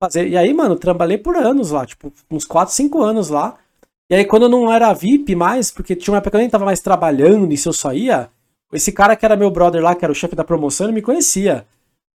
fazer. 0.00 0.28
E 0.28 0.36
aí, 0.36 0.52
mano, 0.54 0.76
trabalhei 0.76 1.18
por 1.18 1.36
anos 1.36 1.70
lá, 1.70 1.84
tipo, 1.86 2.12
uns 2.30 2.44
4, 2.44 2.74
5 2.74 3.02
anos 3.02 3.28
lá. 3.28 3.56
E 4.10 4.14
aí, 4.14 4.24
quando 4.24 4.44
eu 4.44 4.48
não 4.48 4.72
era 4.72 4.92
VIP 4.92 5.34
mais, 5.34 5.70
porque 5.70 5.94
tinha 5.94 6.12
uma 6.12 6.18
época 6.18 6.30
que 6.30 6.36
eu 6.36 6.40
nem 6.40 6.50
tava 6.50 6.64
mais 6.64 6.80
trabalhando, 6.80 7.52
e 7.52 7.56
se 7.56 7.68
eu 7.68 7.72
só 7.72 7.92
ia, 7.92 8.30
esse 8.72 8.92
cara 8.92 9.16
que 9.16 9.24
era 9.24 9.36
meu 9.36 9.50
brother 9.50 9.82
lá, 9.82 9.94
que 9.94 10.04
era 10.04 10.12
o 10.12 10.14
chefe 10.14 10.34
da 10.34 10.44
promoção, 10.44 10.86
ele 10.86 10.94
me 10.94 11.02
conhecia. 11.02 11.66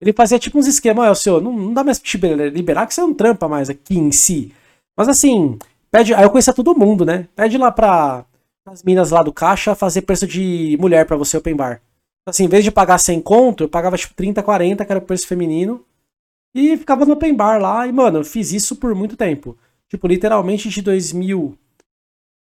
Ele 0.02 0.14
fazia 0.14 0.40
tipo 0.40 0.58
uns 0.58 0.68
esquemas, 0.68 1.10
ó, 1.10 1.14
senhor, 1.14 1.42
não, 1.42 1.54
não 1.54 1.74
dá 1.74 1.84
mais 1.84 2.00
pra 2.00 2.08
te 2.08 2.18
liberar 2.50 2.88
que 2.88 2.94
você 2.94 3.02
não 3.02 3.14
trampa 3.14 3.48
mais 3.48 3.70
aqui 3.70 3.98
em 3.98 4.12
si. 4.12 4.54
Mas 4.98 5.08
assim, 5.08 5.60
pede. 5.92 6.14
Aí 6.14 6.24
eu 6.24 6.30
conhecia 6.30 6.54
todo 6.54 6.78
mundo, 6.78 7.06
né? 7.06 7.28
Pede 7.36 7.58
lá 7.58 7.72
pra 7.72 8.26
as 8.66 8.84
minas 8.84 9.12
lá 9.12 9.22
do 9.22 9.34
caixa 9.34 9.76
fazer 9.76 10.02
preço 10.02 10.26
de 10.28 10.78
mulher 10.80 11.06
pra 11.06 11.18
você 11.18 11.38
open 11.38 11.56
bar. 11.56 11.82
Assim, 12.28 12.46
em 12.46 12.48
vez 12.48 12.64
de 12.64 12.72
pagar 12.72 12.98
100 12.98 13.22
conto, 13.22 13.64
eu 13.64 13.70
pagava 13.70 13.98
tipo 13.98 14.14
30, 14.14 14.42
40, 14.44 14.86
que 14.86 14.92
era 14.92 15.00
o 15.00 15.04
preço 15.04 15.28
feminino. 15.28 15.84
E 16.54 16.76
ficava 16.78 17.06
no 17.06 17.14
open 17.14 17.34
bar 17.36 17.60
lá. 17.62 17.88
E, 17.88 17.92
mano, 17.92 18.20
eu 18.20 18.24
fiz 18.26 18.52
isso 18.52 18.76
por 18.76 18.94
muito 18.94 19.16
tempo. 19.16 19.58
Tipo, 19.90 20.08
literalmente 20.08 20.70
de 20.70 20.82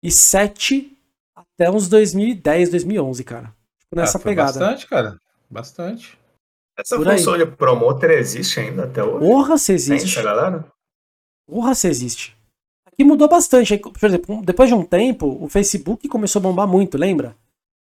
2007 0.04 0.98
até 1.36 1.70
uns 1.72 1.88
2010, 1.88 2.70
2011, 2.70 3.24
cara. 3.24 3.54
Tipo, 3.80 3.96
nessa 3.96 4.18
Ah, 4.18 4.22
foi 4.22 4.32
pegada. 4.32 4.60
Bastante, 4.60 4.88
cara. 4.88 5.18
Bastante. 5.50 6.18
essa 6.78 6.96
Por 6.96 7.08
aí. 7.08 7.18
função 7.18 7.38
de 7.38 7.46
promotor 7.46 8.12
existe 8.12 8.60
ainda 8.60 8.84
até 8.84 9.04
hoje? 9.04 9.20
Porra, 9.26 9.58
se 9.58 9.68
Tem 9.68 9.76
existe. 9.76 10.10
essa 10.20 10.22
galera? 10.24 10.66
Porra, 11.48 11.74
se 11.74 11.88
existe. 11.88 12.38
Aqui 12.86 13.04
mudou 13.04 13.28
bastante. 13.28 13.74
Aí, 13.74 13.80
Por 13.80 14.06
exemplo, 14.06 14.42
depois 14.44 14.70
de 14.70 14.76
um 14.76 14.84
tempo, 14.86 15.38
o 15.44 15.48
Facebook 15.50 16.08
começou 16.08 16.40
a 16.40 16.44
bombar 16.44 16.68
muito, 16.68 16.98
lembra? 16.98 17.36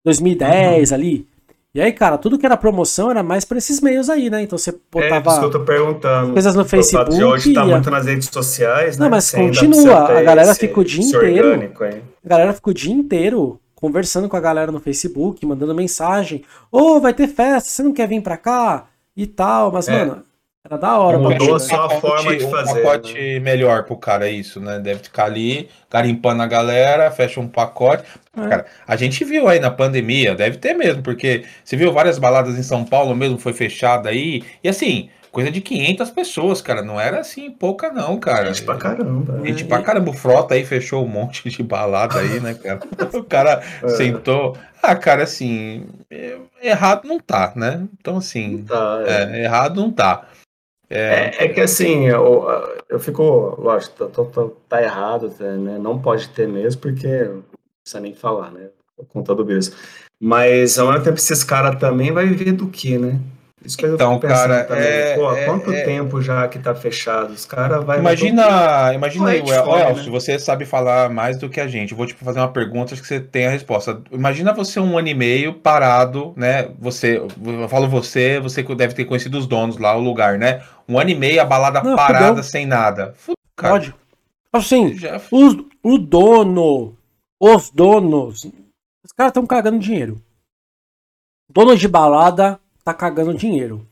2010 0.06 0.92
Uhum. 0.92 0.96
ali. 0.96 1.28
E 1.76 1.82
aí, 1.82 1.92
cara, 1.92 2.18
tudo 2.18 2.38
que 2.40 2.46
era 2.46 2.56
promoção 2.56 3.12
era 3.12 3.22
mais 3.22 3.44
pra 3.44 3.58
esses 3.58 3.82
meios 3.82 4.10
aí, 4.10 4.30
né? 4.30 4.42
Então 4.42 4.58
você 4.58 4.70
É, 4.70 4.74
isso 4.74 4.82
botava 4.90 5.40
que 5.40 5.46
eu 5.46 5.52
tô 5.52 5.60
perguntando. 5.60 6.32
coisas 6.32 6.56
no 6.56 6.62
O 6.62 6.66
fato 6.66 6.80
de 6.80 6.88
Facebook. 6.88 7.24
hoje 7.24 7.54
tá 7.54 7.66
muito 7.66 7.92
nas 7.92 8.06
redes 8.06 8.30
sociais, 8.32 8.98
Não, 8.98 9.08
né? 9.08 9.10
mas 9.12 9.26
Você 9.26 9.38
continua, 9.38 10.18
a 10.18 10.22
galera 10.24 10.56
fica 10.56 10.80
o 10.80 10.84
dia 10.86 11.04
inteiro. 11.04 11.50
orgânico. 11.50 11.84
A 11.84 11.90
galera 12.30 12.54
ficou 12.54 12.72
o 12.72 12.74
dia 12.74 12.94
inteiro 12.94 13.60
conversando 13.76 14.30
com 14.30 14.38
a 14.38 14.40
galera 14.40 14.72
no 14.72 14.80
Facebook, 14.80 15.46
mandando 15.46 15.76
mensagem. 15.76 16.44
Ô, 16.72 17.02
vai 17.02 17.14
ter 17.14 17.28
festa, 17.28 17.70
você 17.70 17.84
não 17.84 17.92
quer 17.92 18.08
vir 18.08 18.22
pra 18.22 18.38
cá? 18.38 18.86
E 19.18 19.28
tal. 19.28 19.70
Mas, 19.72 19.90
É. 19.90 20.06
mano, 20.06 20.24
era 20.66 20.78
da 20.80 20.98
hora. 20.98 21.20
Mudou 21.20 21.54
né? 21.54 21.60
só 21.60 21.86
a 21.86 21.90
forma 21.92 22.36
de 22.36 22.44
um 22.44 22.50
fazer, 22.50 22.82
pacote 22.82 23.40
melhor 23.40 23.84
pro 23.84 23.96
cara, 23.96 24.28
isso, 24.28 24.60
né? 24.60 24.80
Deve 24.80 25.04
ficar 25.04 25.26
ali, 25.26 25.70
garimpando 25.92 26.42
a 26.42 26.48
galera, 26.48 27.12
fecha 27.12 27.40
um 27.40 27.48
pacote. 27.48 28.04
É. 28.36 28.48
Cara, 28.48 28.66
a 28.88 28.96
gente 28.96 29.24
viu 29.24 29.48
aí 29.48 29.60
na 29.60 29.70
pandemia, 29.70 30.34
deve 30.34 30.58
ter 30.58 30.74
mesmo, 30.74 31.04
porque 31.04 31.44
você 31.64 31.78
viu 31.78 31.94
várias 31.94 32.18
baladas 32.18 32.58
em 32.58 32.64
São 32.64 32.84
Paulo 32.84 33.16
mesmo, 33.16 33.38
foi 33.38 33.54
fechada 33.54 34.10
aí. 34.10 34.44
E 34.64 34.68
assim, 34.68 35.10
coisa 35.32 35.52
de 35.52 35.62
500 35.62 36.10
pessoas, 36.12 36.62
cara. 36.62 36.82
Não 36.82 37.00
era 37.00 37.20
assim 37.20 37.52
pouca, 37.52 37.92
não, 37.92 38.18
cara. 38.18 38.54
Gente 38.54 38.64
pra 38.64 38.78
caramba. 38.78 39.42
Gente 39.46 39.66
pra 39.66 39.82
caramba. 39.82 40.10
O 40.10 40.14
Frota 40.14 40.56
aí 40.56 40.66
fechou 40.66 41.06
um 41.06 41.08
monte 41.08 41.48
de 41.48 41.62
balada 41.62 42.20
aí, 42.20 42.40
né, 42.40 42.54
cara? 42.56 42.80
O 43.14 43.24
cara 43.24 43.62
É. 43.84 43.90
sentou. 43.90 44.58
Ah, 44.82 44.96
cara, 44.96 45.24
assim, 45.24 45.86
é- 46.10 46.38
errado 46.64 47.08
não 47.08 47.20
tá, 47.20 47.52
né? 47.56 47.84
Então, 48.00 48.18
assim, 48.18 48.64
Tá, 48.68 49.04
é. 49.06 49.40
é, 49.40 49.44
errado 49.44 49.82
não 49.82 49.92
tá. 49.92 50.26
É, 50.90 51.46
é 51.46 51.50
que 51.50 51.60
assim, 51.62 52.06
eu, 52.08 52.46
eu 52.90 53.00
fico, 53.00 53.24
lógico, 53.60 54.08
tô- 54.08 54.26
tô- 54.26 54.50
tá 54.70 54.82
errado, 54.82 55.30
tá, 55.30 55.44
né? 55.58 55.78
Não 55.80 56.00
pode 56.00 56.30
ter 56.30 56.48
mesmo, 56.48 56.82
porque 56.82 57.08
não 57.26 57.44
precisa 57.82 58.00
nem 58.02 58.14
falar, 58.14 58.52
né? 58.52 58.70
Por 58.96 59.06
conta 59.08 59.34
do 59.34 59.44
berço. 59.44 59.76
Mas 60.20 60.78
ao 60.78 60.88
mesmo 60.88 61.04
tempo, 61.04 61.18
esses 61.18 61.44
caras 61.44 61.80
também 61.80 62.12
vai 62.12 62.26
viver 62.28 62.52
do 62.54 62.68
que, 62.70 62.98
né? 62.98 63.20
Isso 63.66 63.78
que 63.78 63.86
Então, 63.86 64.14
eu 64.14 64.20
fico 64.20 64.28
pensando 64.28 64.50
cara, 64.50 64.64
também. 64.66 64.84
é- 64.88 65.16
Pô, 65.16 65.34
é- 65.34 65.46
quanto 65.46 65.72
é- 65.74 65.82
tempo 65.84 66.22
já 66.22 66.48
que 66.48 66.60
tá 66.60 66.76
fechado? 66.76 67.32
Os 67.34 67.46
caras 67.46 67.84
vai. 67.84 67.98
Imagina, 68.00 68.94
imagina 68.94 69.30
aí, 69.30 69.40
Elcio, 69.40 70.06
né? 70.06 70.10
você 70.12 70.38
sabe 70.38 70.66
falar 70.66 71.10
mais 71.10 71.38
do 71.40 71.50
que 71.50 71.60
a 71.60 71.68
gente. 71.68 71.92
Eu 71.92 71.98
vou 71.98 72.06
te 72.06 72.14
fazer 72.14 72.40
uma 72.40 72.48
pergunta, 72.52 72.94
acho 72.94 73.02
que 73.02 73.08
você 73.08 73.20
tem 73.20 73.48
a 73.48 73.50
resposta. 73.50 74.02
Imagina 74.12 74.54
você 74.54 74.80
um 74.80 74.98
ano 74.98 75.08
e 75.08 75.14
meio 75.16 75.54
parado, 75.56 76.34
né? 76.38 76.70
Você, 76.80 77.18
eu 77.18 77.68
falo 77.70 77.88
você, 77.90 78.40
você 78.40 78.64
que 78.64 78.76
deve 78.76 78.94
ter 78.94 79.06
conhecido 79.06 79.38
os 79.38 79.48
donos 79.48 79.78
lá, 79.78 79.96
o 79.96 80.02
lugar, 80.02 80.38
né? 80.38 80.62
Um 80.88 81.00
ano 81.00 81.10
e 81.10 81.16
meio, 81.16 81.42
a 81.42 81.46
balada 81.46 81.82
Não, 81.82 81.96
parada, 81.96 82.28
fudeu. 82.28 82.44
sem 82.44 82.66
nada. 82.66 83.14
Fudeu, 83.18 83.36
cara. 83.56 83.74
Pode. 83.74 83.96
Assim, 84.54 84.94
Já- 84.94 85.20
os, 85.32 85.56
o 85.84 85.98
dono, 85.98 86.96
os 87.42 87.70
donos, 87.72 88.46
os 89.04 89.12
caras 89.12 89.32
estão 89.32 89.46
cagando 89.46 89.80
dinheiro. 89.80 90.22
Dono 91.52 91.76
de 91.76 91.88
balada 91.88 92.60
tá 92.86 92.94
cagando 92.94 93.34
dinheiro. 93.34 93.86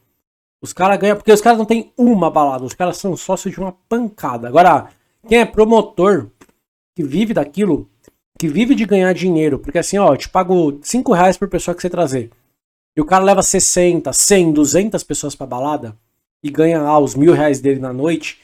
Os 0.61 0.71
caras 0.71 0.97
ganham, 0.99 1.17
porque 1.17 1.33
os 1.33 1.41
caras 1.41 1.57
não 1.57 1.65
tem 1.65 1.91
uma 1.97 2.29
balada, 2.31 2.63
os 2.63 2.73
caras 2.73 2.97
são 2.97 3.17
sócios 3.17 3.53
de 3.53 3.59
uma 3.59 3.73
pancada. 3.89 4.47
Agora, 4.47 4.89
quem 5.27 5.39
é 5.39 5.45
promotor, 5.45 6.29
que 6.95 7.03
vive 7.03 7.33
daquilo, 7.33 7.89
que 8.39 8.47
vive 8.47 8.75
de 8.75 8.85
ganhar 8.85 9.11
dinheiro, 9.13 9.59
porque 9.59 9.79
assim, 9.79 9.97
ó, 9.97 10.13
eu 10.13 10.17
te 10.17 10.29
pago 10.29 10.79
5 10.81 11.11
reais 11.11 11.35
por 11.35 11.49
pessoa 11.49 11.73
que 11.75 11.81
você 11.81 11.89
trazer. 11.89 12.31
E 12.95 13.01
o 13.01 13.05
cara 13.05 13.23
leva 13.23 13.41
60, 13.41 14.13
100, 14.13 14.53
200 14.53 15.03
pessoas 15.03 15.35
pra 15.35 15.47
balada 15.47 15.97
e 16.43 16.51
ganha 16.51 16.81
lá 16.81 16.99
os 16.99 17.15
mil 17.15 17.33
reais 17.33 17.59
dele 17.59 17.79
na 17.79 17.91
noite 17.91 18.39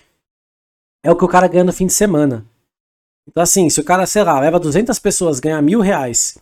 é 1.04 1.12
o 1.12 1.16
que 1.16 1.24
o 1.24 1.28
cara 1.28 1.48
ganha 1.48 1.64
no 1.64 1.72
fim 1.72 1.86
de 1.86 1.94
semana. 1.94 2.46
Então, 3.28 3.44
assim, 3.44 3.70
se 3.70 3.80
o 3.80 3.84
cara, 3.84 4.08
sei 4.08 4.24
lá, 4.24 4.40
leva 4.40 4.60
200 4.60 4.98
pessoas, 4.98 5.40
ganha 5.40 5.62
mil 5.62 5.80
reais, 5.80 6.40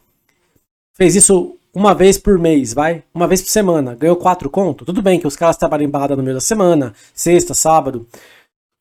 fez 0.93 1.15
isso 1.15 1.56
uma 1.77 1.93
vez 1.93 2.17
por 2.17 2.39
mês, 2.39 2.73
vai? 2.73 3.03
Uma 3.13 3.27
vez 3.27 3.39
por 3.39 3.51
semana, 3.51 3.93
ganhou 3.93 4.15
quatro 4.15 4.49
conto, 4.49 4.83
tudo 4.83 4.99
bem 4.99 5.19
que 5.19 5.27
os 5.27 5.35
caras 5.35 5.55
trabalham 5.57 5.85
em 5.85 5.89
balada 5.89 6.15
no 6.15 6.23
meio 6.23 6.33
da 6.33 6.41
semana, 6.41 6.91
sexta, 7.13 7.53
sábado. 7.53 8.07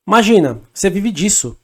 Imagina, 0.08 0.60
você 0.72 0.88
vive 0.88 1.10
disso. 1.10 1.58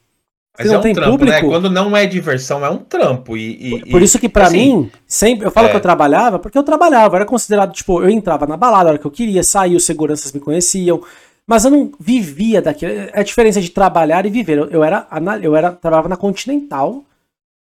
Mas 0.58 0.66
não 0.66 0.74
é 0.74 0.78
um 0.78 0.82
tem 0.82 0.94
trampo, 0.94 1.10
né? 1.24 1.32
público? 1.32 1.48
Quando 1.48 1.70
não 1.70 1.96
é 1.96 2.04
diversão, 2.04 2.62
é 2.62 2.68
um 2.68 2.76
trampo. 2.76 3.34
E, 3.34 3.76
e- 3.76 3.90
Por 3.90 4.02
isso 4.02 4.18
que 4.18 4.28
pra 4.28 4.44
assim, 4.44 4.76
mim, 4.76 4.90
sempre 5.06 5.46
eu 5.46 5.50
falo 5.50 5.68
é. 5.68 5.70
que 5.70 5.76
eu 5.76 5.80
trabalhava, 5.80 6.38
porque 6.38 6.58
eu 6.58 6.62
trabalhava, 6.62 7.14
eu 7.14 7.20
era 7.20 7.24
considerado, 7.24 7.72
tipo, 7.72 8.02
eu 8.02 8.10
entrava 8.10 8.46
na 8.46 8.58
balada 8.58 8.90
a 8.90 8.92
hora 8.92 8.98
que 8.98 9.06
eu 9.06 9.10
queria, 9.10 9.42
saía, 9.42 9.78
os 9.78 9.86
seguranças 9.86 10.30
me 10.32 10.40
conheciam, 10.40 11.02
mas 11.46 11.64
eu 11.64 11.70
não 11.70 11.92
vivia 11.98 12.60
daquilo. 12.60 12.92
É 12.92 13.20
a 13.20 13.22
diferença 13.22 13.58
de 13.58 13.70
trabalhar 13.70 14.26
e 14.26 14.30
viver. 14.30 14.58
Eu, 14.58 14.66
eu 14.68 14.84
era, 14.84 15.08
eu 15.40 15.56
era 15.56 15.72
trabalhava 15.72 16.10
na 16.10 16.16
Continental 16.18 17.02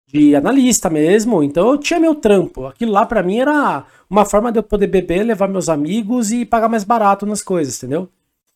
de 0.07 0.35
analista 0.35 0.89
mesmo, 0.89 1.43
então 1.43 1.69
eu 1.69 1.77
tinha 1.77 1.99
meu 1.99 2.15
trampo. 2.15 2.65
Aquilo 2.65 2.91
lá 2.91 3.05
pra 3.05 3.21
mim 3.21 3.39
era 3.39 3.85
uma 4.09 4.23
forma 4.25 4.51
de 4.51 4.59
eu 4.59 4.63
poder 4.63 4.87
beber, 4.87 5.23
levar 5.23 5.49
meus 5.49 5.67
amigos 5.67 6.31
e 6.31 6.45
pagar 6.45 6.69
mais 6.69 6.83
barato 6.83 7.25
nas 7.25 7.41
coisas, 7.41 7.77
entendeu? 7.77 8.09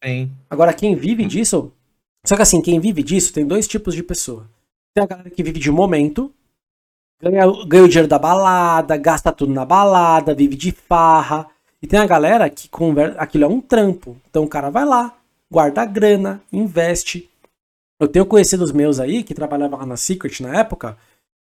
Sim. 0.03 0.31
Agora, 0.49 0.73
quem 0.73 0.95
vive 0.95 1.25
disso. 1.25 1.71
Só 2.25 2.35
que 2.35 2.41
assim, 2.41 2.61
quem 2.61 2.79
vive 2.79 3.03
disso 3.03 3.33
tem 3.33 3.45
dois 3.45 3.67
tipos 3.67 3.93
de 3.93 4.01
pessoa. 4.01 4.47
Tem 4.93 5.03
a 5.03 5.07
galera 5.07 5.29
que 5.29 5.43
vive 5.43 5.59
de 5.59 5.71
momento, 5.71 6.31
ganha, 7.21 7.45
ganha 7.65 7.83
o 7.83 7.87
dinheiro 7.87 8.07
da 8.07 8.19
balada, 8.19 8.95
gasta 8.97 9.31
tudo 9.31 9.53
na 9.53 9.65
balada, 9.65 10.33
vive 10.33 10.55
de 10.55 10.71
farra. 10.71 11.47
E 11.81 11.87
tem 11.87 11.99
a 11.99 12.05
galera 12.05 12.49
que 12.49 12.69
conversa. 12.69 13.19
Aquilo 13.19 13.45
é 13.45 13.47
um 13.47 13.59
trampo. 13.59 14.15
Então 14.29 14.43
o 14.43 14.47
cara 14.47 14.69
vai 14.69 14.85
lá, 14.85 15.17
guarda 15.49 15.81
a 15.81 15.85
grana, 15.85 16.41
investe. 16.51 17.29
Eu 17.99 18.07
tenho 18.07 18.25
conhecidos 18.25 18.71
meus 18.71 18.99
aí 18.99 19.23
que 19.23 19.33
trabalhavam 19.33 19.79
lá 19.79 19.85
na 19.85 19.97
Secret 19.97 20.41
na 20.41 20.59
época, 20.59 20.97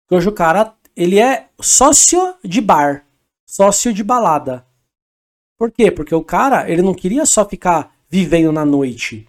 que 0.07 0.15
hoje 0.15 0.29
o 0.29 0.31
cara, 0.31 0.73
ele 0.95 1.19
é 1.19 1.47
sócio 1.59 2.33
de 2.43 2.61
bar, 2.61 3.03
sócio 3.45 3.93
de 3.93 4.03
balada. 4.03 4.65
Por 5.57 5.71
quê? 5.71 5.89
Porque 5.91 6.13
o 6.13 6.23
cara, 6.23 6.69
ele 6.69 6.81
não 6.81 6.93
queria 6.93 7.25
só 7.25 7.43
ficar 7.47 7.91
vivendo 8.09 8.51
na 8.51 8.63
noite. 8.63 9.27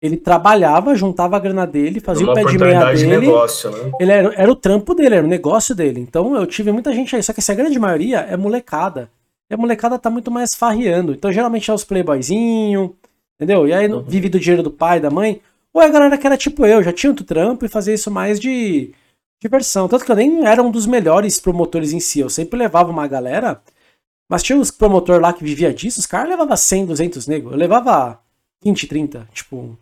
Ele 0.00 0.16
trabalhava, 0.16 0.94
juntava 0.94 1.36
a 1.36 1.40
grana 1.40 1.66
dele, 1.66 2.00
fazia 2.00 2.26
uma 2.26 2.32
o 2.32 2.34
pé 2.34 2.42
de 2.44 2.58
meia 2.58 2.78
oportunidade 2.78 2.98
de 3.00 3.06
dele. 3.06 3.26
negócio, 3.26 3.70
né? 3.70 3.92
Ele 3.98 4.12
era, 4.12 4.34
era 4.34 4.52
o 4.52 4.56
trampo 4.56 4.94
dele, 4.94 5.14
era 5.16 5.24
o 5.24 5.28
negócio 5.28 5.74
dele. 5.74 6.00
Então 6.00 6.36
eu 6.36 6.46
tive 6.46 6.70
muita 6.70 6.92
gente 6.92 7.16
aí. 7.16 7.22
Só 7.22 7.32
que 7.32 7.40
essa 7.40 7.54
grande 7.54 7.78
maioria 7.78 8.20
é 8.20 8.36
molecada. 8.36 9.10
E 9.50 9.54
a 9.54 9.56
molecada 9.56 9.98
tá 9.98 10.10
muito 10.10 10.30
mais 10.30 10.54
farreando. 10.54 11.12
Então 11.12 11.32
geralmente 11.32 11.70
é 11.70 11.74
os 11.74 11.82
playboyzinho, 11.82 12.94
entendeu? 13.36 13.66
E 13.66 13.72
aí 13.72 13.88
Uhum. 13.88 14.02
vive 14.02 14.28
do 14.28 14.38
dinheiro 14.38 14.62
do 14.62 14.70
pai, 14.70 15.00
da 15.00 15.10
mãe. 15.10 15.40
Ou 15.72 15.82
é 15.82 15.86
a 15.86 15.90
galera 15.90 16.16
que 16.18 16.26
era 16.26 16.36
tipo 16.36 16.64
eu, 16.66 16.82
já 16.82 16.92
tinha 16.92 17.10
outro 17.10 17.24
trampo 17.24 17.64
e 17.64 17.68
fazia 17.68 17.94
isso 17.94 18.10
mais 18.10 18.38
de 18.38 18.92
diversão. 19.46 19.88
Tanto 19.88 20.04
que 20.04 20.10
eu 20.12 20.16
nem 20.16 20.46
era 20.46 20.62
um 20.62 20.70
dos 20.70 20.86
melhores 20.86 21.40
promotores 21.40 21.92
em 21.92 22.00
si. 22.00 22.20
Eu 22.20 22.28
sempre 22.30 22.58
levava 22.58 22.90
uma 22.90 23.06
galera. 23.06 23.60
Mas 24.28 24.42
tinha 24.42 24.58
uns 24.58 24.70
promotor 24.70 25.20
lá 25.20 25.32
que 25.32 25.44
vivia 25.44 25.72
disso, 25.72 26.00
os 26.00 26.06
caras 26.06 26.28
levavam 26.28 26.56
100, 26.56 26.86
200 26.86 27.26
negros. 27.28 27.52
Eu 27.52 27.58
levava 27.58 28.18
20, 28.62 28.86
30. 28.88 29.28
Tipo, 29.32 29.78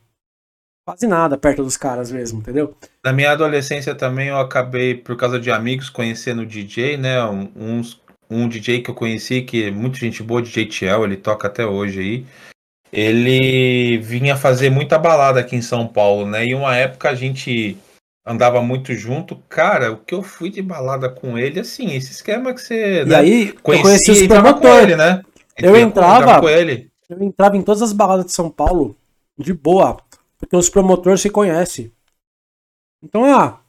quase 0.86 1.06
nada 1.06 1.38
perto 1.38 1.64
dos 1.64 1.78
caras 1.78 2.12
mesmo, 2.12 2.40
entendeu? 2.40 2.76
Na 3.02 3.12
minha 3.12 3.32
adolescência 3.32 3.94
também 3.94 4.28
eu 4.28 4.38
acabei, 4.38 4.94
por 4.94 5.16
causa 5.16 5.40
de 5.40 5.50
amigos, 5.50 5.88
conhecendo 5.88 6.44
DJ, 6.44 6.98
né? 6.98 7.24
Um, 7.24 7.50
uns- 7.56 7.98
um 8.30 8.46
DJ 8.46 8.82
que 8.82 8.90
eu 8.90 8.94
conheci, 8.94 9.42
que 9.42 9.64
é 9.64 9.70
muito 9.70 9.96
gente 9.96 10.22
boa, 10.22 10.42
DJ 10.42 10.66
Tiel, 10.66 11.04
ele 11.04 11.16
toca 11.16 11.48
até 11.48 11.64
hoje 11.64 12.00
aí. 12.00 12.26
Ele 12.92 13.98
vinha 13.98 14.36
fazer 14.36 14.70
muita 14.70 14.98
balada 14.98 15.40
aqui 15.40 15.56
em 15.56 15.62
São 15.62 15.86
Paulo, 15.86 16.26
né? 16.26 16.46
E 16.46 16.54
uma 16.54 16.76
época 16.76 17.08
a 17.10 17.14
gente 17.14 17.76
andava 18.26 18.60
muito 18.62 18.94
junto. 18.94 19.36
Cara, 19.48 19.92
o 19.92 19.98
que 19.98 20.14
eu 20.14 20.22
fui 20.22 20.50
de 20.50 20.62
balada 20.62 21.08
com 21.08 21.36
ele, 21.38 21.60
assim, 21.60 21.94
esse 21.94 22.12
esquema 22.12 22.52
que 22.54 22.60
você 22.60 23.02
E 23.02 23.04
né, 23.04 23.16
aí, 23.16 23.48
eu 23.48 23.60
conhecia 23.62 23.82
conheci 23.84 24.10
os 24.22 24.26
promotores. 24.28 24.82
ele, 24.84 24.96
né? 24.96 25.22
Eu 25.56 25.76
entrava- 25.76 26.40
com 26.40 26.48
ele. 26.48 26.90
Eu 27.08 27.22
entrava 27.22 27.56
em 27.56 27.62
todas 27.62 27.82
as 27.82 27.92
baladas 27.92 28.26
de 28.26 28.32
São 28.32 28.50
Paulo 28.50 28.96
de 29.38 29.52
boa, 29.52 29.98
porque 30.38 30.56
os 30.56 30.68
promotores 30.70 31.20
se 31.20 31.28
conhecem. 31.30 31.92
Então, 33.02 33.24
ah, 33.24 33.60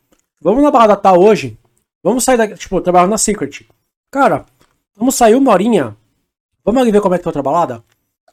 vamos 0.41 0.63
na 0.63 0.71
balada 0.71 0.95
tal 0.95 1.19
hoje. 1.21 1.57
Vamos 2.03 2.23
sair 2.23 2.37
daqui. 2.37 2.55
Tipo, 2.55 2.77
eu 2.77 2.81
trabalhava 2.81 3.09
na 3.11 3.17
Secret. 3.17 3.67
Cara, 4.11 4.45
vamos 4.95 5.15
sair 5.15 5.35
uma 5.35 5.51
horinha. 5.51 5.97
Vamos 6.63 6.81
ali 6.81 6.91
ver 6.91 7.01
como 7.01 7.13
é 7.13 7.17
que 7.17 7.23
tá 7.23 7.29
outra 7.29 7.43
balada? 7.43 7.83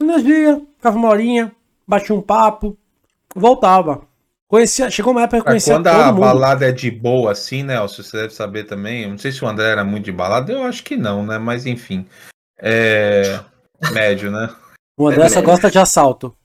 Nós 0.00 0.22
ia, 0.24 0.60
ficava 0.76 0.96
uma 0.96 1.08
horinha, 1.08 1.52
batia 1.86 2.14
um 2.14 2.22
papo, 2.22 2.76
voltava. 3.34 4.06
Conhecia, 4.52 4.90
chegou 4.90 5.12
uma 5.12 5.22
época 5.22 5.36
que 5.36 5.40
eu 5.40 5.44
Cara, 5.44 5.52
conhecia 5.54 5.74
quando 5.76 5.86
a 5.86 6.12
mundo. 6.12 6.20
balada 6.20 6.68
é 6.68 6.72
de 6.72 6.90
boa, 6.90 7.32
assim, 7.32 7.62
né? 7.62 7.76
Elcio, 7.76 8.04
Você 8.04 8.18
deve 8.18 8.34
saber 8.34 8.64
também. 8.64 9.04
Eu 9.04 9.08
não 9.08 9.16
sei 9.16 9.32
se 9.32 9.42
o 9.42 9.48
André 9.48 9.70
era 9.70 9.82
muito 9.82 10.04
de 10.04 10.12
balada, 10.12 10.52
eu 10.52 10.62
acho 10.64 10.84
que 10.84 10.94
não, 10.94 11.24
né? 11.24 11.38
Mas 11.38 11.64
enfim. 11.64 12.04
É. 12.60 13.40
Médio, 13.94 14.30
né? 14.30 14.50
O 14.98 15.08
André 15.08 15.30
só 15.30 15.40
gosta 15.40 15.70
de 15.70 15.78
assalto. 15.78 16.36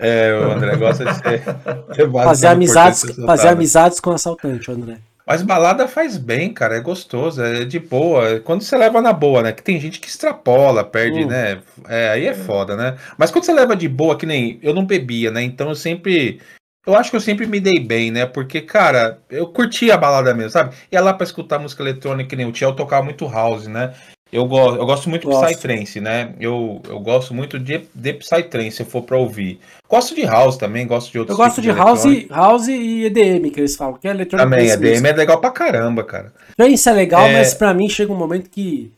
É, 0.00 0.32
o 0.34 0.52
André 0.52 0.74
gosta 0.76 1.04
de 1.04 1.14
ser. 1.18 1.42
Fazer 2.24 2.46
amizades, 2.46 3.04
fazer 3.26 3.48
amizades 3.48 4.00
com 4.00 4.12
assaltante, 4.12 4.70
André. 4.70 4.96
Mas 5.26 5.42
balada 5.42 5.86
faz 5.86 6.16
bem, 6.16 6.54
cara. 6.54 6.78
É 6.78 6.80
gostoso, 6.80 7.42
é 7.44 7.66
de 7.66 7.78
boa. 7.78 8.40
Quando 8.40 8.62
você 8.62 8.74
leva 8.78 9.02
na 9.02 9.12
boa, 9.12 9.42
né? 9.42 9.52
Que 9.52 9.62
tem 9.62 9.78
gente 9.78 10.00
que 10.00 10.08
extrapola, 10.08 10.82
perde, 10.82 11.24
Hum. 11.24 11.28
né? 11.28 11.60
É, 11.86 12.08
aí 12.08 12.26
é 12.26 12.32
foda, 12.34 12.74
né? 12.74 12.96
Mas 13.18 13.30
quando 13.30 13.44
você 13.44 13.52
leva 13.52 13.76
de 13.76 13.86
boa, 13.86 14.16
que 14.16 14.24
nem 14.24 14.58
eu 14.62 14.72
não 14.72 14.86
bebia, 14.86 15.30
né? 15.30 15.42
Então 15.42 15.68
eu 15.68 15.74
sempre. 15.74 16.40
Eu 16.86 16.94
acho 16.96 17.10
que 17.10 17.16
eu 17.16 17.20
sempre 17.20 17.46
me 17.46 17.60
dei 17.60 17.78
bem, 17.78 18.10
né? 18.10 18.24
Porque, 18.26 18.60
cara, 18.62 19.18
eu 19.28 19.46
curtia 19.48 19.94
a 19.94 19.98
balada 19.98 20.32
mesmo, 20.34 20.50
sabe? 20.50 20.74
Ia 20.90 21.00
lá 21.00 21.12
pra 21.12 21.24
escutar 21.24 21.58
música 21.58 21.82
eletrônica, 21.82 22.30
que 22.30 22.36
nem 22.36 22.46
o 22.46 22.52
Tiel 22.52 22.74
tocava 22.74 23.04
muito 23.04 23.26
house, 23.26 23.66
né? 23.66 23.94
Eu, 24.32 24.46
go 24.46 24.56
eu 24.76 24.86
gosto 24.86 25.10
muito 25.10 25.22
de 25.28 25.34
Gosto. 25.34 25.46
Psytrance, 25.46 26.00
né? 26.00 26.34
Eu, 26.38 26.80
eu 26.88 27.00
gosto 27.00 27.34
muito 27.34 27.58
de, 27.58 27.86
de 27.92 28.12
Psytrance, 28.14 28.76
se 28.76 28.82
eu 28.82 28.86
for 28.86 29.02
pra 29.02 29.18
ouvir. 29.18 29.58
Gosto 29.88 30.14
de 30.14 30.22
house 30.22 30.56
também, 30.56 30.86
gosto 30.86 31.10
de 31.10 31.18
outros 31.18 31.36
Eu 31.36 31.44
gosto 31.44 31.60
tipos 31.60 31.74
de 31.74 31.76
house, 31.78 32.04
eletrônica. 32.04 32.34
house 32.36 32.68
e 32.68 33.04
EDM, 33.06 33.50
que 33.50 33.58
eles 33.60 33.74
falam, 33.74 33.94
que 33.98 34.06
é 34.06 34.12
eletrônico. 34.12 34.48
Também, 34.48 34.70
EDM 34.70 35.04
é 35.06 35.12
legal 35.12 35.40
pra 35.40 35.50
caramba, 35.50 36.04
cara. 36.04 36.32
Trance 36.56 36.88
é 36.88 36.92
legal, 36.92 37.26
É. 37.26 37.32
mas 37.38 37.54
pra 37.54 37.74
mim 37.74 37.88
chega 37.88 38.12
um 38.12 38.16
momento 38.16 38.48
que. 38.48 38.92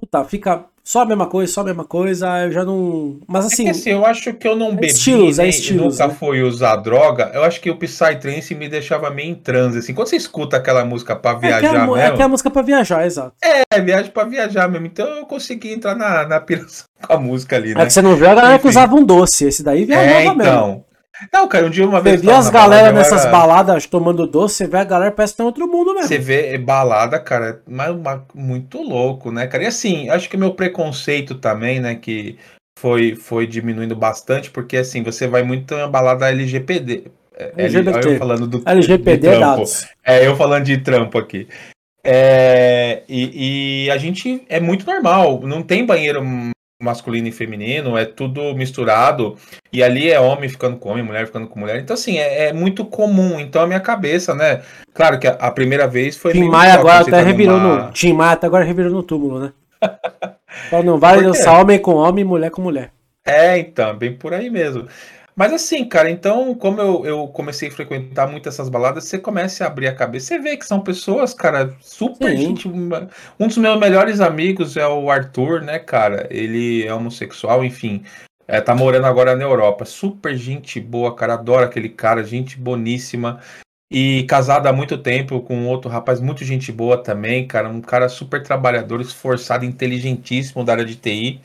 Puta, 0.00 0.24
fica 0.24 0.64
só 0.86 1.00
a 1.00 1.06
mesma 1.06 1.26
coisa, 1.26 1.50
só 1.50 1.62
a 1.62 1.64
mesma 1.64 1.84
coisa, 1.84 2.44
eu 2.44 2.52
já 2.52 2.62
não. 2.64 3.18
Mas 3.26 3.46
assim. 3.46 3.66
É 3.66 3.70
assim 3.70 3.90
eu 3.90 4.04
acho 4.04 4.34
que 4.34 4.46
eu 4.46 4.54
não 4.54 4.74
bebi, 4.74 4.88
estilos, 4.88 5.38
é 5.38 5.42
nem- 5.42 5.50
estilos, 5.50 5.94
nunca 5.98 6.08
né? 6.08 6.14
fui 6.18 6.42
usar 6.42 6.76
droga. 6.76 7.30
Eu 7.32 7.42
acho 7.42 7.58
que 7.60 7.70
o 7.70 7.76
Psytrance 7.76 8.54
me 8.54 8.68
deixava 8.68 9.08
meio 9.10 9.30
em 9.30 9.34
transe. 9.34 9.78
Assim, 9.78 9.94
quando 9.94 10.08
você 10.08 10.16
escuta 10.16 10.58
aquela 10.58 10.84
música 10.84 11.16
pra 11.16 11.30
É 11.32 11.36
viajar 11.38 11.64
é, 11.64 11.68
é 11.76 11.80
mesmo, 11.86 11.96
é 11.96 12.22
a 12.22 12.28
música 12.28 12.50
pra 12.50 12.60
viajar, 12.62 13.06
exato. 13.06 13.32
é 13.42 13.80
viagem 13.80 14.10
pra 14.10 14.24
viajar 14.24 14.68
mesmo. 14.68 14.86
Então 14.86 15.06
eu 15.06 15.24
consegui 15.24 15.72
entrar 15.72 15.94
na, 15.94 16.26
na 16.28 16.38
piração 16.40 16.84
com 17.06 17.12
a 17.12 17.18
música 17.18 17.56
ali, 17.56 17.72
É 17.72 17.74
né? 17.76 17.86
que 17.86 17.92
você 17.92 18.02
não 18.02 18.14
viu 18.14 18.28
a 18.28 18.34
galera 18.34 18.58
que 18.58 18.68
usava 18.68 18.94
um 18.94 19.04
doce. 19.04 19.46
Esse 19.46 19.62
daí 19.62 19.86
viajava 19.86 20.10
É, 20.32 20.34
mesmo. 20.34 20.83
Não, 21.32 21.46
cara, 21.46 21.66
um 21.66 21.70
dia 21.70 21.86
uma 21.86 21.98
Você 21.98 22.02
vez. 22.10 22.20
vê 22.20 22.26
tava 22.26 22.38
as 22.40 22.46
na 22.46 22.50
galera 22.52 22.82
balada, 22.82 22.98
nessas 22.98 23.22
era- 23.22 23.30
baladas 23.30 23.86
tomando 23.86 24.26
doce, 24.26 24.56
você 24.56 24.66
vê 24.66 24.78
a 24.78 24.84
galera 24.84 25.12
parece 25.12 25.32
que 25.34 25.36
tá 25.38 25.44
em 25.44 25.46
outro 25.46 25.68
mundo 25.68 25.94
mesmo. 25.94 26.08
Você 26.08 26.18
vê 26.18 26.54
é 26.54 26.58
balada, 26.58 27.18
cara, 27.20 27.62
mas 27.68 27.90
uma- 27.90 28.26
muito 28.34 28.82
louco, 28.82 29.30
né, 29.30 29.46
cara? 29.46 29.62
E 29.64 29.66
assim, 29.66 30.08
acho 30.10 30.28
que 30.28 30.36
meu 30.36 30.54
preconceito 30.54 31.36
também, 31.36 31.78
né, 31.80 31.94
que 31.94 32.36
foi, 32.78 33.14
foi 33.14 33.46
diminuindo 33.46 33.94
bastante, 33.94 34.50
porque 34.50 34.76
assim, 34.76 35.02
você 35.02 35.26
vai 35.28 35.42
muito 35.44 35.72
em 35.74 35.88
balada 35.88 36.28
LGPD. 36.28 37.04
É, 37.36 37.52
LGBT. 37.64 38.08
eu 38.10 38.18
falando 38.18 38.46
do 38.46 38.62
LGPD 38.66 39.16
de 39.16 39.36
trampo. 39.36 39.40
dados. 39.56 39.86
É, 40.04 40.26
eu 40.26 40.36
falando 40.36 40.64
de 40.64 40.78
trampo 40.78 41.18
aqui. 41.18 41.48
É, 42.06 43.02
e, 43.08 43.86
e 43.86 43.90
a 43.90 43.96
gente 43.98 44.44
é 44.48 44.60
muito 44.60 44.84
normal, 44.84 45.40
não 45.42 45.62
tem 45.62 45.86
banheiro 45.86 46.22
masculino 46.84 47.26
e 47.26 47.32
feminino, 47.32 47.96
é 47.98 48.04
tudo 48.04 48.54
misturado, 48.54 49.36
e 49.72 49.82
ali 49.82 50.10
é 50.10 50.20
homem 50.20 50.48
ficando 50.48 50.76
com 50.76 50.90
homem, 50.90 51.02
mulher 51.02 51.26
ficando 51.26 51.46
com 51.48 51.58
mulher, 51.58 51.80
então 51.80 51.94
assim, 51.94 52.18
é, 52.18 52.48
é 52.48 52.52
muito 52.52 52.84
comum, 52.84 53.40
então 53.40 53.62
a 53.62 53.66
minha 53.66 53.80
cabeça, 53.80 54.34
né, 54.34 54.62
claro 54.92 55.18
que 55.18 55.26
a, 55.26 55.32
a 55.32 55.50
primeira 55.50 55.86
vez 55.88 56.16
foi 56.16 56.32
Tim 56.32 56.44
Maia 56.48 56.74
agora 56.74 57.00
até 57.00 57.10
tá 57.10 57.20
revirou 57.20 57.58
numa- 57.58 57.86
no. 57.86 57.92
Tim 57.92 58.12
Maia 58.12 58.32
até 58.32 58.46
agora 58.46 58.64
revirou 58.64 58.92
no 58.92 59.02
túmulo, 59.02 59.40
né? 59.40 59.52
Só 60.70 60.82
não 60.82 60.98
vale 60.98 61.22
dançar 61.22 61.60
homem 61.60 61.78
com 61.78 61.94
homem, 61.94 62.24
mulher 62.24 62.50
com 62.50 62.62
mulher. 62.62 62.90
É, 63.26 63.58
então, 63.58 63.96
bem 63.96 64.12
por 64.14 64.34
aí 64.34 64.50
mesmo. 64.50 64.86
Mas 65.36 65.52
assim, 65.52 65.84
cara, 65.84 66.08
então, 66.08 66.54
como 66.54 66.80
eu, 66.80 67.04
eu 67.04 67.28
comecei 67.28 67.68
a 67.68 67.72
frequentar 67.72 68.28
muito 68.28 68.48
essas 68.48 68.68
baladas, 68.68 69.04
você 69.04 69.18
começa 69.18 69.64
a 69.64 69.66
abrir 69.66 69.88
a 69.88 69.94
cabeça. 69.94 70.28
Você 70.28 70.38
vê 70.38 70.56
que 70.56 70.64
são 70.64 70.80
pessoas, 70.80 71.34
cara, 71.34 71.74
super 71.80 72.30
Sim. 72.30 72.36
gente. 72.36 72.68
Um 72.68 73.48
dos 73.48 73.58
meus 73.58 73.78
melhores 73.80 74.20
amigos 74.20 74.76
é 74.76 74.86
o 74.86 75.10
Arthur, 75.10 75.60
né, 75.60 75.78
cara? 75.80 76.28
Ele 76.30 76.86
é 76.86 76.94
homossexual, 76.94 77.64
enfim. 77.64 78.04
É, 78.46 78.60
tá 78.60 78.74
morando 78.76 79.06
agora 79.06 79.34
na 79.34 79.42
Europa. 79.42 79.84
Super 79.84 80.36
gente 80.36 80.78
boa, 80.80 81.14
cara. 81.16 81.34
Adoro 81.34 81.64
aquele 81.64 81.88
cara, 81.88 82.22
gente 82.22 82.56
boníssima. 82.56 83.40
E 83.90 84.24
casado 84.24 84.66
há 84.66 84.72
muito 84.72 84.98
tempo 84.98 85.40
com 85.40 85.66
outro 85.66 85.90
rapaz, 85.90 86.20
muito 86.20 86.44
gente 86.44 86.70
boa 86.72 87.02
também, 87.02 87.46
cara. 87.46 87.68
Um 87.68 87.80
cara 87.80 88.08
super 88.08 88.42
trabalhador, 88.42 89.00
esforçado, 89.00 89.64
inteligentíssimo 89.64 90.64
da 90.64 90.72
área 90.72 90.84
de 90.84 90.96
TI. 90.96 91.40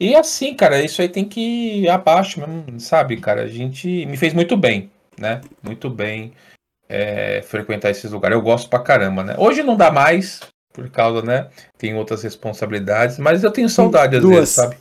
E 0.00 0.16
assim, 0.16 0.54
cara, 0.54 0.82
isso 0.82 1.02
aí 1.02 1.08
tem 1.08 1.24
que 1.26 1.82
ir 1.82 1.88
abaixo 1.90 2.40
mesmo, 2.40 2.80
sabe, 2.80 3.18
cara? 3.18 3.42
A 3.42 3.48
gente 3.48 4.06
me 4.06 4.16
fez 4.16 4.32
muito 4.32 4.56
bem, 4.56 4.90
né? 5.18 5.42
Muito 5.62 5.90
bem 5.90 6.32
é, 6.88 7.42
frequentar 7.42 7.90
esses 7.90 8.10
lugares. 8.10 8.34
Eu 8.34 8.42
gosto 8.42 8.70
pra 8.70 8.78
caramba, 8.80 9.22
né? 9.22 9.34
Hoje 9.38 9.62
não 9.62 9.76
dá 9.76 9.90
mais, 9.90 10.40
por 10.72 10.88
causa, 10.90 11.20
né? 11.22 11.48
Tem 11.76 11.94
outras 11.94 12.22
responsabilidades, 12.22 13.18
mas 13.18 13.44
eu 13.44 13.50
tenho 13.52 13.68
saudade 13.68 14.16
às 14.16 14.22
Duas. 14.22 14.36
vezes, 14.36 14.54
sabe? 14.54 14.76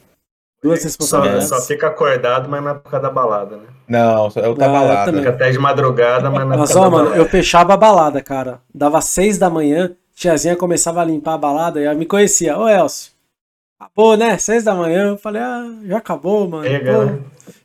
Duas 0.64 0.80
Só, 0.80 0.86
responsabilidades. 0.86 1.50
só 1.50 1.62
fica 1.62 1.88
acordado, 1.88 2.50
mas 2.50 2.64
na 2.64 2.72
época 2.72 3.00
da 3.00 3.10
balada, 3.10 3.58
né? 3.58 3.64
Não, 3.88 4.26
eu 4.28 4.28
Ah, 4.28 4.28
tava 4.44 4.52
eu 4.52 4.56
balada. 4.58 5.06
também. 5.06 5.22
Fica 5.22 5.36
até 5.36 5.52
de 5.52 5.60
madrugada, 5.60 6.30
mas 6.30 6.48
na 6.48 6.58
Mas 6.58 6.72
ó, 6.76 6.84
da 6.84 6.90
mano, 6.90 6.98
balada. 6.98 7.18
eu 7.18 7.26
fechava 7.26 7.74
a 7.74 7.78
balada, 7.78 8.22
cara. 8.22 8.60
Dava 8.74 9.02
seis 9.02 9.38
da 9.38 9.50
manhã, 9.50 9.92
tiazinha 10.16 10.56
começava 10.56 11.02
a 11.02 11.06
limpar 11.06 11.34
a 11.34 11.38
balada 11.38 11.82
e 11.82 11.86
ela 11.86 11.96
me 11.96 12.06
conhecia. 12.06 12.58
Ô, 12.58 12.68
Elcio, 12.68 13.12
acabou, 13.80 14.18
né? 14.18 14.38
Seis 14.38 14.64
da 14.64 14.76
manhã. 14.76 15.10
Eu 15.10 15.18
falei, 15.18 15.42
ah, 15.42 15.66
já 15.86 15.98
acabou, 15.98 16.48
mano. 16.48 16.64
Né? 16.70 17.20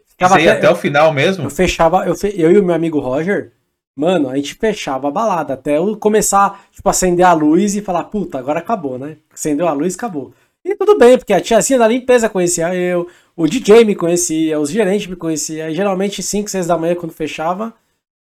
Ficava 0.06 0.40
ia 0.40 0.52
até- 0.52 0.58
até 0.66 0.70
o 0.70 0.76
final 0.76 1.12
mesmo? 1.12 1.44
Eu 1.44 1.50
fechava, 1.50 2.06
eu, 2.06 2.14
fe- 2.14 2.34
eu 2.36 2.52
e 2.52 2.58
o 2.58 2.62
meu 2.64 2.74
amigo 2.74 3.00
Roger, 3.00 3.50
mano, 3.96 4.28
a 4.30 4.36
gente 4.36 4.54
fechava 4.54 5.08
a 5.08 5.10
balada 5.10 5.54
até 5.54 5.76
eu 5.76 5.96
começar, 5.96 6.64
tipo, 6.72 6.88
acender 6.88 7.26
a 7.26 7.32
luz 7.32 7.74
e 7.74 7.82
falar, 7.82 8.04
puta, 8.04 8.38
agora 8.38 8.60
acabou, 8.60 8.98
né? 8.98 9.16
Acendeu 9.32 9.66
a 9.66 9.72
luz, 9.72 9.94
acabou. 9.96 10.32
E 10.64 10.74
tudo 10.76 10.96
bem, 10.96 11.18
porque 11.18 11.32
a 11.32 11.40
tiazinha 11.40 11.78
da 11.78 11.88
limpeza 11.88 12.28
conhecia 12.28 12.72
eu, 12.74 13.06
o 13.36 13.46
DJ 13.46 13.84
me 13.84 13.94
conhecia, 13.94 14.58
os 14.58 14.70
gerentes 14.70 15.08
me 15.08 15.16
conheciam. 15.16 15.68
E 15.68 15.74
geralmente 15.74 16.22
5, 16.22 16.48
6 16.48 16.66
da 16.66 16.78
manhã, 16.78 16.94
quando 16.94 17.12
fechava, 17.12 17.74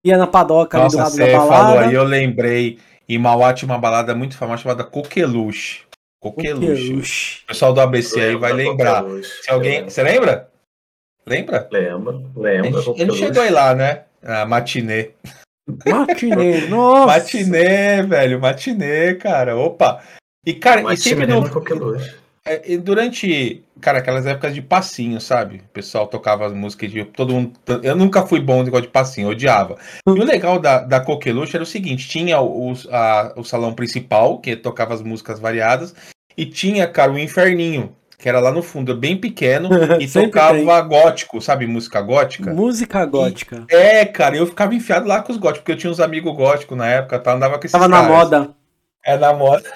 ia 0.06 0.18
na 0.18 0.28
padoca 0.28 0.78
ali 0.78 0.88
do 0.90 0.98
Nossa, 0.98 1.04
lado 1.04 1.18
da 1.18 1.26
você 1.26 1.32
falou 1.32 1.50
balada. 1.50 1.86
aí, 1.88 1.94
eu 1.94 2.04
lembrei. 2.04 2.78
Em 3.10 3.18
Mauá 3.18 3.54
tinha 3.54 3.68
uma 3.72 3.80
balada 3.80 4.14
muito 4.14 4.38
famosa 4.38 4.62
chamada 4.62 4.84
Coqueluche. 4.84 5.87
Coqueluche. 6.20 6.82
Coqueluche. 6.82 7.42
O 7.44 7.48
pessoal 7.48 7.74
do 7.74 7.82
ABC 7.82 8.20
aí 8.20 8.36
vai 8.36 8.54
Lembra, 8.54 8.72
lembrar. 8.72 9.04
Coqueluche. 9.04 9.44
Se 9.44 9.52
alguém. 9.52 9.84
Você 9.84 10.04
lembra? 10.04 10.50
Lembra? 11.26 11.68
Lembra. 11.72 12.64
gente, 12.64 12.76
ele 12.76 12.84
Coqueluche. 12.86 13.20
chegou 13.20 13.44
aí 13.44 13.50
lá, 13.50 13.76
né? 13.76 14.04
A 14.24 14.46
matinê. 14.46 15.12
Matinê, 15.86 16.68
nossa. 16.70 17.06
Matinê, 17.08 18.02
velho, 18.04 18.40
matinê, 18.40 19.16
cara. 19.16 19.56
Opa! 19.58 20.02
E, 20.46 20.54
cara, 20.54 20.94
e 20.94 20.98
sempre 20.98 21.28
no, 21.28 21.50
Coqueluche. 21.50 22.16
É, 22.48 22.62
e 22.74 22.78
durante, 22.78 23.64
cara, 23.82 24.00
aquelas 24.00 24.26
épocas 24.26 24.54
de 24.56 24.62
passinho, 24.62 25.20
sabe? 25.22 25.58
O 25.58 25.70
pessoal 25.74 26.08
tocava 26.08 26.46
as 26.46 26.54
músicas 26.54 26.92
de 26.92 27.04
todo 27.06 27.34
mundo. 27.34 27.54
Eu 27.84 27.96
nunca 27.96 28.26
fui 28.26 28.40
bom 28.40 28.58
no 28.60 28.64
negócio 28.64 28.86
de 28.88 28.92
passinho, 28.92 29.28
eu 29.28 29.32
odiava. 29.32 29.78
E 30.08 30.10
o 30.10 30.24
legal 30.24 30.60
da, 30.60 30.80
da 30.80 31.00
Coqueluche 31.00 31.56
era 31.56 31.64
o 31.64 31.68
seguinte: 31.68 32.08
tinha 32.08 32.40
o, 32.42 32.74
a- 32.92 33.34
o 33.36 33.44
salão 33.44 33.74
principal, 33.74 34.40
que 34.40 34.56
tocava 34.56 34.94
as 34.94 35.02
músicas 35.02 35.40
variadas, 35.40 35.94
e 36.38 36.46
tinha, 36.46 36.88
cara, 36.88 37.12
o 37.12 37.20
Inferninho, 37.20 37.96
que 38.18 38.28
era 38.28 38.40
lá 38.40 38.52
no 38.52 38.64
fundo, 38.64 38.96
bem 38.96 39.16
pequeno, 39.18 39.70
e 40.02 40.08
tocava 40.08 40.82
gótico, 40.82 41.40
sabe? 41.42 41.68
Música 41.68 42.02
gótica. 42.02 42.54
Música 42.54 43.06
gótica. 43.06 43.66
É, 43.70 44.06
cara, 44.06 44.36
eu 44.38 44.48
ficava 44.48 44.74
enfiado 44.74 45.08
lá 45.08 45.22
com 45.22 45.32
os 45.32 45.38
góticos, 45.38 45.60
porque 45.62 45.72
eu 45.74 45.78
tinha 45.78 45.92
uns 45.92 46.00
amigos 46.00 46.36
góticos 46.36 46.78
na 46.78 46.88
época, 46.88 47.20
tá? 47.20 47.34
Andava 47.34 47.56
com 47.60 47.66
esses 47.66 47.72
Tava 47.72 47.88
na 47.88 48.02
caras. 48.02 48.12
moda. 48.18 48.50
É 49.06 49.16
na 49.18 49.34
moda. 49.34 49.72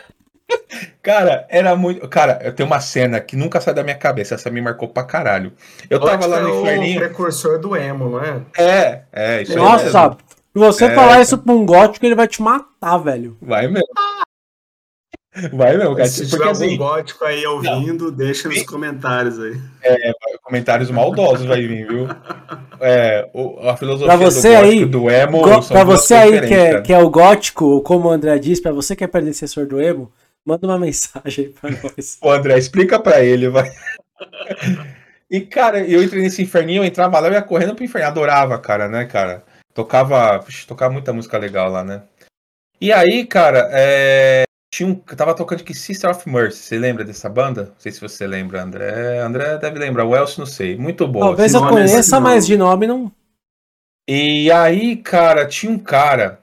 Cara, 1.02 1.46
era 1.50 1.76
muito. 1.76 2.08
Cara, 2.08 2.40
eu 2.44 2.54
tenho 2.54 2.68
uma 2.68 2.80
cena 2.80 3.20
que 3.20 3.36
nunca 3.36 3.60
sai 3.60 3.74
da 3.74 3.84
minha 3.84 3.96
cabeça. 3.96 4.36
Essa 4.36 4.50
me 4.50 4.62
marcou 4.62 4.88
pra 4.88 5.04
caralho. 5.04 5.52
Eu 5.90 6.00
tava 6.00 6.26
lá 6.26 6.40
no 6.42 6.50
é 6.50 6.52
o 6.52 6.62
inferninho. 6.62 7.00
precursor 7.00 7.60
do 7.60 7.76
emo, 7.76 8.10
não 8.10 8.22
é? 8.24 8.42
É, 8.58 9.02
é, 9.12 9.42
isso 9.42 9.52
aí 9.54 9.58
Nossa, 9.58 9.84
mesmo. 9.86 10.18
se 10.54 10.60
você 10.60 10.86
É. 10.86 10.96
falar 10.96 11.22
isso 11.22 11.38
pra 11.38 11.54
um 11.54 11.66
gótico, 11.66 12.06
ele 12.06 12.16
vai 12.16 12.28
te 12.28 12.42
matar, 12.42 12.98
velho. 12.98 13.36
Vai 13.42 13.68
mesmo. 13.68 13.88
Vai 15.54 15.78
mesmo, 15.78 15.96
cara. 15.96 16.10
Se 16.10 16.26
tiver 16.26 16.30
Porque 16.38 16.50
algum 16.50 16.66
assim, 16.66 16.78
gótico 16.78 17.24
aí 17.26 17.46
ouvindo, 17.46 18.12
deixa 18.12 18.50
nos 18.50 18.64
comentários 18.64 19.40
aí. 19.40 19.54
comentários 20.44 20.92
maldosos 20.92 21.46
vai 21.46 21.62
vir, 21.66 21.88
viu? 21.88 22.08
É, 22.82 23.30
o- 23.34 23.58
a 23.70 23.78
filosofia 23.78 24.08
Pra 24.08 24.18
você 24.18 24.50
do 24.50 24.56
gótico 24.56 24.70
aí, 24.74 24.86
do 24.86 25.10
emo. 25.10 25.42
Go- 25.42 25.64
pra 25.68 25.84
você 25.86 26.14
aí 26.16 26.42
que 26.48 26.54
é, 26.54 26.82
que 26.82 26.92
é 26.94 26.98
o 27.00 27.10
gótico, 27.10 27.64
ou 27.66 27.82
como 27.82 28.10
o 28.10 28.12
André 28.12 28.38
diz, 28.40 28.60
pra 28.60 28.74
você 28.74 28.94
que 28.94 29.06
é 29.06 29.08
predecessor 29.08 29.66
do 29.66 29.82
emo, 29.82 30.12
manda 30.46 30.68
uma 30.68 30.80
mensagem 30.80 31.46
aí 31.46 31.52
pra 31.52 31.70
nós. 31.84 32.18
Ô, 32.22 32.32
André, 32.32 32.58
explica 32.58 33.00
pra 33.00 33.24
ele, 33.24 33.50
vai. 33.50 33.72
E, 35.30 35.40
cara, 35.42 35.80
eu 35.80 36.04
entrei 36.04 36.22
nesse 36.22 36.42
inferninho, 36.42 36.84
eu 36.84 36.86
entrava 36.86 37.20
lá, 37.20 37.28
eu 37.28 37.34
ia 37.34 37.42
correndo 37.42 37.74
pro 37.74 37.86
inferno. 37.86 38.08
Adorava, 38.08 38.60
cara, 38.60 38.90
né, 38.90 39.06
cara? 39.06 39.44
Tocava, 39.74 40.40
puxa, 40.40 40.68
tocava 40.68 40.92
muita 40.92 41.14
música 41.14 41.38
legal 41.38 41.70
lá, 41.70 41.84
né? 41.84 42.04
E 42.82 42.92
aí, 42.92 43.26
cara, 43.26 43.70
é... 43.72 44.44
tinha 44.74 44.90
um, 44.90 44.96
tava 44.96 45.34
tocando 45.34 45.64
que 45.64 45.74
Sister 45.74 46.10
of 46.10 46.28
Mercy. 46.28 46.58
Você 46.58 46.78
lembra 46.78 47.06
dessa 47.06 47.30
banda? 47.30 47.66
Não 47.66 47.76
sei 47.78 47.92
se 47.92 48.02
você 48.02 48.28
lembra, 48.28 48.62
André. 48.62 49.20
André 49.20 49.58
deve 49.58 49.80
lembrar. 49.80 50.04
O 50.04 50.16
Elcio, 50.16 50.40
não 50.40 50.46
sei. 50.46 50.76
Muito 50.78 51.08
boa. 51.08 51.28
Talvez 51.28 51.54
eu 51.54 51.66
é 51.66 51.70
conheça, 51.70 52.16
não. 52.18 52.24
mas 52.24 52.46
de 52.46 52.58
nome 52.58 52.88
não. 52.88 53.10
E 54.10 54.52
aí, 54.52 54.98
cara, 54.98 55.48
tinha 55.48 55.72
um 55.72 55.80
cara 55.80 56.41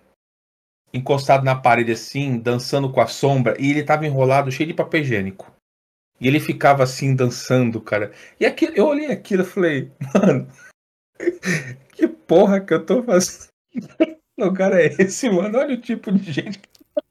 encostado 0.92 1.44
na 1.44 1.54
parede 1.54 1.92
assim, 1.92 2.38
dançando 2.38 2.90
com 2.90 3.00
a 3.00 3.06
sombra, 3.06 3.56
e 3.58 3.70
ele 3.70 3.82
tava 3.82 4.06
enrolado, 4.06 4.50
cheio 4.50 4.68
de 4.68 4.74
papel 4.74 5.02
higiênico. 5.02 5.52
E 6.20 6.26
ele 6.26 6.40
ficava 6.40 6.82
assim, 6.82 7.14
dançando, 7.14 7.80
cara. 7.80 8.12
E 8.40 8.46
aquilo, 8.46 8.72
eu 8.74 8.86
olhei 8.86 9.12
aquilo 9.12 9.42
e 9.42 9.46
falei, 9.46 9.92
mano, 10.14 10.48
que 11.94 12.08
porra 12.08 12.60
que 12.60 12.74
eu 12.74 12.84
tô 12.84 13.02
fazendo? 13.02 13.48
Que 14.38 14.44
lugar 14.44 14.72
é 14.72 14.86
esse, 14.86 15.28
mano? 15.28 15.58
Olha 15.58 15.74
o 15.74 15.80
tipo 15.80 16.12
de 16.12 16.32
gente. 16.32 16.60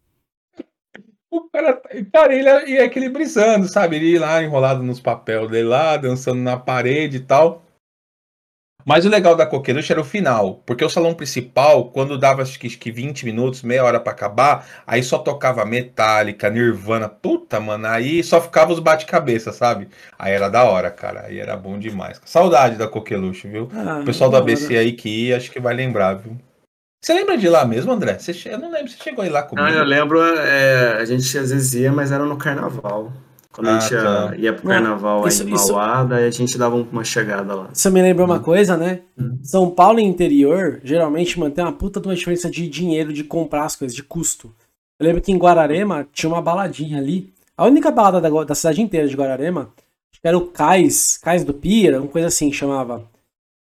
O 1.30 1.49
cara, 1.49 1.82
cara, 2.13 2.34
ele 2.34 2.47
é, 2.47 2.78
é 2.78 2.84
aquele 2.86 3.09
brisando, 3.09 3.67
sabe? 3.67 3.97
Ele 3.97 4.17
lá 4.17 4.41
enrolado 4.41 4.82
nos 4.82 5.01
papéis 5.01 5.51
dele 5.51 5.67
lá, 5.67 5.97
dançando 5.97 6.41
na 6.41 6.57
parede 6.57 7.17
e 7.17 7.19
tal. 7.19 7.66
Mas 8.88 9.05
o 9.05 9.09
legal 9.09 9.35
da 9.35 9.45
Coqueluche 9.45 9.91
era 9.91 9.99
o 9.99 10.03
final, 10.05 10.61
porque 10.65 10.85
o 10.85 10.89
salão 10.89 11.13
principal, 11.13 11.91
quando 11.91 12.17
dava 12.17 12.41
acho 12.41 12.57
que, 12.57 12.67
acho 12.67 12.79
que 12.79 12.89
20 12.89 13.25
minutos, 13.25 13.61
meia 13.61 13.83
hora 13.83 13.99
pra 13.99 14.13
acabar, 14.13 14.65
aí 14.88 15.03
só 15.03 15.17
tocava 15.17 15.65
Metallica, 15.65 16.49
Nirvana, 16.49 17.09
puta, 17.09 17.59
mano, 17.59 17.85
aí 17.85 18.23
só 18.23 18.39
ficava 18.39 18.71
os 18.71 18.79
bate-cabeça, 18.79 19.51
sabe? 19.51 19.89
Aí 20.17 20.31
era 20.31 20.47
da 20.47 20.63
hora, 20.63 20.89
cara, 20.89 21.25
aí 21.27 21.38
era 21.38 21.57
bom 21.57 21.77
demais. 21.77 22.21
Saudade 22.23 22.77
da 22.77 22.88
Coqueluche, 22.88 23.49
viu? 23.49 23.69
Ah, 23.75 23.99
O 24.01 24.05
pessoal 24.05 24.29
do 24.29 24.38
hora. 24.38 24.43
ABC 24.45 24.77
aí 24.77 24.93
que 24.93 25.09
ia, 25.27 25.35
acho 25.35 25.51
que 25.51 25.59
vai 25.59 25.73
lembrar, 25.75 26.13
viu? 26.13 26.38
Você 27.03 27.13
lembra 27.13 27.38
de 27.38 27.49
lá 27.49 27.65
mesmo, 27.65 27.91
André? 27.91 28.17
Você 28.17 28.33
che- 28.33 28.47
Eu 28.49 28.57
não 28.57 28.71
lembro, 28.71 28.89
você 28.89 28.97
chegou 29.03 29.21
aí 29.23 29.29
lá 29.29 29.43
comigo? 29.43 29.67
Ah, 29.67 29.71
eu 29.71 29.83
lembro, 29.83 30.23
é, 30.23 30.93
a 30.93 31.03
gente 31.03 31.38
às 31.38 31.51
vezes 31.51 31.73
ia, 31.73 31.91
mas 31.91 32.09
era 32.11 32.23
no 32.23 32.38
carnaval. 32.38 33.11
Quando 33.58 33.70
a 33.70 33.80
gente 33.80 33.91
ia, 33.91 33.99
Ah, 34.01 34.28
tá. 34.30 34.36
ia 34.38 34.53
pro 34.53 34.66
Não, 34.68 34.72
carnaval 34.72 35.28
isso- 35.28 35.41
aí 35.43 35.49
em 35.49 35.55
isso- 35.55 35.74
Mauá, 35.74 36.03
daí 36.03 36.26
a 36.26 36.30
gente 36.30 36.55
dava 36.60 36.76
uma 36.76 37.03
chegada 37.03 37.55
lá. 37.55 37.70
Isso 37.74 37.89
me 37.91 38.01
lembrou 38.03 38.28
uma 38.28 38.39
coisa, 38.39 38.78
né? 38.78 39.01
Hum. 39.20 39.39
São 39.41 39.72
Paulo 39.72 39.99
e 39.99 40.03
interior 40.03 40.80
geralmente 40.84 41.39
mantém 41.39 41.64
uma 41.64 41.74
puta 41.74 41.99
de 41.99 42.08
uma 42.08 42.14
diferença 42.16 42.51
de 42.51 42.68
dinheiro 42.70 43.12
de 43.12 43.24
comprar 43.24 43.66
as 43.66 43.76
coisas, 43.76 43.95
de 43.95 44.03
custo. 44.03 44.53
Eu 44.99 45.08
lembro 45.08 45.24
que 45.24 45.32
em 45.32 45.38
Guararema 45.39 46.08
tinha 46.14 46.30
uma 46.30 46.39
baladinha 46.41 46.99
ali. 46.99 47.34
A 47.58 47.66
única 47.66 47.89
balada 47.89 48.22
da, 48.22 48.43
da 48.43 48.53
cidade 48.53 48.80
inteira 48.80 49.08
de 49.08 49.16
Guararema 49.16 49.70
era 50.24 50.38
o 50.38 50.47
Cais, 50.47 51.18
Cais 51.18 51.43
do 51.43 51.53
Pira, 51.53 51.99
uma 51.99 52.08
coisa 52.10 52.28
assim 52.28 52.51
que 52.51 52.55
chamava. 52.55 53.10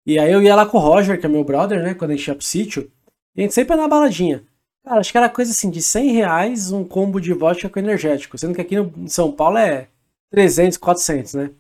E 0.05 0.19
aí 0.19 0.33
eu 0.33 0.43
ia 0.43 0.57
lá 0.57 0.67
com 0.67 0.79
o 0.79 0.81
Roger, 0.81 1.21
que 1.21 1.27
é 1.27 1.29
meu 1.29 1.45
brother, 1.45 1.83
né? 1.83 1.95
Quando 1.95 2.11
a 2.13 2.17
gente 2.17 2.27
ia 2.27 2.35
pro 2.35 2.45
sítio. 2.45 2.91
E 3.37 3.41
a 3.41 3.43
gente 3.43 3.55
sempre 3.55 3.77
ia 3.77 3.83
na 3.83 3.87
baladinha. 3.89 4.43
Cara, 4.85 5.01
acho 5.01 5.13
que 5.13 5.19
era 5.19 5.29
coisa 5.29 5.51
assim 5.51 5.71
de 5.71 5.83
100 5.83 6.13
reais 6.13 6.73
um 6.73 6.85
combo 6.85 7.21
de 7.21 7.33
vodka 7.33 7.69
com 7.69 7.79
energético. 7.79 8.39
Sendo 8.39 8.55
que 8.55 8.61
aqui 8.61 8.77
em 8.77 9.09
São 9.09 9.31
Paulo 9.33 9.59
é 9.59 9.89
300, 10.31 10.79
400, 10.79 11.35
né? 11.35 11.51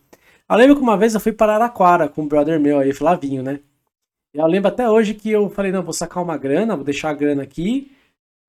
Eu 0.48 0.56
lembro 0.56 0.76
que 0.76 0.82
uma 0.82 0.96
vez 0.96 1.14
eu 1.14 1.20
fui 1.20 1.32
para 1.32 1.54
Araraquara 1.54 2.08
com 2.08 2.22
um 2.22 2.28
brother 2.28 2.58
meu 2.58 2.78
aí, 2.78 2.92
Flavinho, 2.92 3.42
né? 3.42 3.60
E 4.34 4.38
eu 4.38 4.46
lembro 4.46 4.68
até 4.68 4.88
hoje 4.88 5.14
que 5.14 5.30
eu 5.30 5.50
falei, 5.50 5.70
não, 5.72 5.82
vou 5.82 5.92
sacar 5.92 6.22
uma 6.22 6.36
grana, 6.38 6.76
vou 6.76 6.84
deixar 6.84 7.10
a 7.10 7.14
grana 7.14 7.42
aqui 7.42 7.92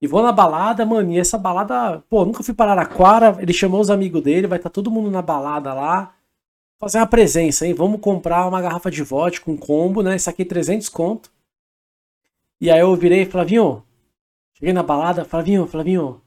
e 0.02 0.08
vou 0.08 0.24
na 0.24 0.32
balada, 0.32 0.86
mano. 0.86 1.12
E 1.12 1.20
essa 1.20 1.38
balada, 1.38 2.04
pô, 2.10 2.24
nunca 2.26 2.44
fui 2.44 2.54
para 2.54 2.72
Araraquara, 2.72 3.38
ele 3.42 3.54
chamou 3.54 3.82
os 3.82 3.90
amigos 3.90 4.22
dele, 4.22 4.48
vai 4.48 4.60
estar 4.60 4.70
todo 4.70 4.92
mundo 4.92 5.12
na 5.12 5.22
balada 5.22 5.74
lá. 5.74 6.16
Fazer 6.80 7.00
uma 7.00 7.08
presença, 7.08 7.68
hein? 7.68 7.74
Vamos 7.74 8.00
comprar 8.00 8.48
uma 8.48 8.62
garrafa 8.62 8.90
de 8.90 9.04
vodka 9.04 9.44
com 9.46 9.58
combo, 9.58 10.02
né? 10.02 10.18
Saquei 10.18 10.46
300 10.46 10.88
conto. 10.88 11.30
E 12.62 12.72
aí 12.72 12.80
eu 12.80 12.96
virei, 12.96 13.26
Flavinho, 13.26 13.84
cheguei 14.60 14.74
na 14.74 14.84
balada, 14.84 15.26
Flavinho, 15.26 15.66
Flavinho, 15.68 16.22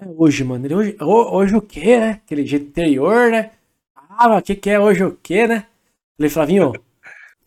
é 0.00 0.06
hoje, 0.06 0.44
mano. 0.44 0.66
Ele, 0.66 0.74
hoje, 0.74 0.96
ho- 1.00 1.36
hoje 1.36 1.56
o 1.56 1.62
quê, 1.62 1.98
né? 1.98 2.10
Aquele 2.24 2.46
jeito 2.46 2.66
interior, 2.66 3.30
né? 3.30 3.50
Ah, 3.96 4.36
o 4.36 4.42
que, 4.42 4.54
que 4.54 4.70
é 4.70 4.78
hoje 4.78 5.04
o 5.04 5.16
quê, 5.22 5.46
né? 5.46 5.66
Falei, 6.16 6.30
Flavinho, 6.30 6.72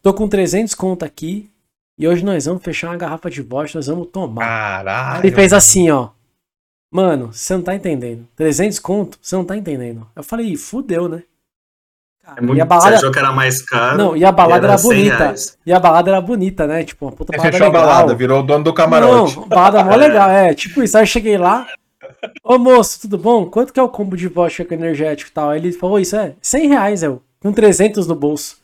tô 0.01 0.13
com 0.13 0.27
300 0.27 0.73
conto 0.75 1.03
aqui 1.03 1.49
e 1.97 2.07
hoje 2.07 2.23
nós 2.23 2.45
vamos 2.45 2.63
fechar 2.63 2.87
uma 2.89 2.97
garrafa 2.97 3.29
de 3.29 3.41
vodka, 3.41 3.77
nós 3.77 3.87
vamos 3.87 4.07
tomar. 4.07 4.45
Caralho. 4.45 5.25
Ele 5.25 5.35
fez 5.35 5.53
assim, 5.53 5.89
ó. 5.91 6.09
Mano, 6.93 7.31
você 7.31 7.53
não 7.55 7.61
tá 7.63 7.73
entendendo. 7.75 8.27
300 8.35 8.79
conto? 8.79 9.17
Você 9.21 9.35
não 9.35 9.45
tá 9.45 9.55
entendendo. 9.55 10.05
Eu 10.15 10.23
falei, 10.23 10.47
"Ih, 10.47 10.57
fudeu, 10.57 11.07
né? 11.07 11.23
Cara, 12.31 12.41
É 12.41 12.45
muito, 12.45 12.57
e 12.57 12.61
a 12.61 12.63
Você 12.65 12.69
balada, 12.69 12.95
achou 12.95 13.11
que 13.11 13.19
era 13.19 13.31
mais 13.31 13.61
caro? 13.61 13.97
Não, 13.97 14.15
e 14.15 14.23
a 14.23 14.31
balada 14.31 14.65
era 14.65 14.73
era 14.73 14.77
100 14.77 14.89
bonita. 14.89 15.17
reais. 15.17 15.57
e 15.65 15.73
a 15.73 15.79
balada 15.79 16.11
era 16.11 16.21
bonita, 16.21 16.65
né? 16.67 16.83
Tipo, 16.83 17.05
uma 17.05 17.11
puta 17.11 17.31
balada 17.35 17.51
fechou 17.51 17.65
a 17.67 17.69
legal. 17.69 17.85
balada, 17.85 18.15
virou 18.15 18.39
o 18.39 18.43
dono 18.43 18.63
do 18.63 18.73
camarote. 18.73 19.35
Não, 19.37 19.47
balada 19.47 19.83
mó 19.83 19.95
legal, 19.97 20.29
é. 20.29 20.53
Tipo 20.53 20.81
isso, 20.81 20.97
aí 20.97 21.03
eu 21.03 21.07
cheguei 21.07 21.37
lá. 21.37 21.67
Ô 22.43 22.57
moço, 22.57 23.01
tudo 23.01 23.17
bom? 23.17 23.45
Quanto 23.47 23.73
que 23.73 23.79
é 23.79 23.83
o 23.83 23.89
combo 23.89 24.15
de 24.15 24.27
vodka 24.27 24.63
com 24.63 24.73
energético 24.73 25.29
e 25.29 25.33
tal? 25.33 25.49
Aí 25.49 25.59
ele 25.59 25.71
falou, 25.73 25.99
isso 25.99 26.15
é 26.15 26.33
100 26.41 26.67
reais, 26.69 27.03
eu. 27.03 27.21
Com 27.41 27.51
300 27.51 28.07
no 28.07 28.15
bolso. 28.15 28.57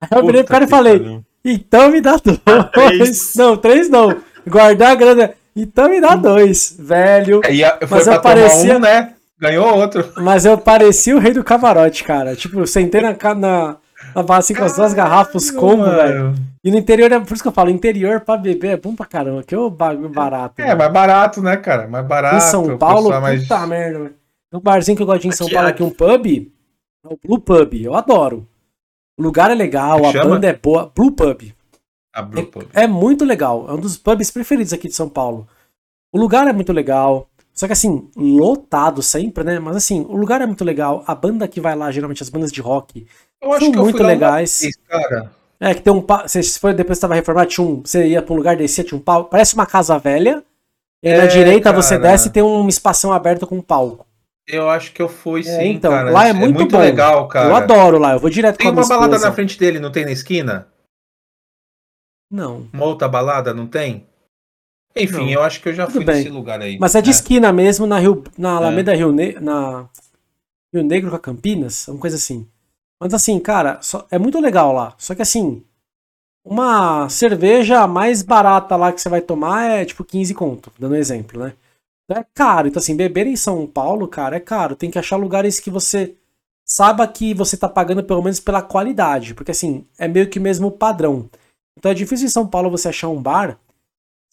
Aí 0.00 0.18
eu 0.18 0.24
virei 0.26 0.42
pro 0.44 0.52
cara 0.52 0.64
e 0.64 0.68
falei, 0.68 1.20
então 1.44 1.90
me 1.90 2.00
dá 2.00 2.16
dois. 2.16 2.38
três. 2.72 3.32
Não, 3.36 3.56
três 3.56 3.88
não. 3.88 4.16
Guardar 4.46 4.92
a 4.92 4.94
grana. 4.94 5.32
Então 5.56 5.88
me 5.88 6.00
dá 6.00 6.14
dois, 6.14 6.76
velho. 6.78 7.40
E 7.50 7.64
a- 7.64 7.78
foi 7.78 7.98
Mas 7.98 8.04
pra 8.04 8.14
eu 8.14 8.20
parecia- 8.20 8.76
um, 8.76 8.78
né? 8.78 9.14
Ganhou 9.40 9.76
outro. 9.76 10.12
Mas 10.16 10.44
eu 10.44 10.58
parecia 10.58 11.14
o 11.16 11.18
rei 11.20 11.32
do 11.32 11.44
camarote, 11.44 12.02
cara. 12.04 12.34
Tipo, 12.34 12.60
eu 12.60 12.66
sentei 12.66 13.00
na, 13.00 13.12
na, 13.34 13.76
na 14.14 14.22
barra 14.22 14.38
assim 14.40 14.54
com 14.54 14.64
as 14.64 14.74
duas 14.76 14.92
garrafas 14.94 15.50
combo, 15.50 15.78
Mano. 15.78 15.96
velho. 15.96 16.34
E 16.64 16.70
no 16.72 16.76
interior, 16.76 17.10
é 17.12 17.20
por 17.20 17.32
isso 17.34 17.42
que 17.42 17.48
eu 17.48 17.52
falo, 17.52 17.70
interior 17.70 18.20
pra 18.20 18.36
beber 18.36 18.72
é 18.72 18.76
bom 18.76 18.94
pra 18.94 19.06
caramba, 19.06 19.42
que 19.44 19.54
é 19.54 19.58
o 19.58 19.70
bagulho 19.70 20.08
barato. 20.08 20.60
É, 20.60 20.66
velho. 20.66 20.78
mais 20.78 20.92
barato, 20.92 21.40
né, 21.40 21.56
cara? 21.56 21.86
Mais 21.86 22.04
barato. 22.06 22.36
Em 22.36 22.40
São 22.40 22.76
Paulo, 22.76 23.08
mais- 23.20 23.42
puta 23.42 23.66
merda, 23.66 23.98
velho. 24.00 24.14
Um 24.52 24.60
barzinho 24.60 24.96
que 24.96 25.02
eu 25.02 25.06
gosto 25.06 25.20
de 25.22 25.28
ir 25.28 25.30
em 25.30 25.32
São 25.32 25.46
Aqui- 25.46 25.54
Paulo, 25.54 25.68
aqui 25.68 25.82
um 25.82 25.90
pub, 25.90 26.26
é 27.04 27.08
o 27.14 27.18
Blue 27.22 27.38
Pub, 27.40 27.74
eu 27.74 27.94
adoro. 27.94 28.48
O 29.18 29.22
lugar 29.22 29.50
é 29.50 29.54
legal, 29.54 30.04
a 30.06 30.12
Chama? 30.12 30.30
banda 30.30 30.48
é 30.48 30.52
boa. 30.54 30.90
Blue 30.94 31.12
Pub. 31.12 31.42
A 32.14 32.22
Blue 32.22 32.46
Pub. 32.46 32.64
É 32.72 32.86
muito 32.86 33.24
legal, 33.24 33.66
é 33.68 33.72
um 33.74 33.78
dos 33.78 33.96
pubs 33.96 34.30
preferidos 34.30 34.72
aqui 34.72 34.88
de 34.88 34.94
São 34.94 35.08
Paulo. 35.08 35.46
O 36.12 36.18
lugar 36.18 36.48
é 36.48 36.52
muito 36.52 36.72
legal, 36.72 37.28
só 37.58 37.66
que 37.66 37.72
assim, 37.72 38.08
lotado 38.16 39.02
sempre, 39.02 39.42
né? 39.42 39.58
Mas 39.58 39.76
assim, 39.76 40.02
o 40.08 40.16
lugar 40.16 40.40
é 40.40 40.46
muito 40.46 40.64
legal, 40.64 41.02
a 41.06 41.14
banda 41.14 41.48
que 41.48 41.60
vai 41.60 41.74
lá, 41.74 41.90
geralmente 41.90 42.22
as 42.22 42.28
bandas 42.28 42.52
de 42.52 42.60
rock, 42.60 43.06
Eu 43.42 43.52
acho 43.52 43.64
são 43.64 43.72
que 43.72 43.78
eu 43.78 43.82
muito 43.82 44.02
legais. 44.02 44.60
vez, 44.60 44.76
cara. 44.88 45.32
É, 45.60 45.74
que 45.74 45.82
tem 45.82 45.92
um 45.92 46.00
pa- 46.00 46.28
Você 46.28 46.40
for 46.44 46.72
depois 46.72 46.98
que 46.98 47.00
tava 47.00 47.14
reformado, 47.16 47.48
tinha 47.50 47.66
um. 47.66 47.80
Você 47.84 48.06
ia 48.06 48.22
pra 48.22 48.32
um 48.32 48.36
lugar 48.36 48.56
descia, 48.56 48.84
tinha 48.84 48.96
um 48.96 49.02
pau. 49.02 49.24
Parece 49.24 49.54
uma 49.54 49.66
casa 49.66 49.98
velha. 49.98 50.44
E 51.02 51.08
aí 51.08 51.16
na 51.16 51.24
É, 51.24 51.26
direita 51.26 51.72
você 51.72 51.98
cara. 51.98 52.12
desce 52.12 52.28
e 52.28 52.30
tem 52.30 52.42
um 52.44 52.68
espação 52.68 53.12
aberto 53.12 53.44
com 53.46 53.56
um 53.56 53.60
palco. 53.62 54.06
Eu 54.46 54.70
acho 54.70 54.92
que 54.92 55.02
eu 55.02 55.08
fui, 55.08 55.40
É, 55.40 55.42
sim, 55.44 55.70
então, 55.72 55.90
cara. 55.90 56.10
lá 56.12 56.28
é 56.28 56.32
muito 56.32 56.64
bom. 56.66 56.78
legal, 56.78 57.26
cara. 57.28 57.48
Eu 57.48 57.56
adoro 57.56 57.98
lá, 57.98 58.12
eu 58.12 58.20
vou 58.20 58.30
direto 58.30 58.56
Tem 58.56 58.66
com 58.66 58.70
a 58.70 58.72
minha 58.72 58.84
uma 58.84 58.88
balada 58.88 59.18
na 59.18 59.32
frente 59.32 59.58
dele, 59.58 59.80
não 59.80 59.90
tem 59.92 60.04
na 60.04 60.12
esquina? 60.12 60.68
Não. 62.30 62.68
Uma 62.72 62.84
outra 62.84 63.08
balada, 63.08 63.52
não 63.52 63.66
tem? 63.66 64.06
Enfim, 65.02 65.16
Não. 65.26 65.28
eu 65.30 65.42
acho 65.42 65.60
que 65.60 65.68
eu 65.68 65.74
já 65.74 65.86
Tudo 65.86 65.96
fui 65.96 66.04
bem. 66.04 66.16
nesse 66.16 66.28
lugar 66.28 66.60
aí. 66.60 66.78
Mas 66.78 66.94
é 66.94 67.00
de 67.02 67.10
esquina 67.10 67.52
mesmo, 67.52 67.86
na 67.86 67.98
Rio, 67.98 68.22
na 68.36 68.50
É. 68.50 68.56
Alameda 68.56 68.94
Rio, 68.94 69.12
ne 69.12 69.32
na 69.40 69.88
Rio 70.74 70.82
Negro 70.84 71.10
com 71.10 71.16
a 71.16 71.20
Campinas, 71.20 71.86
uma 71.88 71.98
coisa 71.98 72.16
assim. 72.16 72.46
Mas 73.00 73.14
assim, 73.14 73.38
cara, 73.38 73.78
só- 73.80 74.06
é 74.10 74.18
muito 74.18 74.40
legal 74.40 74.72
lá. 74.72 74.94
Só 74.98 75.14
que 75.14 75.22
assim, 75.22 75.62
uma 76.44 77.08
cerveja 77.08 77.86
mais 77.86 78.22
barata 78.22 78.74
lá 78.76 78.92
que 78.92 79.00
você 79.00 79.08
vai 79.08 79.20
tomar 79.20 79.70
é 79.70 79.84
tipo 79.84 80.04
15 80.04 80.34
conto, 80.34 80.72
dando 80.78 80.92
um 80.92 80.96
exemplo, 80.96 81.40
né? 81.44 81.52
Então 82.04 82.22
é 82.22 82.26
caro. 82.34 82.68
Então 82.68 82.80
assim, 82.80 82.96
beber 82.96 83.26
em 83.26 83.36
São 83.36 83.66
Paulo, 83.66 84.08
cara, 84.08 84.36
é 84.36 84.40
caro. 84.40 84.74
Tem 84.76 84.90
que 84.90 84.98
achar 84.98 85.16
lugares 85.16 85.60
que 85.60 85.70
você 85.70 86.14
saiba 86.66 87.06
que 87.06 87.34
você 87.34 87.56
tá 87.56 87.68
pagando 87.68 88.02
pelo 88.02 88.22
menos 88.22 88.40
pela 88.40 88.62
qualidade. 88.62 89.34
Porque 89.34 89.50
assim, 89.50 89.86
é 89.98 90.08
meio 90.08 90.28
que 90.28 90.38
o 90.38 90.42
mesmo 90.42 90.70
padrão. 90.70 91.28
Então 91.78 91.90
é 91.92 91.94
difícil 91.94 92.26
em 92.26 92.30
São 92.30 92.46
Paulo 92.46 92.70
você 92.70 92.88
achar 92.88 93.08
um 93.08 93.20
bar 93.22 93.58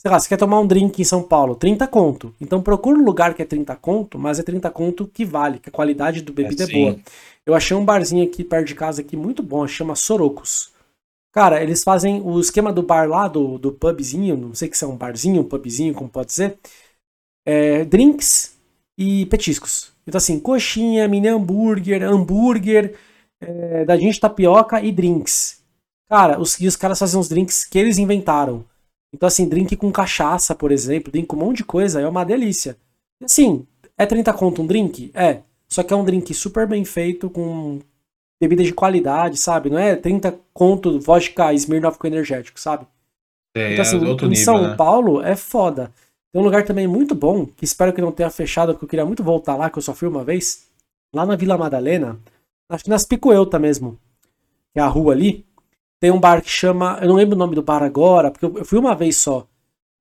sei 0.05 0.11
lá, 0.11 0.19
você 0.19 0.29
quer 0.29 0.37
tomar 0.37 0.59
um 0.59 0.67
drink 0.67 1.01
em 1.01 1.03
São 1.03 1.23
Paulo, 1.23 1.55
30 1.55 1.87
conto. 1.87 2.31
Então 2.39 2.61
procura 2.61 2.95
um 2.95 3.03
lugar 3.03 3.33
que 3.33 3.41
é 3.41 3.45
30 3.45 3.75
conto, 3.77 4.19
mas 4.19 4.37
é 4.37 4.43
30 4.43 4.69
conto 4.69 5.07
que 5.07 5.25
vale, 5.25 5.57
que 5.57 5.69
a 5.69 5.71
qualidade 5.71 6.21
do 6.21 6.31
bebida 6.31 6.63
é, 6.63 6.67
sim. 6.67 6.73
boa. 6.73 6.99
Eu 7.43 7.55
achei 7.55 7.75
um 7.75 7.83
barzinho 7.83 8.23
aqui 8.23 8.43
perto 8.43 8.67
de 8.67 8.75
casa 8.75 9.01
aqui 9.01 9.17
muito 9.17 9.41
bom, 9.41 9.65
chama 9.65 9.95
Sorocos. 9.95 10.69
Cara, 11.33 11.59
eles 11.63 11.83
fazem 11.83 12.21
o 12.21 12.39
esquema 12.39 12.71
do 12.71 12.83
bar 12.83 13.09
lá, 13.09 13.27
do, 13.27 13.57
do 13.57 13.71
pubzinho, 13.71 14.37
não 14.37 14.53
sei 14.53 14.69
se 14.71 14.83
é 14.83 14.87
um 14.87 14.95
barzinho, 14.95 15.41
um 15.41 15.49
pubzinho, 15.49 15.91
como 15.95 16.07
pode 16.07 16.33
ser, 16.33 16.55
é, 17.43 17.83
drinks 17.83 18.55
e 18.95 19.25
petiscos. 19.25 19.91
Então 20.05 20.19
assim, 20.19 20.39
coxinha, 20.39 21.07
mini 21.07 21.29
hambúrguer, 21.29 22.03
hambúrguer, 22.03 22.95
é, 23.41 23.83
dadinho 23.85 24.13
de 24.13 24.19
tapioca 24.19 24.79
e 24.83 24.91
drinks. 24.91 25.63
Cara, 26.07 26.39
os, 26.39 26.61
e 26.61 26.67
os 26.67 26.75
caras 26.75 26.99
fazem 26.99 27.19
uns 27.19 27.27
drinks 27.27 27.65
que 27.65 27.79
eles 27.79 27.97
inventaram. 27.97 28.63
Então, 29.13 29.27
assim, 29.27 29.47
drink 29.47 29.75
com 29.75 29.91
cachaça, 29.91 30.53
por 30.53 30.71
exemplo, 30.71 31.11
drink 31.11 31.27
com 31.27 31.35
um 31.35 31.39
monte 31.39 31.57
de 31.57 31.63
coisa, 31.65 32.01
é 32.01 32.07
uma 32.07 32.25
delícia. 32.25 32.77
Assim, 33.23 33.65
é 33.97 34.05
30 34.05 34.33
conto 34.33 34.61
um 34.61 34.67
drink? 34.67 35.11
É. 35.13 35.41
Só 35.67 35.83
que 35.83 35.93
é 35.93 35.97
um 35.97 36.03
drink 36.03 36.33
super 36.33 36.67
bem 36.67 36.83
feito, 36.83 37.29
com 37.29 37.79
bebida 38.41 38.63
de 38.63 38.73
qualidade, 38.73 39.37
sabe? 39.37 39.69
Não 39.69 39.79
é 39.79 39.95
30 39.95 40.37
conto 40.53 40.99
vodka 40.99 41.53
Smirnoff 41.53 41.97
com 41.97 42.07
energético, 42.07 42.59
sabe? 42.59 42.85
É, 43.55 43.73
Então, 43.73 43.81
assim, 43.81 44.03
é 44.03 44.07
outro 44.07 44.27
em 44.27 44.31
nível, 44.31 44.45
São 44.45 44.61
né? 44.61 44.75
Paulo 44.75 45.21
é 45.21 45.35
foda. 45.35 45.91
Tem 46.31 46.41
um 46.41 46.45
lugar 46.45 46.65
também 46.65 46.85
muito 46.85 47.15
bom, 47.15 47.45
que 47.45 47.63
espero 47.63 47.93
que 47.93 48.01
não 48.01 48.11
tenha 48.11 48.29
fechado, 48.29 48.73
porque 48.73 48.85
eu 48.85 48.89
queria 48.89 49.05
muito 49.05 49.23
voltar 49.23 49.55
lá, 49.55 49.69
que 49.69 49.77
eu 49.77 49.81
só 49.81 49.93
fui 49.93 50.07
uma 50.07 50.23
vez. 50.23 50.67
Lá 51.13 51.25
na 51.25 51.37
Vila 51.37 51.57
Madalena, 51.57 52.19
acho 52.69 52.83
que 52.83 52.89
nas 52.89 53.05
Picoeuta 53.05 53.57
mesmo, 53.57 53.97
que 54.73 54.79
é 54.79 54.83
a 54.83 54.87
rua 54.87 55.13
ali, 55.13 55.45
tem 56.05 56.11
um 56.11 56.19
bar 56.19 56.39
que 56.39 56.49
chama. 56.51 56.99
Eu 57.01 57.07
não 57.07 57.15
lembro 57.15 57.35
o 57.35 57.39
nome 57.39 57.55
do 57.55 57.63
bar 57.63 57.81
agora, 57.81 58.29
porque 58.29 58.45
eu 58.45 58.63
fui 58.63 58.77
uma 58.77 58.93
vez 58.93 59.17
só. 59.17 59.47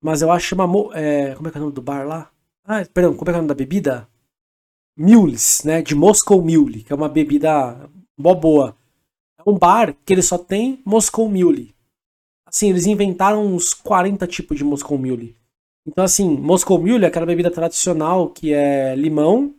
Mas 0.03 0.21
eu 0.21 0.31
acho 0.31 0.45
que 0.45 0.51
chama. 0.51 0.65
É, 0.93 1.35
como 1.35 1.49
é 1.49 1.51
que 1.51 1.57
é 1.57 1.61
o 1.61 1.63
nome 1.63 1.75
do 1.75 1.81
bar 1.81 2.07
lá? 2.07 2.31
Ah, 2.63 2.85
perdão, 2.93 3.15
como 3.15 3.31
é 3.31 3.33
que 3.33 3.37
é 3.37 3.39
o 3.39 3.43
nome 3.43 3.49
da 3.49 3.55
bebida? 3.55 4.07
Mules, 4.99 5.63
né? 5.65 5.81
De 5.81 5.95
Moscow 5.95 6.43
Mule, 6.43 6.83
que 6.83 6.93
é 6.93 6.97
uma 6.97 7.09
bebida 7.09 7.89
mó 8.19 8.35
boa. 8.35 8.77
É 9.39 9.49
um 9.49 9.59
bar 9.59 9.97
que 10.05 10.12
ele 10.12 10.20
só 10.20 10.37
tem 10.37 10.83
Moscow 10.85 11.27
Mule. 11.27 11.74
Assim, 12.47 12.69
eles 12.69 12.85
inventaram 12.85 13.43
uns 13.47 13.73
40 13.73 14.27
tipos 14.27 14.59
de 14.59 14.62
Moscow 14.62 14.99
Mule. 14.99 15.35
Então, 15.87 16.05
assim, 16.05 16.28
Moscow 16.37 16.78
Mule 16.78 17.05
é 17.05 17.09
aquela 17.09 17.24
bebida 17.24 17.51
tradicional 17.51 18.28
que 18.28 18.53
é 18.53 18.95
limão, 18.95 19.55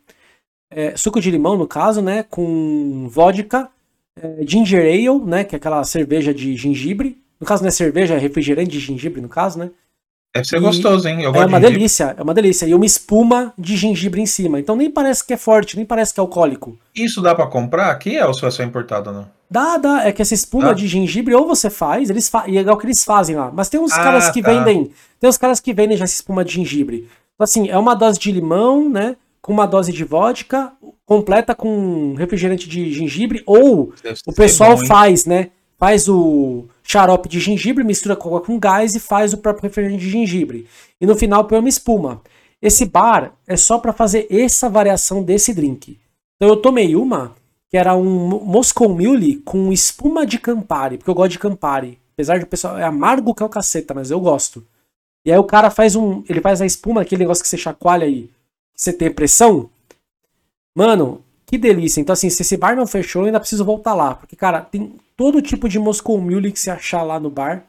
é, 0.70 0.96
suco 0.96 1.20
de 1.20 1.32
limão, 1.32 1.58
no 1.58 1.68
caso, 1.68 2.04
né? 2.04 2.22
Com 2.22 3.08
vodka, 3.10 3.72
é, 4.22 4.38
ginger 4.48 4.82
ale, 4.82 5.26
né? 5.26 5.44
Que 5.44 5.56
é 5.56 5.58
aquela 5.58 5.84
cerveja 5.84 6.34
de 6.34 6.56
gengibre. 6.56 7.18
No 7.40 7.46
caso, 7.46 7.64
não 7.64 7.68
é 7.68 7.72
cerveja, 7.72 8.16
é 8.16 8.18
refrigerante 8.18 8.72
de 8.72 8.80
gengibre, 8.80 9.22
no 9.22 9.28
caso, 9.30 9.60
né? 9.60 9.70
Deve 10.34 10.48
ser 10.48 10.58
E 10.58 10.60
gostoso, 10.60 11.08
hein? 11.08 11.22
Eu 11.22 11.34
É 11.34 11.46
uma 11.46 11.60
de 11.60 11.68
delícia, 11.68 12.14
é 12.18 12.22
uma 12.22 12.34
delícia. 12.34 12.66
E 12.66 12.74
uma 12.76 12.86
espuma 12.86 13.54
de 13.58 13.78
gengibre 13.78 14.22
em 14.22 14.26
cima. 14.26 14.60
Então 14.60 14.76
nem 14.76 14.92
parece 14.92 15.26
que 15.26 15.34
é 15.34 15.38
forte, 15.38 15.78
nem 15.78 15.86
parece 15.86 16.14
que 16.14 16.20
é 16.20 16.22
alcoólico. 16.22 16.78
Isso 16.94 17.22
dá 17.22 17.34
pra 17.34 17.48
comprar 17.48 17.90
aqui 17.90 18.20
ou 18.20 18.34
só 18.34 18.48
é 18.48 18.52
só 18.52 18.62
importado 18.64 19.12
não? 19.14 19.30
Dá, 19.50 19.78
dá. 19.78 20.06
É 20.06 20.12
que 20.12 20.22
essa 20.22 20.34
espuma 20.34 20.68
Dá? 20.70 20.74
de 20.74 20.88
gengibre 20.88 21.34
ou 21.34 21.48
você 21.48 21.70
faz, 21.70 22.10
eles 22.10 22.28
fa 22.28 22.44
e 22.48 22.58
é 22.58 22.62
igual 22.62 22.78
que 22.78 22.86
eles 22.86 23.04
fazem 23.06 23.36
lá. 23.36 23.50
Mas 23.54 23.70
tem 23.70 23.80
uns 23.80 23.94
Ah, 23.94 24.04
caras 24.04 24.30
que 24.30 24.42
tá. 24.42 24.52
vendem. 24.52 24.92
Tem 25.22 25.30
uns 25.30 25.38
caras 25.38 25.60
que 25.62 25.72
vendem 25.74 25.96
já 25.96 26.04
essa 26.04 26.16
espuma 26.16 26.44
de 26.44 26.54
gengibre. 26.54 27.08
Então, 27.36 27.44
assim, 27.44 27.70
é 27.70 27.78
uma 27.78 27.94
dose 27.96 28.20
de 28.20 28.32
limão, 28.32 28.90
né? 28.90 29.16
Com 29.46 29.54
uma 29.54 29.68
dose 29.68 29.94
de 29.94 30.04
vodka, 30.04 30.74
completa 31.06 31.54
com 31.54 32.16
refrigerante 32.16 32.68
de 32.68 32.92
gengibre, 32.92 33.44
ou 33.46 33.94
Deve 34.02 34.20
o 34.26 34.34
pessoal 34.34 34.76
bom, 34.76 34.86
faz, 34.88 35.26
né? 35.28 35.52
Faz 35.78 36.10
o 36.10 36.66
xarope 36.82 37.30
de 37.30 37.40
gengibre, 37.40 37.84
mistura 37.84 38.16
água 38.16 38.42
com 38.42 38.58
gás 38.58 38.96
e 38.96 39.00
faz 39.00 39.34
o 39.34 39.38
próprio 39.38 39.64
refrigerante 39.70 40.04
de 40.04 40.10
gengibre. 40.10 40.66
E 41.00 41.06
no 41.06 41.16
final 41.16 41.46
põe 41.46 41.60
uma 41.60 41.70
espuma. 41.70 42.22
Esse 42.60 42.86
bar 42.86 43.34
é 43.46 43.56
só 43.56 43.78
pra 43.78 43.94
fazer 43.94 44.26
essa 44.32 44.68
variação 44.68 45.22
desse 45.22 45.54
drink. 45.54 46.00
Então 46.38 46.50
eu 46.50 46.58
tomei 46.58 46.96
uma 46.96 47.36
que 47.70 47.78
era 47.78 47.96
um 47.96 48.04
Mo- 48.28 48.44
Moscow 48.44 48.90
Mule 48.90 49.36
com 49.46 49.72
espuma 49.72 50.26
de 50.26 50.40
Campari, 50.40 50.98
porque 50.98 51.10
eu 51.12 51.16
gosto 51.16 51.32
de 51.34 51.40
Campari. 51.40 52.00
Apesar 52.14 52.40
de 52.40 52.46
o 52.46 52.48
pessoal 52.48 52.80
é 52.80 52.84
amargo 52.84 53.36
que 53.36 53.44
é 53.44 53.46
o 53.46 53.50
caceta, 53.50 53.94
mas 53.94 54.10
eu 54.10 54.20
gosto. 54.20 54.66
E 55.24 55.32
aí 55.32 55.38
o 55.38 55.44
cara 55.44 55.70
faz 55.70 55.96
um, 55.96 56.24
ele 56.28 56.42
faz 56.42 56.62
a 56.62 56.66
espuma, 56.66 57.02
aquele 57.02 57.20
negócio 57.20 57.44
que 57.44 57.50
você 57.50 57.58
chacoalha 57.58 58.06
aí, 58.08 58.30
você 58.76 58.92
tem 58.92 59.12
pressão. 59.12 59.70
Mano, 60.76 61.24
que 61.46 61.58
delícia. 61.58 62.02
Então 62.02 62.14
assim, 62.14 62.30
se 62.30 62.42
esse 62.42 62.58
bar 62.58 62.76
não 62.76 62.86
fechou, 62.88 63.22
eu 63.22 63.28
ainda 63.28 63.40
preciso 63.40 63.64
voltar 63.64 63.94
lá, 63.94 64.16
porque 64.16 64.36
cara, 64.36 64.62
tem 64.62 64.96
todo 65.16 65.42
tipo 65.42 65.70
de 65.70 65.80
Moscow 65.80 66.20
Mule 66.20 66.52
que 66.52 66.60
você 66.60 66.70
achar 66.70 67.04
lá 67.04 67.20
no 67.20 67.30
bar. 67.30 67.66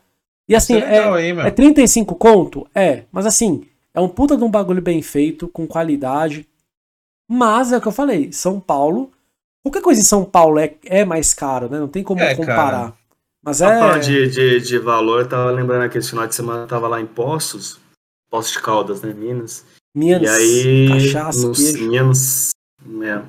E 0.48 0.54
assim, 0.54 0.74
é 0.74 0.80
legal, 1.00 1.16
é, 1.16 1.28
hein, 1.28 1.40
é 1.40 1.50
35 1.50 2.14
conto? 2.14 2.66
É, 2.74 3.04
mas 3.10 3.26
assim, 3.26 3.66
é 3.92 4.00
um 4.00 4.08
puta 4.08 4.36
de 4.36 4.44
um 4.44 4.50
bagulho 4.50 4.80
bem 4.82 5.02
feito, 5.02 5.48
com 5.48 5.66
qualidade. 5.66 6.46
Mas 7.28 7.72
é 7.72 7.78
o 7.78 7.80
que 7.80 7.88
eu 7.88 7.92
falei, 7.92 8.32
São 8.32 8.60
Paulo, 8.60 9.10
qualquer 9.64 9.82
coisa 9.82 10.00
em 10.00 10.04
São 10.04 10.24
Paulo 10.24 10.60
é, 10.60 10.74
é 10.84 11.04
mais 11.04 11.34
caro, 11.34 11.68
né? 11.68 11.78
Não 11.80 11.88
tem 11.88 12.04
como 12.04 12.20
É, 12.20 12.34
comparar. 12.36 12.70
cara. 12.70 12.92
Mas 13.42 13.58
Só 13.58 13.66
falando 13.66 13.96
é. 13.96 13.98
de, 14.00 14.28
de, 14.28 14.60
de 14.60 14.78
valor, 14.78 15.20
eu 15.20 15.28
tava 15.28 15.50
lembrando 15.50 15.82
aquele 15.82 16.04
final 16.04 16.26
de 16.26 16.34
semana, 16.34 16.62
eu 16.62 16.66
tava 16.68 16.88
lá 16.88 17.00
em 17.00 17.06
Poços, 17.06 17.78
Poços 18.30 18.52
de 18.52 18.60
Caldas, 18.60 19.02
né, 19.02 19.12
Minas. 19.12 19.64
Minas, 19.96 20.22
e 20.22 20.28
aí, 20.28 20.88
cachaça, 20.90 21.48
nos, 21.48 21.56
queijo. 21.56 21.88
Minas, 21.88 22.50
é. 23.02 23.22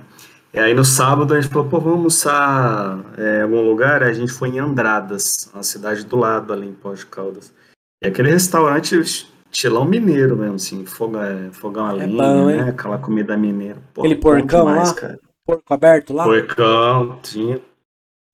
E 0.53 0.59
aí 0.59 0.73
no 0.73 0.83
sábado 0.83 1.33
a 1.33 1.39
gente 1.39 1.49
falou, 1.49 1.69
pô, 1.69 1.79
vamos 1.79 1.97
almoçar 1.97 3.05
é, 3.17 3.39
em 3.39 3.41
algum 3.43 3.61
lugar? 3.61 4.03
A 4.03 4.11
gente 4.11 4.33
foi 4.33 4.49
em 4.49 4.59
Andradas, 4.59 5.49
uma 5.53 5.63
cidade 5.63 6.05
do 6.05 6.17
lado 6.17 6.51
ali 6.51 6.67
em 6.67 6.73
Poços 6.73 6.99
de 6.99 7.05
Caldas. 7.05 7.53
E 8.03 8.07
aquele 8.07 8.31
restaurante 8.31 8.99
estilão 9.49 9.85
mineiro 9.85 10.35
mesmo, 10.35 10.55
assim, 10.55 10.85
fogão, 10.85 11.23
é, 11.23 11.49
fogão 11.53 11.85
a 11.85 11.93
É 11.93 12.05
lenha, 12.05 12.07
bom, 12.07 12.45
né? 12.47 12.69
Aquela 12.69 12.97
comida 12.97 13.37
mineira. 13.37 13.77
Pô, 13.93 14.01
Aquele 14.01 14.17
porcão 14.17 14.65
demais, 14.65 14.89
lá? 14.89 14.93
Cara. 14.93 15.19
Porco 15.45 15.73
aberto 15.73 16.13
lá? 16.13 16.25
Porcão, 16.25 17.17
tinha, 17.23 17.61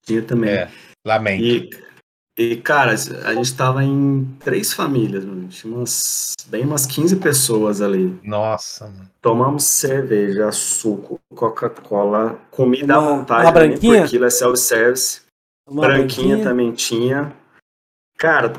tinha 0.03 0.23
também. 0.23 0.49
É, 0.49 0.71
lamento. 1.05 1.43
E, 1.43 1.69
e, 2.37 2.57
cara, 2.57 2.91
a 2.91 3.33
gente 3.33 3.55
tava 3.55 3.83
em 3.83 4.25
três 4.39 4.73
famílias, 4.73 5.23
mano. 5.25 5.47
Tinha 5.47 5.75
umas, 5.75 6.33
bem 6.47 6.63
umas 6.65 6.85
15 6.85 7.17
pessoas 7.17 7.81
ali. 7.81 8.19
Nossa, 8.23 8.87
mano. 8.87 9.09
Tomamos 9.21 9.63
cerveja, 9.63 10.51
suco, 10.51 11.19
Coca-Cola, 11.35 12.39
comida 12.49 12.99
Uma- 12.99 13.07
à 13.11 13.15
vontade, 13.17 13.41
uma 13.45 13.51
né? 13.51 13.67
branquinha? 13.67 14.01
por 14.01 14.09
quilo 14.09 14.25
é 14.25 14.29
self-service. 14.29 15.21
Uma 15.67 15.81
Branquinha 15.83 16.27
branquinha. 16.35 16.43
também 16.43 16.71
tinha. 16.73 17.33
Cara, 18.17 18.51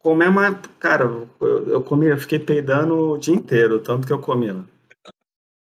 comer 0.00 0.28
uma. 0.28 0.54
Cara, 0.80 1.04
eu, 1.04 1.28
eu 1.68 1.82
comi, 1.82 2.06
eu 2.06 2.18
fiquei 2.18 2.38
peidando 2.38 2.94
o 3.12 3.18
dia 3.18 3.34
inteiro, 3.34 3.78
tanto 3.80 4.06
que 4.06 4.12
eu 4.12 4.18
comi 4.18 4.50
lá. 4.50 4.64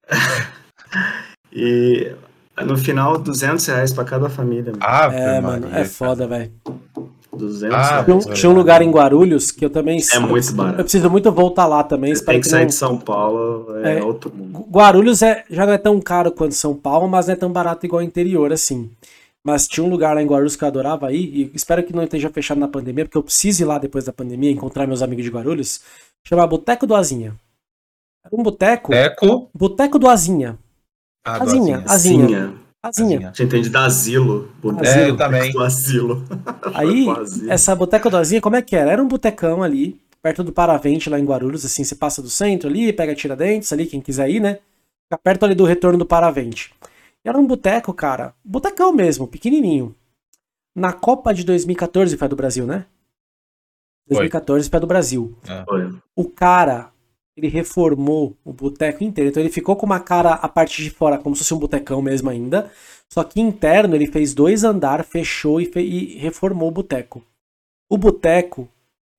e 1.52 2.14
no 2.64 2.76
final, 2.76 3.18
200 3.18 3.64
reais 3.66 3.92
pra 3.92 4.04
cada 4.04 4.28
família. 4.28 4.72
mano. 4.72 4.78
Ave 4.84 5.16
É, 5.16 5.40
Maria, 5.40 5.42
mano, 5.42 5.76
é 5.76 5.84
foda, 5.84 6.26
velho. 6.26 6.52
200 7.34 7.74
Ah, 7.74 7.82
reais. 7.90 8.04
Tinha, 8.04 8.16
um- 8.16 8.34
tinha 8.34 8.50
um 8.50 8.54
lugar 8.54 8.82
em 8.82 8.90
Guarulhos 8.90 9.50
que 9.50 9.64
eu 9.64 9.70
também. 9.70 10.00
É 10.12 10.18
muito 10.18 10.52
barato. 10.52 10.78
Eu 10.80 10.84
preciso 10.84 11.08
muito 11.10 11.32
voltar 11.32 11.66
lá 11.66 11.82
também. 11.82 12.14
Você 12.14 12.24
tem 12.24 12.34
que 12.36 12.42
que 12.42 12.48
sair 12.48 12.60
não... 12.60 12.66
de 12.66 12.74
São 12.74 12.98
Paulo, 12.98 13.66
é, 13.82 13.98
É. 13.98 14.02
outro 14.02 14.30
mundo. 14.34 14.66
Guarulhos 14.70 15.22
é, 15.22 15.44
já 15.50 15.64
não 15.66 15.72
é 15.72 15.78
tão 15.78 15.98
caro 16.00 16.30
quanto 16.30 16.54
São 16.54 16.74
Paulo, 16.74 17.08
mas 17.08 17.26
não 17.26 17.32
é 17.32 17.36
tão 17.36 17.50
barato 17.50 17.86
igual 17.86 18.00
o 18.00 18.04
interior, 18.04 18.52
assim. 18.52 18.90
Mas 19.42 19.66
tinha 19.66 19.82
um 19.82 19.88
lugar 19.88 20.14
lá 20.14 20.22
em 20.22 20.26
Guarulhos 20.26 20.54
que 20.54 20.62
eu 20.62 20.68
adorava 20.68 21.10
ir, 21.10 21.24
e 21.24 21.50
espero 21.54 21.82
que 21.82 21.92
não 21.92 22.02
esteja 22.04 22.28
fechado 22.30 22.58
na 22.60 22.68
pandemia, 22.68 23.04
porque 23.06 23.18
eu 23.18 23.22
preciso 23.24 23.62
ir 23.62 23.64
lá 23.64 23.76
depois 23.78 24.04
da 24.04 24.12
pandemia, 24.12 24.50
encontrar 24.52 24.86
meus 24.86 25.02
amigos 25.02 25.24
de 25.24 25.30
Guarulhos. 25.30 25.80
Chama 26.24 26.46
Boteco 26.46 26.86
do 26.86 26.94
Azinha. 26.94 27.34
Era 28.24 28.36
um 28.40 28.42
boteco. 28.44 28.94
Eco. 28.94 29.50
Boteco 29.52 29.98
do 29.98 30.06
Azinha. 30.08 30.56
Ah, 31.24 31.42
Azinha, 31.42 31.76
Azinha. 31.78 31.84
Azinha. 31.86 32.26
Azinha. 32.26 32.62
Azinha. 32.82 33.18
A 33.18 33.22
gente 33.26 33.42
entende 33.44 33.70
da 33.70 33.84
asilo. 33.84 34.50
Boteco 34.60 34.86
É, 34.86 35.10
eu 35.10 35.16
também. 35.16 35.52
do 35.52 35.62
asilo. 35.62 36.24
Aí, 36.74 37.06
essa 37.48 37.74
boteca 37.76 38.10
do 38.10 38.16
Azinha, 38.16 38.40
como 38.40 38.56
é 38.56 38.62
que 38.62 38.74
era? 38.74 38.90
Era 38.90 39.02
um 39.02 39.06
botecão 39.06 39.62
ali, 39.62 40.00
perto 40.20 40.42
do 40.42 40.52
Paravente, 40.52 41.08
lá 41.08 41.18
em 41.18 41.24
Guarulhos, 41.24 41.64
assim, 41.64 41.84
você 41.84 41.94
passa 41.94 42.20
do 42.20 42.28
centro 42.28 42.68
ali, 42.68 42.92
pega 42.92 43.14
Tiradentes 43.14 43.72
ali, 43.72 43.86
quem 43.86 44.00
quiser 44.00 44.28
ir, 44.28 44.40
né? 44.40 44.58
Fica 45.04 45.18
perto 45.22 45.44
ali 45.44 45.54
do 45.54 45.64
retorno 45.64 45.98
do 45.98 46.06
Paravente. 46.06 46.74
E 47.24 47.28
era 47.28 47.38
um 47.38 47.46
boteco, 47.46 47.94
cara, 47.94 48.34
botecão 48.44 48.92
mesmo, 48.92 49.28
pequenininho. 49.28 49.94
Na 50.74 50.92
Copa 50.92 51.32
de 51.32 51.44
2014 51.44 52.16
foi 52.16 52.24
a 52.24 52.28
do 52.28 52.36
Brasil, 52.36 52.66
né? 52.66 52.86
Foi. 54.08 54.16
2014 54.16 54.68
foi 54.68 54.76
a 54.76 54.80
do 54.80 54.86
Brasil. 54.88 55.38
Foi. 55.68 55.94
O 56.16 56.24
cara, 56.28 56.90
ele 57.36 57.48
reformou 57.48 58.36
o 58.44 58.52
boteco 58.52 59.02
inteiro. 59.02 59.30
Então 59.30 59.42
ele 59.42 59.50
ficou 59.52 59.76
com 59.76 59.86
uma 59.86 60.00
cara 60.00 60.34
a 60.34 60.48
parte 60.48 60.82
de 60.82 60.90
fora, 60.90 61.18
como 61.18 61.34
se 61.34 61.40
fosse 61.42 61.54
um 61.54 61.58
botecão 61.58 62.02
mesmo 62.02 62.28
ainda. 62.30 62.70
Só 63.12 63.24
que 63.24 63.40
interno 63.40 63.94
ele 63.94 64.06
fez 64.06 64.34
dois 64.34 64.64
andar, 64.64 65.04
fechou 65.04 65.60
e, 65.60 65.66
fe- 65.66 65.82
e 65.82 66.18
reformou 66.18 66.68
o 66.68 66.72
boteco. 66.72 67.22
O 67.90 67.96
boteco 67.98 68.68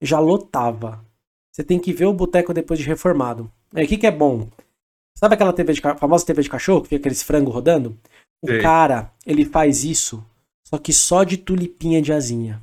já 0.02 0.19
lotava. 0.19 1.03
Você 1.52 1.64
tem 1.64 1.80
que 1.80 1.94
ver 1.94 2.06
o 2.06 2.14
boteco 2.14 2.53
depois 2.53 2.80
de 2.80 2.85
reformado. 2.85 3.52
Aí 3.73 3.85
o 3.85 3.88
que, 3.88 3.98
que 3.98 4.07
é 4.07 4.11
bom? 4.11 4.48
Sabe 5.18 5.35
aquela 5.35 5.53
TV 5.53 5.73
de, 5.73 5.81
famosa 5.81 6.26
TV 6.26 6.41
de 6.41 6.49
cachorro 6.49 6.81
que 6.81 6.90
fica 6.90 6.99
aqueles 7.02 7.23
frango 7.23 7.52
rodando? 7.52 7.98
O 8.41 8.48
Sei. 8.48 8.61
cara, 8.61 9.11
ele 9.26 9.45
faz 9.45 9.84
isso, 9.84 10.23
só 10.68 10.77
que 10.77 10.91
só 10.91 11.23
de 11.23 11.38
tulipinha 11.38 12.02
de 12.02 12.11
asinha. 12.11 12.61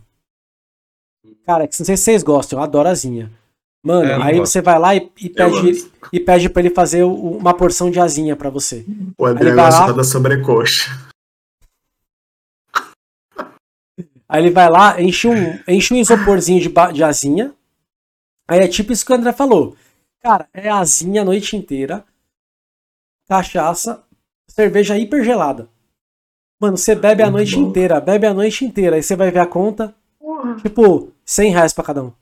Cara, 1.44 1.64
não 1.64 1.72
sei 1.72 1.96
se 1.96 2.04
vocês 2.04 2.22
gostam, 2.22 2.58
eu 2.58 2.62
adoro 2.62 2.88
asinha. 2.88 3.30
Mano, 3.82 4.10
É, 4.10 4.22
aí 4.22 4.38
você 4.38 4.60
vai 4.60 4.78
lá 4.78 4.94
e, 4.94 5.10
e 5.18 5.28
pede, 5.30 5.90
e 6.12 6.20
pede 6.20 6.50
pra 6.50 6.60
ele 6.60 6.70
fazer 6.74 7.02
uma 7.02 7.54
porção 7.54 7.90
de 7.90 7.98
asinha 7.98 8.36
pra 8.36 8.50
você. 8.50 8.84
O 9.16 9.24
André 9.24 9.52
gosta 9.54 9.86
lá- 9.86 9.92
da 9.92 10.04
sobrecoxa. 10.04 10.90
Aí 14.28 14.42
ele 14.42 14.50
vai 14.50 14.68
lá, 14.70 15.00
enche 15.00 15.26
um, 15.26 15.58
enche 15.66 15.92
um 15.92 15.96
isoporzinho 15.96 16.60
de, 16.60 16.72
de 16.92 17.02
asinha. 17.02 17.52
Aí 18.48 18.60
é 18.60 18.68
tipo 18.68 18.92
isso 18.92 19.04
que 19.04 19.12
o 19.12 19.16
André 19.16 19.32
falou. 19.32 19.76
Cara, 20.22 20.48
é 20.52 20.68
asinha 20.68 21.22
a 21.22 21.24
noite 21.24 21.56
inteira. 21.56 22.04
Cachaça, 23.28 24.04
cerveja 24.48 24.96
hiper 24.98 25.24
gelada. 25.24 25.68
Mano, 26.60 26.76
você 26.76 26.94
bebe 26.94 27.22
a 27.22 27.30
noite 27.30 27.58
inteira, 27.58 28.00
bebe 28.00 28.26
a 28.26 28.34
noite 28.34 28.64
inteira. 28.64 28.96
Aí 28.96 29.02
você 29.02 29.16
vai 29.16 29.30
ver 29.30 29.38
a 29.40 29.46
conta, 29.46 29.94
tipo, 30.62 31.10
100 31.24 31.52
reais 31.52 31.72
pra 31.72 31.82
cada 31.84 32.04
um. 32.04 32.12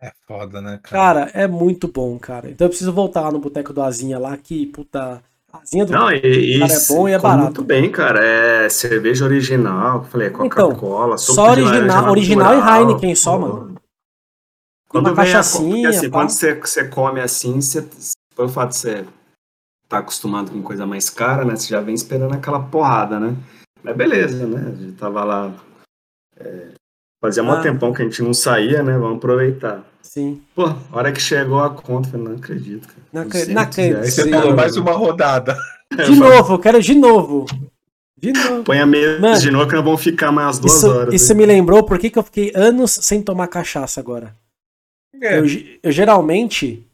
É 0.00 0.12
foda, 0.26 0.60
né, 0.60 0.78
cara? 0.82 1.24
Cara, 1.24 1.30
é 1.34 1.46
muito 1.48 1.88
bom, 1.88 2.18
cara. 2.18 2.48
Então 2.50 2.66
eu 2.66 2.68
preciso 2.68 2.92
voltar 2.92 3.22
lá 3.22 3.32
no 3.32 3.40
boteco 3.40 3.72
do 3.72 3.82
Azinha 3.82 4.18
lá, 4.18 4.36
que, 4.36 4.66
puta. 4.66 5.22
Azinha 5.52 5.84
do. 5.86 5.92
Não, 5.92 6.12
e, 6.12 6.56
e 6.56 6.58
Cara, 6.60 6.72
é 6.72 6.86
bom 6.86 7.08
e 7.08 7.12
é 7.12 7.18
barato. 7.18 7.44
muito 7.44 7.64
bem, 7.64 7.90
cara. 7.90 8.24
É 8.24 8.68
cerveja 8.68 9.24
original, 9.24 9.98
eu 9.98 10.04
falei, 10.04 10.28
é 10.28 10.30
Coca-Cola, 10.30 11.18
suco 11.18 11.34
só 11.34 11.50
original- 11.50 12.10
original 12.10 12.52
e 12.54 12.56
natural. 12.58 12.80
Heineken 12.80 13.14
só, 13.14 13.38
mano. 13.38 13.74
Quando 14.88 15.08
Uma 15.12 15.22
vem 15.24 15.34
a, 15.34 15.38
assim, 15.40 15.82
pá. 15.82 16.08
quando 16.10 16.30
você, 16.30 16.54
você 16.54 16.88
come 16.88 17.20
assim, 17.20 17.60
você, 17.60 17.86
pelo 18.36 18.48
fato 18.48 18.70
de 18.70 18.76
você 18.78 19.06
tá 19.88 19.98
acostumado 19.98 20.50
com 20.50 20.62
coisa 20.62 20.86
mais 20.86 21.10
cara, 21.10 21.44
né? 21.44 21.56
Você 21.56 21.68
já 21.68 21.80
vem 21.80 21.94
esperando 21.94 22.34
aquela 22.34 22.60
porrada, 22.60 23.18
né? 23.18 23.34
Mas 23.82 23.96
beleza, 23.96 24.46
né? 24.46 24.70
A 24.70 24.74
gente 24.74 24.92
tava 24.96 25.24
lá. 25.24 25.54
é, 26.36 26.68
fazia 27.20 27.42
Ah. 27.42 27.60
tempão 27.60 27.92
que 27.92 28.02
a 28.02 28.04
gente 28.04 28.22
não 28.22 28.32
saía, 28.34 28.82
né? 28.82 28.96
Vamos 28.98 29.16
aproveitar. 29.18 29.84
Sim. 30.02 30.40
Pô, 30.54 30.64
a 30.66 30.76
hora 30.92 31.12
que 31.12 31.20
chegou 31.20 31.60
a 31.60 31.70
conta, 31.70 32.08
eu 32.08 32.12
falei, 32.12 32.26
não 32.28 32.36
acredito, 32.36 32.88
cara. 32.88 33.00
Não 33.12 33.22
acre- 33.22 33.32
200 33.40 33.54
não 33.54 33.62
acredito. 33.62 33.94
reais, 33.96 34.14
Você 34.14 34.30
falou 34.30 34.56
mais 34.56 34.76
uma 34.76 34.92
rodada. 34.92 35.56
De 36.06 36.16
novo, 36.16 36.54
eu 36.54 36.58
quero 36.58 36.82
de 36.82 36.94
novo. 36.94 37.46
De 38.20 38.32
novo. 38.32 38.64
Põe 38.64 38.80
a 38.80 38.86
mesa 38.86 39.20
Mano, 39.20 39.38
de 39.40 39.50
novo 39.50 39.68
que 39.68 39.74
nós 39.76 39.84
vamos 39.84 40.02
ficar 40.02 40.32
mais 40.32 40.46
umas 40.46 40.58
duas 40.58 40.74
Isso, 40.74 40.90
horas. 40.90 41.14
isso 41.14 41.32
né? 41.34 41.38
me 41.38 41.46
lembrou 41.46 41.82
por 41.84 41.98
que 41.98 42.10
que 42.10 42.18
eu 42.18 42.22
fiquei 42.22 42.52
anos 42.54 42.90
sem 43.02 43.22
tomar 43.22 43.46
cachaça 43.48 44.00
agora. 44.00 44.34
É, 45.20 45.38
Eu, 45.38 45.44
eu 45.82 45.92
geralmente 45.92 46.84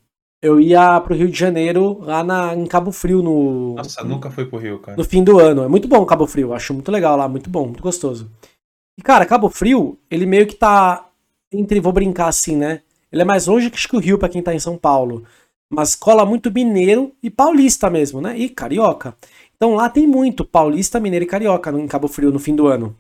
eu 0.43 0.61
ia 0.61 1.01
pro 1.01 1.15
Rio 1.15 1.29
de 1.31 1.39
Janeiro 1.39 1.99
lá 2.03 2.23
na, 2.23 2.55
em 2.55 2.67
Cabo 2.67 2.93
Frio 2.93 3.23
no, 3.23 3.75
Nossa, 3.77 4.05
nunca 4.05 4.31
fui 4.31 4.45
pro 4.45 4.59
Rio, 4.59 4.79
cara. 4.79 4.97
no 4.99 5.03
fim 5.05 5.25
do 5.25 5.39
ano. 5.41 5.63
É 5.63 5.69
muito 5.69 5.89
bom 5.89 6.05
Cabo 6.05 6.27
Frio, 6.27 6.53
acho 6.53 6.75
muito 6.75 6.93
legal 6.93 7.17
lá, 7.17 7.27
muito 7.27 7.49
bom, 7.49 7.65
muito 7.65 7.83
gostoso. 7.83 8.31
E 8.99 9.03
cara, 9.03 9.27
Cabo 9.27 9.49
Frio, 9.49 9.99
ele 10.11 10.27
meio 10.27 10.47
que 10.47 10.55
tá 10.55 11.09
entre, 11.53 11.81
vou 11.81 11.93
brincar 11.93 12.29
assim, 12.29 12.57
né? 12.57 12.83
Ele 13.11 13.23
é 13.23 13.25
mais 13.25 13.47
longe 13.47 13.71
que 13.71 13.97
o 13.97 13.99
Rio 13.99 14.19
pra 14.19 14.29
quem 14.29 14.43
tá 14.43 14.55
em 14.55 14.59
São 14.59 14.77
Paulo, 14.77 15.25
mas 15.71 15.95
cola 15.95 16.25
muito 16.25 16.53
mineiro 16.53 17.15
e 17.23 17.31
paulista 17.31 17.89
mesmo, 17.91 18.21
né? 18.21 18.37
E 18.37 18.49
carioca. 18.49 19.17
Então 19.57 19.75
lá 19.75 19.89
tem 19.89 20.07
muito 20.07 20.45
paulista, 20.45 21.01
mineiro 21.01 21.25
e 21.25 21.29
carioca 21.29 21.71
em 21.71 21.87
Cabo 21.87 22.09
Frio 22.09 22.31
no 22.31 22.39
fim 22.39 22.55
do 22.55 22.67
ano. 22.67 22.97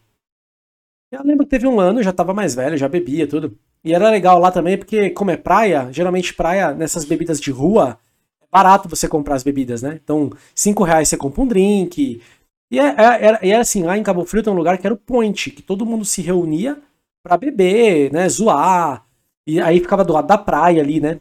Eu 1.11 1.23
lembro 1.25 1.45
que 1.45 1.51
teve 1.51 1.67
um 1.67 1.79
ano, 1.79 2.01
eu 2.01 2.05
já 2.05 2.13
tava 2.13 2.35
mais 2.35 2.55
velho, 2.55 2.77
já 2.77 2.89
bebia 2.89 3.27
tudo. 3.27 3.57
E 3.85 3.93
era 3.93 4.11
legal 4.11 4.39
lá 4.39 4.51
também, 4.51 4.79
porque 4.79 5.11
como 5.11 5.31
é 5.31 5.37
praia, 5.37 5.89
geralmente 5.93 6.35
praia, 6.35 6.73
nessas 6.73 7.05
bebidas 7.05 7.41
de 7.41 7.51
rua, 7.51 7.99
é 8.43 8.47
barato 8.51 8.89
você 8.89 9.07
comprar 9.07 9.37
as 9.37 9.43
bebidas, 9.43 9.83
né? 9.83 10.01
Então, 10.03 10.31
5 10.55 10.83
reais 10.83 11.09
você 11.09 11.17
compra 11.17 11.43
um 11.43 11.47
drink. 11.47 12.21
E 12.71 12.79
é, 12.79 12.87
é, 12.87 13.25
era, 13.27 13.39
era 13.43 13.61
assim, 13.61 13.83
lá 13.83 13.97
em 13.97 14.03
Cabo 14.03 14.25
Frio 14.25 14.43
tem 14.43 14.53
um 14.53 14.57
lugar 14.57 14.79
que 14.79 14.87
era 14.87 14.95
o 14.95 14.99
Point, 14.99 15.51
que 15.51 15.63
todo 15.63 15.87
mundo 15.87 16.05
se 16.05 16.23
reunia 16.23 16.81
pra 17.23 17.37
beber, 17.37 18.13
né? 18.13 18.29
Zoar. 18.29 19.07
E 19.47 19.61
aí 19.61 19.81
ficava 19.81 20.05
do 20.05 20.13
lado 20.13 20.27
da 20.27 20.39
praia 20.39 20.83
ali, 20.83 21.01
né? 21.01 21.21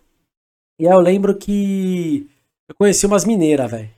E 0.80 0.88
aí 0.88 0.94
eu 0.94 1.00
lembro 1.00 1.38
que 1.38 2.30
eu 2.70 2.76
conheci 2.76 3.06
umas 3.06 3.26
mineiras, 3.26 3.70
velho. 3.70 3.92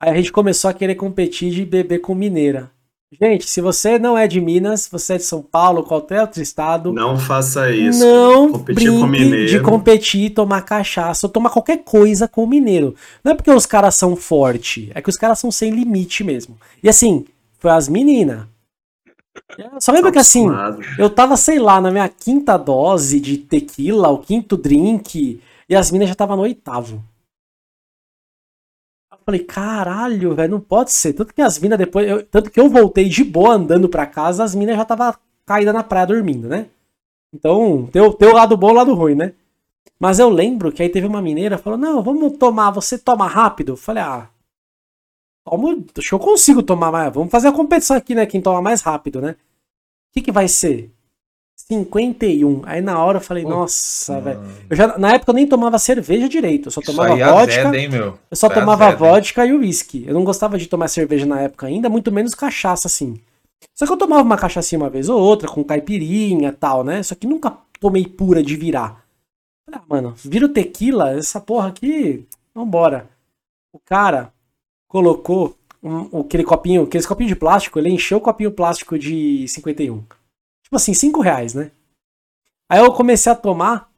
Aí 0.00 0.10
a 0.10 0.16
gente 0.16 0.32
começou 0.32 0.70
a 0.70 0.74
querer 0.74 0.94
competir 0.94 1.52
de 1.52 1.64
beber 1.64 2.00
com 2.00 2.14
mineira. 2.14 2.72
Gente, 3.12 3.50
se 3.50 3.60
você 3.60 3.98
não 3.98 4.16
é 4.16 4.28
de 4.28 4.40
Minas, 4.40 4.88
você 4.90 5.14
é 5.14 5.16
de 5.16 5.24
São 5.24 5.42
Paulo, 5.42 5.82
qualquer 5.82 6.20
outro 6.20 6.40
estado. 6.40 6.92
Não 6.92 7.18
faça 7.18 7.68
isso. 7.70 7.98
Não 7.98 8.52
brinque 8.52 9.46
de 9.46 9.60
competir, 9.60 10.30
tomar 10.30 10.62
cachaça 10.62 11.26
ou 11.26 11.32
tomar 11.32 11.50
qualquer 11.50 11.78
coisa 11.78 12.28
com 12.28 12.44
o 12.44 12.46
mineiro. 12.46 12.94
Não 13.24 13.32
é 13.32 13.34
porque 13.34 13.50
os 13.50 13.66
caras 13.66 13.96
são 13.96 14.14
fortes, 14.14 14.90
é 14.94 15.02
que 15.02 15.08
os 15.08 15.16
caras 15.16 15.40
são 15.40 15.50
sem 15.50 15.72
limite 15.72 16.22
mesmo. 16.22 16.56
E 16.80 16.88
assim, 16.88 17.24
foi 17.58 17.72
as 17.72 17.88
meninas. 17.88 18.44
Só 19.80 19.90
lembra 19.90 20.12
que 20.12 20.18
assim, 20.18 20.46
eu 20.96 21.10
tava, 21.10 21.36
sei 21.36 21.58
lá, 21.58 21.80
na 21.80 21.90
minha 21.90 22.08
quinta 22.08 22.56
dose 22.56 23.18
de 23.18 23.38
tequila, 23.38 24.08
o 24.08 24.18
quinto 24.18 24.56
drink, 24.56 25.40
e 25.68 25.74
as 25.74 25.90
minas 25.90 26.08
já 26.08 26.14
tava 26.14 26.36
no 26.36 26.42
oitavo. 26.42 27.02
Falei, 29.24 29.44
caralho, 29.44 30.34
velho, 30.34 30.50
não 30.50 30.60
pode 30.60 30.92
ser. 30.92 31.12
Tanto 31.12 31.34
que 31.34 31.42
as 31.42 31.58
minas 31.58 31.78
depois. 31.78 32.08
Eu, 32.08 32.24
tanto 32.24 32.50
que 32.50 32.58
eu 32.60 32.68
voltei 32.68 33.08
de 33.08 33.22
boa 33.24 33.54
andando 33.54 33.88
pra 33.88 34.06
casa, 34.06 34.44
as 34.44 34.54
minas 34.54 34.76
já 34.76 34.84
tava 34.84 35.18
caída 35.46 35.72
na 35.72 35.82
praia 35.82 36.06
dormindo, 36.06 36.48
né? 36.48 36.66
Então, 37.32 37.88
tem 37.92 38.02
o, 38.02 38.12
tem 38.12 38.28
o 38.28 38.34
lado 38.34 38.56
bom 38.56 38.70
e 38.70 38.72
o 38.72 38.74
lado 38.74 38.94
ruim, 38.94 39.14
né? 39.14 39.34
Mas 39.98 40.18
eu 40.18 40.30
lembro 40.30 40.72
que 40.72 40.82
aí 40.82 40.88
teve 40.88 41.06
uma 41.06 41.20
mineira 41.20 41.58
falou: 41.58 41.78
Não, 41.78 42.02
vamos 42.02 42.38
tomar, 42.38 42.70
você 42.70 42.98
toma 42.98 43.26
rápido? 43.26 43.72
Eu 43.72 43.76
falei, 43.76 44.02
ah. 44.02 44.28
Tomo, 45.44 45.84
acho 45.96 46.08
que 46.08 46.14
eu 46.14 46.18
consigo 46.18 46.62
tomar 46.62 46.90
mais. 46.90 47.12
Vamos 47.12 47.30
fazer 47.30 47.48
a 47.48 47.52
competição 47.52 47.96
aqui, 47.96 48.14
né? 48.14 48.26
Quem 48.26 48.40
toma 48.40 48.62
mais 48.62 48.80
rápido, 48.82 49.20
né? 49.20 49.32
O 49.32 50.12
que, 50.14 50.22
que 50.22 50.32
vai 50.32 50.48
ser? 50.48 50.90
51. 51.68 52.62
Aí 52.64 52.80
na 52.80 53.02
hora 53.02 53.18
eu 53.18 53.22
falei, 53.22 53.44
nossa, 53.44 54.20
velho. 54.20 54.40
Eu 54.68 54.76
já, 54.76 54.98
na 54.98 55.10
época 55.10 55.30
eu 55.30 55.34
nem 55.34 55.46
tomava 55.46 55.78
cerveja 55.78 56.28
direito, 56.28 56.68
eu 56.68 56.70
só 56.70 56.80
tomava 56.80 57.18
é 57.18 57.24
vodka. 57.24 57.60
Azeda, 57.60 57.78
hein, 57.78 57.88
meu? 57.88 58.18
Eu 58.30 58.36
só 58.36 58.46
Isso 58.46 58.58
é 58.58 58.60
tomava 58.60 58.94
vodka 58.96 59.46
e 59.46 59.52
uísque. 59.52 60.04
Eu 60.06 60.14
não 60.14 60.24
gostava 60.24 60.58
de 60.58 60.66
tomar 60.66 60.88
cerveja 60.88 61.26
na 61.26 61.40
época 61.40 61.66
ainda, 61.66 61.88
muito 61.88 62.10
menos 62.10 62.34
cachaça 62.34 62.88
assim. 62.88 63.20
Só 63.74 63.86
que 63.86 63.92
eu 63.92 63.96
tomava 63.96 64.22
uma 64.22 64.36
cachaça 64.36 64.76
uma 64.76 64.90
vez 64.90 65.08
ou 65.08 65.20
outra, 65.20 65.48
com 65.48 65.62
caipirinha 65.62 66.48
e 66.48 66.52
tal, 66.52 66.82
né? 66.82 67.02
Só 67.02 67.14
que 67.14 67.26
nunca 67.26 67.56
tomei 67.78 68.06
pura 68.06 68.42
de 68.42 68.56
virar. 68.56 69.04
Ah, 69.72 69.82
mano, 69.88 70.14
vira 70.16 70.46
o 70.46 70.48
tequila, 70.48 71.12
essa 71.12 71.40
porra 71.40 71.68
aqui, 71.68 72.26
vambora. 72.54 73.08
O 73.72 73.78
cara 73.78 74.32
colocou 74.88 75.56
um, 75.82 76.20
aquele 76.20 76.44
copinho, 76.44 76.82
aquele 76.82 77.06
copinho 77.06 77.28
de 77.28 77.36
plástico, 77.36 77.78
ele 77.78 77.90
encheu 77.90 78.18
o 78.18 78.20
copinho 78.20 78.50
plástico 78.50 78.98
de 78.98 79.46
51. 79.46 80.02
Tipo 80.70 80.76
assim, 80.76 80.94
5 80.94 81.20
reais, 81.20 81.52
né? 81.52 81.72
Aí 82.70 82.78
eu 82.78 82.92
comecei 82.92 83.32
a 83.32 83.34
tomar 83.34 83.90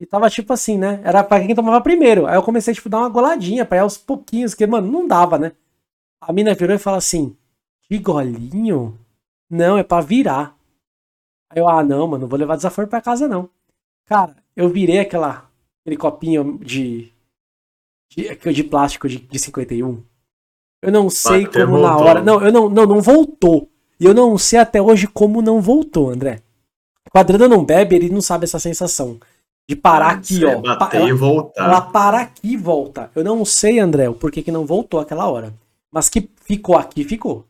e 0.00 0.04
tava 0.04 0.28
tipo 0.28 0.52
assim, 0.52 0.76
né? 0.76 1.00
Era 1.04 1.22
pra 1.22 1.38
quem 1.38 1.54
tomava 1.54 1.80
primeiro. 1.80 2.26
Aí 2.26 2.34
eu 2.34 2.42
comecei, 2.42 2.74
tipo, 2.74 2.88
dar 2.88 2.98
uma 2.98 3.08
goladinha 3.08 3.64
pra 3.64 3.76
ir 3.76 3.80
aos 3.80 3.96
pouquinhos, 3.96 4.52
que, 4.52 4.66
mano, 4.66 4.90
não 4.90 5.06
dava, 5.06 5.38
né? 5.38 5.52
A 6.20 6.32
mina 6.32 6.52
virou 6.52 6.74
e 6.74 6.80
falou 6.80 6.98
assim: 6.98 7.36
Que 7.82 7.96
golinho? 7.96 8.98
Não, 9.48 9.78
é 9.78 9.84
pra 9.84 10.00
virar. 10.00 10.58
Aí 11.48 11.60
eu, 11.60 11.68
ah, 11.68 11.84
não, 11.84 12.08
mano, 12.08 12.22
não 12.22 12.28
vou 12.28 12.36
levar 12.36 12.56
desaforo 12.56 12.88
pra 12.88 13.00
casa, 13.00 13.28
não. 13.28 13.48
Cara, 14.04 14.34
eu 14.56 14.68
virei 14.68 14.98
aquela, 14.98 15.48
aquele 15.80 15.96
copinho 15.96 16.58
de. 16.58 17.12
de, 18.10 18.34
de 18.34 18.64
plástico 18.64 19.08
de, 19.08 19.20
de 19.20 19.38
51. 19.38 20.02
Eu 20.82 20.90
não 20.90 21.08
sei 21.08 21.44
Bateu, 21.44 21.66
como 21.66 21.78
voltou. 21.78 21.88
na 21.88 22.04
hora. 22.04 22.20
Não, 22.20 22.42
eu 22.44 22.52
não, 22.52 22.68
não, 22.68 22.84
não 22.84 23.00
voltou. 23.00 23.70
E 23.98 24.04
eu 24.04 24.14
não 24.14 24.36
sei 24.36 24.58
até 24.58 24.80
hoje 24.80 25.06
como 25.06 25.40
não 25.40 25.60
voltou, 25.60 26.10
André. 26.10 26.40
Quadrando 27.10 27.48
não 27.48 27.64
bebe, 27.64 27.96
ele 27.96 28.10
não 28.10 28.20
sabe 28.20 28.44
essa 28.44 28.58
sensação. 28.58 29.18
De 29.68 29.74
parar 29.74 30.10
aqui, 30.12 30.44
ó. 30.44 30.60
Bater 30.60 31.00
ela, 31.00 31.08
e 31.08 31.12
voltar. 31.12 31.64
Ela 31.64 31.80
para 31.80 32.20
aqui 32.20 32.52
e 32.52 32.56
volta. 32.56 33.10
Eu 33.14 33.24
não 33.24 33.44
sei, 33.44 33.78
André, 33.78 34.08
o 34.08 34.14
porquê 34.14 34.42
que 34.42 34.52
não 34.52 34.66
voltou 34.66 35.00
aquela 35.00 35.28
hora. 35.28 35.52
Mas 35.90 36.08
que 36.08 36.28
ficou 36.44 36.76
aqui, 36.76 37.04
ficou. 37.04 37.44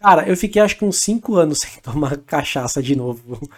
Cara, 0.00 0.28
eu 0.28 0.36
fiquei 0.36 0.62
acho 0.62 0.76
que 0.76 0.84
uns 0.84 0.98
5 0.98 1.34
anos 1.36 1.58
sem 1.64 1.80
tomar 1.82 2.16
cachaça 2.18 2.82
de 2.82 2.94
novo. 2.96 3.40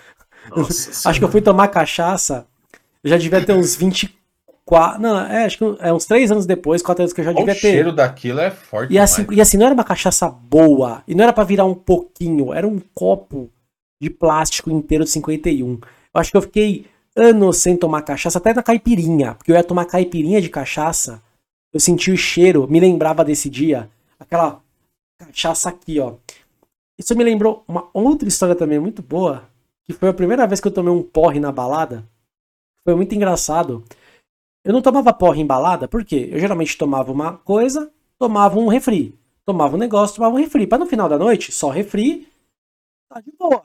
Acho 1.04 1.18
que 1.18 1.24
eu 1.24 1.30
fui 1.30 1.42
tomar 1.42 1.66
cachaça. 1.66 2.46
Eu 3.02 3.10
já 3.10 3.16
devia 3.16 3.44
ter 3.44 3.52
uns 3.52 3.74
24 3.74 4.14
Qua... 4.66 4.98
Não, 4.98 5.16
é, 5.16 5.44
acho 5.44 5.58
que 5.58 5.64
é 5.78 5.92
uns 5.92 6.06
três 6.06 6.32
anos 6.32 6.44
depois, 6.44 6.82
quatro 6.82 7.02
anos 7.02 7.12
que 7.12 7.20
eu 7.20 7.24
já 7.24 7.32
devia 7.32 7.54
ter. 7.54 7.68
O 7.68 7.72
cheiro 7.72 7.92
daquilo 7.92 8.40
é 8.40 8.50
forte. 8.50 8.92
E 8.92 8.98
assim, 8.98 9.24
e 9.30 9.40
assim, 9.40 9.56
não 9.56 9.66
era 9.66 9.74
uma 9.74 9.84
cachaça 9.84 10.28
boa. 10.28 11.04
E 11.06 11.14
não 11.14 11.22
era 11.22 11.32
para 11.32 11.44
virar 11.44 11.64
um 11.64 11.74
pouquinho. 11.74 12.52
Era 12.52 12.66
um 12.66 12.80
copo 12.92 13.48
de 14.02 14.10
plástico 14.10 14.68
inteiro 14.68 15.04
de 15.04 15.10
51. 15.10 15.74
Eu 15.74 15.80
acho 16.20 16.32
que 16.32 16.36
eu 16.36 16.42
fiquei 16.42 16.86
anos 17.14 17.58
sem 17.58 17.76
tomar 17.76 18.02
cachaça, 18.02 18.38
até 18.38 18.52
na 18.52 18.62
caipirinha. 18.62 19.36
Porque 19.36 19.52
eu 19.52 19.56
ia 19.56 19.62
tomar 19.62 19.84
caipirinha 19.84 20.42
de 20.42 20.48
cachaça. 20.48 21.22
Eu 21.72 21.78
senti 21.78 22.10
o 22.10 22.16
cheiro, 22.16 22.66
me 22.68 22.80
lembrava 22.80 23.24
desse 23.24 23.48
dia. 23.48 23.88
Aquela 24.18 24.60
cachaça 25.16 25.68
aqui, 25.68 26.00
ó. 26.00 26.14
Isso 26.98 27.14
me 27.14 27.22
lembrou 27.22 27.62
uma 27.68 27.88
outra 27.94 28.26
história 28.26 28.56
também 28.56 28.80
muito 28.80 29.00
boa. 29.00 29.44
Que 29.84 29.92
foi 29.92 30.08
a 30.08 30.14
primeira 30.14 30.44
vez 30.44 30.60
que 30.60 30.66
eu 30.66 30.72
tomei 30.72 30.92
um 30.92 31.04
porre 31.04 31.38
na 31.38 31.52
balada. 31.52 32.04
Foi 32.82 32.96
muito 32.96 33.14
engraçado. 33.14 33.84
Eu 34.66 34.72
não 34.72 34.82
tomava 34.82 35.12
porra 35.12 35.38
embalada, 35.38 35.86
por 35.86 36.04
quê? 36.04 36.28
Eu 36.32 36.40
geralmente 36.40 36.76
tomava 36.76 37.12
uma 37.12 37.34
coisa, 37.38 37.88
tomava 38.18 38.58
um 38.58 38.66
refri. 38.66 39.16
Tomava 39.44 39.76
um 39.76 39.78
negócio, 39.78 40.16
tomava 40.16 40.34
um 40.34 40.38
refri. 40.38 40.66
Para 40.66 40.78
no 40.78 40.86
final 40.86 41.08
da 41.08 41.16
noite, 41.16 41.52
só 41.52 41.70
refri, 41.70 42.26
tá 43.08 43.20
de 43.20 43.30
boa. 43.38 43.62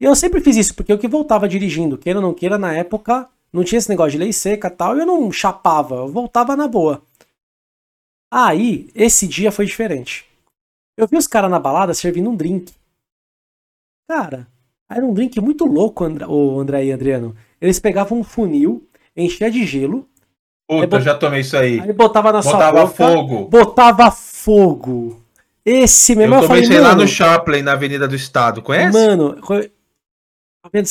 E 0.00 0.04
eu 0.06 0.16
sempre 0.16 0.40
fiz 0.40 0.56
isso, 0.56 0.74
porque 0.74 0.90
eu 0.90 0.98
que 0.98 1.06
voltava 1.06 1.46
dirigindo, 1.46 1.98
queira 1.98 2.20
ou 2.20 2.24
não 2.24 2.32
queira, 2.32 2.56
na 2.56 2.72
época, 2.72 3.28
não 3.52 3.62
tinha 3.62 3.78
esse 3.78 3.90
negócio 3.90 4.12
de 4.12 4.16
lei 4.18 4.32
seca 4.32 4.70
tal, 4.70 4.96
e 4.96 5.00
eu 5.00 5.06
não 5.06 5.30
chapava, 5.30 5.96
eu 5.96 6.08
voltava 6.08 6.56
na 6.56 6.66
boa. 6.66 7.02
Aí, 8.32 8.90
esse 8.94 9.28
dia 9.28 9.52
foi 9.52 9.66
diferente. 9.66 10.24
Eu 10.96 11.06
vi 11.06 11.18
os 11.18 11.26
caras 11.26 11.50
na 11.50 11.60
balada 11.60 11.92
servindo 11.92 12.30
um 12.30 12.34
drink. 12.34 12.72
Cara, 14.08 14.48
era 14.88 15.04
um 15.04 15.12
drink 15.12 15.38
muito 15.38 15.66
louco, 15.66 16.02
o 16.02 16.58
André 16.58 16.86
e 16.86 16.92
Adriano. 16.94 17.36
Eles 17.60 17.78
pegavam 17.78 18.20
um 18.20 18.24
funil, 18.24 18.88
enchia 19.14 19.50
de 19.50 19.66
gelo, 19.66 20.08
Puta, 20.68 20.86
bot... 20.86 21.02
já 21.02 21.14
tomei 21.14 21.40
isso 21.40 21.56
aí. 21.56 21.80
Aí 21.80 21.92
botava 21.92 22.32
na 22.32 22.40
botava 22.40 22.78
sua 22.78 22.86
boca. 22.86 22.94
fogo. 22.94 23.48
Botava 23.48 24.10
fogo. 24.10 25.20
Esse 25.64 26.14
mesmo 26.14 26.34
eu 26.34 26.42
tomei, 26.42 26.60
eu 26.60 26.64
falei, 26.64 26.64
sei 26.66 26.80
lá, 26.80 26.94
no 26.94 27.08
Chaplin, 27.08 27.62
na 27.62 27.72
Avenida 27.72 28.06
do 28.06 28.14
Estado. 28.14 28.60
Conhece? 28.60 28.92
Mano, 28.92 29.36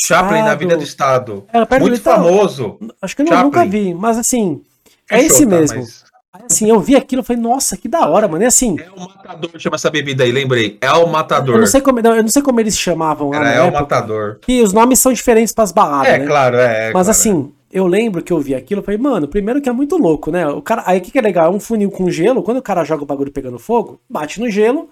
Chaplin 0.03 0.39
na 0.41 0.51
Avenida 0.51 0.77
do 0.77 0.83
Estado. 0.83 1.45
Muito 1.79 2.01
famoso. 2.01 2.77
Acho 3.01 3.15
que 3.15 3.21
eu 3.21 3.27
Chaplin. 3.27 3.43
nunca 3.43 3.65
vi, 3.65 3.93
mas 3.93 4.17
assim, 4.17 4.61
é 5.09 5.19
Fechou, 5.19 5.35
esse 5.35 5.45
tá, 5.45 5.55
mesmo. 5.55 5.79
Mas... 5.79 6.03
Assim, 6.49 6.67
eu 6.67 6.79
vi 6.79 6.95
aquilo 6.95 7.21
e 7.21 7.25
falei, 7.25 7.41
nossa, 7.41 7.77
que 7.77 7.87
da 7.87 8.07
hora, 8.07 8.27
mano. 8.27 8.43
E 8.43 8.47
assim. 8.47 8.75
É 8.79 8.89
o 8.89 8.99
Matador, 8.99 9.51
chama 9.59 9.75
essa 9.75 9.91
bebida 9.91 10.23
aí, 10.23 10.31
lembrei. 10.31 10.79
É 10.81 10.91
o 10.91 11.05
Matador. 11.05 11.55
Eu 11.55 11.59
não 11.59 11.67
sei 11.67 11.79
como, 11.79 12.01
não, 12.01 12.15
eu 12.15 12.23
não 12.23 12.29
sei 12.29 12.41
como 12.41 12.59
eles 12.59 12.77
chamavam. 12.77 13.31
Era, 13.31 13.51
é 13.51 13.61
o 13.61 13.71
Matador. 13.71 14.39
E 14.47 14.61
os 14.63 14.73
nomes 14.73 14.97
são 14.97 15.13
diferentes 15.13 15.53
para 15.53 15.63
as 15.63 15.71
baladas. 15.71 16.11
É, 16.11 16.17
né? 16.17 16.25
claro, 16.25 16.57
é. 16.57 16.89
é 16.89 16.91
Mas 16.91 17.05
claro, 17.05 17.09
assim, 17.11 17.53
é. 17.59 17.62
Eu 17.73 17.87
lembro 17.87 18.23
que 18.23 18.31
eu 18.31 18.39
vi 18.39 18.53
aquilo 18.53 18.81
e 18.81 18.83
falei, 18.83 18.99
mano, 18.99 19.27
primeiro 19.27 19.59
que 19.59 19.67
é 19.67 19.71
muito 19.73 19.97
louco, 19.97 20.29
né? 20.29 20.47
O 20.47 20.61
cara, 20.61 20.83
aí 20.85 20.99
o 20.99 21.01
que, 21.01 21.11
que 21.11 21.17
é 21.17 21.21
legal? 21.21 21.51
É 21.51 21.55
um 21.55 21.59
funil 21.59 21.89
com 21.89 22.09
gelo. 22.09 22.43
Quando 22.43 22.57
o 22.57 22.61
cara 22.61 22.83
joga 22.83 23.01
o 23.03 23.05
bagulho 23.05 23.31
pegando 23.31 23.57
fogo, 23.57 23.99
bate 24.07 24.39
no 24.39 24.49
gelo, 24.49 24.91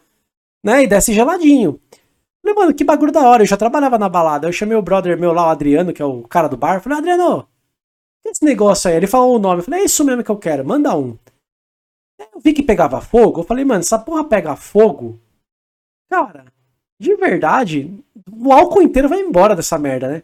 né? 0.63 0.83
E 0.83 0.87
desce 0.87 1.13
geladinho. 1.13 1.79
Falei, 2.41 2.55
mano, 2.57 2.73
que 2.73 2.83
bagulho 2.83 3.11
da 3.11 3.21
hora. 3.21 3.43
Eu 3.43 3.47
já 3.47 3.55
trabalhava 3.55 3.99
na 3.99 4.09
balada. 4.09 4.47
Eu 4.47 4.51
chamei 4.51 4.75
o 4.75 4.81
brother 4.81 5.17
meu 5.17 5.31
lá, 5.31 5.45
o 5.47 5.49
Adriano, 5.49 5.93
que 5.93 6.01
é 6.01 6.05
o 6.05 6.23
cara 6.23 6.47
do 6.47 6.57
bar. 6.57 6.81
Falei, 6.81 6.97
Adriano, 6.97 7.47
é 8.25 8.31
esse 8.31 8.43
negócio 8.43 8.89
aí? 8.89 8.97
Ele 8.97 9.05
falou 9.05 9.35
o 9.35 9.39
nome. 9.39 9.59
Eu 9.59 9.63
falei, 9.63 9.81
é 9.81 9.85
isso 9.85 10.03
mesmo 10.03 10.23
que 10.23 10.31
eu 10.31 10.37
quero, 10.37 10.65
manda 10.65 10.97
um. 10.97 11.15
Eu 12.33 12.39
vi 12.39 12.53
que 12.53 12.63
pegava 12.63 13.01
fogo, 13.01 13.41
eu 13.41 13.43
falei, 13.43 13.65
mano, 13.65 13.81
essa 13.81 13.97
porra 13.97 14.23
pega 14.23 14.55
fogo. 14.55 15.19
Cara, 16.09 16.45
de 16.99 17.15
verdade, 17.15 17.91
o 18.31 18.51
álcool 18.51 18.81
inteiro 18.81 19.09
vai 19.09 19.19
embora 19.19 19.55
dessa 19.55 19.77
merda, 19.77 20.07
né? 20.07 20.23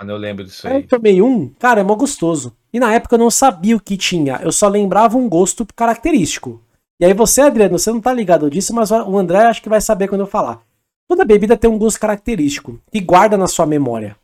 Mano, 0.00 0.12
eu 0.12 0.16
lembro 0.16 0.44
disso 0.44 0.66
aí. 0.66 0.76
Eu 0.76 0.88
tomei 0.88 1.20
um, 1.20 1.50
cara, 1.58 1.80
é 1.80 1.84
mó 1.84 1.94
gostoso. 1.94 2.56
E 2.72 2.80
na 2.80 2.94
época 2.94 3.16
eu 3.16 3.18
não 3.18 3.30
sabia 3.30 3.76
o 3.76 3.80
que 3.80 3.98
tinha, 3.98 4.40
eu 4.42 4.50
só 4.50 4.66
lembrava 4.66 5.18
um 5.18 5.28
gosto 5.28 5.66
característico. 5.76 6.62
E 6.98 7.04
aí 7.04 7.12
você, 7.12 7.42
Adriano, 7.42 7.78
você 7.78 7.92
não 7.92 8.00
tá 8.00 8.12
ligado 8.12 8.50
disso, 8.50 8.74
mas 8.74 8.90
o 8.90 9.18
André 9.18 9.40
acho 9.40 9.62
que 9.62 9.68
vai 9.68 9.80
saber 9.80 10.08
quando 10.08 10.22
eu 10.22 10.26
falar. 10.26 10.62
Toda 11.06 11.24
bebida 11.24 11.56
tem 11.56 11.68
um 11.68 11.78
gosto 11.78 12.00
característico, 12.00 12.80
que 12.90 13.00
guarda 13.00 13.36
na 13.36 13.46
sua 13.46 13.66
memória. 13.66 14.16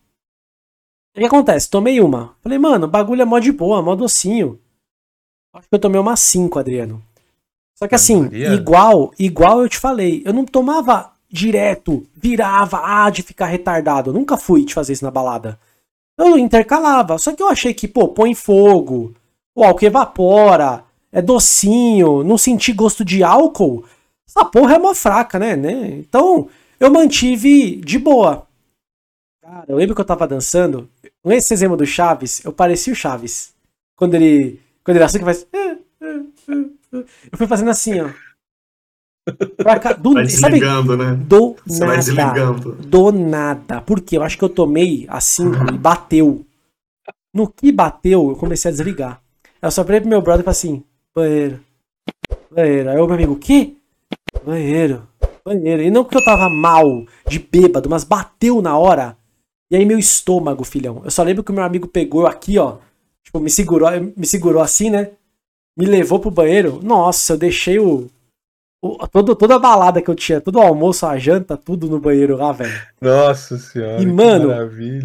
O 1.15 1.19
que 1.19 1.27
acontece? 1.27 1.69
Tomei 1.69 2.01
uma. 2.01 2.35
Falei, 2.43 2.59
mano, 2.59 2.86
bagulho 2.86 3.23
é 3.23 3.24
mó 3.24 3.39
de 3.39 3.53
boa, 3.53 3.82
mó 3.82 3.94
docinho. 3.94 4.59
Acho 5.55 5.69
que 5.69 5.74
eu 5.74 5.78
tomei 5.78 6.01
uma 6.01 6.16
5, 6.16 6.59
Adriano. 6.59 7.03
Só 7.74 7.86
que 7.89 7.94
assim, 7.94 8.23
Maria. 8.23 8.55
igual, 8.55 9.12
igual 9.19 9.62
eu 9.62 9.69
te 9.69 9.78
falei, 9.78 10.23
eu 10.24 10.32
não 10.32 10.44
tomava 10.44 11.12
direto, 11.28 12.07
virava, 12.15 12.81
ah, 12.82 13.11
de 13.11 13.23
ficar 13.23 13.47
retardado. 13.47 14.11
Eu 14.11 14.15
nunca 14.15 14.36
fui 14.36 14.65
te 14.65 14.74
fazer 14.74 14.93
isso 14.93 15.05
na 15.05 15.11
balada. 15.11 15.59
Eu 16.19 16.39
intercalava. 16.39 17.19
Só 17.19 17.35
que 17.35 17.43
eu 17.43 17.49
achei 17.49 17.75
que, 17.75 17.87
pô, 17.87 18.09
põe 18.09 18.35
fogo, 18.35 19.15
o 19.55 19.65
álcool 19.65 19.87
evapora, 19.87 20.85
é 21.13 21.23
docinho, 21.23 22.23
não 22.23 22.37
senti 22.37 22.73
gosto 22.73 23.05
de 23.05 23.23
álcool, 23.23 23.85
essa 24.29 24.45
porra 24.45 24.75
é 24.75 24.79
mó 24.79 24.95
fraca, 24.95 25.39
né? 25.39 25.57
né? 25.57 25.89
Então, 25.99 26.49
eu 26.79 26.91
mantive 26.91 27.77
de 27.77 27.99
boa. 27.99 28.47
Cara, 29.43 29.65
eu 29.69 29.77
lembro 29.77 29.95
que 29.95 30.01
eu 30.01 30.05
tava 30.05 30.27
dançando, 30.27 30.91
nesse 31.25 31.55
exemplo 31.55 31.77
do 31.77 31.87
Chaves, 31.87 32.45
eu 32.45 32.53
parecia 32.53 32.93
o 32.93 32.97
Chaves. 32.97 33.55
Quando 33.97 34.15
ele, 34.15 34.61
quando 34.85 34.97
ele 34.97 35.05
assim 35.05 35.19
que 35.19 35.25
faz... 35.25 35.47
Eu 37.31 37.37
fui 37.37 37.47
fazendo 37.47 37.71
assim, 37.71 38.01
ó. 38.01 38.09
Pra 39.57 39.93
do, 39.94 40.15
vai 40.15 40.24
desligando, 40.24 40.93
sabe? 40.93 41.05
né? 41.05 41.20
Do 41.27 41.57
Você 41.66 41.81
nada. 41.81 41.86
Vai 41.86 41.97
desligando. 41.97 42.73
Do 42.74 43.12
nada. 43.12 43.81
Porque 43.81 44.16
eu 44.16 44.23
acho 44.23 44.39
que 44.39 44.44
eu 44.44 44.48
tomei 44.48 45.05
a 45.09 45.20
5 45.20 45.74
e 45.74 45.78
bateu. 45.78 46.47
No 47.35 47.48
que 47.48 47.73
bateu, 47.73 48.31
eu 48.31 48.36
comecei 48.36 48.70
a 48.70 48.73
desligar. 48.73 49.20
Eu 49.61 49.70
só 49.70 49.85
falei 49.85 50.01
pro 50.01 50.09
meu 50.09 50.23
brother 50.23 50.40
e 50.40 50.44
falei 50.44 50.53
assim: 50.53 50.85
banheiro. 51.15 51.61
Banheiro. 52.51 52.90
Aí 52.90 52.98
o 52.98 53.07
meu 53.07 53.15
amigo, 53.15 53.32
o 53.32 53.39
quê? 53.39 53.74
Banheiro. 54.44 55.03
Banheiro. 55.44 55.82
E 55.82 55.90
não 55.90 56.05
que 56.05 56.16
eu 56.16 56.24
tava 56.24 56.48
mal, 56.48 56.86
de 57.28 57.39
bêbado, 57.39 57.90
mas 57.90 58.05
bateu 58.05 58.62
na 58.62 58.78
hora. 58.78 59.16
E 59.70 59.77
aí 59.77 59.85
meu 59.85 59.98
estômago, 59.98 60.62
filhão. 60.62 61.03
Eu 61.05 61.11
só 61.11 61.24
lembro 61.24 61.43
que 61.43 61.51
o 61.51 61.55
meu 61.55 61.65
amigo 61.65 61.89
pegou 61.89 62.27
aqui, 62.27 62.59
ó. 62.59 62.77
Tipo, 63.24 63.40
me 63.40 63.51
segurou, 63.51 63.89
me 64.16 64.27
segurou 64.27 64.62
assim, 64.62 64.89
né? 64.89 65.11
Me 65.77 65.85
levou 65.85 66.20
pro 66.20 66.31
banheiro. 66.31 66.81
Nossa, 66.82 67.32
eu 67.32 67.36
deixei 67.36 67.78
o, 67.78 68.09
todo, 69.11 69.35
toda 69.35 69.57
a 69.57 69.59
balada 69.59 70.03
que 70.03 70.09
eu 70.09 70.15
tinha, 70.15 70.41
todo 70.41 70.57
o 70.57 70.63
almoço, 70.63 71.07
a 71.07 71.19
janta, 71.19 71.57
tudo 71.57 71.89
no 71.89 71.99
banheiro 71.99 72.37
lá, 72.37 72.53
velho. 72.53 72.73
Nossa 73.01 73.59
senhora. 73.59 74.03
E, 74.03 74.07
mano, 74.07 74.51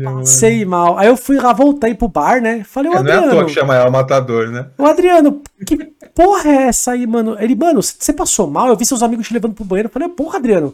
passei 0.04 0.66
mano. 0.66 0.72
mal. 0.72 0.98
Aí 0.98 1.08
eu 1.08 1.18
fui 1.18 1.38
lá, 1.38 1.54
voltei 1.54 1.94
pro 1.94 2.08
bar, 2.08 2.42
né? 2.42 2.64
Falei, 2.64 2.92
o 2.92 2.96
é, 2.96 2.98
Adriano. 2.98 3.22
Não 3.22 3.28
é 3.28 3.32
à 3.32 3.36
toa 3.36 3.46
que 3.46 3.52
chama 3.52 3.76
ela 3.76 3.90
matador, 3.90 4.50
né? 4.50 4.68
O 4.78 4.86
Adriano, 4.86 5.42
que 5.66 5.78
porra 6.14 6.50
é 6.50 6.64
essa 6.64 6.92
aí, 6.92 7.06
mano? 7.08 7.36
Ele, 7.40 7.56
mano, 7.56 7.82
você 7.82 8.14
passou 8.14 8.48
mal? 8.48 8.68
Eu 8.68 8.76
vi 8.76 8.86
seus 8.86 9.04
amigos 9.04 9.28
te 9.28 9.34
levando 9.34 9.54
pro 9.54 9.66
banheiro. 9.66 9.88
Eu 9.88 9.94
falei, 9.94 10.10
porra, 10.10 10.38
Adriano. 10.38 10.74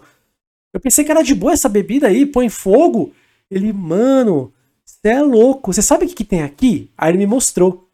Eu 0.73 0.79
pensei 0.79 1.03
que 1.03 1.11
era 1.11 1.23
de 1.23 1.33
boa 1.33 1.53
essa 1.53 1.69
bebida 1.69 2.07
aí, 2.07 2.25
põe 2.25 2.49
fogo. 2.49 3.11
Ele, 3.49 3.71
mano, 3.71 4.51
você 4.85 5.09
é 5.09 5.21
louco. 5.21 5.73
Você 5.73 5.81
sabe 5.81 6.05
o 6.05 6.07
que, 6.07 6.15
que 6.15 6.23
tem 6.23 6.43
aqui? 6.43 6.91
Aí 6.97 7.11
ele 7.11 7.17
me 7.17 7.27
mostrou. 7.27 7.87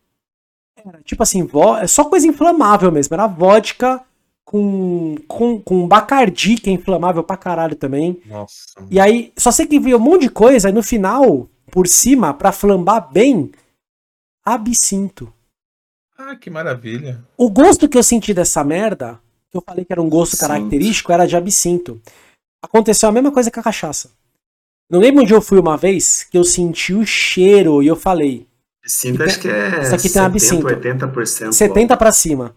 Era 0.86 1.00
tipo 1.04 1.24
assim, 1.24 1.44
vo... 1.44 1.78
é 1.78 1.88
só 1.88 2.06
coisa 2.06 2.28
inflamável 2.28 2.92
mesmo. 2.92 3.14
Era 3.14 3.28
vodka 3.28 4.02
com, 4.46 5.16
com, 5.28 5.60
com 5.60 5.88
Bacardi, 5.88 6.56
que 6.56 6.70
é 6.70 6.74
inflamável 6.74 7.24
pra 7.24 7.38
caralho 7.38 7.76
também. 7.76 8.22
Nossa. 8.26 8.76
E 8.90 9.00
aí, 9.00 9.32
só 9.38 9.52
sei 9.52 9.66
que 9.66 9.80
viu 9.80 9.98
um 9.98 10.02
monte 10.02 10.22
de 10.22 10.30
coisa, 10.30 10.68
aí 10.68 10.74
no 10.74 10.84
final, 10.84 11.48
por 11.72 11.88
cima, 11.88 12.34
pra 12.34 12.52
flambar 12.52 13.12
bem, 13.12 13.52
absinto. 14.46 15.34
Ah, 16.18 16.36
que 16.36 16.50
maravilha. 16.50 17.24
O 17.38 17.50
gosto 17.50 17.90
que 17.90 17.98
eu 17.98 18.04
senti 18.04 18.34
dessa 18.34 18.64
merda, 18.64 19.20
que 19.50 19.58
eu 19.58 19.64
falei 19.66 19.84
que 19.84 19.92
era 19.92 20.02
um 20.02 20.10
gosto 20.10 20.38
característico, 20.38 21.12
era 21.12 21.26
de 21.26 21.36
absinto. 21.36 22.02
Aconteceu 22.62 23.10
a 23.10 23.12
mesma 23.12 23.32
coisa 23.32 23.52
com 23.52 23.60
a 23.60 23.64
cachaça. 23.64 24.12
Não 24.90 25.00
lembro 25.00 25.24
onde 25.24 25.34
eu 25.34 25.42
fui 25.42 25.60
uma 25.60 25.76
vez 25.76 26.24
que 26.24 26.38
eu 26.38 26.44
senti 26.44 26.94
o 26.94 27.06
cheiro 27.06 27.82
e 27.82 27.88
eu 27.88 27.96
falei. 27.96 28.48
Absinto 28.84 29.24
acho 29.24 29.40
que 29.40 29.50
é. 29.50 29.82
Isso 29.82 29.96
aqui 29.96 30.10
70, 30.10 30.14
tem 30.14 30.22
absinto. 30.24 30.68
80%. 30.68 31.52
70 31.52 31.98
para 31.98 32.12
cima. 32.12 32.56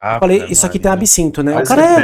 Ah, 0.00 0.20
falei, 0.20 0.44
isso 0.48 0.64
aqui 0.64 0.78
tem 0.78 0.92
absinto, 0.92 1.42
né? 1.42 1.58
o 1.58 1.64
cara 1.64 2.00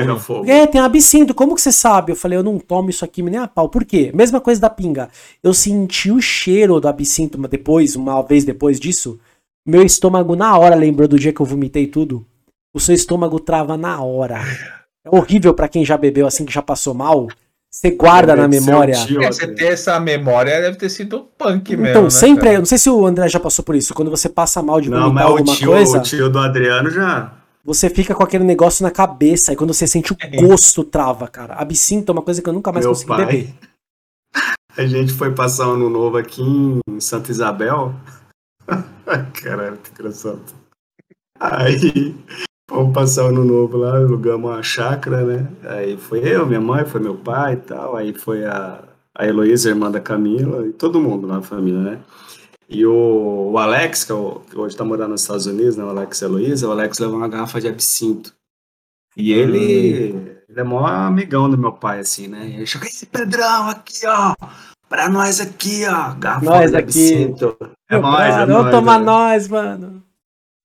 é, 0.46 0.62
é, 0.62 0.66
tem 0.66 0.80
absinto, 0.80 1.32
como 1.32 1.54
que 1.54 1.60
você 1.60 1.70
sabe? 1.70 2.10
Eu 2.10 2.16
falei, 2.16 2.36
eu 2.36 2.42
não 2.42 2.58
tomo 2.58 2.90
isso 2.90 3.04
aqui 3.04 3.22
nem 3.22 3.38
a 3.38 3.46
pau. 3.46 3.68
Por 3.68 3.84
quê? 3.84 4.10
Mesma 4.12 4.40
coisa 4.40 4.60
da 4.60 4.68
pinga. 4.68 5.08
Eu 5.40 5.54
senti 5.54 6.10
o 6.10 6.20
cheiro 6.20 6.80
do 6.80 6.88
absinto 6.88 7.38
depois, 7.46 7.94
uma 7.94 8.20
vez 8.22 8.44
depois 8.44 8.80
disso. 8.80 9.18
Meu 9.64 9.84
estômago 9.84 10.34
na 10.34 10.58
hora 10.58 10.74
lembrou 10.74 11.06
do 11.06 11.18
dia 11.18 11.32
que 11.32 11.40
eu 11.40 11.46
vomitei 11.46 11.86
tudo. 11.86 12.26
O 12.74 12.80
seu 12.80 12.94
estômago 12.96 13.38
trava 13.38 13.76
na 13.76 14.02
hora. 14.02 14.40
É 15.04 15.14
horrível 15.14 15.54
para 15.54 15.68
quem 15.68 15.84
já 15.84 15.96
bebeu 15.96 16.26
assim, 16.26 16.44
que 16.44 16.52
já 16.52 16.62
passou 16.62 16.94
mal. 16.94 17.28
Você 17.70 17.92
guarda 17.92 18.34
na 18.34 18.48
memória. 18.48 18.94
Tio, 19.06 19.22
é, 19.22 19.26
você 19.28 19.46
ter 19.46 19.72
essa 19.72 20.00
memória 20.00 20.60
deve 20.60 20.76
ter 20.76 20.88
sido 20.88 21.28
punk 21.38 21.72
então, 21.72 21.76
mesmo. 21.76 21.90
Então, 21.90 22.02
né, 22.04 22.10
sempre. 22.10 22.44
Cara? 22.44 22.54
Eu 22.54 22.58
não 22.58 22.66
sei 22.66 22.78
se 22.78 22.90
o 22.90 23.06
André 23.06 23.28
já 23.28 23.38
passou 23.38 23.64
por 23.64 23.76
isso. 23.76 23.94
Quando 23.94 24.10
você 24.10 24.28
passa 24.28 24.60
mal 24.62 24.80
de 24.80 24.88
vomitar 24.88 25.08
não, 25.08 25.14
mas 25.14 25.24
alguma 25.24 25.52
o 25.52 25.56
tio, 25.56 25.68
coisa. 25.68 25.98
O 25.98 26.02
tio 26.02 26.28
do 26.28 26.38
Adriano 26.40 26.90
já 26.90 27.43
você 27.64 27.88
fica 27.88 28.14
com 28.14 28.22
aquele 28.22 28.44
negócio 28.44 28.82
na 28.82 28.90
cabeça 28.90 29.52
e 29.52 29.56
quando 29.56 29.72
você 29.72 29.86
sente 29.86 30.12
o 30.12 30.16
é. 30.20 30.42
gosto 30.42 30.84
trava, 30.84 31.26
cara. 31.26 31.54
Absinto 31.54 32.10
é 32.10 32.12
uma 32.12 32.22
coisa 32.22 32.42
que 32.42 32.48
eu 32.48 32.52
nunca 32.52 32.70
mais 32.70 32.84
Meu 32.84 32.92
consegui 32.92 33.08
pai, 33.08 33.26
beber. 33.26 33.54
A 34.76 34.86
gente 34.86 35.12
foi 35.12 35.32
passar 35.32 35.66
ano 35.66 35.88
novo 35.88 36.16
aqui 36.16 36.42
em 36.42 37.00
Santa 37.00 37.30
Isabel. 37.30 37.94
Caralho, 39.40 39.78
que 39.78 39.90
engraçado. 39.90 40.42
Aí 41.38 42.14
fomos 42.68 42.92
passar 42.92 43.26
ano 43.26 43.44
novo 43.44 43.76
lá, 43.76 43.96
alugamos 43.96 44.50
uma 44.50 44.62
chácara, 44.62 45.24
né? 45.24 45.48
Aí 45.64 45.96
foi 45.96 46.20
eu, 46.20 46.44
minha 46.44 46.60
mãe, 46.60 46.84
foi 46.84 47.00
meu 47.00 47.14
pai 47.14 47.54
e 47.54 47.58
tal. 47.58 47.96
Aí 47.96 48.12
foi 48.12 48.44
a, 48.44 48.82
a 49.16 49.26
Heloísa, 49.26 49.68
irmã 49.68 49.90
da 49.90 50.00
Camila, 50.00 50.66
e 50.66 50.72
todo 50.72 51.00
mundo 51.00 51.26
na 51.26 51.40
família, 51.40 51.80
né? 51.80 52.00
E 52.68 52.84
o, 52.86 53.50
o 53.52 53.58
Alex, 53.58 54.04
que, 54.04 54.12
é 54.12 54.14
o, 54.14 54.40
que 54.40 54.58
hoje 54.58 54.74
está 54.74 54.84
morando 54.84 55.10
nos 55.10 55.22
Estados 55.22 55.46
Unidos, 55.46 55.76
né, 55.76 55.84
o 55.84 55.90
Alex 55.90 56.20
e 56.20 56.24
a 56.24 56.28
Heloísa, 56.28 56.68
o 56.68 56.72
Alex 56.72 56.98
levou 56.98 57.16
uma 57.16 57.28
garrafa 57.28 57.60
de 57.60 57.68
absinto. 57.68 58.32
E 59.16 59.32
ele, 59.32 60.12
hum. 60.12 60.36
ele 60.48 60.60
é 60.60 60.64
maior 60.64 60.88
amigão 60.88 61.48
do 61.48 61.58
meu 61.58 61.72
pai, 61.72 62.00
assim, 62.00 62.26
né? 62.26 62.48
E 62.48 62.54
ele 62.56 62.66
chegou, 62.66 62.88
esse 62.88 63.06
Pedrão 63.06 63.68
aqui, 63.68 64.06
ó, 64.06 64.34
pra 64.88 65.08
nós 65.08 65.40
aqui, 65.40 65.84
ó, 65.86 66.14
garrafa 66.14 66.44
nós 66.44 66.70
de 66.70 66.76
absinto. 66.76 67.56
É 67.88 67.98
nós, 67.98 68.34
é 68.34 68.46
Vamos 68.46 68.70
tomar 68.70 69.00
é. 69.00 69.04
nós, 69.04 69.48
mano. 69.48 70.02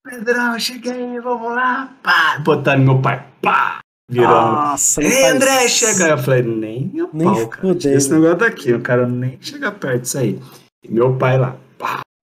Pedrão, 0.04 0.58
cheguei, 0.58 1.20
vamos 1.20 1.54
lá, 1.54 1.94
pá, 2.02 2.40
botando 2.40 2.84
meu 2.84 3.02
pai, 3.02 3.24
pá, 3.42 3.82
virando. 4.10 4.32
Nossa, 4.34 5.04
Ei, 5.04 5.26
André, 5.26 5.68
chega. 5.68 6.08
Eu 6.08 6.18
falei, 6.18 6.42
nem 6.42 6.92
nem 7.14 7.28
pau, 7.28 7.48
cara. 7.50 7.78
Esse 7.78 8.12
negócio 8.12 8.38
daqui, 8.38 8.70
eu 8.70 8.82
quero 8.82 9.08
nem 9.08 9.38
chegar 9.42 9.74
perto 9.74 10.02
disso 10.02 10.18
aí. 10.18 10.40
E 10.84 10.92
meu 10.92 11.16
pai 11.16 11.38
lá, 11.38 11.56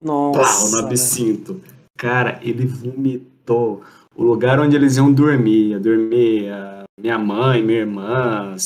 nossa. 0.02 0.80
no 0.80 0.86
absinto. 0.86 1.60
Cara, 1.96 2.38
ele 2.42 2.66
vomitou. 2.66 3.82
O 4.14 4.22
lugar 4.22 4.58
onde 4.60 4.76
eles 4.76 4.96
iam 4.96 5.12
dormir, 5.12 5.70
ia 5.70 5.80
dormir 5.80 6.50
minha 6.98 7.18
mãe, 7.18 7.62
minha 7.62 7.80
irmã, 7.80 8.56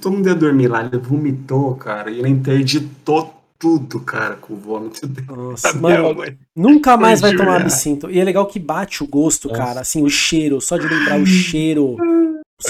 todo 0.00 0.12
mundo 0.12 0.28
ia 0.28 0.34
dormir 0.34 0.68
lá. 0.68 0.84
Ele 0.84 0.98
vomitou, 0.98 1.74
cara, 1.74 2.10
e 2.10 2.18
ele 2.18 2.28
interditou 2.28 3.34
tudo, 3.58 4.00
cara, 4.00 4.34
com 4.36 4.54
o 4.54 4.56
vômito 4.56 5.06
dele. 5.08 5.26
Nossa, 5.28 5.72
mano, 5.74 6.16
nunca 6.54 6.96
mais 6.96 7.20
vai 7.20 7.34
tomar 7.34 7.60
absinto. 7.60 8.10
E 8.10 8.18
é 8.18 8.24
legal 8.24 8.46
que 8.46 8.58
bate 8.58 9.02
o 9.02 9.06
gosto, 9.06 9.48
Nossa. 9.48 9.60
cara, 9.60 9.80
assim, 9.80 10.02
o 10.02 10.10
cheiro, 10.10 10.60
só 10.60 10.76
de 10.76 10.86
lembrar 10.86 11.20
o 11.20 11.24
cheiro. 11.26 11.96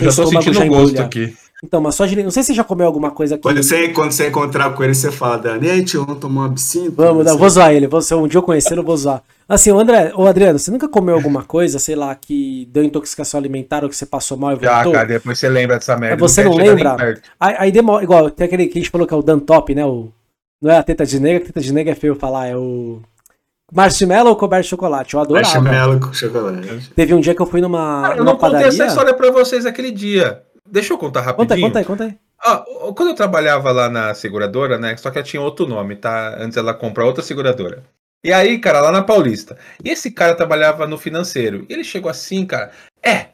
Eu 0.00 0.10
já 0.10 0.22
tô 0.22 0.28
sentindo 0.28 0.62
o 0.62 0.68
gosto 0.68 1.00
aqui. 1.00 1.34
Então, 1.64 1.80
mas 1.80 1.94
só 1.94 2.04
de... 2.04 2.20
Não 2.20 2.30
sei 2.30 2.42
se 2.42 2.48
você 2.48 2.54
já 2.54 2.64
comeu 2.64 2.86
alguma 2.86 3.12
coisa 3.12 3.36
aqui. 3.36 3.42
Quando 3.42 3.62
você, 3.62 3.88
quando 3.90 4.10
você 4.10 4.28
encontrar 4.28 4.70
com 4.74 4.82
ele, 4.82 4.94
você 4.94 5.12
fala, 5.12 5.40
tio, 5.86 6.04
vamos 6.04 6.20
tomar 6.20 6.42
um 6.42 6.44
absinto? 6.46 6.92
Vamos, 6.96 7.24
não, 7.24 7.38
vou 7.38 7.48
zoar 7.48 7.72
ele. 7.72 7.88
Se 8.00 8.14
um 8.14 8.26
dia 8.26 8.38
eu 8.38 8.42
conhecer, 8.42 8.76
eu 8.76 8.82
vou 8.82 8.96
zoar. 8.96 9.22
Assim, 9.48 9.70
o 9.70 9.78
André, 9.78 10.12
o 10.16 10.26
Adriano, 10.26 10.58
você 10.58 10.70
nunca 10.70 10.88
comeu 10.88 11.14
alguma 11.14 11.44
coisa, 11.44 11.78
sei 11.78 11.94
lá, 11.94 12.14
que 12.14 12.68
deu 12.72 12.82
intoxicação 12.82 13.38
alimentar 13.38 13.84
ou 13.84 13.88
que 13.88 13.96
você 13.96 14.06
passou 14.06 14.36
mal 14.36 14.52
e 14.52 14.54
voltou? 14.54 14.92
Já, 14.92 14.98
cara, 14.98 15.06
depois 15.06 15.38
você 15.38 15.48
lembra 15.48 15.76
dessa 15.76 15.96
merda. 15.96 16.16
Você 16.16 16.42
não, 16.42 16.50
não 16.50 16.58
lembra? 16.58 17.20
Aí, 17.38 17.54
aí, 17.58 17.72
demora, 17.72 18.02
igual, 18.02 18.30
tem 18.30 18.46
aquele 18.46 18.66
que 18.66 18.78
a 18.78 18.80
gente 18.80 18.90
falou 18.90 19.06
que 19.06 19.14
é 19.14 19.16
o 19.16 19.22
Dan 19.22 19.38
Top, 19.38 19.72
né? 19.74 19.84
O, 19.84 20.08
não 20.60 20.70
é 20.70 20.78
a 20.78 20.82
teta 20.82 21.06
de 21.06 21.20
nega, 21.20 21.44
a 21.44 21.46
teta 21.46 21.60
de 21.60 21.72
nega 21.72 21.90
é 21.92 21.94
feio 21.94 22.14
falar, 22.16 22.48
é 22.48 22.56
o... 22.56 23.00
Marshmallow 23.72 24.30
ou 24.30 24.36
coberto 24.36 24.64
de 24.64 24.70
chocolate? 24.70 25.14
Eu 25.14 25.20
adorava. 25.20 25.60
Marshmallow 25.60 26.00
com 26.00 26.12
chocolate. 26.12 26.90
Teve 26.94 27.14
um 27.14 27.20
dia 27.20 27.34
que 27.34 27.40
eu 27.40 27.46
fui 27.46 27.60
numa. 27.60 28.02
Cara, 28.02 28.16
eu 28.18 28.24
não 28.24 28.36
padaria. 28.36 28.66
contei 28.66 28.80
essa 28.80 28.90
história 28.90 29.14
pra 29.14 29.30
vocês 29.30 29.64
aquele 29.64 29.90
dia. 29.90 30.42
Deixa 30.68 30.92
eu 30.92 30.98
contar 30.98 31.20
rapidinho. 31.20 31.48
Conta 31.48 31.54
aí, 31.54 31.60
conta 31.60 31.78
aí, 31.78 31.84
conta 31.84 32.04
aí. 32.04 32.18
Ah, 32.44 32.64
quando 32.96 33.10
eu 33.10 33.14
trabalhava 33.14 33.70
lá 33.70 33.88
na 33.88 34.14
seguradora, 34.14 34.78
né? 34.78 34.96
Só 34.96 35.10
que 35.10 35.18
ela 35.18 35.26
tinha 35.26 35.40
outro 35.40 35.66
nome, 35.66 35.96
tá? 35.96 36.36
Antes 36.38 36.56
ela 36.56 36.74
comprar 36.74 37.04
outra 37.04 37.22
seguradora. 37.22 37.84
E 38.24 38.32
aí, 38.32 38.58
cara, 38.58 38.80
lá 38.80 38.92
na 38.92 39.02
Paulista. 39.02 39.56
E 39.84 39.90
esse 39.90 40.10
cara 40.10 40.34
trabalhava 40.34 40.86
no 40.86 40.98
financeiro. 40.98 41.66
E 41.68 41.72
ele 41.72 41.84
chegou 41.84 42.10
assim, 42.10 42.46
cara. 42.46 42.70
É, 43.02 43.28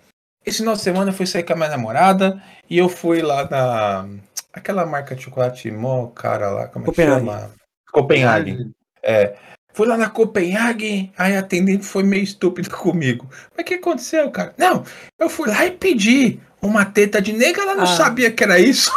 esse 0.45 0.59
final 0.59 0.75
de 0.75 0.81
semana 0.81 1.11
eu 1.11 1.15
fui 1.15 1.27
sair 1.27 1.43
com 1.43 1.53
a 1.53 1.57
minha 1.57 1.69
namorada 1.69 2.43
e 2.69 2.79
eu 2.79 2.89
fui 2.89 3.21
lá 3.21 3.49
na. 3.51 4.09
Aquela 4.53 4.87
marca 4.87 5.15
de 5.15 5.23
chocolate 5.23 5.71
mó 5.71 6.07
cara 6.09 6.51
lá, 6.51 6.69
como 6.69 6.87
é 6.87 6.91
que 6.91 7.05
chama? 7.05 7.51
Copenhague. 7.93 8.71
É. 9.03 9.37
Fui 9.75 9.87
lá 9.87 9.97
na 9.97 10.09
Copenhague, 10.09 11.13
aí 11.17 11.37
a 11.37 11.41
atendente 11.41 11.85
foi 11.85 12.03
meio 12.03 12.25
estúpida 12.25 12.71
comigo. 12.75 13.29
Mas 13.55 13.63
o 13.63 13.65
que 13.65 13.75
aconteceu, 13.75 14.31
cara? 14.31 14.55
Não, 14.57 14.83
eu 15.19 15.29
fui 15.29 15.49
lá 15.49 15.67
e 15.67 15.71
pedi 15.71 16.41
uma 16.63 16.85
teta 16.85 17.21
de 17.21 17.33
nega, 17.33 17.63
ela 17.63 17.75
não 17.75 17.85
ah. 17.85 17.87
sabia 17.87 18.31
que 18.31 18.43
era 18.43 18.59
isso. 18.59 18.91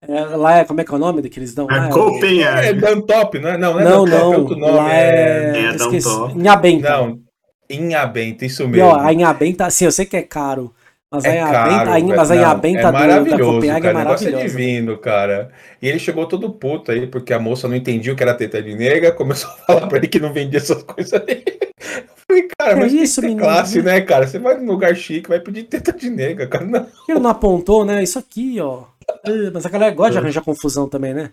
É, 0.00 0.20
lá 0.36 0.58
é, 0.58 0.64
como 0.64 0.80
é 0.80 0.84
que 0.84 0.92
é 0.92 0.94
o 0.94 0.98
nome 0.98 1.28
que 1.28 1.38
eles 1.38 1.54
dão? 1.54 1.68
É 1.70 1.88
Copenhague. 1.90 2.66
É, 2.66 2.70
é 2.70 2.72
Dantop, 2.72 3.38
não 3.38 3.48
é? 3.48 3.58
Não, 3.58 3.74
não 3.74 3.80
é 3.80 3.84
não, 3.84 4.04
Dantop, 4.04 4.10
não. 4.10 4.32
é 4.32 4.36
outro 4.36 4.56
nome. 4.56 4.72
Lá 4.72 4.94
é, 4.94 5.56
é, 5.56 5.64
é 5.64 5.72
Dantop. 5.72 6.38
Inhabenta. 6.38 6.90
Não, 6.90 7.20
Inhabenta, 7.68 8.46
isso 8.46 8.62
mesmo. 8.68 8.76
E, 8.76 8.80
ó, 8.80 8.98
a 8.98 9.12
Inhabenta, 9.12 9.66
assim, 9.66 9.84
eu 9.84 9.92
sei 9.92 10.06
que 10.06 10.16
é 10.16 10.22
caro, 10.22 10.72
Mas 11.10 11.24
É 11.24 11.30
aí 11.30 11.38
a 11.40 11.48
caro, 11.50 11.70
benta, 11.70 11.92
aí, 11.92 12.02
velho. 12.02 12.14
mas 12.14 12.30
aí 12.30 12.44
a 12.44 12.54
Não, 12.82 12.90
é 12.90 12.92
do, 12.92 12.92
da 12.92 12.92
maravilhoso, 12.92 13.52
Copenhague 13.54 13.86
é 13.86 13.92
cara. 13.92 13.94
O 13.94 13.98
negócio 13.98 14.28
é 14.28 14.32
maravilhosa. 14.32 14.58
divino, 14.58 14.98
cara. 14.98 15.52
E 15.80 15.88
ele 15.88 15.98
chegou 15.98 16.26
todo 16.28 16.52
puto 16.52 16.92
aí, 16.92 17.06
porque 17.06 17.32
a 17.32 17.38
moça 17.38 17.66
não 17.68 17.76
entendia 17.76 18.12
o 18.12 18.16
que 18.16 18.22
era 18.22 18.34
teta 18.34 18.62
de 18.62 18.74
nega, 18.74 19.12
começou 19.12 19.50
a 19.50 19.54
falar 19.66 19.86
pra 19.88 19.98
ele 19.98 20.08
que 20.08 20.20
não 20.20 20.32
vendia 20.32 20.58
essas 20.58 20.82
coisas 20.82 21.12
aí. 21.26 21.44
Eu 21.80 22.16
falei, 22.28 22.48
cara, 22.58 22.74
Que 22.74 22.80
mas 22.80 22.92
isso, 22.92 23.20
tem 23.22 23.30
que 23.30 23.36
ter 23.36 23.42
menino? 23.42 23.42
classe, 23.42 23.82
né, 23.82 24.00
cara? 24.02 24.26
Você 24.26 24.38
vai 24.38 24.56
num 24.58 24.66
lugar 24.66 24.94
chique, 24.96 25.28
vai 25.30 25.40
pedir 25.40 25.64
teta 25.64 25.92
de 25.92 26.10
nega, 26.10 26.46
cara. 26.46 26.64
Não. 26.66 26.86
Ele 27.08 27.18
não 27.20 27.30
apontou, 27.30 27.84
né? 27.86 28.02
Isso 28.02 28.18
aqui, 28.18 28.60
ó. 28.60 28.84
Ah, 29.10 29.50
Mas 29.54 29.64
a 29.64 29.70
galera 29.70 29.94
gosta 29.94 30.12
de 30.12 30.18
arranjar 30.18 30.42
confusão 30.44 30.88
também, 30.88 31.14
né? 31.14 31.32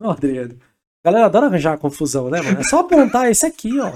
Ó, 0.00 0.10
Adriano. 0.10 0.58
A 1.04 1.10
galera 1.10 1.26
adora 1.26 1.46
arranjar 1.46 1.78
confusão, 1.78 2.28
né, 2.28 2.42
mano? 2.42 2.60
É 2.60 2.64
só 2.64 2.80
apontar 2.80 3.30
esse 3.30 3.46
aqui, 3.46 3.78
ó. 3.78 3.92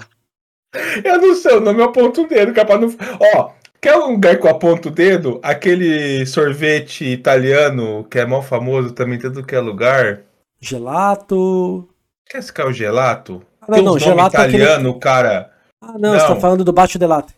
Eu 1.04 1.18
não 1.20 1.34
sei, 1.34 1.56
o 1.56 1.60
nome 1.60 1.82
aponto 1.82 2.22
o 2.22 2.28
dedo, 2.28 2.52
capaz 2.52 2.80
não. 2.80 2.88
Ó, 3.36 3.52
quer 3.84 3.98
um 3.98 4.12
lugar 4.12 4.38
que 4.38 4.46
eu 4.46 4.50
aponto 4.50 4.88
o 4.88 4.90
dedo? 4.90 5.38
Aquele 5.42 6.24
sorvete 6.24 7.04
italiano 7.04 8.04
que 8.04 8.18
é 8.18 8.24
mal 8.24 8.42
famoso 8.42 8.92
também, 8.94 9.18
tudo 9.18 9.44
que 9.44 9.54
é 9.54 9.60
lugar. 9.60 10.22
Gelato. 10.58 11.86
Quer 12.26 12.42
é 12.42 12.64
o 12.64 12.72
gelato? 12.72 13.42
Ah, 13.60 13.66
não, 13.68 13.74
Tem 13.74 13.84
não, 13.84 13.98
gelato 13.98 14.36
é 14.38 14.40
aquele. 14.40 14.62
italiano, 14.62 14.98
cara. 14.98 15.52
Ah, 15.82 15.98
não, 15.98 16.12
você 16.12 16.26
tá 16.26 16.34
Não. 16.34 16.40
falando 16.40 16.64
do 16.64 16.72
baixo 16.72 16.98
delato. 16.98 17.34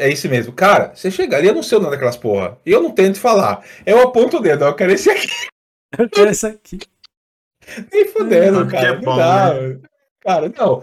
É 0.00 0.10
esse 0.10 0.28
mesmo. 0.28 0.52
Cara, 0.52 0.90
você 0.92 1.08
chega 1.08 1.36
ali, 1.36 1.46
eu 1.46 1.54
não 1.54 1.62
sei 1.62 1.78
o 1.78 1.80
nome 1.80 1.92
daquelas 1.92 2.16
porra. 2.16 2.58
E 2.66 2.72
eu 2.72 2.82
não 2.82 2.90
tento 2.90 3.20
falar. 3.20 3.64
Eu 3.86 4.00
aponto 4.00 4.38
o 4.38 4.40
dedo, 4.40 4.64
eu 4.64 4.74
quero 4.74 4.92
esse 4.92 5.08
aqui. 5.08 5.28
Eu 5.96 6.10
quero 6.10 6.30
esse 6.30 6.46
aqui. 6.46 6.80
Nem 7.92 8.08
fudendo, 8.08 8.62
porque 8.62 8.76
cara. 8.76 8.88
é 8.88 8.94
não 8.94 9.02
bom, 9.02 9.16
dá. 9.16 9.52
Cara, 10.20 10.52
não. 10.58 10.82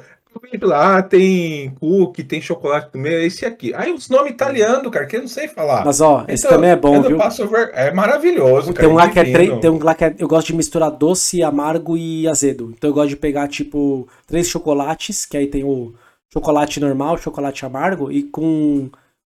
Lá, 0.62 1.02
tem 1.02 1.72
cookie, 1.80 2.24
tem 2.24 2.42
chocolate 2.42 2.90
no 2.94 3.02
meio, 3.02 3.20
é 3.20 3.26
esse 3.26 3.46
aqui. 3.46 3.74
Aí 3.74 3.92
os 3.92 4.10
nomes 4.10 4.32
italianos, 4.32 4.92
cara, 4.92 5.06
que 5.06 5.16
eu 5.16 5.22
não 5.22 5.28
sei 5.28 5.48
falar. 5.48 5.86
Mas 5.86 6.02
ó, 6.02 6.26
esse 6.28 6.46
Então, 6.46 6.58
também 6.58 6.72
é 6.72 6.76
bom, 6.76 7.02
viu? 7.02 7.18
ver... 7.18 7.72
É 7.74 7.92
maravilhoso, 7.92 8.74
cara. 8.74 8.88
Tem 8.88 8.90
um 8.90 8.98
lá 8.98 9.10
que 9.10 9.20
é 9.20 9.24
três. 9.32 9.60
Tem 9.60 9.70
um 9.70 9.84
lá 9.84 9.96
que 9.96 10.06
é, 10.06 10.16
eu 10.18 10.28
gosto 10.28 10.48
de 10.48 10.56
misturar 10.56 10.92
doce, 10.92 11.44
amargo 11.44 11.98
e 11.98 12.28
azedo. 12.28 12.74
Então 12.76 12.90
eu 12.90 12.94
gosto 12.94 13.10
de 13.10 13.18
pegar, 13.18 13.48
tipo, 13.48 14.08
três 14.26 14.48
chocolates, 14.48 15.26
que 15.26 15.38
aí 15.38 15.48
tem 15.48 15.64
o 15.64 15.94
chocolate 16.32 16.80
normal, 16.80 17.18
chocolate 17.18 17.66
amargo, 17.66 18.12
e 18.12 18.24
com 18.24 18.90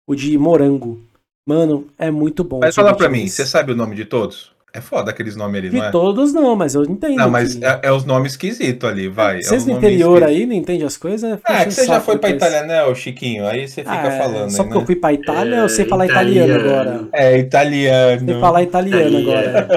o 0.06 0.14
de 0.14 0.36
morango. 0.38 1.00
Mano, 1.46 1.86
é 1.98 2.10
muito 2.10 2.42
bom. 2.42 2.60
Mas 2.60 2.74
fala 2.74 2.96
pra 2.96 3.08
mim, 3.08 3.26
você 3.28 3.44
sabe 3.44 3.72
o 3.72 3.76
nome 3.76 3.94
de 3.94 4.04
todos? 4.04 4.53
É 4.76 4.80
foda 4.80 5.12
aqueles 5.12 5.36
nomes 5.36 5.56
ali, 5.60 5.70
De 5.70 5.76
não 5.76 5.84
é? 5.84 5.90
todos 5.92 6.32
não, 6.32 6.56
mas 6.56 6.74
eu 6.74 6.82
entendo. 6.82 7.14
Não, 7.14 7.30
mas 7.30 7.54
que- 7.54 7.64
é, 7.64 7.78
é 7.84 7.92
os 7.92 8.04
nomes 8.04 8.32
esquisitos 8.32 8.90
ali, 8.90 9.06
vai. 9.06 9.40
Vocês 9.40 9.46
é 9.46 9.54
no 9.54 9.58
os 9.58 9.66
nomes 9.66 9.78
interior 9.84 10.16
esquisitos. 10.18 10.40
aí 10.40 10.46
não 10.46 10.54
entendem 10.54 10.84
as 10.86 10.96
coisas? 10.96 11.38
Ah, 11.44 11.60
é 11.62 11.64
que 11.66 11.70
você 11.74 11.86
já 11.86 12.00
foi 12.00 12.18
pra 12.18 12.30
Itália, 12.30 12.62
né, 12.64 12.84
ô 12.84 12.92
Chiquinho? 12.92 13.46
Aí 13.46 13.68
você 13.68 13.82
fica 13.84 14.10
falando 14.10 14.50
Só 14.50 14.62
aí, 14.62 14.64
porque 14.68 14.76
eu 14.76 14.80
né? 14.80 14.86
fui 14.86 14.96
pra 14.96 15.12
Itália, 15.12 15.56
eu 15.58 15.68
sei 15.68 15.84
É, 15.84 15.88
falar 15.88 16.06
italiano 16.06 16.48
italiano. 16.58 16.70
agora. 16.90 17.08
É, 17.12 17.38
italiano. 17.38 18.26
Sei 18.26 18.40
falar 18.40 18.62
italiano 18.64 19.18
agora. 19.18 19.68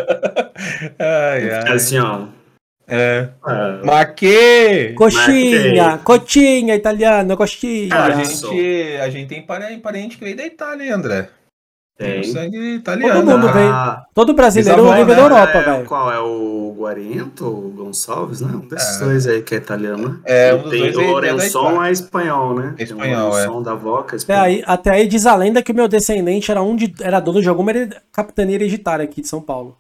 Ai, 0.98 1.48
É 1.50 1.64
ai. 1.68 1.76
assim, 1.76 2.00
ó. 2.00 2.22
É. 2.90 3.28
é, 3.48 3.80
Mas 3.84 4.10
que... 4.16 4.94
Coxinha, 4.96 6.00
coxinha 6.04 6.74
italiano, 6.74 7.36
coxinha. 7.38 7.94
A 7.94 8.06
Ah, 8.06 8.12
gente, 8.24 8.98
a 9.02 9.10
gente 9.10 9.28
tem 9.28 9.42
pare- 9.42 9.78
parente 9.78 10.18
que 10.18 10.24
veio 10.24 10.38
da 10.38 10.46
Itália, 10.46 10.86
hein, 10.86 10.92
André? 10.92 11.28
Tem 11.98 12.22
tem. 12.22 12.32
sangue 12.32 12.76
italiano. 12.76 13.14
Todo 13.22 13.26
mundo 13.40 13.52
veio. 13.54 13.70
Ah, 13.72 14.06
Todo 14.14 14.34
brasileiro 14.34 14.84
vive 14.92 15.06
né? 15.06 15.16
da 15.16 15.22
Europa, 15.22 15.58
é, 15.58 15.64
velho. 15.64 15.86
Qual 15.88 16.12
é 16.12 16.20
o 16.20 16.76
Guariento, 16.78 17.46
o 17.48 17.72
Gonçalves, 17.72 18.42
né? 18.42 18.52
Um 18.54 18.68
desses 18.68 19.02
É. 19.02 19.06
dois 19.06 19.26
aí 19.28 19.42
que 19.42 19.56
é 19.56 19.58
italiano. 19.58 20.10
né? 20.10 20.20
É, 20.26 20.54
um 20.54 20.62
dos 20.62 20.72
tem 20.72 20.80
dois 20.82 20.96
o 20.96 21.00
é- 21.00 21.04
é 21.86 21.90
é 21.90 21.92
espanhol, 21.92 22.54
né? 22.56 22.70
É 22.74 22.76
Tem 22.78 22.86
espanhol, 22.86 23.32
o 23.32 23.38
é. 23.38 23.46
Lourençon 23.48 23.64
da 23.64 23.74
Voca, 23.74 24.08
Até 24.10 24.16
espanhol. 24.18 24.44
aí, 24.44 24.64
até 24.68 24.90
aí 24.92 25.08
diz 25.08 25.26
a 25.26 25.36
lenda 25.36 25.64
que 25.64 25.72
o 25.72 25.76
meu 25.76 25.88
descendente 25.88 26.52
era 26.52 26.62
um 26.62 26.76
de, 26.76 26.94
era 27.02 27.20
dono 27.20 27.42
de 27.42 27.50
alguma 27.50 27.72
capitania 28.12 28.56
hereditária 28.56 29.04
aqui 29.04 29.22
de 29.22 29.28
São 29.28 29.42
Paulo. 29.42 29.76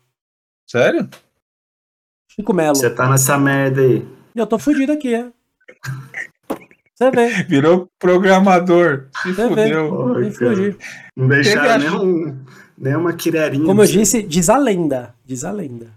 Sério? 0.67 1.07
Chico 2.31 2.51
Melo. 2.53 2.75
Você 2.75 2.89
tá 2.89 3.07
nessa 3.07 3.37
merda 3.37 3.81
aí. 3.81 4.03
Eu 4.35 4.47
tô 4.47 4.57
fudido 4.57 4.91
aqui, 4.91 5.13
é. 5.13 5.27
Você 6.97 7.11
vê. 7.11 7.43
Virou 7.43 7.87
programador. 7.99 9.05
Se 9.21 9.31
Você 9.31 9.49
vê. 9.49 9.69
fudeu. 9.69 10.31
Fugir. 10.33 10.77
Não 11.15 11.27
deixaram 11.27 11.77
nenhum, 12.03 12.37
nenhuma 12.75 13.13
quirerinha. 13.13 13.65
Como 13.65 13.83
eu 13.83 13.87
disse, 13.87 14.23
diz 14.23 14.49
a 14.49 14.57
lenda. 14.57 15.13
Diz 15.23 15.43
a 15.43 15.51
lenda. 15.51 15.91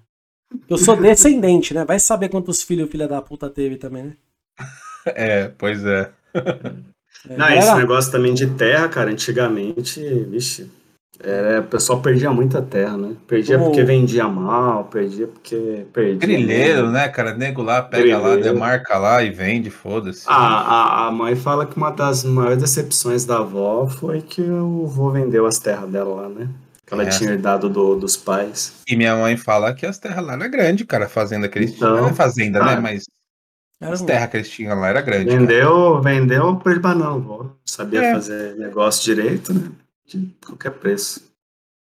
Eu 0.68 0.76
sou 0.76 0.96
descendente, 0.96 1.72
né? 1.72 1.84
Vai 1.84 1.98
saber 1.98 2.28
quantos 2.28 2.62
filhos 2.62 2.86
o 2.88 2.90
filho 2.90 3.08
da 3.08 3.22
puta 3.22 3.48
teve 3.48 3.76
também, 3.76 4.04
né? 4.04 4.12
É, 5.06 5.48
pois 5.56 5.82
é. 5.86 6.10
É, 6.34 7.36
Não, 7.36 7.46
esse 7.48 7.60
galera, 7.66 7.76
negócio 7.76 8.12
também 8.12 8.34
de 8.34 8.46
terra, 8.48 8.86
cara, 8.86 9.10
antigamente, 9.10 9.98
vixe, 10.24 10.70
era, 11.22 11.60
o 11.60 11.64
pessoal 11.64 12.00
perdia 12.00 12.30
muita 12.32 12.62
terra, 12.62 12.96
né? 12.96 13.14
Perdia 13.26 13.56
Como- 13.58 13.70
porque 13.70 13.82
vendia 13.84 14.26
mal, 14.26 14.84
perdia 14.84 15.26
porque 15.26 15.84
perdia. 15.92 16.16
Grileiro, 16.18 16.90
né, 16.90 17.08
cara? 17.08 17.34
Nego 17.34 17.62
lá, 17.62 17.82
pega 17.82 18.18
lá, 18.18 18.36
demarca 18.36 18.96
lá 18.98 19.22
e 19.22 19.30
vende, 19.30 19.70
foda-se. 19.70 20.24
A, 20.26 20.32
a, 20.34 21.06
a 21.08 21.10
mãe 21.12 21.36
fala 21.36 21.66
que 21.66 21.76
uma 21.76 21.90
das 21.90 22.24
maiores 22.24 22.58
decepções 22.58 23.24
da 23.24 23.38
avó 23.38 23.86
foi 23.86 24.22
que 24.22 24.40
o 24.42 24.86
vô 24.86 25.10
vendeu 25.10 25.44
as 25.46 25.58
terras 25.58 25.88
dela 25.90 26.22
lá, 26.22 26.28
né? 26.28 26.48
Que 26.86 26.94
ela 26.94 27.04
É. 27.04 27.08
tinha 27.08 27.30
herdado 27.30 27.68
do, 27.68 27.94
dos 27.94 28.16
pais. 28.16 28.72
E 28.88 28.96
minha 28.96 29.14
mãe 29.14 29.36
fala 29.36 29.72
que 29.74 29.86
as 29.86 29.98
terras 29.98 30.24
lá 30.24 30.32
eram 30.32 30.50
grandes, 30.50 30.84
cara. 30.86 31.04
A 31.04 31.08
fazenda 31.08 31.48
que 31.48 31.58
eles 31.58 31.70
Então, 31.74 31.88
tinham. 31.90 32.02
Não 32.02 32.10
é 32.10 32.14
fazenda, 32.14 32.58
né? 32.64 32.74
ah, 32.76 32.80
Mas 32.80 33.04
era 33.80 33.92
as 33.94 34.02
terras 34.02 34.28
que 34.30 34.36
eles 34.38 34.50
tinham 34.50 34.78
lá 34.80 34.88
era 34.88 35.00
grande. 35.00 35.26
cara. 35.26 35.38
Vendeu, 35.38 36.00
vendeu 36.02 36.56
por 36.56 36.78
banão. 36.80 37.20
Não 37.20 37.50
sabia 37.64 38.02
É. 38.06 38.12
fazer 38.14 38.56
negócio 38.56 39.04
direito, 39.04 39.54
né? 39.54 39.70
De 40.18 40.34
qualquer 40.44 40.72
preço. 40.72 41.30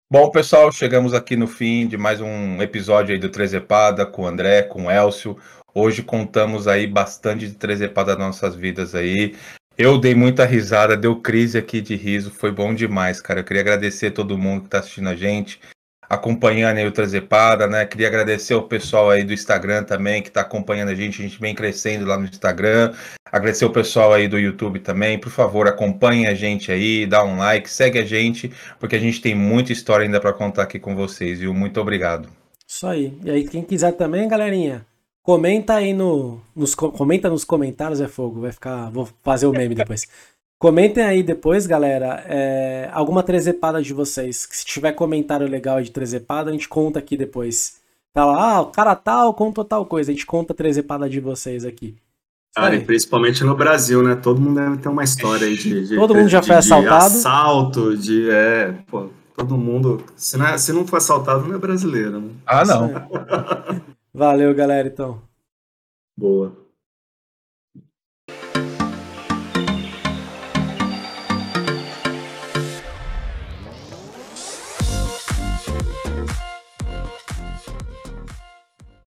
Bom, 0.10 0.32
pessoal, 0.32 0.72
chegamos 0.72 1.14
aqui 1.14 1.36
no 1.36 1.48
fim 1.48 1.86
de 1.86 1.98
mais 1.98 2.22
um 2.22 2.62
episódio 2.62 3.14
aí 3.14 3.20
do 3.20 3.28
Trezepada 3.28 4.06
com 4.06 4.22
o 4.22 4.28
André, 4.28 4.64
com 4.64 4.86
o 4.86 4.92
Elcio. 4.92 5.38
Hoje 5.74 6.02
contamos 6.02 6.66
aí 6.66 6.88
bastante 6.88 7.46
de 7.46 7.56
Trezepada 7.56 8.16
das 8.16 8.26
nossas 8.26 8.56
vidas 8.56 8.96
aí. 8.96 9.36
Eu 9.78 9.98
dei 9.98 10.16
muita 10.16 10.46
risada, 10.46 10.96
deu 10.96 11.20
crise 11.20 11.58
aqui 11.58 11.82
de 11.82 11.98
riso, 11.98 12.32
foi 12.32 12.52
bom 12.52 12.74
demais, 12.74 13.20
cara. 13.20 13.42
Eu 13.42 13.44
queria 13.44 13.62
agradecer 13.62 14.08
a 14.08 14.12
todo 14.12 14.38
mundo 14.38 14.64
que 14.64 14.70
tá 14.70 14.80
assistindo 14.80 15.10
a 15.10 15.16
gente, 15.16 15.60
acompanhando 16.10 16.78
aí 16.78 16.88
o 16.88 16.92
Trezepada, 16.92 17.68
né? 17.68 17.86
Queria 17.86 18.08
agradecer 18.08 18.54
ao 18.54 18.64
pessoal 18.64 19.10
aí 19.10 19.24
do 19.24 19.34
Instagram 19.34 19.84
também 19.84 20.22
que 20.22 20.30
tá 20.32 20.42
acompanhando 20.42 20.90
a 20.90 20.96
gente, 20.96 21.22
a 21.22 21.26
gente 21.28 21.40
vem 21.40 21.54
crescendo 21.56 22.06
lá 22.06 22.18
no 22.18 22.26
Instagram. 22.26 22.94
Agradecer 23.32 23.66
o 23.66 23.70
pessoal 23.70 24.14
aí 24.14 24.28
do 24.28 24.40
YouTube 24.40 24.80
também. 24.80 25.20
Por 25.20 25.32
favor, 25.32 25.68
acompanhe 25.68 26.28
a 26.28 26.34
gente 26.34 26.72
aí, 26.72 27.06
dá 27.06 27.24
um 27.24 27.38
like, 27.38 27.70
segue 27.70 28.00
a 28.00 28.06
gente, 28.06 28.52
porque 28.80 28.96
a 28.96 29.00
gente 29.00 29.20
tem 29.22 29.36
muita 29.36 29.74
história 29.74 30.06
ainda 30.06 30.20
para 30.20 30.32
contar 30.32 30.64
aqui 30.64 30.80
com 30.80 30.96
vocês, 30.96 31.40
viu? 31.40 31.54
Muito 31.54 31.80
obrigado. 31.82 32.30
Isso 32.68 32.88
aí. 32.88 33.18
E 33.24 33.30
aí, 33.30 33.48
quem 33.48 33.62
quiser 33.62 33.92
também, 33.94 34.28
galerinha, 34.28 34.86
comenta 35.22 35.74
aí 35.76 35.94
no. 35.94 36.42
Nos, 36.56 36.74
co- 36.74 36.92
comenta 36.92 37.30
nos 37.30 37.44
comentários, 37.44 38.00
é 38.02 38.08
fogo. 38.08 38.42
Vai 38.42 38.52
ficar. 38.52 38.90
Vou 38.90 39.08
fazer 39.24 39.46
o 39.48 39.52
meme 39.52 39.76
depois. 39.76 40.02
Comentem 40.60 41.04
aí 41.04 41.22
depois, 41.22 41.68
galera, 41.68 42.24
é, 42.28 42.90
alguma 42.94 43.22
trezepada 43.22 43.82
de 43.82 43.94
vocês. 43.94 44.46
Que 44.46 44.56
se 44.56 44.66
tiver 44.66 44.94
comentário 44.94 45.48
legal 45.48 45.82
de 45.82 45.92
trezepada, 45.92 46.50
a 46.50 46.54
gente 46.54 46.70
conta 46.70 47.00
aqui 47.00 47.18
depois. 47.18 47.82
Tá 48.14 48.26
lá, 48.26 48.56
ah, 48.56 48.62
o 48.62 48.68
cara 48.68 48.96
tal 48.96 49.34
contou 49.34 49.66
tal 49.66 49.86
coisa. 49.86 50.12
A 50.12 50.14
gente 50.14 50.26
conta 50.26 50.54
a 50.54 50.56
trezepada 50.56 51.10
de 51.10 51.20
vocês 51.20 51.66
aqui. 51.66 51.96
Cara, 52.56 52.74
e 52.76 52.86
principalmente 52.86 53.44
no 53.44 53.54
Brasil, 53.54 54.02
né? 54.02 54.16
Todo 54.16 54.40
mundo 54.40 54.56
deve 54.62 54.78
ter 54.78 54.88
uma 54.88 55.04
história 55.04 55.46
aí 55.46 55.58
de. 55.58 55.88
de- 55.90 55.96
Todo 55.98 56.16
mundo 56.16 56.30
já 56.30 56.40
de- 56.40 56.48
foi 56.48 56.56
de 56.56 56.60
assaltado? 56.60 57.06
assalto, 57.06 57.98
de. 57.98 58.30
É, 58.32 58.72
pô, 58.88 59.10
todo 59.36 59.58
mundo. 59.58 60.02
Se 60.16 60.38
não, 60.38 60.48
é- 60.48 60.58
se 60.58 60.72
não 60.72 60.88
for 60.88 60.96
assaltado, 60.96 61.46
não 61.46 61.56
é 61.56 61.58
brasileiro, 61.58 62.22
né? 62.22 62.30
Ah, 62.46 62.64
não. 62.64 62.90
Valeu, 64.14 64.56
galera, 64.56 64.88
então. 64.88 65.22
Boa. 66.18 66.56